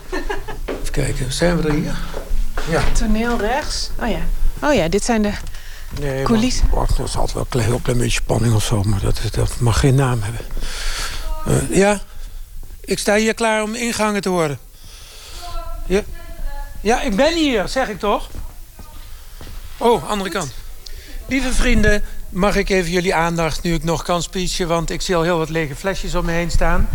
Even 0.65 0.93
kijken, 0.93 1.33
zijn 1.33 1.57
we 1.61 1.69
er 1.69 1.75
hier? 1.75 1.97
Ja. 2.71 2.83
Toneel 2.93 3.39
rechts. 3.39 3.91
Oh 4.03 4.09
ja. 4.09 4.21
Oh 4.69 4.75
ja, 4.75 4.89
dit 4.89 5.05
zijn 5.05 5.23
de 5.23 5.31
Nee, 6.01 6.15
maar- 6.15 6.23
coulissen. 6.23 6.69
Wacht, 6.71 6.99
er 6.99 7.05
is 7.05 7.17
altijd 7.17 7.33
wel 7.33 7.43
een 7.43 7.49
klein, 7.49 7.67
heel 7.67 7.81
klein 7.83 7.99
beetje 7.99 8.21
spanning 8.23 8.55
of 8.55 8.65
zo, 8.65 8.83
maar 8.83 9.01
dat, 9.01 9.21
dat 9.31 9.61
mag 9.61 9.81
geen 9.81 9.95
naam 9.95 10.21
hebben. 10.23 10.41
Eh, 11.47 11.77
ja, 11.77 12.01
ik 12.81 12.99
sta 12.99 13.15
hier 13.17 13.35
klaar 13.35 13.63
om 13.63 13.75
ingehangen 13.75 14.21
te 14.21 14.29
worden. 14.31 14.59
Ja. 15.87 16.01
Ja, 16.85 17.03
ik 17.03 17.17
ben 17.17 17.35
hier, 17.35 17.69
zeg 17.69 17.89
ik 17.89 17.99
toch? 17.99 18.29
Oh, 19.77 20.11
andere 20.11 20.31
kant. 20.31 20.53
Lieve 21.27 21.53
vrienden, 21.53 22.03
mag 22.29 22.57
ik 22.57 22.69
even 22.69 22.91
jullie 22.91 23.15
aandacht 23.15 23.63
nu 23.63 23.75
ik 23.75 23.85
nog 23.85 24.03
kan 24.03 24.23
speechen... 24.23 24.69
want 24.69 24.91
ik 24.91 25.01
zie 25.01 25.17
al 25.17 25.23
heel 25.23 25.39
wat 25.39 25.49
lege 25.49 25.75
flesjes 25.75 26.15
om 26.15 26.25
me 26.25 26.33
heen 26.33 26.51
staan. 26.51 26.89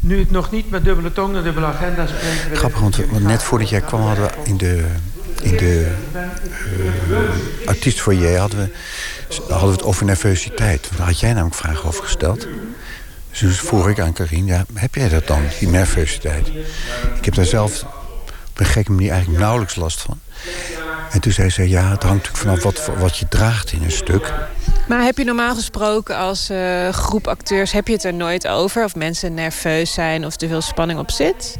Nu 0.00 0.20
ik 0.20 0.30
nog 0.30 0.50
niet 0.50 0.70
met 0.70 0.84
dubbele 0.84 1.12
tong 1.12 1.36
en 1.36 1.42
dubbele 1.42 1.66
agenda 1.66 2.06
spreek... 2.06 2.56
Grappig, 2.58 2.80
want, 2.80 2.96
want 2.96 3.22
net 3.22 3.42
voordat 3.42 3.68
jij 3.68 3.80
kwam 3.80 4.00
hadden 4.00 4.24
we 4.24 4.30
in 4.44 4.56
de, 4.56 4.84
in 5.42 5.56
de 5.56 5.94
uh, 7.08 7.68
artiestfoyer 7.68 8.38
hadden 8.38 8.58
we, 8.58 8.70
hadden 9.48 9.68
we 9.68 9.74
het 9.74 9.82
over 9.82 10.04
nervositeit. 10.04 10.88
Daar 10.96 11.06
had 11.06 11.20
jij 11.20 11.32
namelijk 11.32 11.56
vragen 11.56 11.84
over 11.84 12.04
gesteld. 12.04 12.46
Dus 13.30 13.38
toen 13.38 13.50
vroeg 13.50 13.88
ik 13.88 14.00
aan 14.00 14.12
Karin, 14.12 14.46
ja, 14.46 14.64
heb 14.74 14.94
jij 14.94 15.08
dat 15.08 15.26
dan, 15.26 15.42
die 15.58 15.68
nervositeit? 15.68 16.48
Ik 17.16 17.24
heb 17.24 17.34
daar 17.34 17.44
zelf 17.44 17.84
op 18.52 18.60
een 18.60 18.66
gekke 18.66 18.90
manier 18.90 19.10
eigenlijk 19.10 19.40
nauwelijks 19.40 19.74
last 19.74 20.00
van. 20.00 20.20
En 21.10 21.20
toen 21.20 21.32
zei 21.32 21.50
ze, 21.50 21.68
ja, 21.68 21.90
het 21.90 22.02
hangt 22.02 22.28
natuurlijk 22.28 22.36
vanaf 22.36 22.62
wat, 22.62 22.98
wat 22.98 23.16
je 23.16 23.28
draagt 23.28 23.72
in 23.72 23.82
een 23.82 23.92
stuk. 23.92 24.32
Maar 24.88 25.02
heb 25.02 25.18
je 25.18 25.24
normaal 25.24 25.54
gesproken 25.54 26.16
als 26.16 26.50
uh, 26.50 26.88
groep 26.88 27.26
acteurs... 27.26 27.72
heb 27.72 27.86
je 27.86 27.92
het 27.92 28.04
er 28.04 28.14
nooit 28.14 28.48
over? 28.48 28.84
Of 28.84 28.94
mensen 28.94 29.34
nerveus 29.34 29.92
zijn 29.92 30.26
of 30.26 30.36
te 30.36 30.48
veel 30.48 30.60
spanning 30.60 30.98
op 30.98 31.10
zit? 31.10 31.58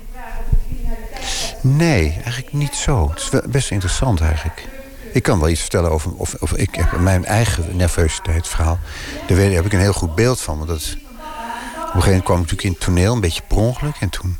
Nee, 1.60 2.12
eigenlijk 2.24 2.52
niet 2.52 2.74
zo. 2.74 3.08
Het 3.10 3.18
is 3.18 3.30
wel 3.30 3.42
best 3.48 3.70
interessant 3.70 4.20
eigenlijk. 4.20 4.68
Ik 5.12 5.22
kan 5.22 5.40
wel 5.40 5.48
iets 5.48 5.60
vertellen 5.60 5.90
over... 5.90 6.12
Of, 6.16 6.34
of 6.38 6.52
ik 6.52 6.74
heb 6.74 7.00
mijn 7.00 7.24
eigen 7.24 7.76
nervositeitsverhaal. 7.76 8.78
Daar 9.26 9.38
heb 9.38 9.64
ik 9.64 9.72
een 9.72 9.80
heel 9.80 9.92
goed 9.92 10.14
beeld 10.14 10.40
van. 10.40 10.56
Want 10.56 10.68
dat, 10.68 10.78
op 10.78 11.98
een 11.98 12.02
gegeven 12.02 12.10
moment 12.10 12.24
kwam 12.24 12.40
ik 12.40 12.50
natuurlijk 12.50 12.62
in 12.62 12.70
het 12.70 12.80
toneel, 12.80 13.14
een 13.14 13.20
beetje 13.20 13.42
per 13.48 13.56
ongeluk. 13.56 13.96
En 14.00 14.08
toen 14.08 14.38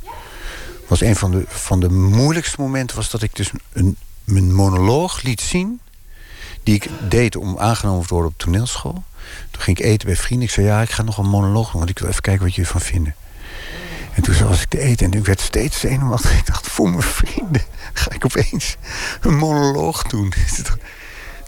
was 0.93 1.01
een 1.01 1.16
van 1.16 1.30
de, 1.30 1.45
van 1.47 1.80
de 1.80 1.90
moeilijkste 1.90 2.61
momenten... 2.61 2.97
was 2.97 3.11
dat 3.11 3.22
ik 3.22 3.36
dus 3.36 3.51
een, 3.72 3.97
mijn 4.24 4.55
monoloog 4.55 5.22
liet 5.22 5.40
zien... 5.40 5.80
die 6.62 6.74
ik 6.74 6.88
deed 7.09 7.36
om 7.36 7.59
aangenomen 7.59 8.07
te 8.07 8.14
worden 8.14 8.30
op 8.30 8.38
toneelschool. 8.38 9.05
Toen 9.51 9.62
ging 9.62 9.78
ik 9.78 9.84
eten 9.84 10.07
bij 10.07 10.16
vrienden. 10.16 10.47
Ik 10.47 10.53
zei, 10.53 10.66
ja, 10.66 10.82
ik 10.82 10.90
ga 10.90 11.03
nog 11.03 11.18
een 11.18 11.28
monoloog 11.28 11.70
doen... 11.70 11.78
want 11.78 11.90
ik 11.90 11.99
wil 11.99 12.09
even 12.09 12.22
kijken 12.22 12.43
wat 12.45 12.55
jullie 12.55 12.70
van 12.70 12.80
vinden. 12.80 13.14
En 14.14 14.22
toen 14.22 14.49
was 14.49 14.62
ik 14.62 14.68
te 14.68 14.78
eten 14.78 15.12
en 15.12 15.18
ik 15.18 15.26
werd 15.26 15.40
steeds 15.40 15.80
zenuwachtig. 15.80 16.36
Ik 16.38 16.47
dacht, 16.47 16.68
voor 16.68 16.90
mijn 16.90 17.03
vrienden 17.03 17.62
ga 17.93 18.11
ik 18.11 18.24
opeens 18.24 18.76
een 19.20 19.36
monoloog 19.36 20.03
doen. 20.03 20.32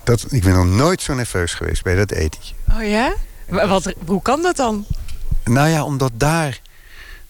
Dat, 0.04 0.26
ik 0.32 0.42
ben 0.42 0.54
nog 0.54 0.66
nooit 0.66 1.02
zo 1.02 1.14
nerveus 1.14 1.54
geweest 1.54 1.82
bij 1.82 1.94
dat 1.94 2.10
etentje. 2.10 2.54
Oh 2.72 2.88
ja? 2.88 3.14
Wat, 3.46 3.94
hoe 4.06 4.22
kan 4.22 4.42
dat 4.42 4.56
dan? 4.56 4.86
Nou 5.44 5.68
ja, 5.68 5.84
omdat 5.84 6.12
daar, 6.14 6.60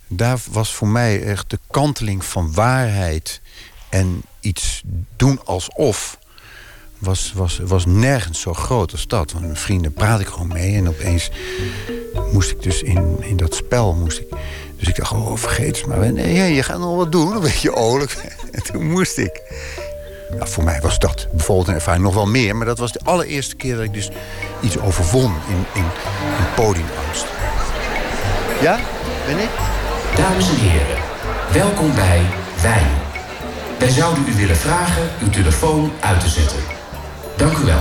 daar 0.09 0.39
was 0.51 0.75
voor 0.75 0.89
mij 0.89 1.23
echt 1.23 1.51
de 1.51 1.59
kanteling 1.71 2.25
van 2.25 2.53
waarheid 2.53 3.41
en 3.89 4.23
iets 4.41 4.83
doen 5.17 5.41
alsof. 5.45 6.19
Was, 6.99 7.33
was, 7.35 7.59
was 7.59 7.87
nergens 7.87 8.41
zo 8.41 8.55
groot 8.55 8.93
als 8.93 9.07
dat. 9.07 9.33
Want 9.33 9.45
mijn 9.45 9.57
vrienden 9.57 9.93
praat 9.93 10.21
ik 10.21 10.27
gewoon 10.27 10.49
mee. 10.49 10.77
En 10.77 10.89
opeens 10.89 11.31
moest 12.33 12.51
ik 12.51 12.63
dus 12.63 12.83
in, 12.83 13.17
in 13.21 13.37
dat 13.37 13.55
spel. 13.55 13.95
Moest 13.95 14.19
ik, 14.19 14.27
dus 14.77 14.89
ik 14.89 14.97
dacht, 14.97 15.13
oh, 15.13 15.37
vergeet 15.37 15.77
het 15.77 15.87
maar. 15.87 16.13
Je 16.27 16.63
gaat 16.63 16.79
nog 16.79 16.97
wat 16.97 17.13
doen, 17.13 17.35
een 17.35 17.41
beetje 17.41 17.75
oorlijk. 17.75 18.17
En 18.53 18.63
toen 18.63 18.91
moest 18.91 19.19
ik. 19.19 19.43
Nou, 20.31 20.49
voor 20.49 20.65
mij 20.65 20.81
was 20.81 20.99
dat 20.99 21.29
bijvoorbeeld 21.31 21.69
een 21.69 21.75
ervaring 21.75 22.05
nog 22.05 22.15
wel 22.15 22.27
meer. 22.27 22.57
Maar 22.57 22.67
dat 22.67 22.79
was 22.79 22.93
de 22.93 23.01
allereerste 23.03 23.57
keer 23.57 23.75
dat 23.75 23.85
ik 23.85 23.95
dus 23.95 24.11
iets 24.61 24.79
overwon 24.79 25.35
in, 25.49 25.65
in, 25.75 25.85
in 26.39 26.55
podiumangst. 26.55 27.27
Ja, 28.61 28.81
ben 29.27 29.39
ik? 29.39 29.49
Dames 30.17 30.49
en 30.49 30.57
heren, 30.57 31.03
welkom 31.53 31.95
bij 31.95 32.27
Wijn. 32.63 32.91
Wij 33.79 33.89
zouden 33.89 34.29
u 34.29 34.35
willen 34.35 34.57
vragen 34.57 35.11
uw 35.23 35.31
telefoon 35.31 35.93
uit 36.01 36.21
te 36.21 36.29
zetten. 36.29 36.59
Dank 37.37 37.59
u 37.59 37.65
wel. 37.65 37.81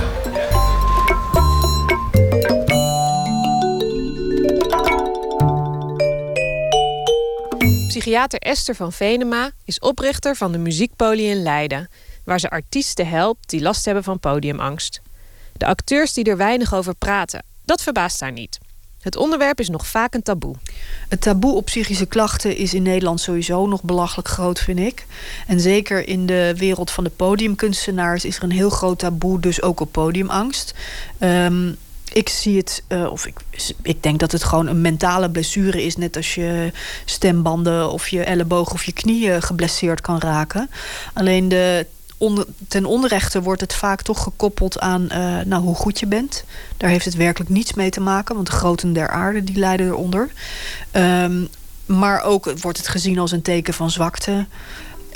Psychiater 7.88 8.38
Esther 8.38 8.74
van 8.74 8.92
Venema 8.92 9.50
is 9.64 9.78
oprichter 9.78 10.36
van 10.36 10.52
de 10.52 10.58
Muziekpolie 10.58 11.26
in 11.26 11.42
Leiden, 11.42 11.88
waar 12.24 12.40
ze 12.40 12.50
artiesten 12.50 13.08
helpt 13.08 13.50
die 13.50 13.62
last 13.62 13.84
hebben 13.84 14.04
van 14.04 14.20
podiumangst. 14.20 15.00
De 15.52 15.66
acteurs 15.66 16.12
die 16.12 16.24
er 16.24 16.36
weinig 16.36 16.74
over 16.74 16.94
praten, 16.94 17.44
dat 17.64 17.82
verbaast 17.82 18.20
haar 18.20 18.32
niet. 18.32 18.58
Het 19.04 19.16
onderwerp 19.16 19.60
is 19.60 19.68
nog 19.68 19.86
vaak 19.86 20.14
een 20.14 20.22
taboe. 20.22 20.54
Het 21.08 21.20
taboe 21.20 21.54
op 21.54 21.64
psychische 21.64 22.06
klachten 22.06 22.56
is 22.56 22.74
in 22.74 22.82
Nederland 22.82 23.20
sowieso 23.20 23.66
nog 23.66 23.82
belachelijk 23.82 24.28
groot, 24.28 24.60
vind 24.60 24.78
ik. 24.78 25.06
En 25.46 25.60
zeker 25.60 26.08
in 26.08 26.26
de 26.26 26.54
wereld 26.56 26.90
van 26.90 27.04
de 27.04 27.10
podiumkunstenaars 27.10 28.24
is 28.24 28.36
er 28.36 28.42
een 28.42 28.50
heel 28.50 28.70
groot 28.70 28.98
taboe, 28.98 29.40
dus 29.40 29.62
ook 29.62 29.80
op 29.80 29.92
podiumangst. 29.92 30.74
Um, 31.18 31.76
ik 32.12 32.28
zie 32.28 32.56
het, 32.56 32.82
uh, 32.88 33.10
of 33.10 33.26
ik, 33.26 33.36
ik 33.82 34.02
denk 34.02 34.20
dat 34.20 34.32
het 34.32 34.44
gewoon 34.44 34.66
een 34.66 34.80
mentale 34.80 35.30
blessure 35.30 35.84
is. 35.84 35.96
Net 35.96 36.16
als 36.16 36.34
je 36.34 36.72
stembanden 37.04 37.90
of 37.90 38.08
je 38.08 38.24
elleboog 38.24 38.72
of 38.72 38.84
je 38.84 38.92
knieën 38.92 39.42
geblesseerd 39.42 40.00
kan 40.00 40.18
raken. 40.18 40.70
Alleen 41.14 41.48
de, 41.48 41.86
onder, 42.18 42.46
ten 42.68 42.84
onrechte 42.84 43.42
wordt 43.42 43.60
het 43.60 43.74
vaak 43.74 44.02
toch 44.02 44.22
gekoppeld 44.22 44.80
aan 44.80 45.02
uh, 45.02 45.40
nou, 45.40 45.62
hoe 45.62 45.74
goed 45.74 45.98
je 46.00 46.06
bent. 46.06 46.44
Daar 46.76 46.90
heeft 46.90 47.04
het 47.04 47.14
werkelijk 47.14 47.50
niets 47.50 47.74
mee 47.74 47.90
te 47.90 48.00
maken, 48.00 48.34
want 48.34 48.46
de 48.46 48.52
groten 48.52 48.92
der 48.92 49.08
aarde 49.08 49.44
die 49.44 49.58
lijden 49.58 49.86
eronder. 49.86 50.30
Um, 50.92 51.48
maar 51.86 52.22
ook 52.22 52.52
wordt 52.60 52.78
het 52.78 52.88
gezien 52.88 53.18
als 53.18 53.32
een 53.32 53.42
teken 53.42 53.74
van 53.74 53.90
zwakte. 53.90 54.46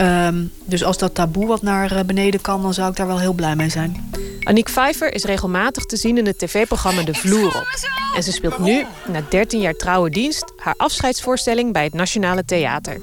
Um, 0.01 0.53
dus 0.64 0.84
als 0.84 0.99
dat 0.99 1.14
taboe 1.14 1.46
wat 1.46 1.62
naar 1.62 1.96
eh, 1.96 2.05
beneden 2.05 2.40
kan, 2.40 2.62
dan 2.62 2.74
zou 2.74 2.90
ik 2.90 2.96
daar 2.96 3.07
wel 3.07 3.20
heel 3.20 3.32
blij 3.32 3.57
mee 3.57 3.68
zijn. 3.68 4.11
Aniek 4.42 4.64
Pfeiffer 4.64 5.14
is 5.14 5.24
regelmatig 5.24 5.84
te 5.84 5.96
zien 5.96 6.18
in 6.18 6.26
het 6.26 6.38
tv-programma 6.38 7.03
De 7.03 7.14
Vloer 7.14 7.57
op. 7.57 7.66
En 8.16 8.22
ze 8.22 8.33
speelt 8.33 8.58
nu, 8.58 8.84
na 9.07 9.22
13 9.29 9.61
jaar 9.61 9.76
trouwe 9.76 10.11
dienst, 10.11 10.53
haar 10.57 10.75
afscheidsvoorstelling 10.76 11.72
bij 11.72 11.84
het 11.84 11.95
Nationale 11.95 12.45
Theater. 12.45 13.00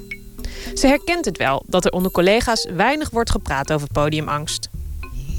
Ze 0.74 0.88
herkent 0.88 1.26
het 1.26 1.38
wel 1.38 1.64
dat 1.68 1.86
er 1.86 1.92
onder 1.92 2.12
collega's 2.12 2.68
weinig 2.76 3.10
wordt 3.10 3.32
gepraat 3.32 3.74
over 3.74 3.88
podiumangst. 3.92 4.70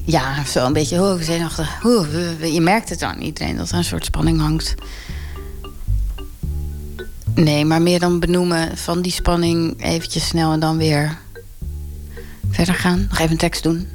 Ja, 0.04 0.44
zo 0.44 0.66
een 0.66 0.72
beetje 0.72 1.00
oh, 1.00 1.20
zenuwachtig. 1.20 1.82
Je 2.52 2.60
merkt 2.60 2.88
het 2.88 3.02
aan 3.02 3.20
iedereen 3.20 3.56
dat 3.56 3.70
er 3.70 3.76
een 3.76 3.84
soort 3.84 4.04
spanning 4.04 4.40
hangt. 4.40 4.74
Nee, 7.34 7.64
maar 7.64 7.82
meer 7.82 7.98
dan 7.98 8.20
benoemen 8.20 8.76
van 8.76 9.02
die 9.02 9.12
spanning 9.12 9.82
eventjes 9.82 10.26
snel 10.26 10.52
en 10.52 10.60
dan 10.60 10.76
weer 10.76 11.18
verder 12.50 12.74
gaan. 12.74 13.06
Nog 13.08 13.18
even 13.18 13.30
een 13.30 13.36
tekst 13.36 13.62
doen. 13.62 13.88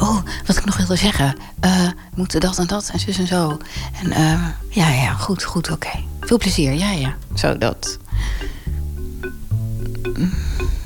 Oh, 0.00 0.18
wat 0.46 0.56
ik 0.56 0.64
nog 0.64 0.76
wilde 0.76 0.96
zeggen. 0.96 1.36
Uh, 1.64 1.88
moeten 2.14 2.40
dat 2.40 2.58
en 2.58 2.66
dat 2.66 2.90
en 2.92 3.00
zus 3.00 3.18
en 3.18 3.26
zo. 3.26 3.58
En 4.02 4.06
uh, 4.06 4.48
ja, 4.68 4.88
ja, 4.88 5.12
goed, 5.12 5.42
goed, 5.42 5.70
oké. 5.70 6.04
Veel 6.20 6.38
plezier, 6.38 6.72
ja, 6.72 6.90
ja. 6.90 7.14
Zo, 7.34 7.58
dat. 7.58 7.98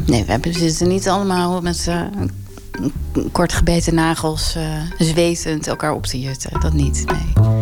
Nee, 0.07 0.25
we 0.25 0.31
hebben, 0.31 0.55
zitten 0.55 0.89
niet 0.89 1.09
allemaal 1.09 1.61
met 1.61 1.87
uh, 1.89 2.03
kort 3.33 3.53
gebeten 3.53 3.95
nagels... 3.95 4.57
zwetend 4.99 5.67
elkaar 5.67 5.93
op 5.93 6.07
te 6.07 6.21
jutten. 6.21 6.61
Dat 6.61 6.73
niet, 6.73 7.05
nee. 7.07 7.57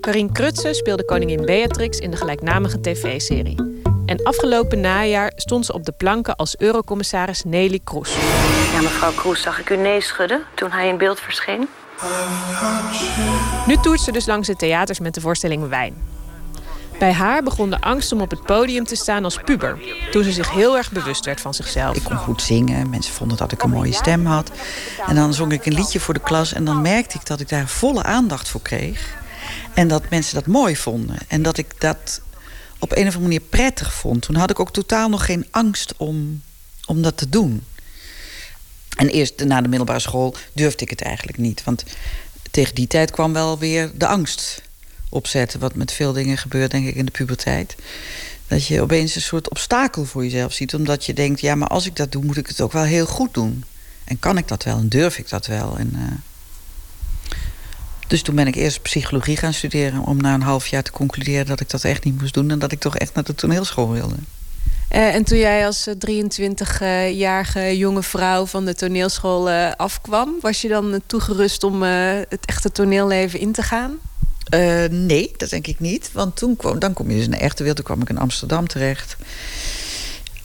Karin 0.00 0.32
Krutse 0.32 0.74
speelde 0.74 1.04
koningin 1.04 1.44
Beatrix 1.44 1.98
in 1.98 2.10
de 2.10 2.16
gelijknamige 2.16 2.80
tv-serie. 2.80 3.56
En 4.06 4.22
afgelopen 4.22 4.80
najaar 4.80 5.32
stond 5.36 5.66
ze 5.66 5.72
op 5.72 5.84
de 5.84 5.92
planken 5.92 6.36
als 6.36 6.56
eurocommissaris 6.56 7.44
Nelly 7.44 7.80
Kroes. 7.84 8.14
Ja, 8.72 8.80
mevrouw 8.80 9.12
Kroes, 9.12 9.42
zag 9.42 9.60
ik 9.60 9.70
u 9.70 9.76
nee 9.76 10.00
schudden 10.00 10.42
toen 10.54 10.70
hij 10.70 10.88
in 10.88 10.98
beeld 10.98 11.20
verscheen? 11.20 11.68
Nu 13.66 13.76
toert 13.76 14.00
ze 14.00 14.12
dus 14.12 14.26
langs 14.26 14.46
de 14.46 14.56
theaters 14.56 14.98
met 14.98 15.14
de 15.14 15.20
voorstelling 15.20 15.68
Wijn. 15.68 15.94
Bij 16.98 17.12
haar 17.12 17.42
begon 17.42 17.70
de 17.70 17.80
angst 17.80 18.12
om 18.12 18.20
op 18.20 18.30
het 18.30 18.42
podium 18.42 18.84
te 18.84 18.96
staan 18.96 19.24
als 19.24 19.38
puber. 19.44 19.78
Toen 20.10 20.24
ze 20.24 20.32
zich 20.32 20.50
heel 20.50 20.76
erg 20.76 20.92
bewust 20.92 21.24
werd 21.24 21.40
van 21.40 21.54
zichzelf. 21.54 21.96
Ik 21.96 22.04
kon 22.04 22.16
goed 22.16 22.42
zingen. 22.42 22.90
Mensen 22.90 23.14
vonden 23.14 23.36
dat 23.36 23.52
ik 23.52 23.62
een 23.62 23.70
mooie 23.70 23.92
stem 23.92 24.26
had. 24.26 24.50
En 25.06 25.14
dan 25.14 25.34
zong 25.34 25.52
ik 25.52 25.66
een 25.66 25.74
liedje 25.74 26.00
voor 26.00 26.14
de 26.14 26.20
klas. 26.20 26.52
En 26.52 26.64
dan 26.64 26.82
merkte 26.82 27.16
ik 27.16 27.26
dat 27.26 27.40
ik 27.40 27.48
daar 27.48 27.68
volle 27.68 28.02
aandacht 28.02 28.48
voor 28.48 28.62
kreeg. 28.62 29.16
En 29.74 29.88
dat 29.88 30.02
mensen 30.10 30.34
dat 30.34 30.46
mooi 30.46 30.76
vonden. 30.76 31.16
En 31.28 31.42
dat 31.42 31.58
ik 31.58 31.80
dat 31.80 32.20
op 32.78 32.90
een 32.90 32.98
of 32.98 33.14
andere 33.14 33.22
manier 33.22 33.40
prettig 33.40 33.92
vond. 33.94 34.22
Toen 34.22 34.36
had 34.36 34.50
ik 34.50 34.60
ook 34.60 34.72
totaal 34.72 35.08
nog 35.08 35.24
geen 35.24 35.46
angst 35.50 35.94
om, 35.96 36.42
om 36.86 37.02
dat 37.02 37.16
te 37.16 37.28
doen. 37.28 37.64
En 39.00 39.08
eerst 39.08 39.44
na 39.44 39.60
de 39.60 39.68
middelbare 39.68 40.00
school 40.00 40.34
durfde 40.52 40.84
ik 40.84 40.90
het 40.90 41.02
eigenlijk 41.02 41.38
niet. 41.38 41.64
Want 41.64 41.84
tegen 42.50 42.74
die 42.74 42.86
tijd 42.86 43.10
kwam 43.10 43.32
wel 43.32 43.58
weer 43.58 43.90
de 43.94 44.06
angst 44.06 44.62
opzetten. 45.08 45.60
Wat 45.60 45.74
met 45.74 45.92
veel 45.92 46.12
dingen 46.12 46.38
gebeurt, 46.38 46.70
denk 46.70 46.86
ik, 46.86 46.94
in 46.94 47.04
de 47.04 47.10
puberteit. 47.10 47.76
Dat 48.46 48.66
je 48.66 48.80
opeens 48.80 49.14
een 49.14 49.20
soort 49.20 49.50
obstakel 49.50 50.04
voor 50.04 50.24
jezelf 50.24 50.52
ziet. 50.52 50.74
Omdat 50.74 51.04
je 51.04 51.14
denkt, 51.14 51.40
ja, 51.40 51.54
maar 51.54 51.68
als 51.68 51.86
ik 51.86 51.96
dat 51.96 52.12
doe, 52.12 52.24
moet 52.24 52.36
ik 52.36 52.46
het 52.46 52.60
ook 52.60 52.72
wel 52.72 52.82
heel 52.82 53.06
goed 53.06 53.34
doen. 53.34 53.64
En 54.04 54.18
kan 54.18 54.38
ik 54.38 54.48
dat 54.48 54.64
wel 54.64 54.78
en 54.78 54.88
durf 54.88 55.18
ik 55.18 55.28
dat 55.28 55.46
wel? 55.46 55.78
En, 55.78 55.92
uh, 55.96 56.02
dus 58.06 58.22
toen 58.22 58.34
ben 58.34 58.46
ik 58.46 58.54
eerst 58.54 58.82
psychologie 58.82 59.36
gaan 59.36 59.54
studeren... 59.54 60.04
om 60.04 60.16
na 60.16 60.34
een 60.34 60.42
half 60.42 60.66
jaar 60.66 60.82
te 60.82 60.90
concluderen 60.90 61.46
dat 61.46 61.60
ik 61.60 61.70
dat 61.70 61.84
echt 61.84 62.04
niet 62.04 62.20
moest 62.20 62.34
doen... 62.34 62.50
en 62.50 62.58
dat 62.58 62.72
ik 62.72 62.80
toch 62.80 62.96
echt 62.96 63.14
naar 63.14 63.24
de 63.24 63.34
toneelschool 63.34 63.90
wilde. 63.90 64.16
Eh, 64.90 65.14
en 65.14 65.24
toen 65.24 65.38
jij 65.38 65.66
als 65.66 65.88
23-jarige 65.98 67.76
jonge 67.76 68.02
vrouw 68.02 68.46
van 68.46 68.64
de 68.64 68.74
toneelschool 68.74 69.50
eh, 69.50 69.70
afkwam, 69.76 70.34
was 70.40 70.60
je 70.60 70.68
dan 70.68 71.00
toegerust 71.06 71.64
om 71.64 71.82
eh, 71.82 71.90
het 72.28 72.46
echte 72.46 72.72
toneelleven 72.72 73.40
in 73.40 73.52
te 73.52 73.62
gaan? 73.62 73.98
Eh, 74.50 74.84
nee, 74.90 75.32
dat 75.36 75.50
denk 75.50 75.66
ik 75.66 75.80
niet. 75.80 76.10
Want 76.12 76.36
toen 76.36 76.56
kwam, 76.56 76.78
dan 76.78 76.92
kom 76.92 77.10
je 77.10 77.16
dus 77.16 77.24
in 77.24 77.30
de 77.30 77.36
echte 77.36 77.56
wereld. 77.58 77.76
Toen 77.76 77.84
kwam 77.84 78.00
ik 78.00 78.08
in 78.08 78.18
Amsterdam 78.18 78.68
terecht. 78.68 79.16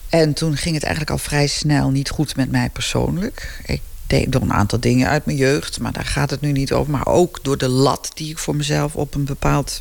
En 0.09 0.33
toen 0.33 0.57
ging 0.57 0.75
het 0.75 0.83
eigenlijk 0.83 1.11
al 1.11 1.17
vrij 1.17 1.47
snel 1.47 1.89
niet 1.89 2.09
goed 2.09 2.35
met 2.35 2.51
mij 2.51 2.69
persoonlijk. 2.69 3.61
Ik 3.65 3.81
deed 4.07 4.31
door 4.31 4.41
een 4.41 4.53
aantal 4.53 4.79
dingen 4.79 5.09
uit 5.09 5.25
mijn 5.25 5.37
jeugd, 5.37 5.79
maar 5.79 5.91
daar 5.91 6.05
gaat 6.05 6.29
het 6.29 6.41
nu 6.41 6.51
niet 6.51 6.73
over. 6.73 6.91
Maar 6.91 7.07
ook 7.07 7.39
door 7.43 7.57
de 7.57 7.69
lat 7.69 8.11
die 8.13 8.29
ik 8.29 8.37
voor 8.37 8.55
mezelf 8.55 8.95
op 8.95 9.15
een, 9.15 9.25
bepaald, 9.25 9.79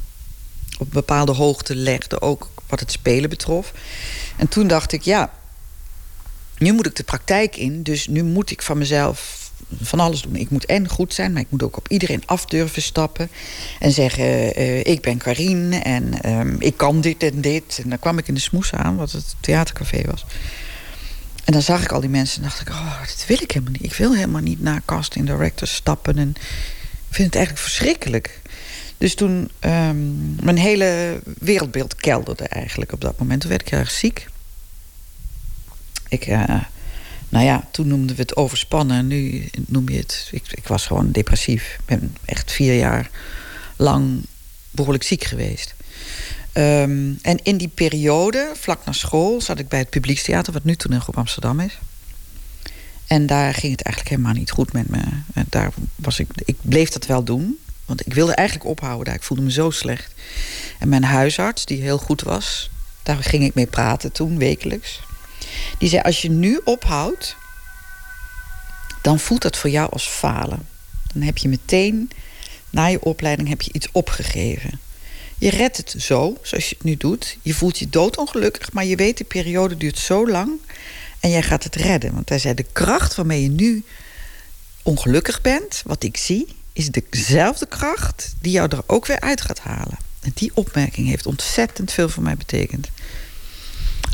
op 0.79 0.87
een 0.87 0.93
bepaalde 0.93 1.33
hoogte 1.33 1.77
legde. 1.77 2.21
Ook 2.21 2.49
wat 2.67 2.81
het 2.81 2.93
spelen 2.93 3.31
betrof. 3.31 3.73
En 4.37 4.49
toen 4.49 4.67
dacht 4.67 4.93
ik, 4.93 5.03
ja, 5.03 5.33
nu 6.59 6.73
moet 6.73 6.87
ik 6.87 6.97
de 6.97 7.03
praktijk 7.03 7.57
in. 7.57 7.83
Dus 7.83 8.07
nu 8.07 8.23
moet 8.23 8.51
ik 8.51 8.63
van 8.63 8.79
mezelf 8.79 9.43
van 9.81 10.01
alles 10.01 10.23
doen. 10.23 10.37
Ik 10.37 10.51
moet 10.51 10.67
en 10.67 10.89
goed 10.89 11.15
zijn, 11.15 11.33
maar 11.33 11.43
ik 11.43 11.51
moet 11.51 11.63
ook 11.63 11.77
op 11.77 11.89
iedereen 11.89 12.23
af 12.27 12.45
durven 12.45 12.83
stappen. 12.83 13.31
En 13.81 13.93
zeggen, 13.93 14.55
eh, 14.55 14.85
ik 14.85 15.01
ben 15.01 15.19
Karin 15.19 15.73
en 15.73 16.23
ehm, 16.23 16.57
ik 16.59 16.77
kan 16.77 17.01
dit 17.01 17.23
en 17.23 17.41
dit. 17.41 17.81
En 17.83 17.89
dan 17.89 17.99
kwam 17.99 18.19
ik 18.19 18.29
in 18.29 18.35
de 18.35 18.41
smoes 18.41 18.73
aan, 18.73 18.97
wat 18.97 19.13
het 19.13 19.35
theatercafé 19.41 20.03
was. 20.11 20.25
En 21.45 21.53
dan 21.53 21.63
zag 21.63 21.83
ik 21.83 21.93
al 21.93 22.01
die 22.01 22.11
mensen 22.11 22.43
en 22.43 22.49
dacht 22.49 22.61
ik, 22.61 22.69
oh, 22.69 23.01
dit 23.07 23.25
wil 23.27 23.39
ik 23.41 23.51
helemaal 23.51 23.73
niet. 23.73 23.85
Ik 23.85 23.95
wil 23.95 24.15
helemaal 24.15 24.41
niet 24.41 24.61
naar 24.61 24.83
casting 24.85 25.27
directors 25.27 25.75
stappen. 25.75 26.19
En 26.19 26.29
ik 27.09 27.21
vind 27.21 27.27
het 27.27 27.37
eigenlijk 27.37 27.65
verschrikkelijk. 27.65 28.41
Dus 29.05 29.15
toen, 29.15 29.51
um, 29.61 30.37
mijn 30.43 30.57
hele 30.57 31.21
wereldbeeld 31.39 31.95
kelderde 31.95 32.45
eigenlijk 32.45 32.93
op 32.93 33.01
dat 33.01 33.19
moment. 33.19 33.41
Toen 33.41 33.51
werd 33.51 33.63
ik 33.63 33.71
erg 33.71 33.91
ziek. 33.91 34.29
Ik, 36.09 36.27
uh, 36.27 36.61
nou 37.29 37.45
ja, 37.45 37.69
toen 37.71 37.87
noemden 37.87 38.17
we 38.17 38.23
het 38.23 38.37
overspannen. 38.37 38.97
En 38.97 39.07
nu 39.07 39.49
noem 39.67 39.89
je 39.89 39.97
het... 39.97 40.29
Ik, 40.33 40.43
ik 40.51 40.67
was 40.67 40.87
gewoon 40.87 41.11
depressief. 41.11 41.77
Ik 41.79 41.85
ben 41.85 42.17
echt 42.25 42.53
vier 42.53 42.75
jaar 42.75 43.11
lang 43.77 44.27
behoorlijk 44.71 45.05
ziek 45.05 45.25
geweest. 45.25 45.75
Um, 46.53 47.19
en 47.23 47.43
in 47.43 47.57
die 47.57 47.71
periode, 47.75 48.53
vlak 48.55 48.85
na 48.85 48.93
school, 48.93 49.41
zat 49.41 49.59
ik 49.59 49.69
bij 49.69 49.79
het 49.79 49.91
Publiekstheater... 49.91 50.53
wat 50.53 50.65
nu 50.65 50.77
toen 50.77 50.93
in 50.93 51.01
Groep 51.01 51.19
Amsterdam 51.19 51.61
is. 51.61 51.79
En 53.07 53.27
daar 53.27 53.55
ging 53.55 53.73
het 53.73 53.83
eigenlijk 53.83 54.17
helemaal 54.17 54.41
niet 54.41 54.51
goed 54.51 54.73
met 54.73 54.89
me. 54.89 55.01
Daar 55.49 55.73
was 55.95 56.19
ik, 56.19 56.29
ik 56.45 56.57
bleef 56.61 56.89
dat 56.89 57.07
wel 57.07 57.25
doen. 57.25 57.59
Want 57.87 58.07
ik 58.07 58.15
wilde 58.15 58.35
eigenlijk 58.35 58.69
ophouden 58.69 59.05
daar. 59.05 59.15
Ik 59.15 59.23
voelde 59.23 59.43
me 59.43 59.53
zo 59.53 59.71
slecht. 59.71 60.13
En 60.79 60.89
mijn 60.89 61.05
huisarts, 61.05 61.65
die 61.65 61.83
heel 61.83 61.99
goed 61.99 62.23
was... 62.23 62.71
daar 63.03 63.23
ging 63.23 63.45
ik 63.45 63.55
mee 63.55 63.67
praten 63.67 64.13
toen, 64.13 64.39
wekelijks. 64.39 65.01
Die 65.79 65.89
zei, 65.89 66.03
als 66.03 66.23
je 66.23 66.31
nu 66.31 66.61
ophoudt... 66.65 67.37
dan 69.03 69.19
voelt 69.19 69.43
dat 69.43 69.57
voor 69.57 69.71
jou 69.71 69.91
als 69.91 70.07
falen. 70.07 70.67
Dan 71.13 71.23
heb 71.23 71.39
je 71.39 71.49
meteen, 71.49 72.11
na 72.71 72.87
je 72.87 73.03
opleiding, 73.03 73.49
heb 73.49 73.63
je 73.63 73.73
iets 73.73 73.89
opgegeven. 73.93 74.81
Je 75.39 75.51
redt 75.51 75.77
het 75.77 75.95
zo, 75.99 76.37
zoals 76.43 76.69
je 76.69 76.75
het 76.75 76.85
nu 76.85 76.97
doet. 76.97 77.37
Je 77.43 77.55
voelt 77.55 77.79
je 77.79 77.89
doodongelukkig, 77.89 78.73
maar 78.73 78.85
je 78.85 78.97
weet, 78.97 79.19
de 79.19 79.25
periode 79.25 79.77
duurt 79.77 79.99
zo 79.99 80.29
lang... 80.29 80.53
en 81.21 81.31
jij 81.31 81.43
gaat 81.43 81.65
het 81.65 81.77
redden. 81.77 82.15
Want 82.15 82.29
hij 82.29 82.39
zei, 82.39 82.55
de 82.55 82.67
kracht 82.73 83.15
waarmee 83.15 83.43
je 83.43 83.51
nu 83.51 83.85
ongelukkig 84.83 85.41
bent... 85.41 85.83
wat 85.85 86.03
ik 86.03 86.17
zie, 86.17 86.47
is 86.75 86.89
dezelfde 86.89 87.67
kracht 87.67 88.35
die 88.41 88.53
jou 88.53 88.69
er 88.71 88.83
ook 88.87 89.07
weer 89.07 89.21
uit 89.21 89.41
gaat 89.41 89.59
halen. 89.59 89.99
En 90.21 90.31
die 90.35 90.51
opmerking 90.55 91.09
heeft 91.09 91.27
ontzettend 91.27 91.93
veel 91.93 92.09
voor 92.09 92.23
mij 92.23 92.37
betekend. 92.37 92.89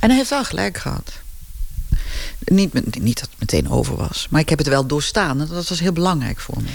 En 0.00 0.08
hij 0.08 0.16
heeft 0.16 0.30
wel 0.30 0.44
gelijk 0.44 0.78
gehad. 0.78 1.12
Niet, 2.38 3.00
niet 3.00 3.20
dat 3.20 3.28
het 3.30 3.38
meteen 3.38 3.70
over 3.70 3.96
was, 3.96 4.26
maar 4.30 4.40
ik 4.40 4.48
heb 4.48 4.58
het 4.58 4.68
wel 4.68 4.86
doorstaan. 4.86 5.40
En 5.40 5.46
dat 5.46 5.68
was 5.68 5.80
heel 5.80 5.92
belangrijk 5.92 6.40
voor 6.40 6.62
me. 6.62 6.68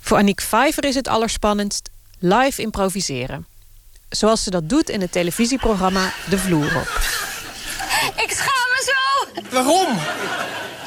Voor 0.00 0.16
Aniek 0.16 0.40
Vijver 0.40 0.84
is 0.84 0.94
het 0.94 1.08
allerspannendst 1.08 1.90
live 2.18 2.62
improviseren. 2.62 3.46
Zoals 4.08 4.42
ze 4.42 4.50
dat 4.50 4.68
doet 4.68 4.88
in 4.88 5.00
het 5.00 5.12
televisieprogramma 5.12 6.12
De 6.28 6.38
Vloer 6.38 6.76
op. 6.76 7.00
Ik 8.16 8.30
schaam 8.30 8.68
me 8.70 8.92
zo! 8.92 9.40
Waarom? 9.50 9.98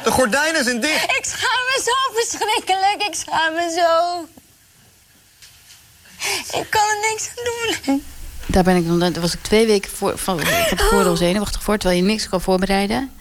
De 0.04 0.12
gordijnen 0.12 0.64
zijn 0.64 0.82
dicht. 0.82 1.04
Ik 1.04 1.26
schaam 1.26 1.64
me 1.66 1.82
zo 1.84 2.20
verschrikkelijk. 2.20 3.04
Ik 3.08 3.16
schaam 3.16 3.54
me 3.54 3.74
zo. 3.76 4.28
Ik 6.52 6.68
kan 6.70 6.82
er 6.82 7.10
niks 7.10 7.30
aan 7.30 7.44
doen. 7.86 8.04
Daar 8.46 8.64
ben 8.64 8.76
ik, 8.76 9.00
daar 9.00 9.22
was 9.22 9.34
ik 9.34 9.42
twee 9.42 9.66
weken 9.66 9.92
voor, 9.92 10.18
van, 10.18 10.40
van 10.40 10.78
tevoren 10.78 11.08
al 11.08 11.16
zenuwachtig 11.16 11.64
voor, 11.64 11.78
terwijl 11.78 12.02
je 12.02 12.08
niks 12.08 12.30
kan 12.30 12.42
voorbereiden. 12.42 13.12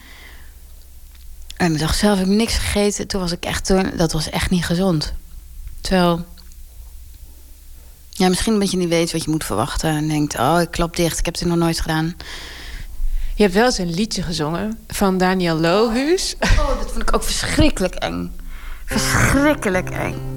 En 1.57 1.73
ik 1.73 1.79
dacht 1.79 1.99
zelf, 1.99 2.19
heb 2.19 2.27
ik 2.27 2.33
niks 2.33 2.55
gegeten. 2.55 3.07
Toen 3.07 3.21
was 3.21 3.33
ik 3.33 3.45
echt, 3.45 3.67
toen, 3.67 3.93
dat 3.97 4.13
was 4.13 4.31
echt 4.31 4.51
niet 4.51 4.65
gezond. 4.65 5.15
Terwijl, 5.81 6.25
ja, 8.11 8.29
misschien 8.29 8.53
een 8.53 8.59
beetje 8.59 8.77
niet 8.77 8.89
weet 8.89 9.13
wat 9.13 9.25
je 9.25 9.31
moet 9.31 9.45
verwachten. 9.45 9.91
En 9.91 10.09
denkt, 10.09 10.39
oh, 10.39 10.59
ik 10.61 10.71
klap 10.71 10.97
dicht, 10.97 11.19
ik 11.19 11.25
heb 11.25 11.35
het 11.35 11.45
nog 11.45 11.57
nooit 11.57 11.81
gedaan. 11.81 12.17
Je 13.35 13.43
hebt 13.43 13.55
wel 13.55 13.65
eens 13.65 13.79
een 13.79 13.95
liedje 13.95 14.23
gezongen 14.23 14.79
van 14.89 15.19
Daniel 15.19 15.57
Lohuus. 15.57 16.35
Oh, 16.41 16.79
dat 16.79 16.91
vond 16.91 17.03
ik 17.03 17.15
ook 17.15 17.25
verschrikkelijk 17.25 17.95
eng. 17.95 18.33
Verschrikkelijk 18.85 19.91
eng. 19.91 20.34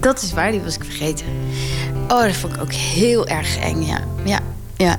Dat 0.00 0.22
is 0.22 0.32
waar, 0.32 0.50
die 0.50 0.60
was 0.60 0.74
ik 0.76 0.84
vergeten. 0.84 1.26
Oh, 2.08 2.22
dat 2.22 2.36
vond 2.36 2.54
ik 2.54 2.60
ook 2.60 2.72
heel 2.72 3.26
erg 3.26 3.58
eng, 3.58 3.82
ja. 3.82 3.98
Ja, 4.24 4.40
ja. 4.76 4.96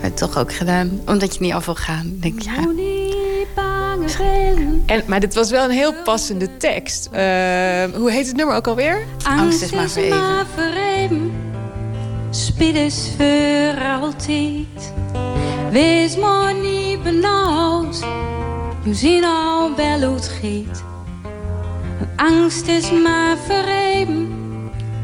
Maar 0.00 0.14
toch 0.14 0.38
ook 0.38 0.54
gedaan. 0.54 1.00
Omdat 1.06 1.34
je 1.34 1.40
niet 1.40 1.52
af 1.52 1.64
wil 1.64 1.74
gaan. 1.74 2.16
Denk 2.20 2.34
ik, 2.34 2.42
ja. 2.42 2.68
En, 4.86 5.02
maar 5.06 5.20
dit 5.20 5.34
was 5.34 5.50
wel 5.50 5.64
een 5.64 5.70
heel 5.70 5.94
passende 6.04 6.56
tekst. 6.56 7.06
Uh, 7.06 7.18
hoe 7.94 8.10
heet 8.10 8.26
het 8.26 8.36
nummer 8.36 8.56
ook 8.56 8.66
alweer? 8.66 9.06
Angst 9.22 9.62
is 9.62 9.72
maar 9.72 9.88
voor 9.88 10.02
even. 10.02 11.32
Spid 12.30 12.74
is 12.74 13.10
voor 13.16 13.84
altijd. 14.00 14.92
Wees 15.70 16.16
maar 16.16 16.54
niet 16.54 17.02
benauwd. 17.02 18.04
Je 18.84 18.94
ziet 18.94 19.24
al 19.24 19.76
wel 19.76 20.02
hoe 20.02 20.14
het 20.14 20.28
gaat. 20.28 20.91
Angst 22.22 22.66
is 22.66 22.90
maar 22.90 23.36
even. 23.50 24.30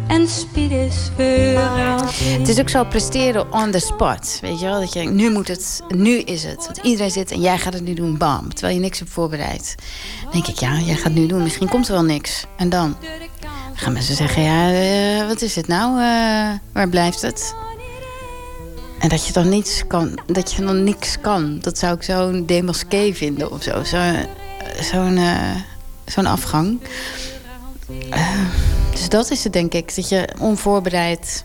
En 0.08 0.28
speed 0.28 0.70
is. 0.70 1.10
Het 1.16 2.48
is 2.48 2.60
ook 2.60 2.68
zo 2.68 2.84
presteren 2.84 3.52
on 3.52 3.70
the 3.70 3.78
spot. 3.78 4.38
Weet 4.40 4.60
je 4.60 4.66
wel? 4.66 4.80
Dat 4.80 4.92
je 4.92 4.98
denkt, 4.98 5.14
nu 5.14 5.30
moet 5.30 5.48
het, 5.48 5.82
nu 5.88 6.18
is 6.18 6.44
het. 6.44 6.64
Want 6.64 6.78
iedereen 6.82 7.10
zit 7.10 7.30
en 7.30 7.40
jij 7.40 7.58
gaat 7.58 7.72
het 7.72 7.82
nu 7.82 7.94
doen, 7.94 8.18
bam. 8.18 8.54
Terwijl 8.54 8.74
je 8.74 8.80
niks 8.80 8.98
hebt 8.98 9.10
voorbereid. 9.10 9.74
Dan 10.22 10.32
denk 10.32 10.46
ik, 10.46 10.58
ja, 10.58 10.78
jij 10.78 10.94
gaat 10.94 11.04
het 11.04 11.14
nu 11.14 11.26
doen. 11.26 11.42
Misschien 11.42 11.68
komt 11.68 11.86
er 11.88 11.92
wel 11.92 12.04
niks. 12.04 12.44
En 12.56 12.68
dan? 12.68 12.96
Gaan 13.74 13.92
mensen 13.92 14.14
zeggen, 14.14 14.42
ja, 14.42 14.72
uh, 14.72 15.26
wat 15.26 15.42
is 15.42 15.56
het 15.56 15.66
nou? 15.66 15.90
Uh, 15.90 16.58
waar 16.72 16.88
blijft 16.90 17.22
het? 17.22 17.54
En 18.98 19.08
dat 19.08 19.26
je 19.26 19.32
dan 19.32 19.48
niets 19.48 19.86
kan, 19.86 20.18
dat 20.26 20.52
je 20.52 20.64
dan 20.64 20.84
niks 20.84 21.20
kan. 21.20 21.58
Dat 21.60 21.78
zou 21.78 21.94
ik 21.94 22.02
zo'n 22.02 22.46
demasqué 22.46 23.14
vinden 23.14 23.52
of 23.52 23.62
zo. 23.62 23.84
Zo'n 23.84 24.26
zo 24.82 25.06
uh, 25.06 25.54
zo'n 26.08 26.26
afgang. 26.26 26.80
Uh, 27.90 28.40
dus 28.90 29.08
dat 29.08 29.30
is 29.30 29.44
het, 29.44 29.52
denk 29.52 29.72
ik. 29.72 29.94
Dat 29.96 30.08
je 30.08 30.28
onvoorbereid 30.38 31.44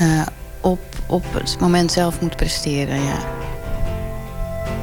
uh, 0.00 0.26
op, 0.60 0.80
op 1.06 1.24
het 1.32 1.60
moment 1.60 1.92
zelf 1.92 2.20
moet 2.20 2.36
presteren. 2.36 3.02
Ja. 3.02 3.18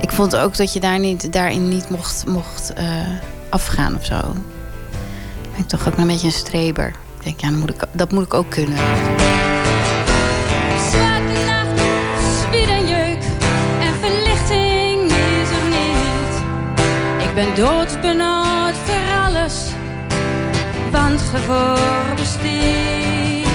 Ik 0.02 0.12
vond 0.12 0.36
ook 0.36 0.58
dat 0.58 0.74
je 0.74 0.80
daar 0.80 1.00
niet, 1.00 1.34
daarin 1.34 1.70
niet 1.70 1.90
mocht, 1.90 2.26
mocht 2.28 2.74
uh, 2.78 3.08
afgaan 3.50 3.96
of 3.96 4.06
zo. 4.06 4.22
Ben 5.52 5.60
ik 5.62 5.68
toch 5.68 5.88
ook 5.88 5.98
een 5.98 6.08
beetje 6.08 6.28
een 6.28 6.34
streber. 6.34 6.88
Ik 7.18 7.24
denk, 7.24 7.40
ja, 7.40 7.50
dat 7.50 7.60
moet 7.60 7.70
ik, 7.70 7.84
dat 7.92 8.12
moet 8.12 8.24
ik 8.24 8.34
ook 8.34 8.50
kunnen. 8.50 8.78
Ben 17.46 17.56
doodbenauwd 17.56 18.76
voor 18.76 19.14
alles, 19.26 19.70
want 20.92 21.22
gevoel 21.22 22.16
besteedt. 22.16 23.48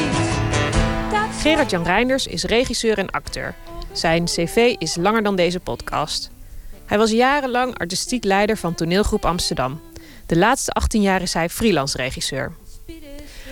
Gerard-Jan 1.40 1.82
Reinders 1.82 2.26
is 2.26 2.44
regisseur 2.44 2.98
en 2.98 3.10
acteur. 3.10 3.54
Zijn 3.92 4.24
cv 4.24 4.74
is 4.78 4.96
langer 4.96 5.22
dan 5.22 5.36
deze 5.36 5.60
podcast. 5.60 6.30
Hij 6.86 6.98
was 6.98 7.10
jarenlang 7.10 7.78
artistiek 7.78 8.24
leider 8.24 8.56
van 8.56 8.74
toneelgroep 8.74 9.24
Amsterdam. 9.24 9.80
De 10.26 10.36
laatste 10.36 10.70
18 10.70 11.02
jaar 11.02 11.22
is 11.22 11.32
hij 11.32 11.48
freelance 11.48 11.96
regisseur. 11.96 12.52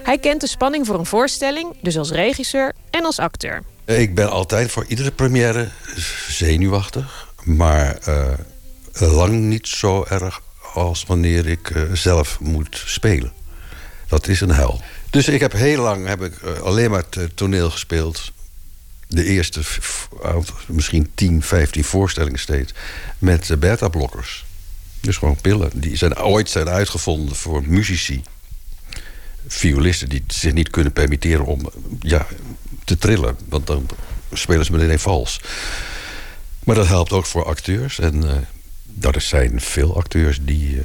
Hij 0.03 0.19
kent 0.19 0.41
de 0.41 0.47
spanning 0.47 0.87
voor 0.87 0.99
een 0.99 1.07
voorstelling, 1.07 1.77
dus 1.83 1.99
als 1.99 2.11
regisseur 2.11 2.73
en 2.91 3.05
als 3.05 3.19
acteur. 3.19 3.63
Ik 3.85 4.15
ben 4.15 4.31
altijd 4.31 4.71
voor 4.71 4.85
iedere 4.89 5.11
première 5.11 5.69
zenuwachtig, 6.29 7.29
maar 7.45 7.99
uh, 8.09 8.33
lang 8.99 9.41
niet 9.41 9.69
zo 9.69 10.05
erg 10.09 10.41
als 10.75 11.05
wanneer 11.07 11.47
ik 11.47 11.71
uh, 11.71 11.93
zelf 11.93 12.41
moet 12.41 12.83
spelen. 12.87 13.33
Dat 14.09 14.29
is 14.29 14.41
een 14.41 14.51
hel. 14.51 14.83
Dus 15.11 15.29
ik 15.29 15.41
heb 15.41 15.53
heel 15.53 15.83
lang 15.83 16.07
heb 16.07 16.23
ik, 16.23 16.43
uh, 16.45 16.61
alleen 16.61 16.91
maar 16.91 17.05
toneel 17.35 17.71
gespeeld. 17.71 18.33
de 19.09 19.25
eerste 19.25 19.61
misschien 20.67 21.11
10, 21.15 21.43
15 21.43 21.85
voorstellingen 21.85 22.39
steeds 22.39 22.73
met 23.19 23.51
eh, 23.51 23.57
beta-blokkers. 23.57 24.45
Dus 25.01 25.17
gewoon 25.17 25.41
pillen. 25.41 25.71
Die 25.75 25.97
zijn 25.97 26.19
ooit 26.19 26.51
zijn 26.51 26.69
uitgevonden 26.69 27.37
voor 27.37 27.63
muzici. 27.67 28.23
Violisten 29.47 30.09
die 30.09 30.25
zich 30.27 30.53
niet 30.53 30.71
kunnen 30.71 30.93
permitteren 30.93 31.45
om 31.45 31.71
ja, 32.01 32.27
te 32.85 32.99
trillen. 32.99 33.37
Want 33.49 33.67
dan 33.67 33.89
spelen 34.33 34.65
ze 34.65 34.73
meteen 34.73 34.99
vals. 34.99 35.41
Maar 36.65 36.75
dat 36.75 36.87
helpt 36.87 37.13
ook 37.13 37.27
voor 37.27 37.45
acteurs. 37.45 37.99
En 37.99 38.47
er 39.01 39.21
zijn 39.21 39.61
veel 39.61 39.97
acteurs 39.97 40.39
die... 40.43 40.79
eh, 40.79 40.85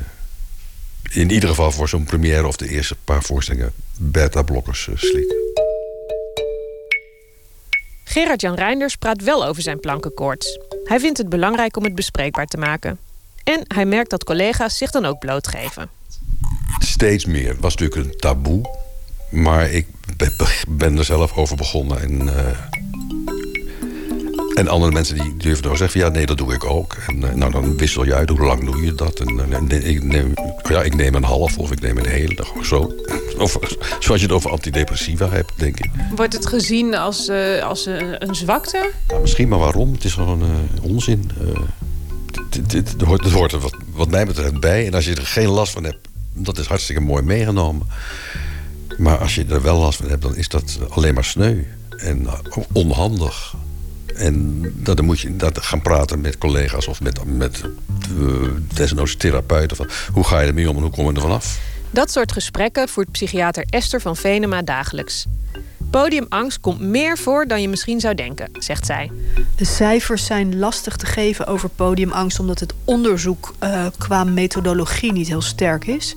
in 1.17 1.31
ieder 1.31 1.49
geval 1.49 1.71
voor 1.71 1.89
zo'n 1.89 2.03
première 2.03 2.47
of 2.47 2.55
de 2.55 2.69
eerste 2.69 2.95
paar 3.03 3.23
voorstellingen... 3.23 3.73
beta-blokkers 3.97 4.87
eh, 4.87 4.93
slikken. 4.97 5.35
Gerard-Jan 8.03 8.55
Reinders 8.55 8.95
praat 8.95 9.23
wel 9.23 9.45
over 9.45 9.61
zijn 9.61 9.79
plankenkoorts. 9.79 10.59
Hij 10.83 10.99
vindt 10.99 11.17
het 11.17 11.29
belangrijk 11.29 11.77
om 11.77 11.83
het 11.83 11.95
bespreekbaar 11.95 12.45
te 12.47 12.57
maken. 12.57 12.99
En 13.43 13.61
hij 13.67 13.85
merkt 13.85 14.09
dat 14.09 14.23
collega's 14.23 14.77
zich 14.77 14.91
dan 14.91 15.05
ook 15.05 15.19
blootgeven. 15.19 15.89
Steeds 16.79 17.25
meer. 17.25 17.47
Het 17.49 17.59
was 17.59 17.75
natuurlijk 17.75 18.09
een 18.13 18.17
taboe. 18.19 18.69
Maar 19.29 19.69
ik 19.71 19.87
be- 20.17 20.33
be- 20.37 20.63
ben 20.67 20.97
er 20.97 21.05
zelf 21.05 21.37
over 21.37 21.55
begonnen. 21.55 22.01
En, 22.01 22.37
eh, 22.37 22.57
en 24.53 24.67
andere 24.67 24.91
mensen 24.91 25.15
die 25.15 25.37
durven 25.37 25.63
dan 25.63 25.77
zeggen 25.77 25.99
van... 26.01 26.09
ja, 26.09 26.15
nee, 26.15 26.25
dat 26.25 26.37
doe 26.37 26.53
ik 26.53 26.65
ook. 26.65 26.95
En 27.07 27.23
eh, 27.29 27.33
nou, 27.35 27.51
dan 27.51 27.77
wissel 27.77 28.05
je 28.05 28.13
uit. 28.13 28.29
Hoe 28.29 28.45
lang 28.45 28.65
doe 28.65 28.85
je 28.85 28.95
dat? 28.95 29.19
En, 29.19 29.53
eh, 29.53 29.59
nee, 29.59 29.83
ik, 29.83 30.03
neem, 30.03 30.33
ja, 30.69 30.81
ik 30.81 30.95
neem 30.95 31.15
een 31.15 31.23
half 31.23 31.57
of 31.57 31.71
ik 31.71 31.81
neem 31.81 31.97
een 31.97 32.05
hele. 32.07 32.35
dag 32.35 32.51
of 32.51 32.65
zo. 32.65 32.93
Of 33.37 33.57
zoals 33.99 34.21
je 34.21 34.27
het 34.27 34.35
over 34.35 34.51
antidepressiva 34.51 35.29
hebt, 35.29 35.51
denk 35.55 35.79
ik. 35.79 35.89
Wordt 36.15 36.33
het 36.33 36.45
gezien 36.45 36.95
als, 36.95 37.27
eh, 37.27 37.63
als 37.63 37.85
een, 37.85 38.27
een 38.27 38.35
zwakte? 38.35 38.89
Nou, 39.07 39.21
misschien, 39.21 39.47
maar 39.47 39.59
waarom? 39.59 39.93
Het 39.93 40.03
is 40.03 40.13
gewoon 40.13 40.43
onzin. 40.81 41.31
Dit- 42.49 42.69
dit- 42.69 42.91
Het 42.91 43.01
hoort, 43.01 43.23
het 43.23 43.33
hoort 43.33 43.51
er 43.51 43.59
wat, 43.59 43.75
wat 43.93 44.09
mij 44.09 44.25
betreft 44.25 44.59
bij. 44.59 44.85
En 44.87 44.93
als 44.93 45.05
je 45.05 45.15
er 45.15 45.25
geen 45.25 45.47
last 45.49 45.71
van 45.73 45.83
hebt, 45.83 46.07
dat 46.33 46.57
is 46.57 46.65
hartstikke 46.65 47.01
mooi 47.01 47.23
meegenomen. 47.23 47.87
Maar 48.97 49.17
als 49.17 49.35
je 49.35 49.45
er 49.49 49.61
wel 49.61 49.77
last 49.79 49.97
van 49.97 50.09
hebt, 50.09 50.21
dan 50.21 50.35
is 50.35 50.47
dat 50.47 50.77
alleen 50.89 51.13
maar 51.13 51.23
sneu. 51.25 51.63
En 51.97 52.27
onhandig. 52.71 53.55
En 54.21 54.61
dat, 54.75 54.97
dan 54.97 55.05
moet 55.05 55.19
je 55.19 55.35
dat 55.35 55.57
gaan 55.61 55.81
praten 55.81 56.21
met 56.21 56.37
collega's 56.37 56.87
of 56.87 57.01
met, 57.01 57.25
met 57.25 57.61
eh, 58.19 58.49
desnoods 58.73 59.15
therapeuten. 59.15 59.77
Van, 59.77 59.89
hoe 60.13 60.23
ga 60.23 60.39
je 60.39 60.47
ermee 60.47 60.69
om 60.69 60.75
en 60.75 60.81
hoe 60.81 60.91
kom 60.91 61.07
je 61.07 61.13
er 61.13 61.21
vanaf? 61.21 61.59
Dat 61.89 62.11
soort 62.11 62.31
gesprekken 62.31 62.89
voert 62.89 63.11
psychiater 63.11 63.65
Esther 63.69 64.01
van 64.01 64.15
Venema 64.15 64.61
dagelijks. 64.61 65.25
Podiumangst 65.91 66.59
komt 66.59 66.79
meer 66.79 67.17
voor 67.17 67.47
dan 67.47 67.61
je 67.61 67.69
misschien 67.69 67.99
zou 67.99 68.15
denken, 68.15 68.49
zegt 68.53 68.85
zij. 68.85 69.11
De 69.55 69.65
cijfers 69.65 70.25
zijn 70.25 70.59
lastig 70.59 70.95
te 70.95 71.05
geven 71.05 71.47
over 71.47 71.69
podiumangst, 71.69 72.39
omdat 72.39 72.59
het 72.59 72.73
onderzoek 72.85 73.53
eh, 73.59 73.85
qua 73.97 74.23
methodologie 74.23 75.11
niet 75.11 75.27
heel 75.27 75.41
sterk 75.41 75.87
is. 75.87 76.13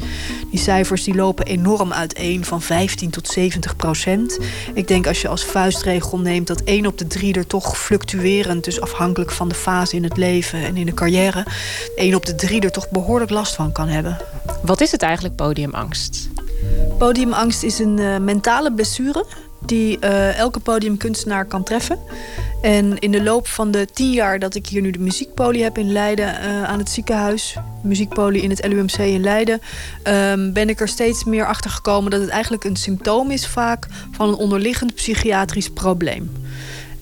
Die 0.51 0.59
cijfers 0.59 1.05
die 1.05 1.15
lopen 1.15 1.47
enorm 1.47 1.93
uiteen, 1.93 2.45
van 2.45 2.63
15 2.63 3.11
tot 3.11 3.29
70 3.29 3.77
procent. 3.77 4.39
Ik 4.75 4.89
denk 4.89 5.07
als 5.07 5.21
je 5.21 5.29
als 5.29 5.45
vuistregel 5.45 6.19
neemt 6.19 6.47
dat 6.47 6.61
1 6.61 6.87
op 6.87 6.99
de 6.99 7.07
3 7.07 7.35
er 7.35 7.47
toch 7.47 7.79
fluctuerend, 7.79 8.65
dus 8.65 8.81
afhankelijk 8.81 9.31
van 9.31 9.49
de 9.49 9.55
fase 9.55 9.97
in 9.97 10.05
het 10.05 10.17
leven 10.17 10.65
en 10.65 10.77
in 10.77 10.87
de 10.87 10.95
carrière, 10.95 11.47
1 11.97 12.15
op 12.15 12.27
de 12.27 12.35
3 12.35 12.61
er 12.61 12.73
toch 12.73 12.91
behoorlijk 12.91 13.31
last 13.31 13.55
van 13.55 13.73
kan 13.73 13.89
hebben. 13.89 14.17
Wat 14.63 14.81
is 14.81 14.93
het 14.93 15.03
eigenlijk, 15.03 15.37
podiumangst? 15.37 16.29
Podiumangst 16.99 17.63
is 17.63 17.79
een 17.79 17.99
eh, 17.99 18.19
mentale 18.19 18.73
blessure 18.73 19.25
die 19.67 19.99
eh, 19.99 20.39
elke 20.39 20.61
podiumkunstenaar 20.61 21.45
kan 21.45 21.63
treffen. 21.63 21.99
En 22.63 22.99
in 22.99 23.11
de 23.11 23.23
loop 23.23 23.47
van 23.47 23.71
de 23.71 23.87
tien 23.93 24.11
jaar 24.11 24.39
dat 24.39 24.55
ik 24.55 24.67
hier 24.67 24.81
nu 24.81 24.91
de 24.91 24.99
muziekpolie 24.99 25.63
heb 25.63 25.79
in 25.79 25.93
Leiden 25.93 26.41
eh, 26.41 26.63
aan 26.63 26.79
het 26.79 26.89
ziekenhuis, 26.89 27.57
muziekpolie 27.83 28.43
in 28.43 28.51
het 28.51 28.67
LUMC 28.67 28.99
in 28.99 29.21
Leiden, 29.21 29.61
ehm, 30.03 30.53
ben 30.53 30.69
ik 30.69 30.81
er 30.81 30.89
steeds 30.89 31.25
meer 31.25 31.47
achter 31.47 31.71
gekomen 31.71 32.11
dat 32.11 32.21
het 32.21 32.31
eigenlijk 32.31 32.65
een 32.65 32.77
symptoom 32.77 33.31
is 33.31 33.47
vaak 33.47 33.87
van 34.11 34.29
een 34.29 34.35
onderliggend 34.35 34.95
psychiatrisch 34.95 35.71
probleem. 35.71 36.31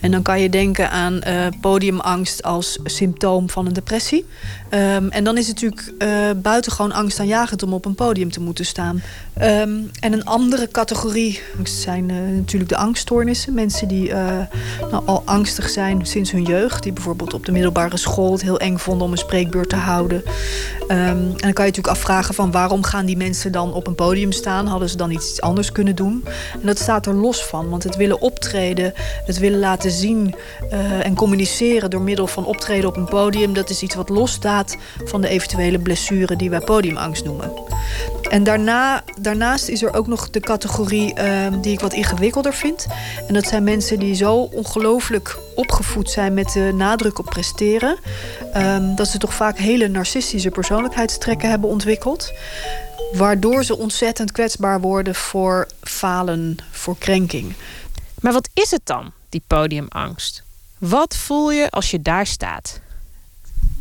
En 0.02 0.10
dan 0.10 0.22
kan 0.22 0.40
je 0.40 0.48
denken 0.48 0.90
aan 0.90 1.20
eh, 1.20 1.47
podiumangst 1.60 2.43
als 2.43 2.78
symptoom 2.84 3.51
van 3.51 3.66
een 3.66 3.72
depressie. 3.72 4.24
Ehm, 4.72 5.08
en 5.08 5.24
dan 5.24 5.38
is 5.38 5.48
het 5.48 5.62
natuurlijk 5.62 5.92
eh 5.98 6.30
buitengewoon 6.42 6.92
angstaanjagend 6.92 7.62
om 7.62 7.72
op 7.72 7.84
een 7.84 7.94
podium 7.94 8.30
te 8.30 8.40
moeten 8.40 8.64
staan. 8.64 9.02
Ehm, 9.34 9.80
en 10.00 10.12
een 10.12 10.24
andere 10.24 10.68
categorie 10.68 11.40
zijn 11.62 12.10
eh, 12.10 12.16
natuurlijk 12.16 12.70
de 12.70 12.76
angststoornissen. 12.76 13.54
Mensen 13.54 13.88
die 13.88 14.12
eh, 14.12 14.38
nou, 14.90 15.02
al 15.06 15.22
angstig 15.24 15.68
zijn 15.68 16.06
sinds 16.06 16.30
hun 16.30 16.42
jeugd. 16.42 16.82
Die 16.82 16.92
bijvoorbeeld 16.92 17.34
op 17.34 17.46
de 17.46 17.52
middelbare 17.52 17.96
school 17.96 18.32
het 18.32 18.42
heel 18.42 18.58
eng 18.58 18.76
vonden 18.76 19.06
om 19.06 19.12
een 19.12 19.18
spreekbeurt 19.18 19.68
te 19.68 19.76
houden. 19.76 20.22
Ehm, 20.88 20.98
en 20.98 21.26
dan 21.26 21.52
kan 21.52 21.64
je 21.64 21.70
natuurlijk 21.70 21.96
afvragen 21.96 22.34
van 22.34 22.50
waarom 22.50 22.82
gaan 22.82 23.06
die 23.06 23.16
mensen 23.16 23.52
dan 23.52 23.72
op 23.72 23.86
een 23.86 23.94
podium 23.94 24.32
staan? 24.32 24.66
Hadden 24.66 24.88
ze 24.88 24.96
dan 24.96 25.10
iets 25.10 25.40
anders 25.40 25.72
kunnen 25.72 25.96
doen? 25.96 26.24
En 26.60 26.66
dat 26.66 26.78
staat 26.78 27.06
er 27.06 27.14
los 27.14 27.44
van. 27.44 27.68
Want 27.68 27.82
het 27.82 27.96
willen 27.96 28.20
optreden, 28.20 28.92
het 29.26 29.38
willen 29.38 29.58
laten 29.58 29.90
zien 29.90 30.34
en 31.02 31.14
communiceren 31.14 31.90
door 31.90 32.02
middel 32.02 32.26
van 32.26 32.44
optreden 32.44 32.88
op 32.88 32.96
een 32.96 33.04
podium, 33.04 33.52
dat 33.52 33.70
is 33.70 33.82
iets 33.82 33.94
wat 33.94 34.08
losstaat 34.08 34.61
van 35.05 35.20
de 35.20 35.28
eventuele 35.28 35.78
blessure 35.78 36.36
die 36.36 36.51
wij 36.51 36.60
podiumangst 36.60 37.24
noemen. 37.24 37.52
En 38.30 38.44
daarna, 38.44 39.05
daarnaast 39.20 39.68
is 39.68 39.82
er 39.82 39.94
ook 39.94 40.06
nog 40.06 40.30
de 40.30 40.40
categorie 40.40 41.14
ehm, 41.14 41.60
die 41.60 41.72
ik 41.72 41.80
wat 41.80 41.93
ingewikkelder 41.93 42.55
vind. 42.55 42.86
En 43.26 43.34
dat 43.34 43.47
zijn 43.47 43.64
mensen 43.64 43.98
die 43.98 44.14
zo 44.14 44.34
ongelooflijk 44.34 45.39
opgevoed 45.55 46.10
zijn 46.10 46.34
met 46.34 46.52
de 46.52 46.72
nadruk 46.74 47.18
op 47.18 47.24
presteren. 47.24 47.97
ehm, 48.52 48.94
dat 48.94 49.09
ze 49.09 49.18
toch 49.18 49.34
vaak 49.34 49.59
hele 49.59 49.89
narcistische 49.89 50.51
persoonlijkheidstrekken 50.51 51.51
hebben 51.51 51.68
ontwikkeld. 51.70 52.32
Waardoor 53.12 53.64
ze 53.64 53.78
ontzettend 53.78 54.32
kwetsbaar 54.32 54.80
worden 54.80 55.14
voor 55.14 55.68
falen, 55.80 56.56
voor 56.70 56.97
krenking. 56.98 57.55
Maar 58.20 58.32
wat 58.32 58.48
is 58.55 58.70
het 58.70 58.80
dan, 58.84 59.12
die 59.28 59.43
podiumangst? 59.47 60.43
Wat 60.78 61.16
voel 61.16 61.51
je 61.51 61.70
als 61.70 61.90
je 61.90 62.02
daar 62.02 62.26
staat? 62.26 62.80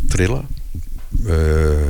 trillen. 0.07 0.60
Eh, 1.25 1.89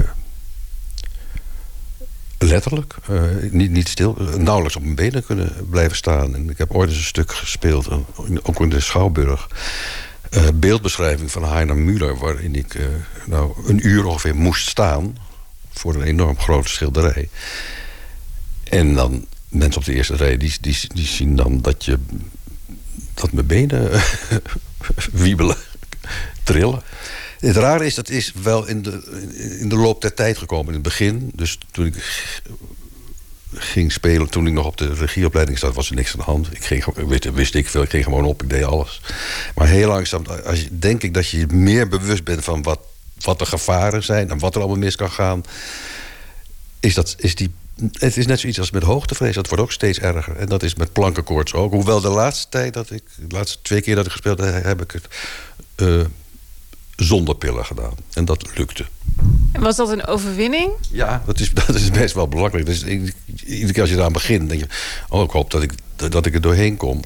letterlijk. 2.38 2.96
eh, 3.08 3.22
niet, 3.52 3.72
niet 3.72 3.88
stil. 3.88 4.16
nauwelijks 4.38 4.76
op 4.76 4.84
mijn 4.84 4.96
benen 4.96 5.26
kunnen 5.26 5.68
blijven 5.70 5.98
staan. 5.98 6.36
En 6.36 6.50
ik 6.50 6.58
heb 6.58 6.72
ooit 6.72 6.90
eens 6.90 6.98
een 6.98 7.04
stuk 7.04 7.32
gespeeld, 7.32 7.88
eh, 7.88 7.98
ook 8.44 8.62
in 8.62 8.70
de 8.70 8.80
Schouwburg. 8.80 9.48
beeldbeschrijving 10.54 11.32
van 11.32 11.44
Heiner 11.44 11.76
Müller... 11.76 12.20
waarin 12.20 12.56
ik 12.56 12.80
nou, 13.26 13.68
een 13.68 13.88
uur 13.88 14.06
ongeveer 14.06 14.36
moest 14.36 14.68
staan... 14.68 15.18
voor 15.72 15.96
een 15.96 16.02
enorm 16.02 16.40
grote 16.40 16.70
schilderij. 16.70 17.30
En 18.64 18.94
dan 18.94 19.26
mensen 19.50 19.80
op 19.80 19.86
de 19.86 19.94
eerste 19.94 20.16
rij... 20.16 20.38
die, 20.38 20.58
die, 20.62 20.78
die 20.94 21.06
zien 21.06 21.36
dan 21.36 21.62
dat 21.62 21.86
je... 21.86 22.00
dat 23.14 23.32
mijn 23.32 23.46
benen 23.46 23.92
wiebelen, 25.12 25.58
trillen. 26.44 26.82
Het 27.42 27.56
rare 27.56 27.86
is, 27.86 27.96
dat 27.96 28.10
is 28.10 28.34
wel 28.42 28.68
in 28.68 28.82
de, 28.82 29.02
in 29.60 29.70
de 29.70 29.76
loop 29.76 30.02
der 30.02 30.14
tijd 30.14 30.38
gekomen. 30.38 30.68
In 30.68 30.74
het 30.74 30.82
begin, 30.82 31.32
dus 31.34 31.58
toen 31.72 31.86
ik 31.86 31.96
ging 33.54 33.92
spelen... 33.92 34.30
toen 34.30 34.48
ik 34.48 34.54
nog 34.54 34.66
op 34.66 34.78
de 34.78 34.94
regieopleiding 34.94 35.60
zat, 35.60 35.76
was 35.76 35.90
er 35.90 35.96
niks 35.96 36.12
aan 36.12 36.20
de 36.20 36.26
hand. 36.26 36.48
Ik 36.52 36.86
wist, 36.96 37.32
wist 37.32 37.56
ik 37.56 37.70
veel, 37.70 37.82
ik 37.82 37.90
ging 37.90 38.04
gewoon 38.04 38.26
op, 38.26 38.44
ik 38.44 38.50
deed 38.50 38.64
alles. 38.64 39.02
Maar 39.56 39.68
heel 39.68 39.88
langzaam, 39.88 40.24
als 40.46 40.62
je, 40.62 40.80
denk 40.80 41.04
ik 41.04 41.14
dat 41.14 41.30
je 41.30 41.48
meer 41.48 41.88
bewust 41.88 42.24
bent... 42.24 42.44
van 42.44 42.64
wat, 42.64 42.80
wat 43.20 43.40
de 43.40 43.46
gevaren 43.46 44.04
zijn 44.04 44.30
en 44.30 44.40
wat 44.40 44.56
er 44.56 44.62
allemaal 44.62 44.80
mis 44.80 44.96
kan 44.96 45.12
gaan... 45.12 45.44
is, 46.80 46.94
dat, 46.94 47.16
is 47.18 47.36
die... 47.36 47.52
Het 47.92 48.18
is 48.18 48.26
net 48.26 48.40
zoiets 48.40 48.60
als 48.60 48.72
met 48.72 48.84
hoogtevrees. 48.84 49.36
Dat 49.36 49.48
wordt 49.48 49.64
ook 49.64 49.72
steeds 49.72 50.00
erger. 50.00 50.36
En 50.36 50.46
dat 50.46 50.64
is 50.64 50.76
met 50.76 50.94
plankenkoorts 50.94 51.54
ook. 51.54 51.72
Hoewel 51.72 52.02
de 52.02 52.10
laatste 52.10 52.50
tijd 52.50 52.74
dat 52.74 52.92
ik... 52.92 53.04
De 53.16 53.36
laatste 53.36 53.58
twee 53.62 53.82
keer 53.82 53.96
dat 53.96 54.06
ik 54.06 54.12
gespeeld 54.12 54.40
heb... 54.40 54.64
heb 54.64 54.82
ik 54.82 54.92
het 54.92 55.08
eh, 55.76 56.06
zonder 57.04 57.36
pillen 57.36 57.66
gedaan. 57.66 57.94
En 58.14 58.26
dat 58.26 58.58
lukte. 58.58 58.86
Was 59.60 59.76
dat 59.76 59.90
een 59.90 60.06
overwinning? 60.06 60.72
Ja, 60.92 61.22
dat 61.26 61.40
is, 61.40 61.52
dat 61.66 61.76
is 61.76 61.92
best 61.92 62.14
wel 62.14 62.28
belangrijk. 62.28 62.66
Dus 62.66 62.84
iedere 63.46 63.72
keer 63.72 63.82
als 63.82 63.90
je 63.90 63.96
eraan 63.96 64.14
begint, 64.14 64.50
denk 64.50 64.62
je... 64.62 64.68
oh, 65.10 65.24
ik 65.24 65.32
hoop 65.32 65.52
dat 65.52 65.64
ik, 65.64 65.74
dat 65.96 66.26
ik 66.26 66.34
er 66.34 66.42
doorheen 66.42 66.78
kom. 66.78 67.00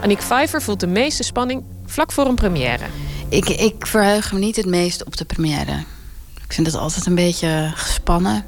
Aniek 0.00 0.22
Vijver 0.22 0.62
voelt 0.62 0.80
de 0.80 0.86
meeste 0.86 1.22
spanning 1.22 1.62
vlak 1.86 2.12
voor 2.12 2.26
een 2.26 2.34
première. 2.34 2.84
Ik, 3.28 3.48
ik 3.48 3.86
verheug 3.86 4.32
me 4.32 4.38
niet 4.38 4.56
het 4.56 4.66
meest 4.66 5.04
op 5.04 5.16
de 5.16 5.24
première. 5.24 5.84
Ik 6.44 6.52
vind 6.54 6.66
het 6.66 6.76
altijd 6.76 7.06
een 7.06 7.14
beetje 7.14 7.72
gespannen. 7.74 8.44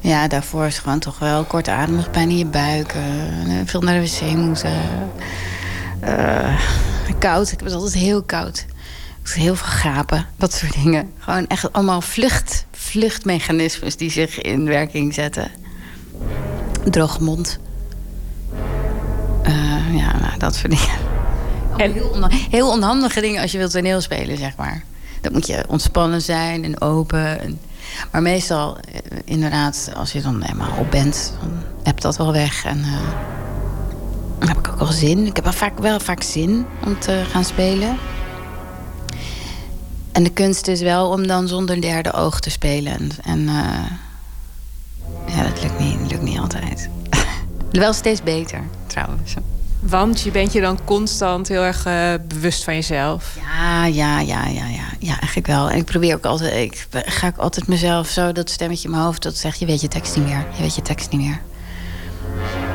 Ja, 0.00 0.28
daarvoor 0.28 0.66
is 0.66 0.74
het 0.74 0.82
gewoon 0.82 0.98
toch 0.98 1.18
wel 1.18 1.44
kortademig 1.44 2.10
pijn 2.10 2.30
in 2.30 2.38
je 2.38 2.46
buik. 2.46 2.92
eh, 2.92 3.02
veel 3.64 3.80
naar 3.80 4.00
de 4.00 4.10
wc 4.10 4.36
moeten. 4.36 4.72
Eh, 6.00 6.60
koud. 7.18 7.44
Ik 7.52 7.58
heb 7.58 7.64
het 7.64 7.74
altijd 7.74 7.94
heel 7.94 8.22
koud. 8.22 8.66
Heel 9.22 9.56
veel 9.56 9.66
gapen. 9.66 10.26
Dat 10.36 10.52
soort 10.52 10.72
dingen. 10.72 11.12
Gewoon 11.18 11.46
echt 11.46 11.72
allemaal 11.72 12.00
vlucht, 12.00 12.66
vluchtmechanismes 12.72 13.96
die 13.96 14.10
zich 14.10 14.40
in 14.40 14.64
werking 14.64 15.14
zetten. 15.14 15.50
Droge 16.84 17.22
mond. 17.22 17.58
Eh, 19.42 19.96
ja, 19.96 20.18
nou, 20.18 20.38
dat 20.38 20.54
soort 20.54 20.70
dingen. 20.70 21.08
En 21.76 21.92
heel, 21.92 22.28
heel 22.50 22.70
onhandige 22.70 23.20
dingen 23.20 23.42
als 23.42 23.52
je 23.52 23.58
wilt 23.58 23.70
toneel 23.70 24.00
spelen, 24.00 24.36
zeg 24.38 24.56
maar. 24.56 24.84
Dan 25.20 25.32
moet 25.32 25.46
je 25.46 25.64
ontspannen 25.68 26.22
zijn 26.22 26.64
en 26.64 26.80
open. 26.80 27.40
En, 27.40 27.60
maar 28.12 28.22
meestal, 28.22 28.76
eh, 28.76 29.18
inderdaad, 29.24 29.90
als 29.96 30.12
je 30.12 30.22
dan 30.22 30.42
helemaal 30.42 30.78
op 30.78 30.90
bent, 30.90 31.34
dan 31.40 31.50
heb 31.82 32.00
dat 32.00 32.16
wel 32.16 32.32
weg. 32.32 32.64
En 32.64 32.78
eh, 32.78 32.92
dan 34.38 34.48
heb 34.48 34.58
ik 34.58 34.68
ook 34.68 34.78
wel 34.78 34.92
zin. 34.92 35.26
Ik 35.26 35.36
heb 35.36 35.44
wel 35.44 35.52
vaak, 35.52 35.78
wel 35.78 36.00
vaak 36.00 36.22
zin 36.22 36.66
om 36.84 36.98
te 36.98 37.22
gaan 37.30 37.44
spelen. 37.44 37.96
En 40.12 40.22
de 40.22 40.30
kunst 40.30 40.68
is 40.68 40.80
wel 40.80 41.08
om 41.08 41.26
dan 41.26 41.48
zonder 41.48 41.80
derde 41.80 42.12
oog 42.12 42.40
te 42.40 42.50
spelen. 42.50 43.10
En, 43.22 43.48
eh, 43.48 45.34
ja, 45.34 45.42
dat 45.42 45.62
lukt 45.62 45.78
niet, 45.78 46.10
lukt 46.10 46.22
niet 46.22 46.38
altijd. 46.38 46.88
wel 47.70 47.92
steeds 47.92 48.22
beter, 48.22 48.62
trouwens. 48.86 49.34
Want 49.80 50.20
je 50.20 50.30
bent 50.30 50.52
je 50.52 50.60
dan 50.60 50.78
constant 50.84 51.48
heel 51.48 51.62
erg 51.62 51.84
eh, 51.84 52.14
bewust 52.28 52.64
van 52.64 52.74
jezelf. 52.74 53.36
Ja, 53.40 53.86
ja, 53.86 54.20
ja, 54.20 54.46
ja, 54.46 54.66
ja. 54.66 54.88
Ja, 54.98 55.18
eigenlijk 55.18 55.46
wel. 55.46 55.70
En 55.70 55.76
ik 55.76 55.84
probeer 55.84 56.14
ook 56.14 56.24
altijd... 56.24 56.54
Ik 56.54 56.86
ga 56.90 57.26
ook 57.26 57.36
altijd 57.36 57.66
mezelf 57.66 58.08
zo, 58.08 58.32
dat 58.32 58.50
stemmetje 58.50 58.84
in 58.84 58.90
mijn 58.90 59.02
hoofd... 59.02 59.22
dat 59.22 59.36
zegt, 59.36 59.58
je 59.58 59.66
weet 59.66 59.80
je 59.80 59.88
tekst 59.88 60.16
niet 60.16 60.24
meer. 60.24 60.46
Je 60.56 60.62
weet 60.62 60.74
je 60.74 60.82
tekst 60.82 61.10
niet 61.10 61.20
meer. 61.20 61.40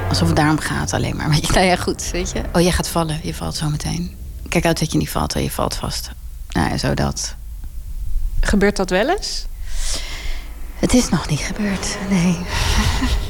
Alsof 0.10 0.28
het 0.28 0.38
daarom 0.38 0.60
gaat 0.60 0.94
alleen 0.94 1.16
maar. 1.16 1.30
Nou 1.30 1.66
ja, 1.66 1.76
goed, 1.76 2.10
weet 2.12 2.32
je. 2.32 2.42
Oh, 2.54 2.62
jij 2.62 2.72
gaat 2.72 2.88
vallen. 2.88 3.20
Je 3.24 3.34
valt 3.34 3.56
zo 3.56 3.70
meteen. 3.70 4.16
Kijk 4.50 4.66
uit 4.66 4.80
dat 4.80 4.92
je 4.92 4.98
niet 4.98 5.10
valt, 5.10 5.34
hè. 5.34 5.40
je 5.40 5.52
valt 5.52 5.76
vast. 5.76 6.10
Nou 6.56 6.70
ja, 6.70 6.78
zo 6.78 6.94
dat. 6.94 7.36
Gebeurt 8.40 8.76
dat 8.76 8.90
wel 8.90 9.10
eens? 9.10 9.46
Het 10.76 10.94
is 10.94 11.10
nog 11.10 11.30
niet 11.30 11.40
gebeurd, 11.40 11.98
nee. 12.10 12.38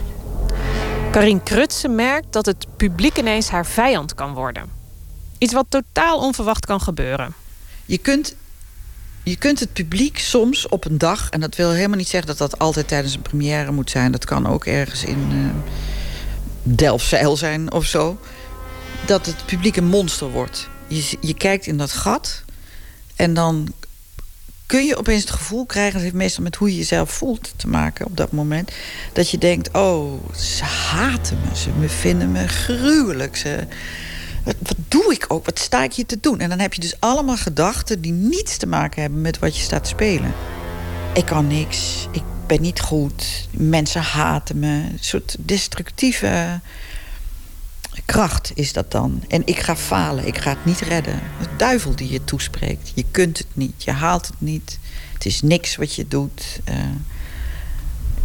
Karin 1.11 1.43
Krutsen 1.43 1.95
merkt 1.95 2.33
dat 2.33 2.45
het 2.45 2.67
publiek 2.77 3.17
ineens 3.17 3.49
haar 3.49 3.65
vijand 3.65 4.15
kan 4.15 4.33
worden. 4.33 4.69
Iets 5.37 5.53
wat 5.53 5.65
totaal 5.69 6.19
onverwacht 6.19 6.65
kan 6.65 6.81
gebeuren. 6.81 7.33
Je 7.85 7.97
kunt, 7.97 8.35
je 9.23 9.35
kunt 9.35 9.59
het 9.59 9.73
publiek 9.73 10.17
soms 10.19 10.67
op 10.67 10.85
een 10.85 10.97
dag... 10.97 11.29
en 11.29 11.39
dat 11.39 11.55
wil 11.55 11.71
helemaal 11.71 11.97
niet 11.97 12.07
zeggen 12.09 12.27
dat 12.27 12.49
dat 12.49 12.59
altijd 12.59 12.87
tijdens 12.87 13.15
een 13.15 13.21
première 13.21 13.71
moet 13.71 13.89
zijn. 13.89 14.11
Dat 14.11 14.25
kan 14.25 14.47
ook 14.47 14.65
ergens 14.65 15.03
in 15.03 15.31
uh, 15.31 15.49
Delfzijl 16.63 17.37
zijn 17.37 17.71
of 17.71 17.85
zo. 17.85 18.19
Dat 19.05 19.25
het 19.25 19.45
publiek 19.45 19.75
een 19.75 19.87
monster 19.87 20.29
wordt. 20.29 20.69
Je, 20.87 21.17
je 21.19 21.33
kijkt 21.33 21.67
in 21.67 21.77
dat 21.77 21.91
gat 21.91 22.44
en 23.15 23.33
dan 23.33 23.73
kun 24.65 24.85
je 24.85 24.97
opeens 24.97 25.21
het 25.21 25.31
gevoel 25.31 25.65
krijgen... 25.65 25.93
dat 25.93 26.01
heeft 26.01 26.13
meestal 26.13 26.43
met 26.43 26.55
hoe 26.55 26.69
je 26.69 26.77
jezelf 26.77 27.11
voelt 27.11 27.53
te 27.55 27.67
maken 27.67 28.05
op 28.05 28.17
dat 28.17 28.31
moment... 28.31 28.71
dat 29.13 29.29
je 29.29 29.37
denkt, 29.37 29.73
oh, 29.73 30.35
ze 30.35 30.63
haten 30.63 31.37
me, 31.37 31.57
ze 31.57 31.69
vinden 31.85 32.31
me 32.31 32.47
gruwelijk. 32.47 33.35
Ze, 33.35 33.67
wat, 34.43 34.55
wat 34.59 34.77
doe 34.87 35.13
ik 35.13 35.25
ook? 35.27 35.45
Wat 35.45 35.59
sta 35.59 35.83
ik 35.83 35.93
hier 35.93 36.05
te 36.05 36.19
doen? 36.19 36.39
En 36.39 36.49
dan 36.49 36.59
heb 36.59 36.73
je 36.73 36.81
dus 36.81 36.99
allemaal 36.99 37.37
gedachten 37.37 38.01
die 38.01 38.11
niets 38.11 38.57
te 38.57 38.67
maken 38.67 39.01
hebben... 39.01 39.21
met 39.21 39.39
wat 39.39 39.57
je 39.57 39.63
staat 39.63 39.83
te 39.83 39.89
spelen. 39.89 40.33
Ik 41.13 41.25
kan 41.25 41.47
niks, 41.47 42.07
ik 42.11 42.23
ben 42.47 42.61
niet 42.61 42.79
goed, 42.79 43.47
mensen 43.51 44.01
haten 44.01 44.59
me. 44.59 44.67
Een 44.67 44.97
soort 44.99 45.35
destructieve 45.39 46.59
kracht 48.05 48.51
is 48.55 48.73
dat 48.73 48.91
dan. 48.91 49.23
En 49.27 49.41
ik 49.45 49.59
ga 49.59 49.75
falen, 49.75 50.27
ik 50.27 50.37
ga 50.37 50.49
het 50.49 50.65
niet 50.65 50.79
redden. 50.79 51.21
De 51.39 51.47
duivel 51.57 51.95
die 51.95 52.11
je 52.11 52.23
toespreekt. 52.23 52.91
Je 52.95 53.05
kunt 53.11 53.37
het 53.37 53.47
niet, 53.53 53.83
je 53.83 53.91
haalt 53.91 54.27
het 54.27 54.41
niet. 54.41 54.79
Het 55.13 55.25
is 55.25 55.41
niks 55.41 55.75
wat 55.75 55.95
je 55.95 56.07
doet. 56.07 56.59
Uh, 56.69 56.75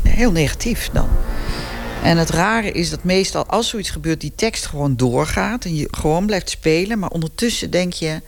heel 0.03 0.33
negatief 0.33 0.89
dan. 0.93 1.09
En 2.03 2.17
het 2.17 2.31
rare 2.31 2.73
is 2.73 2.91
dat 2.91 3.05
meestal 3.05 3.47
als 3.47 3.69
zoiets 3.69 3.91
gebeurt... 3.91 4.21
die 4.21 4.33
tekst 4.35 4.67
gewoon 4.67 4.97
doorgaat 4.97 5.65
en 5.65 5.75
je 5.75 5.89
gewoon 5.91 6.27
blijft 6.27 6.51
spelen... 6.51 6.99
maar 6.99 7.11
ondertussen 7.11 7.71
denk 7.71 7.93
je... 7.93 8.23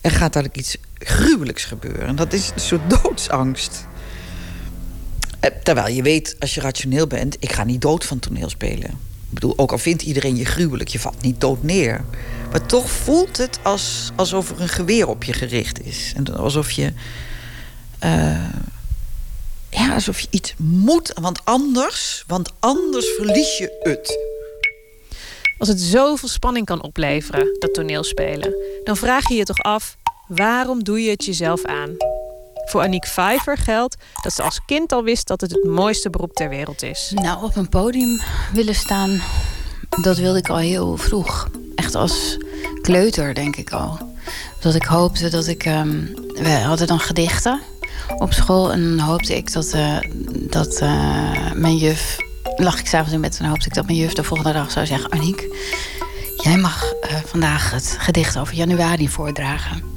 er 0.00 0.10
gaat 0.10 0.34
eigenlijk 0.34 0.56
iets 0.56 0.76
gruwelijks 0.94 1.64
gebeuren. 1.64 2.06
En 2.06 2.16
dat 2.16 2.32
is 2.32 2.50
een 2.54 2.60
soort 2.60 2.90
doodsangst. 3.02 3.86
Terwijl 5.62 5.94
je 5.94 6.02
weet, 6.02 6.36
als 6.38 6.54
je 6.54 6.60
rationeel 6.60 7.06
bent... 7.06 7.36
ik 7.38 7.52
ga 7.52 7.64
niet 7.64 7.80
dood 7.80 8.04
van 8.04 8.18
toneel 8.18 8.48
spelen. 8.48 8.90
Ik 9.28 9.34
bedoel, 9.34 9.52
ook 9.56 9.72
al 9.72 9.78
vindt 9.78 10.02
iedereen 10.02 10.36
je 10.36 10.44
gruwelijk, 10.44 10.88
je 10.88 10.98
valt 10.98 11.22
niet 11.22 11.40
dood 11.40 11.62
neer. 11.62 12.04
Maar 12.50 12.66
toch 12.66 12.90
voelt 12.90 13.36
het 13.36 13.58
als, 13.62 14.10
alsof 14.16 14.50
er 14.50 14.60
een 14.60 14.68
geweer 14.68 15.08
op 15.08 15.24
je 15.24 15.32
gericht 15.32 15.84
is. 15.84 16.12
En 16.16 16.36
alsof 16.36 16.70
je. 16.70 16.92
Uh, 18.04 18.48
ja, 19.70 19.94
alsof 19.94 20.20
je 20.20 20.26
iets 20.30 20.54
moet. 20.56 21.12
Want 21.20 21.44
anders, 21.44 22.24
want 22.26 22.52
anders 22.58 23.06
verlies 23.16 23.58
je 23.58 23.78
het. 23.82 24.18
Als 25.58 25.68
het 25.68 25.80
zoveel 25.80 26.28
spanning 26.28 26.66
kan 26.66 26.82
opleveren, 26.82 27.56
dat 27.58 27.74
toneelspelen, 27.74 28.54
dan 28.84 28.96
vraag 28.96 29.28
je 29.28 29.34
je 29.34 29.44
toch 29.44 29.58
af: 29.58 29.96
waarom 30.28 30.84
doe 30.84 31.02
je 31.02 31.10
het 31.10 31.24
jezelf 31.24 31.64
aan? 31.64 31.96
Voor 32.66 32.82
Aniek 32.82 33.06
Vijver 33.06 33.58
geldt 33.58 33.96
dat 34.22 34.32
ze 34.32 34.42
als 34.42 34.60
kind 34.66 34.92
al 34.92 35.02
wist 35.02 35.26
dat 35.26 35.40
het 35.40 35.50
het 35.50 35.64
mooiste 35.64 36.10
beroep 36.10 36.32
ter 36.32 36.48
wereld 36.48 36.82
is. 36.82 37.12
Nou, 37.14 37.44
op 37.44 37.56
een 37.56 37.68
podium 37.68 38.20
willen 38.52 38.74
staan, 38.74 39.22
dat 40.02 40.18
wilde 40.18 40.38
ik 40.38 40.48
al 40.48 40.56
heel 40.56 40.96
vroeg. 40.96 41.48
Echt 41.74 41.94
als 41.94 42.36
kleuter, 42.80 43.34
denk 43.34 43.56
ik 43.56 43.70
al. 43.70 43.98
Dat 44.60 44.74
ik 44.74 44.84
hoopte 44.84 45.28
dat 45.28 45.46
ik. 45.46 45.66
Um, 45.66 46.14
we 46.34 46.48
hadden 46.48 46.86
dan 46.86 47.00
gedichten 47.00 47.60
op 48.18 48.32
school 48.32 48.72
en 48.72 48.98
hoopte 48.98 49.36
ik 49.36 49.52
dat, 49.52 49.74
uh, 49.74 49.98
dat 50.50 50.80
uh, 50.82 51.52
mijn 51.52 51.76
juf. 51.76 52.16
lag 52.56 52.78
ik 52.78 52.86
s'avonds 52.86 53.12
in 53.12 53.20
bed 53.20 53.38
en 53.38 53.46
hoopte 53.48 53.66
ik 53.66 53.74
dat 53.74 53.86
mijn 53.86 53.98
juf 53.98 54.12
de 54.12 54.24
volgende 54.24 54.52
dag 54.52 54.70
zou 54.70 54.86
zeggen: 54.86 55.12
Aniek, 55.12 55.48
jij 56.36 56.56
mag 56.56 56.92
uh, 56.92 57.16
vandaag 57.24 57.70
het 57.70 57.96
gedicht 57.98 58.38
over 58.38 58.54
januari 58.54 59.08
voordragen. 59.08 59.95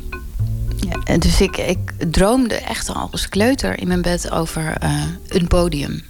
Ja, 0.80 1.18
dus 1.18 1.42
ik, 1.42 1.58
ik 1.58 1.94
droomde 2.12 2.56
echt 2.56 2.90
al 2.90 3.08
als 3.12 3.30
kleuter 3.30 3.80
in 3.80 3.88
mijn 3.88 4.02
bed 4.02 4.32
over 4.32 4.84
uh, 4.84 5.04
een 5.28 5.48
podium. 5.48 6.04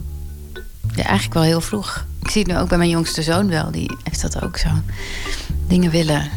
Ja, 0.96 1.04
eigenlijk 1.04 1.34
wel 1.34 1.44
heel 1.44 1.62
vroeg. 1.62 2.06
Ik 2.22 2.30
zie 2.30 2.42
het 2.42 2.52
nu 2.52 2.58
ook 2.58 2.70
bij 2.70 2.78
mijn 2.78 2.90
jongste 2.90 3.22
zoon 3.22 3.50
wel. 3.50 3.72
Die 3.72 3.98
heeft 4.04 4.22
dat 4.22 4.42
ook 4.42 4.58
zo. 4.58 4.70
Dingen 5.68 5.92
willen 5.92 6.30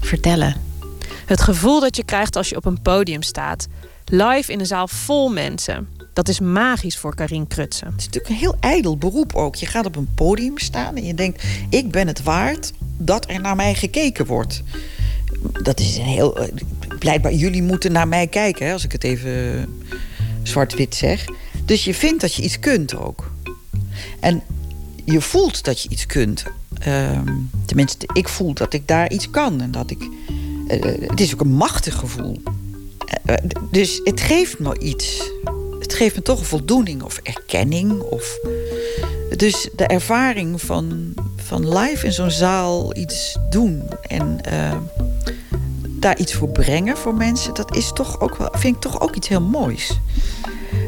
vertellen. 0.00 0.56
Het 1.26 1.40
gevoel 1.40 1.80
dat 1.80 1.96
je 1.96 2.04
krijgt 2.04 2.36
als 2.36 2.48
je 2.48 2.56
op 2.56 2.64
een 2.64 2.82
podium 2.82 3.22
staat. 3.22 3.66
Live 4.04 4.52
in 4.52 4.60
een 4.60 4.66
zaal 4.66 4.88
vol 4.88 5.28
mensen. 5.28 5.88
Dat 6.12 6.28
is 6.28 6.40
magisch 6.40 6.98
voor 6.98 7.14
Karin 7.14 7.46
Krutsen. 7.46 7.86
Het 7.86 7.98
is 7.98 8.04
natuurlijk 8.04 8.32
een 8.34 8.40
heel 8.40 8.56
ijdel 8.60 8.96
beroep 8.96 9.34
ook. 9.34 9.54
Je 9.54 9.66
gaat 9.66 9.86
op 9.86 9.96
een 9.96 10.14
podium 10.14 10.58
staan 10.58 10.96
en 10.96 11.04
je 11.04 11.14
denkt... 11.14 11.42
ik 11.68 11.90
ben 11.90 12.06
het 12.06 12.22
waard 12.22 12.72
dat 12.96 13.30
er 13.30 13.40
naar 13.40 13.56
mij 13.56 13.74
gekeken 13.74 14.26
wordt. 14.26 14.62
Dat 15.62 15.80
is 15.80 15.96
een 15.96 16.04
heel 16.04 16.48
blijkbaar, 16.98 17.32
jullie 17.32 17.62
moeten 17.62 17.92
naar 17.92 18.08
mij 18.08 18.26
kijken, 18.26 18.72
als 18.72 18.84
ik 18.84 18.92
het 18.92 19.04
even 19.04 19.68
zwart-wit 20.42 20.94
zeg. 20.94 21.24
Dus 21.64 21.84
je 21.84 21.94
vindt 21.94 22.20
dat 22.20 22.34
je 22.34 22.42
iets 22.42 22.58
kunt 22.58 22.96
ook. 22.96 23.30
En 24.20 24.42
je 25.04 25.20
voelt 25.20 25.64
dat 25.64 25.82
je 25.82 25.88
iets 25.88 26.06
kunt. 26.06 26.44
Um, 26.86 27.50
tenminste, 27.66 28.06
ik 28.12 28.28
voel 28.28 28.54
dat 28.54 28.72
ik 28.72 28.88
daar 28.88 29.10
iets 29.10 29.30
kan. 29.30 29.60
En 29.60 29.70
dat 29.70 29.90
ik. 29.90 30.02
Uh, 30.02 31.08
het 31.08 31.20
is 31.20 31.32
ook 31.32 31.40
een 31.40 31.54
machtig 31.54 31.94
gevoel. 31.94 32.42
Uh, 33.26 33.34
dus 33.70 34.00
het 34.04 34.20
geeft 34.20 34.58
me 34.58 34.78
iets. 34.78 35.30
Het 35.78 35.94
geeft 35.94 36.16
me 36.16 36.22
toch 36.22 36.38
een 36.38 36.44
voldoening 36.44 37.02
of 37.02 37.20
erkenning. 37.22 38.00
Of... 38.00 38.38
Dus 39.36 39.68
de 39.76 39.86
ervaring 39.86 40.62
van, 40.62 41.14
van 41.36 41.78
live 41.78 42.06
in 42.06 42.12
zo'n 42.12 42.30
zaal 42.30 42.96
iets 42.96 43.38
doen. 43.50 43.82
En. 44.02 44.40
Daar 46.04 46.18
iets 46.18 46.34
voor 46.34 46.48
brengen 46.48 46.96
voor 46.96 47.14
mensen, 47.14 47.54
dat 47.54 47.76
is 47.76 47.92
toch 47.92 48.20
ook 48.20 48.36
wel, 48.36 48.48
vind 48.52 48.74
ik 48.74 48.80
toch 48.80 49.00
ook 49.00 49.14
iets 49.14 49.28
heel 49.28 49.40
moois. 49.40 50.00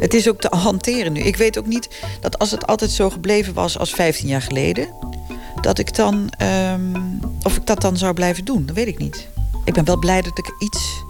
Het 0.00 0.14
is 0.14 0.28
ook 0.28 0.40
te 0.40 0.56
hanteren 0.56 1.12
nu. 1.12 1.20
Ik 1.20 1.36
weet 1.36 1.58
ook 1.58 1.66
niet 1.66 1.88
dat 2.20 2.38
als 2.38 2.50
het 2.50 2.66
altijd 2.66 2.90
zo 2.90 3.10
gebleven 3.10 3.54
was 3.54 3.78
als 3.78 3.90
15 3.90 4.28
jaar 4.28 4.42
geleden, 4.42 4.88
dat 5.60 5.78
ik 5.78 5.94
dan, 5.94 6.32
um, 6.72 7.20
of 7.42 7.56
ik 7.56 7.66
dat 7.66 7.80
dan 7.80 7.96
zou 7.96 8.14
blijven 8.14 8.44
doen. 8.44 8.66
Dat 8.66 8.76
weet 8.76 8.86
ik 8.86 8.98
niet. 8.98 9.28
Ik 9.64 9.72
ben 9.72 9.84
wel 9.84 9.98
blij 9.98 10.22
dat 10.22 10.38
ik 10.38 10.54
iets, 10.58 11.02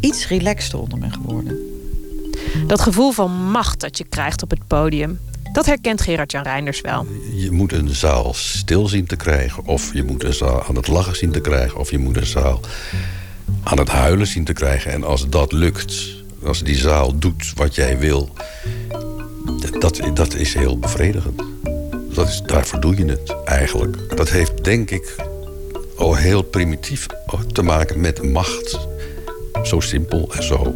iets 0.00 0.28
relaxter 0.28 0.78
onder 0.78 0.98
ben 0.98 1.12
geworden. 1.12 1.58
Dat 2.66 2.80
gevoel 2.80 3.10
van 3.10 3.50
macht 3.50 3.80
dat 3.80 3.98
je 3.98 4.04
krijgt 4.04 4.42
op 4.42 4.50
het 4.50 4.66
podium, 4.66 5.20
dat 5.52 5.66
herkent 5.66 6.00
Gerard-Jan 6.00 6.42
Reinders 6.42 6.80
wel. 6.80 7.06
Je 7.34 7.50
moet 7.50 7.72
een 7.72 7.94
zaal 7.94 8.34
stil 8.34 8.86
zien 8.86 9.06
te 9.06 9.16
krijgen, 9.16 9.66
of 9.66 9.94
je 9.94 10.04
moet 10.04 10.24
een 10.24 10.34
zaal 10.34 10.64
aan 10.64 10.76
het 10.76 10.88
lachen 10.88 11.16
zien 11.16 11.32
te 11.32 11.40
krijgen, 11.40 11.80
of 11.80 11.90
je 11.90 11.98
moet 11.98 12.16
een 12.16 12.26
zaal 12.26 12.60
aan 13.62 13.78
het 13.78 13.88
huilen 13.88 14.26
zien 14.26 14.44
te 14.44 14.52
krijgen. 14.52 14.92
En 14.92 15.04
als 15.04 15.28
dat 15.28 15.52
lukt, 15.52 15.94
als 16.44 16.62
die 16.62 16.76
zaal 16.76 17.18
doet 17.18 17.52
wat 17.54 17.74
jij 17.74 17.98
wil, 17.98 18.30
dat, 19.78 20.00
dat 20.14 20.34
is 20.34 20.54
heel 20.54 20.78
bevredigend. 20.78 21.42
Dat 22.14 22.28
is, 22.28 22.42
daarvoor 22.42 22.80
doe 22.80 22.96
je 22.96 23.04
het 23.04 23.36
eigenlijk. 23.44 24.16
Dat 24.16 24.30
heeft 24.30 24.64
denk 24.64 24.90
ik 24.90 25.14
al 25.96 26.14
heel 26.14 26.42
primitief 26.42 27.06
te 27.52 27.62
maken 27.62 28.00
met 28.00 28.22
macht. 28.22 28.78
Zo 29.62 29.80
simpel 29.80 30.32
en 30.34 30.42
zo 30.42 30.74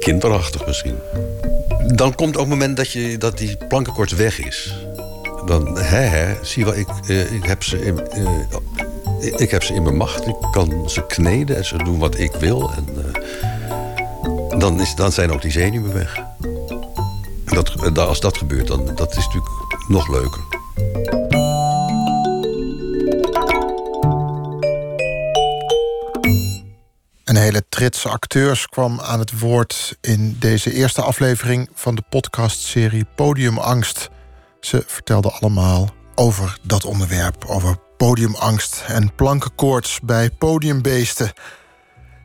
kinderachtig 0.00 0.66
misschien. 0.66 0.96
Dan 1.94 2.14
komt 2.14 2.36
ook 2.36 2.40
het 2.40 2.50
moment 2.50 2.76
dat, 2.76 2.90
je, 2.90 3.18
dat 3.18 3.38
die 3.38 3.56
plankenkoorts 3.68 4.12
weg 4.12 4.46
is. 4.46 4.74
Dan, 5.46 5.78
hè, 5.78 6.00
hè, 6.00 6.44
zie 6.44 6.64
wel, 6.64 6.74
ik, 6.74 6.88
uh, 7.06 7.32
ik 7.32 7.44
heb 7.44 7.62
ze 7.62 7.76
uh, 7.78 8.36
ik, 9.22 9.50
heb 9.50 9.62
ze 9.62 9.74
in 9.74 9.82
mijn 9.82 9.96
macht. 9.96 10.26
Ik 10.26 10.36
kan 10.50 10.90
ze 10.90 11.06
kneden 11.06 11.56
en 11.56 11.64
ze 11.64 11.76
doen 11.76 11.98
wat 11.98 12.18
ik 12.18 12.32
wil. 12.32 12.72
En 12.72 12.86
eh, 12.96 14.58
dan, 14.58 14.80
is, 14.80 14.94
dan 14.94 15.12
zijn 15.12 15.32
ook 15.32 15.42
die 15.42 15.50
zenuwen 15.50 15.92
weg. 15.92 16.16
En 17.44 17.54
dat, 17.54 17.74
eh, 17.94 18.06
als 18.06 18.20
dat 18.20 18.36
gebeurt, 18.36 18.66
dan 18.66 18.94
dat 18.94 19.16
is 19.16 19.24
natuurlijk 19.26 19.52
nog 19.88 20.08
leuker. 20.08 20.40
Een 27.24 27.36
hele 27.36 27.64
trits 27.68 28.06
acteurs 28.06 28.66
kwam 28.66 29.00
aan 29.00 29.18
het 29.18 29.38
woord 29.38 29.96
in 30.00 30.36
deze 30.38 30.72
eerste 30.72 31.02
aflevering 31.02 31.68
van 31.74 31.94
de 31.94 32.02
podcastserie 32.08 33.06
Podiumangst. 33.14 34.08
Ze 34.60 34.84
vertelden 34.86 35.32
allemaal 35.32 35.90
over 36.14 36.58
dat 36.62 36.84
onderwerp, 36.84 37.44
over 37.44 37.76
podiumangst 38.02 38.84
en 38.86 39.14
plankenkoorts 39.14 40.00
bij 40.00 40.30
podiumbeesten. 40.30 41.32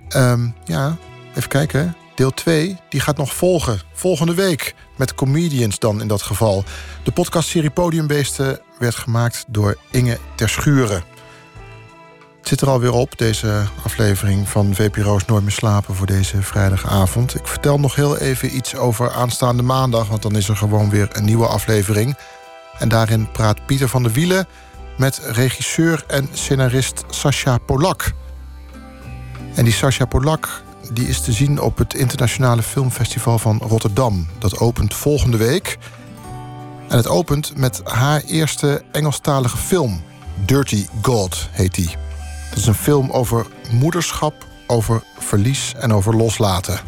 Ehm, 0.07 0.49
ja, 0.65 0.97
even 1.35 1.49
kijken. 1.49 1.95
Deel 2.15 2.31
2 2.31 2.77
die 2.89 2.99
gaat 2.99 3.17
nog 3.17 3.33
volgen. 3.33 3.79
Volgende 3.93 4.33
week. 4.33 4.75
Met 4.95 5.15
comedians 5.15 5.79
dan 5.79 6.01
in 6.01 6.07
dat 6.07 6.21
geval. 6.21 6.63
De 7.03 7.11
podcastserie 7.11 7.69
Podiumbeesten 7.69 8.59
werd 8.79 8.95
gemaakt 8.95 9.45
door 9.47 9.77
Inge 9.91 10.17
Terschuren. 10.35 11.03
Het 12.37 12.47
zit 12.47 12.61
er 12.61 12.69
alweer 12.69 12.93
op, 12.93 13.17
deze 13.17 13.63
aflevering 13.83 14.49
van 14.49 14.75
VPRO's 14.75 15.25
Nooit 15.25 15.43
meer 15.43 15.51
slapen 15.51 15.95
voor 15.95 16.07
deze 16.07 16.41
vrijdagavond. 16.41 17.35
Ik 17.35 17.47
vertel 17.47 17.79
nog 17.79 17.95
heel 17.95 18.17
even 18.17 18.55
iets 18.55 18.75
over 18.75 19.11
aanstaande 19.11 19.63
maandag, 19.63 20.07
want 20.07 20.21
dan 20.21 20.35
is 20.35 20.49
er 20.49 20.57
gewoon 20.57 20.89
weer 20.89 21.07
een 21.11 21.25
nieuwe 21.25 21.47
aflevering. 21.47 22.17
En 22.79 22.89
daarin 22.89 23.31
praat 23.31 23.65
Pieter 23.65 23.89
van 23.89 24.03
der 24.03 24.11
Wielen 24.11 24.47
met 24.97 25.21
regisseur 25.23 26.03
en 26.07 26.29
scenarist 26.33 27.03
Sascha 27.09 27.57
Polak. 27.57 28.13
En 29.55 29.63
die 29.63 29.73
Sascha 29.73 30.05
Polak 30.05 30.63
die 30.93 31.07
is 31.07 31.21
te 31.21 31.31
zien 31.31 31.61
op 31.61 31.77
het 31.77 31.93
Internationale 31.93 32.63
Filmfestival 32.63 33.39
van 33.39 33.57
Rotterdam. 33.57 34.27
Dat 34.39 34.59
opent 34.59 34.93
volgende 34.93 35.37
week. 35.37 35.77
En 36.87 36.97
het 36.97 37.07
opent 37.07 37.57
met 37.57 37.81
haar 37.83 38.21
eerste 38.21 38.83
Engelstalige 38.91 39.57
film. 39.57 40.01
Dirty 40.45 40.87
God 41.01 41.47
heet 41.51 41.75
die. 41.75 41.95
Dat 42.49 42.57
is 42.57 42.65
een 42.65 42.73
film 42.73 43.11
over 43.11 43.45
moederschap, 43.71 44.45
over 44.67 45.03
verlies 45.19 45.73
en 45.79 45.93
over 45.93 46.15
loslaten. 46.15 46.79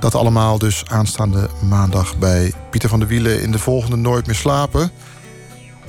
Dat 0.00 0.14
allemaal 0.14 0.58
dus 0.58 0.82
aanstaande 0.86 1.48
maandag 1.62 2.18
bij 2.18 2.52
Pieter 2.70 2.88
van 2.88 2.98
der 2.98 3.08
Wielen 3.08 3.42
in 3.42 3.52
de 3.52 3.58
volgende 3.58 3.96
Nooit 3.96 4.26
meer 4.26 4.34
slapen. 4.34 4.90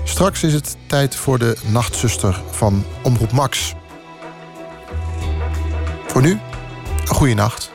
Straks 0.07 0.43
is 0.43 0.53
het 0.53 0.77
tijd 0.85 1.15
voor 1.15 1.39
de 1.39 1.57
nachtzuster 1.71 2.41
van 2.51 2.85
Omroep 3.03 3.31
Max. 3.31 3.73
Voor 6.07 6.21
nu, 6.21 6.39
een 7.01 7.15
goede 7.15 7.33
nacht. 7.33 7.74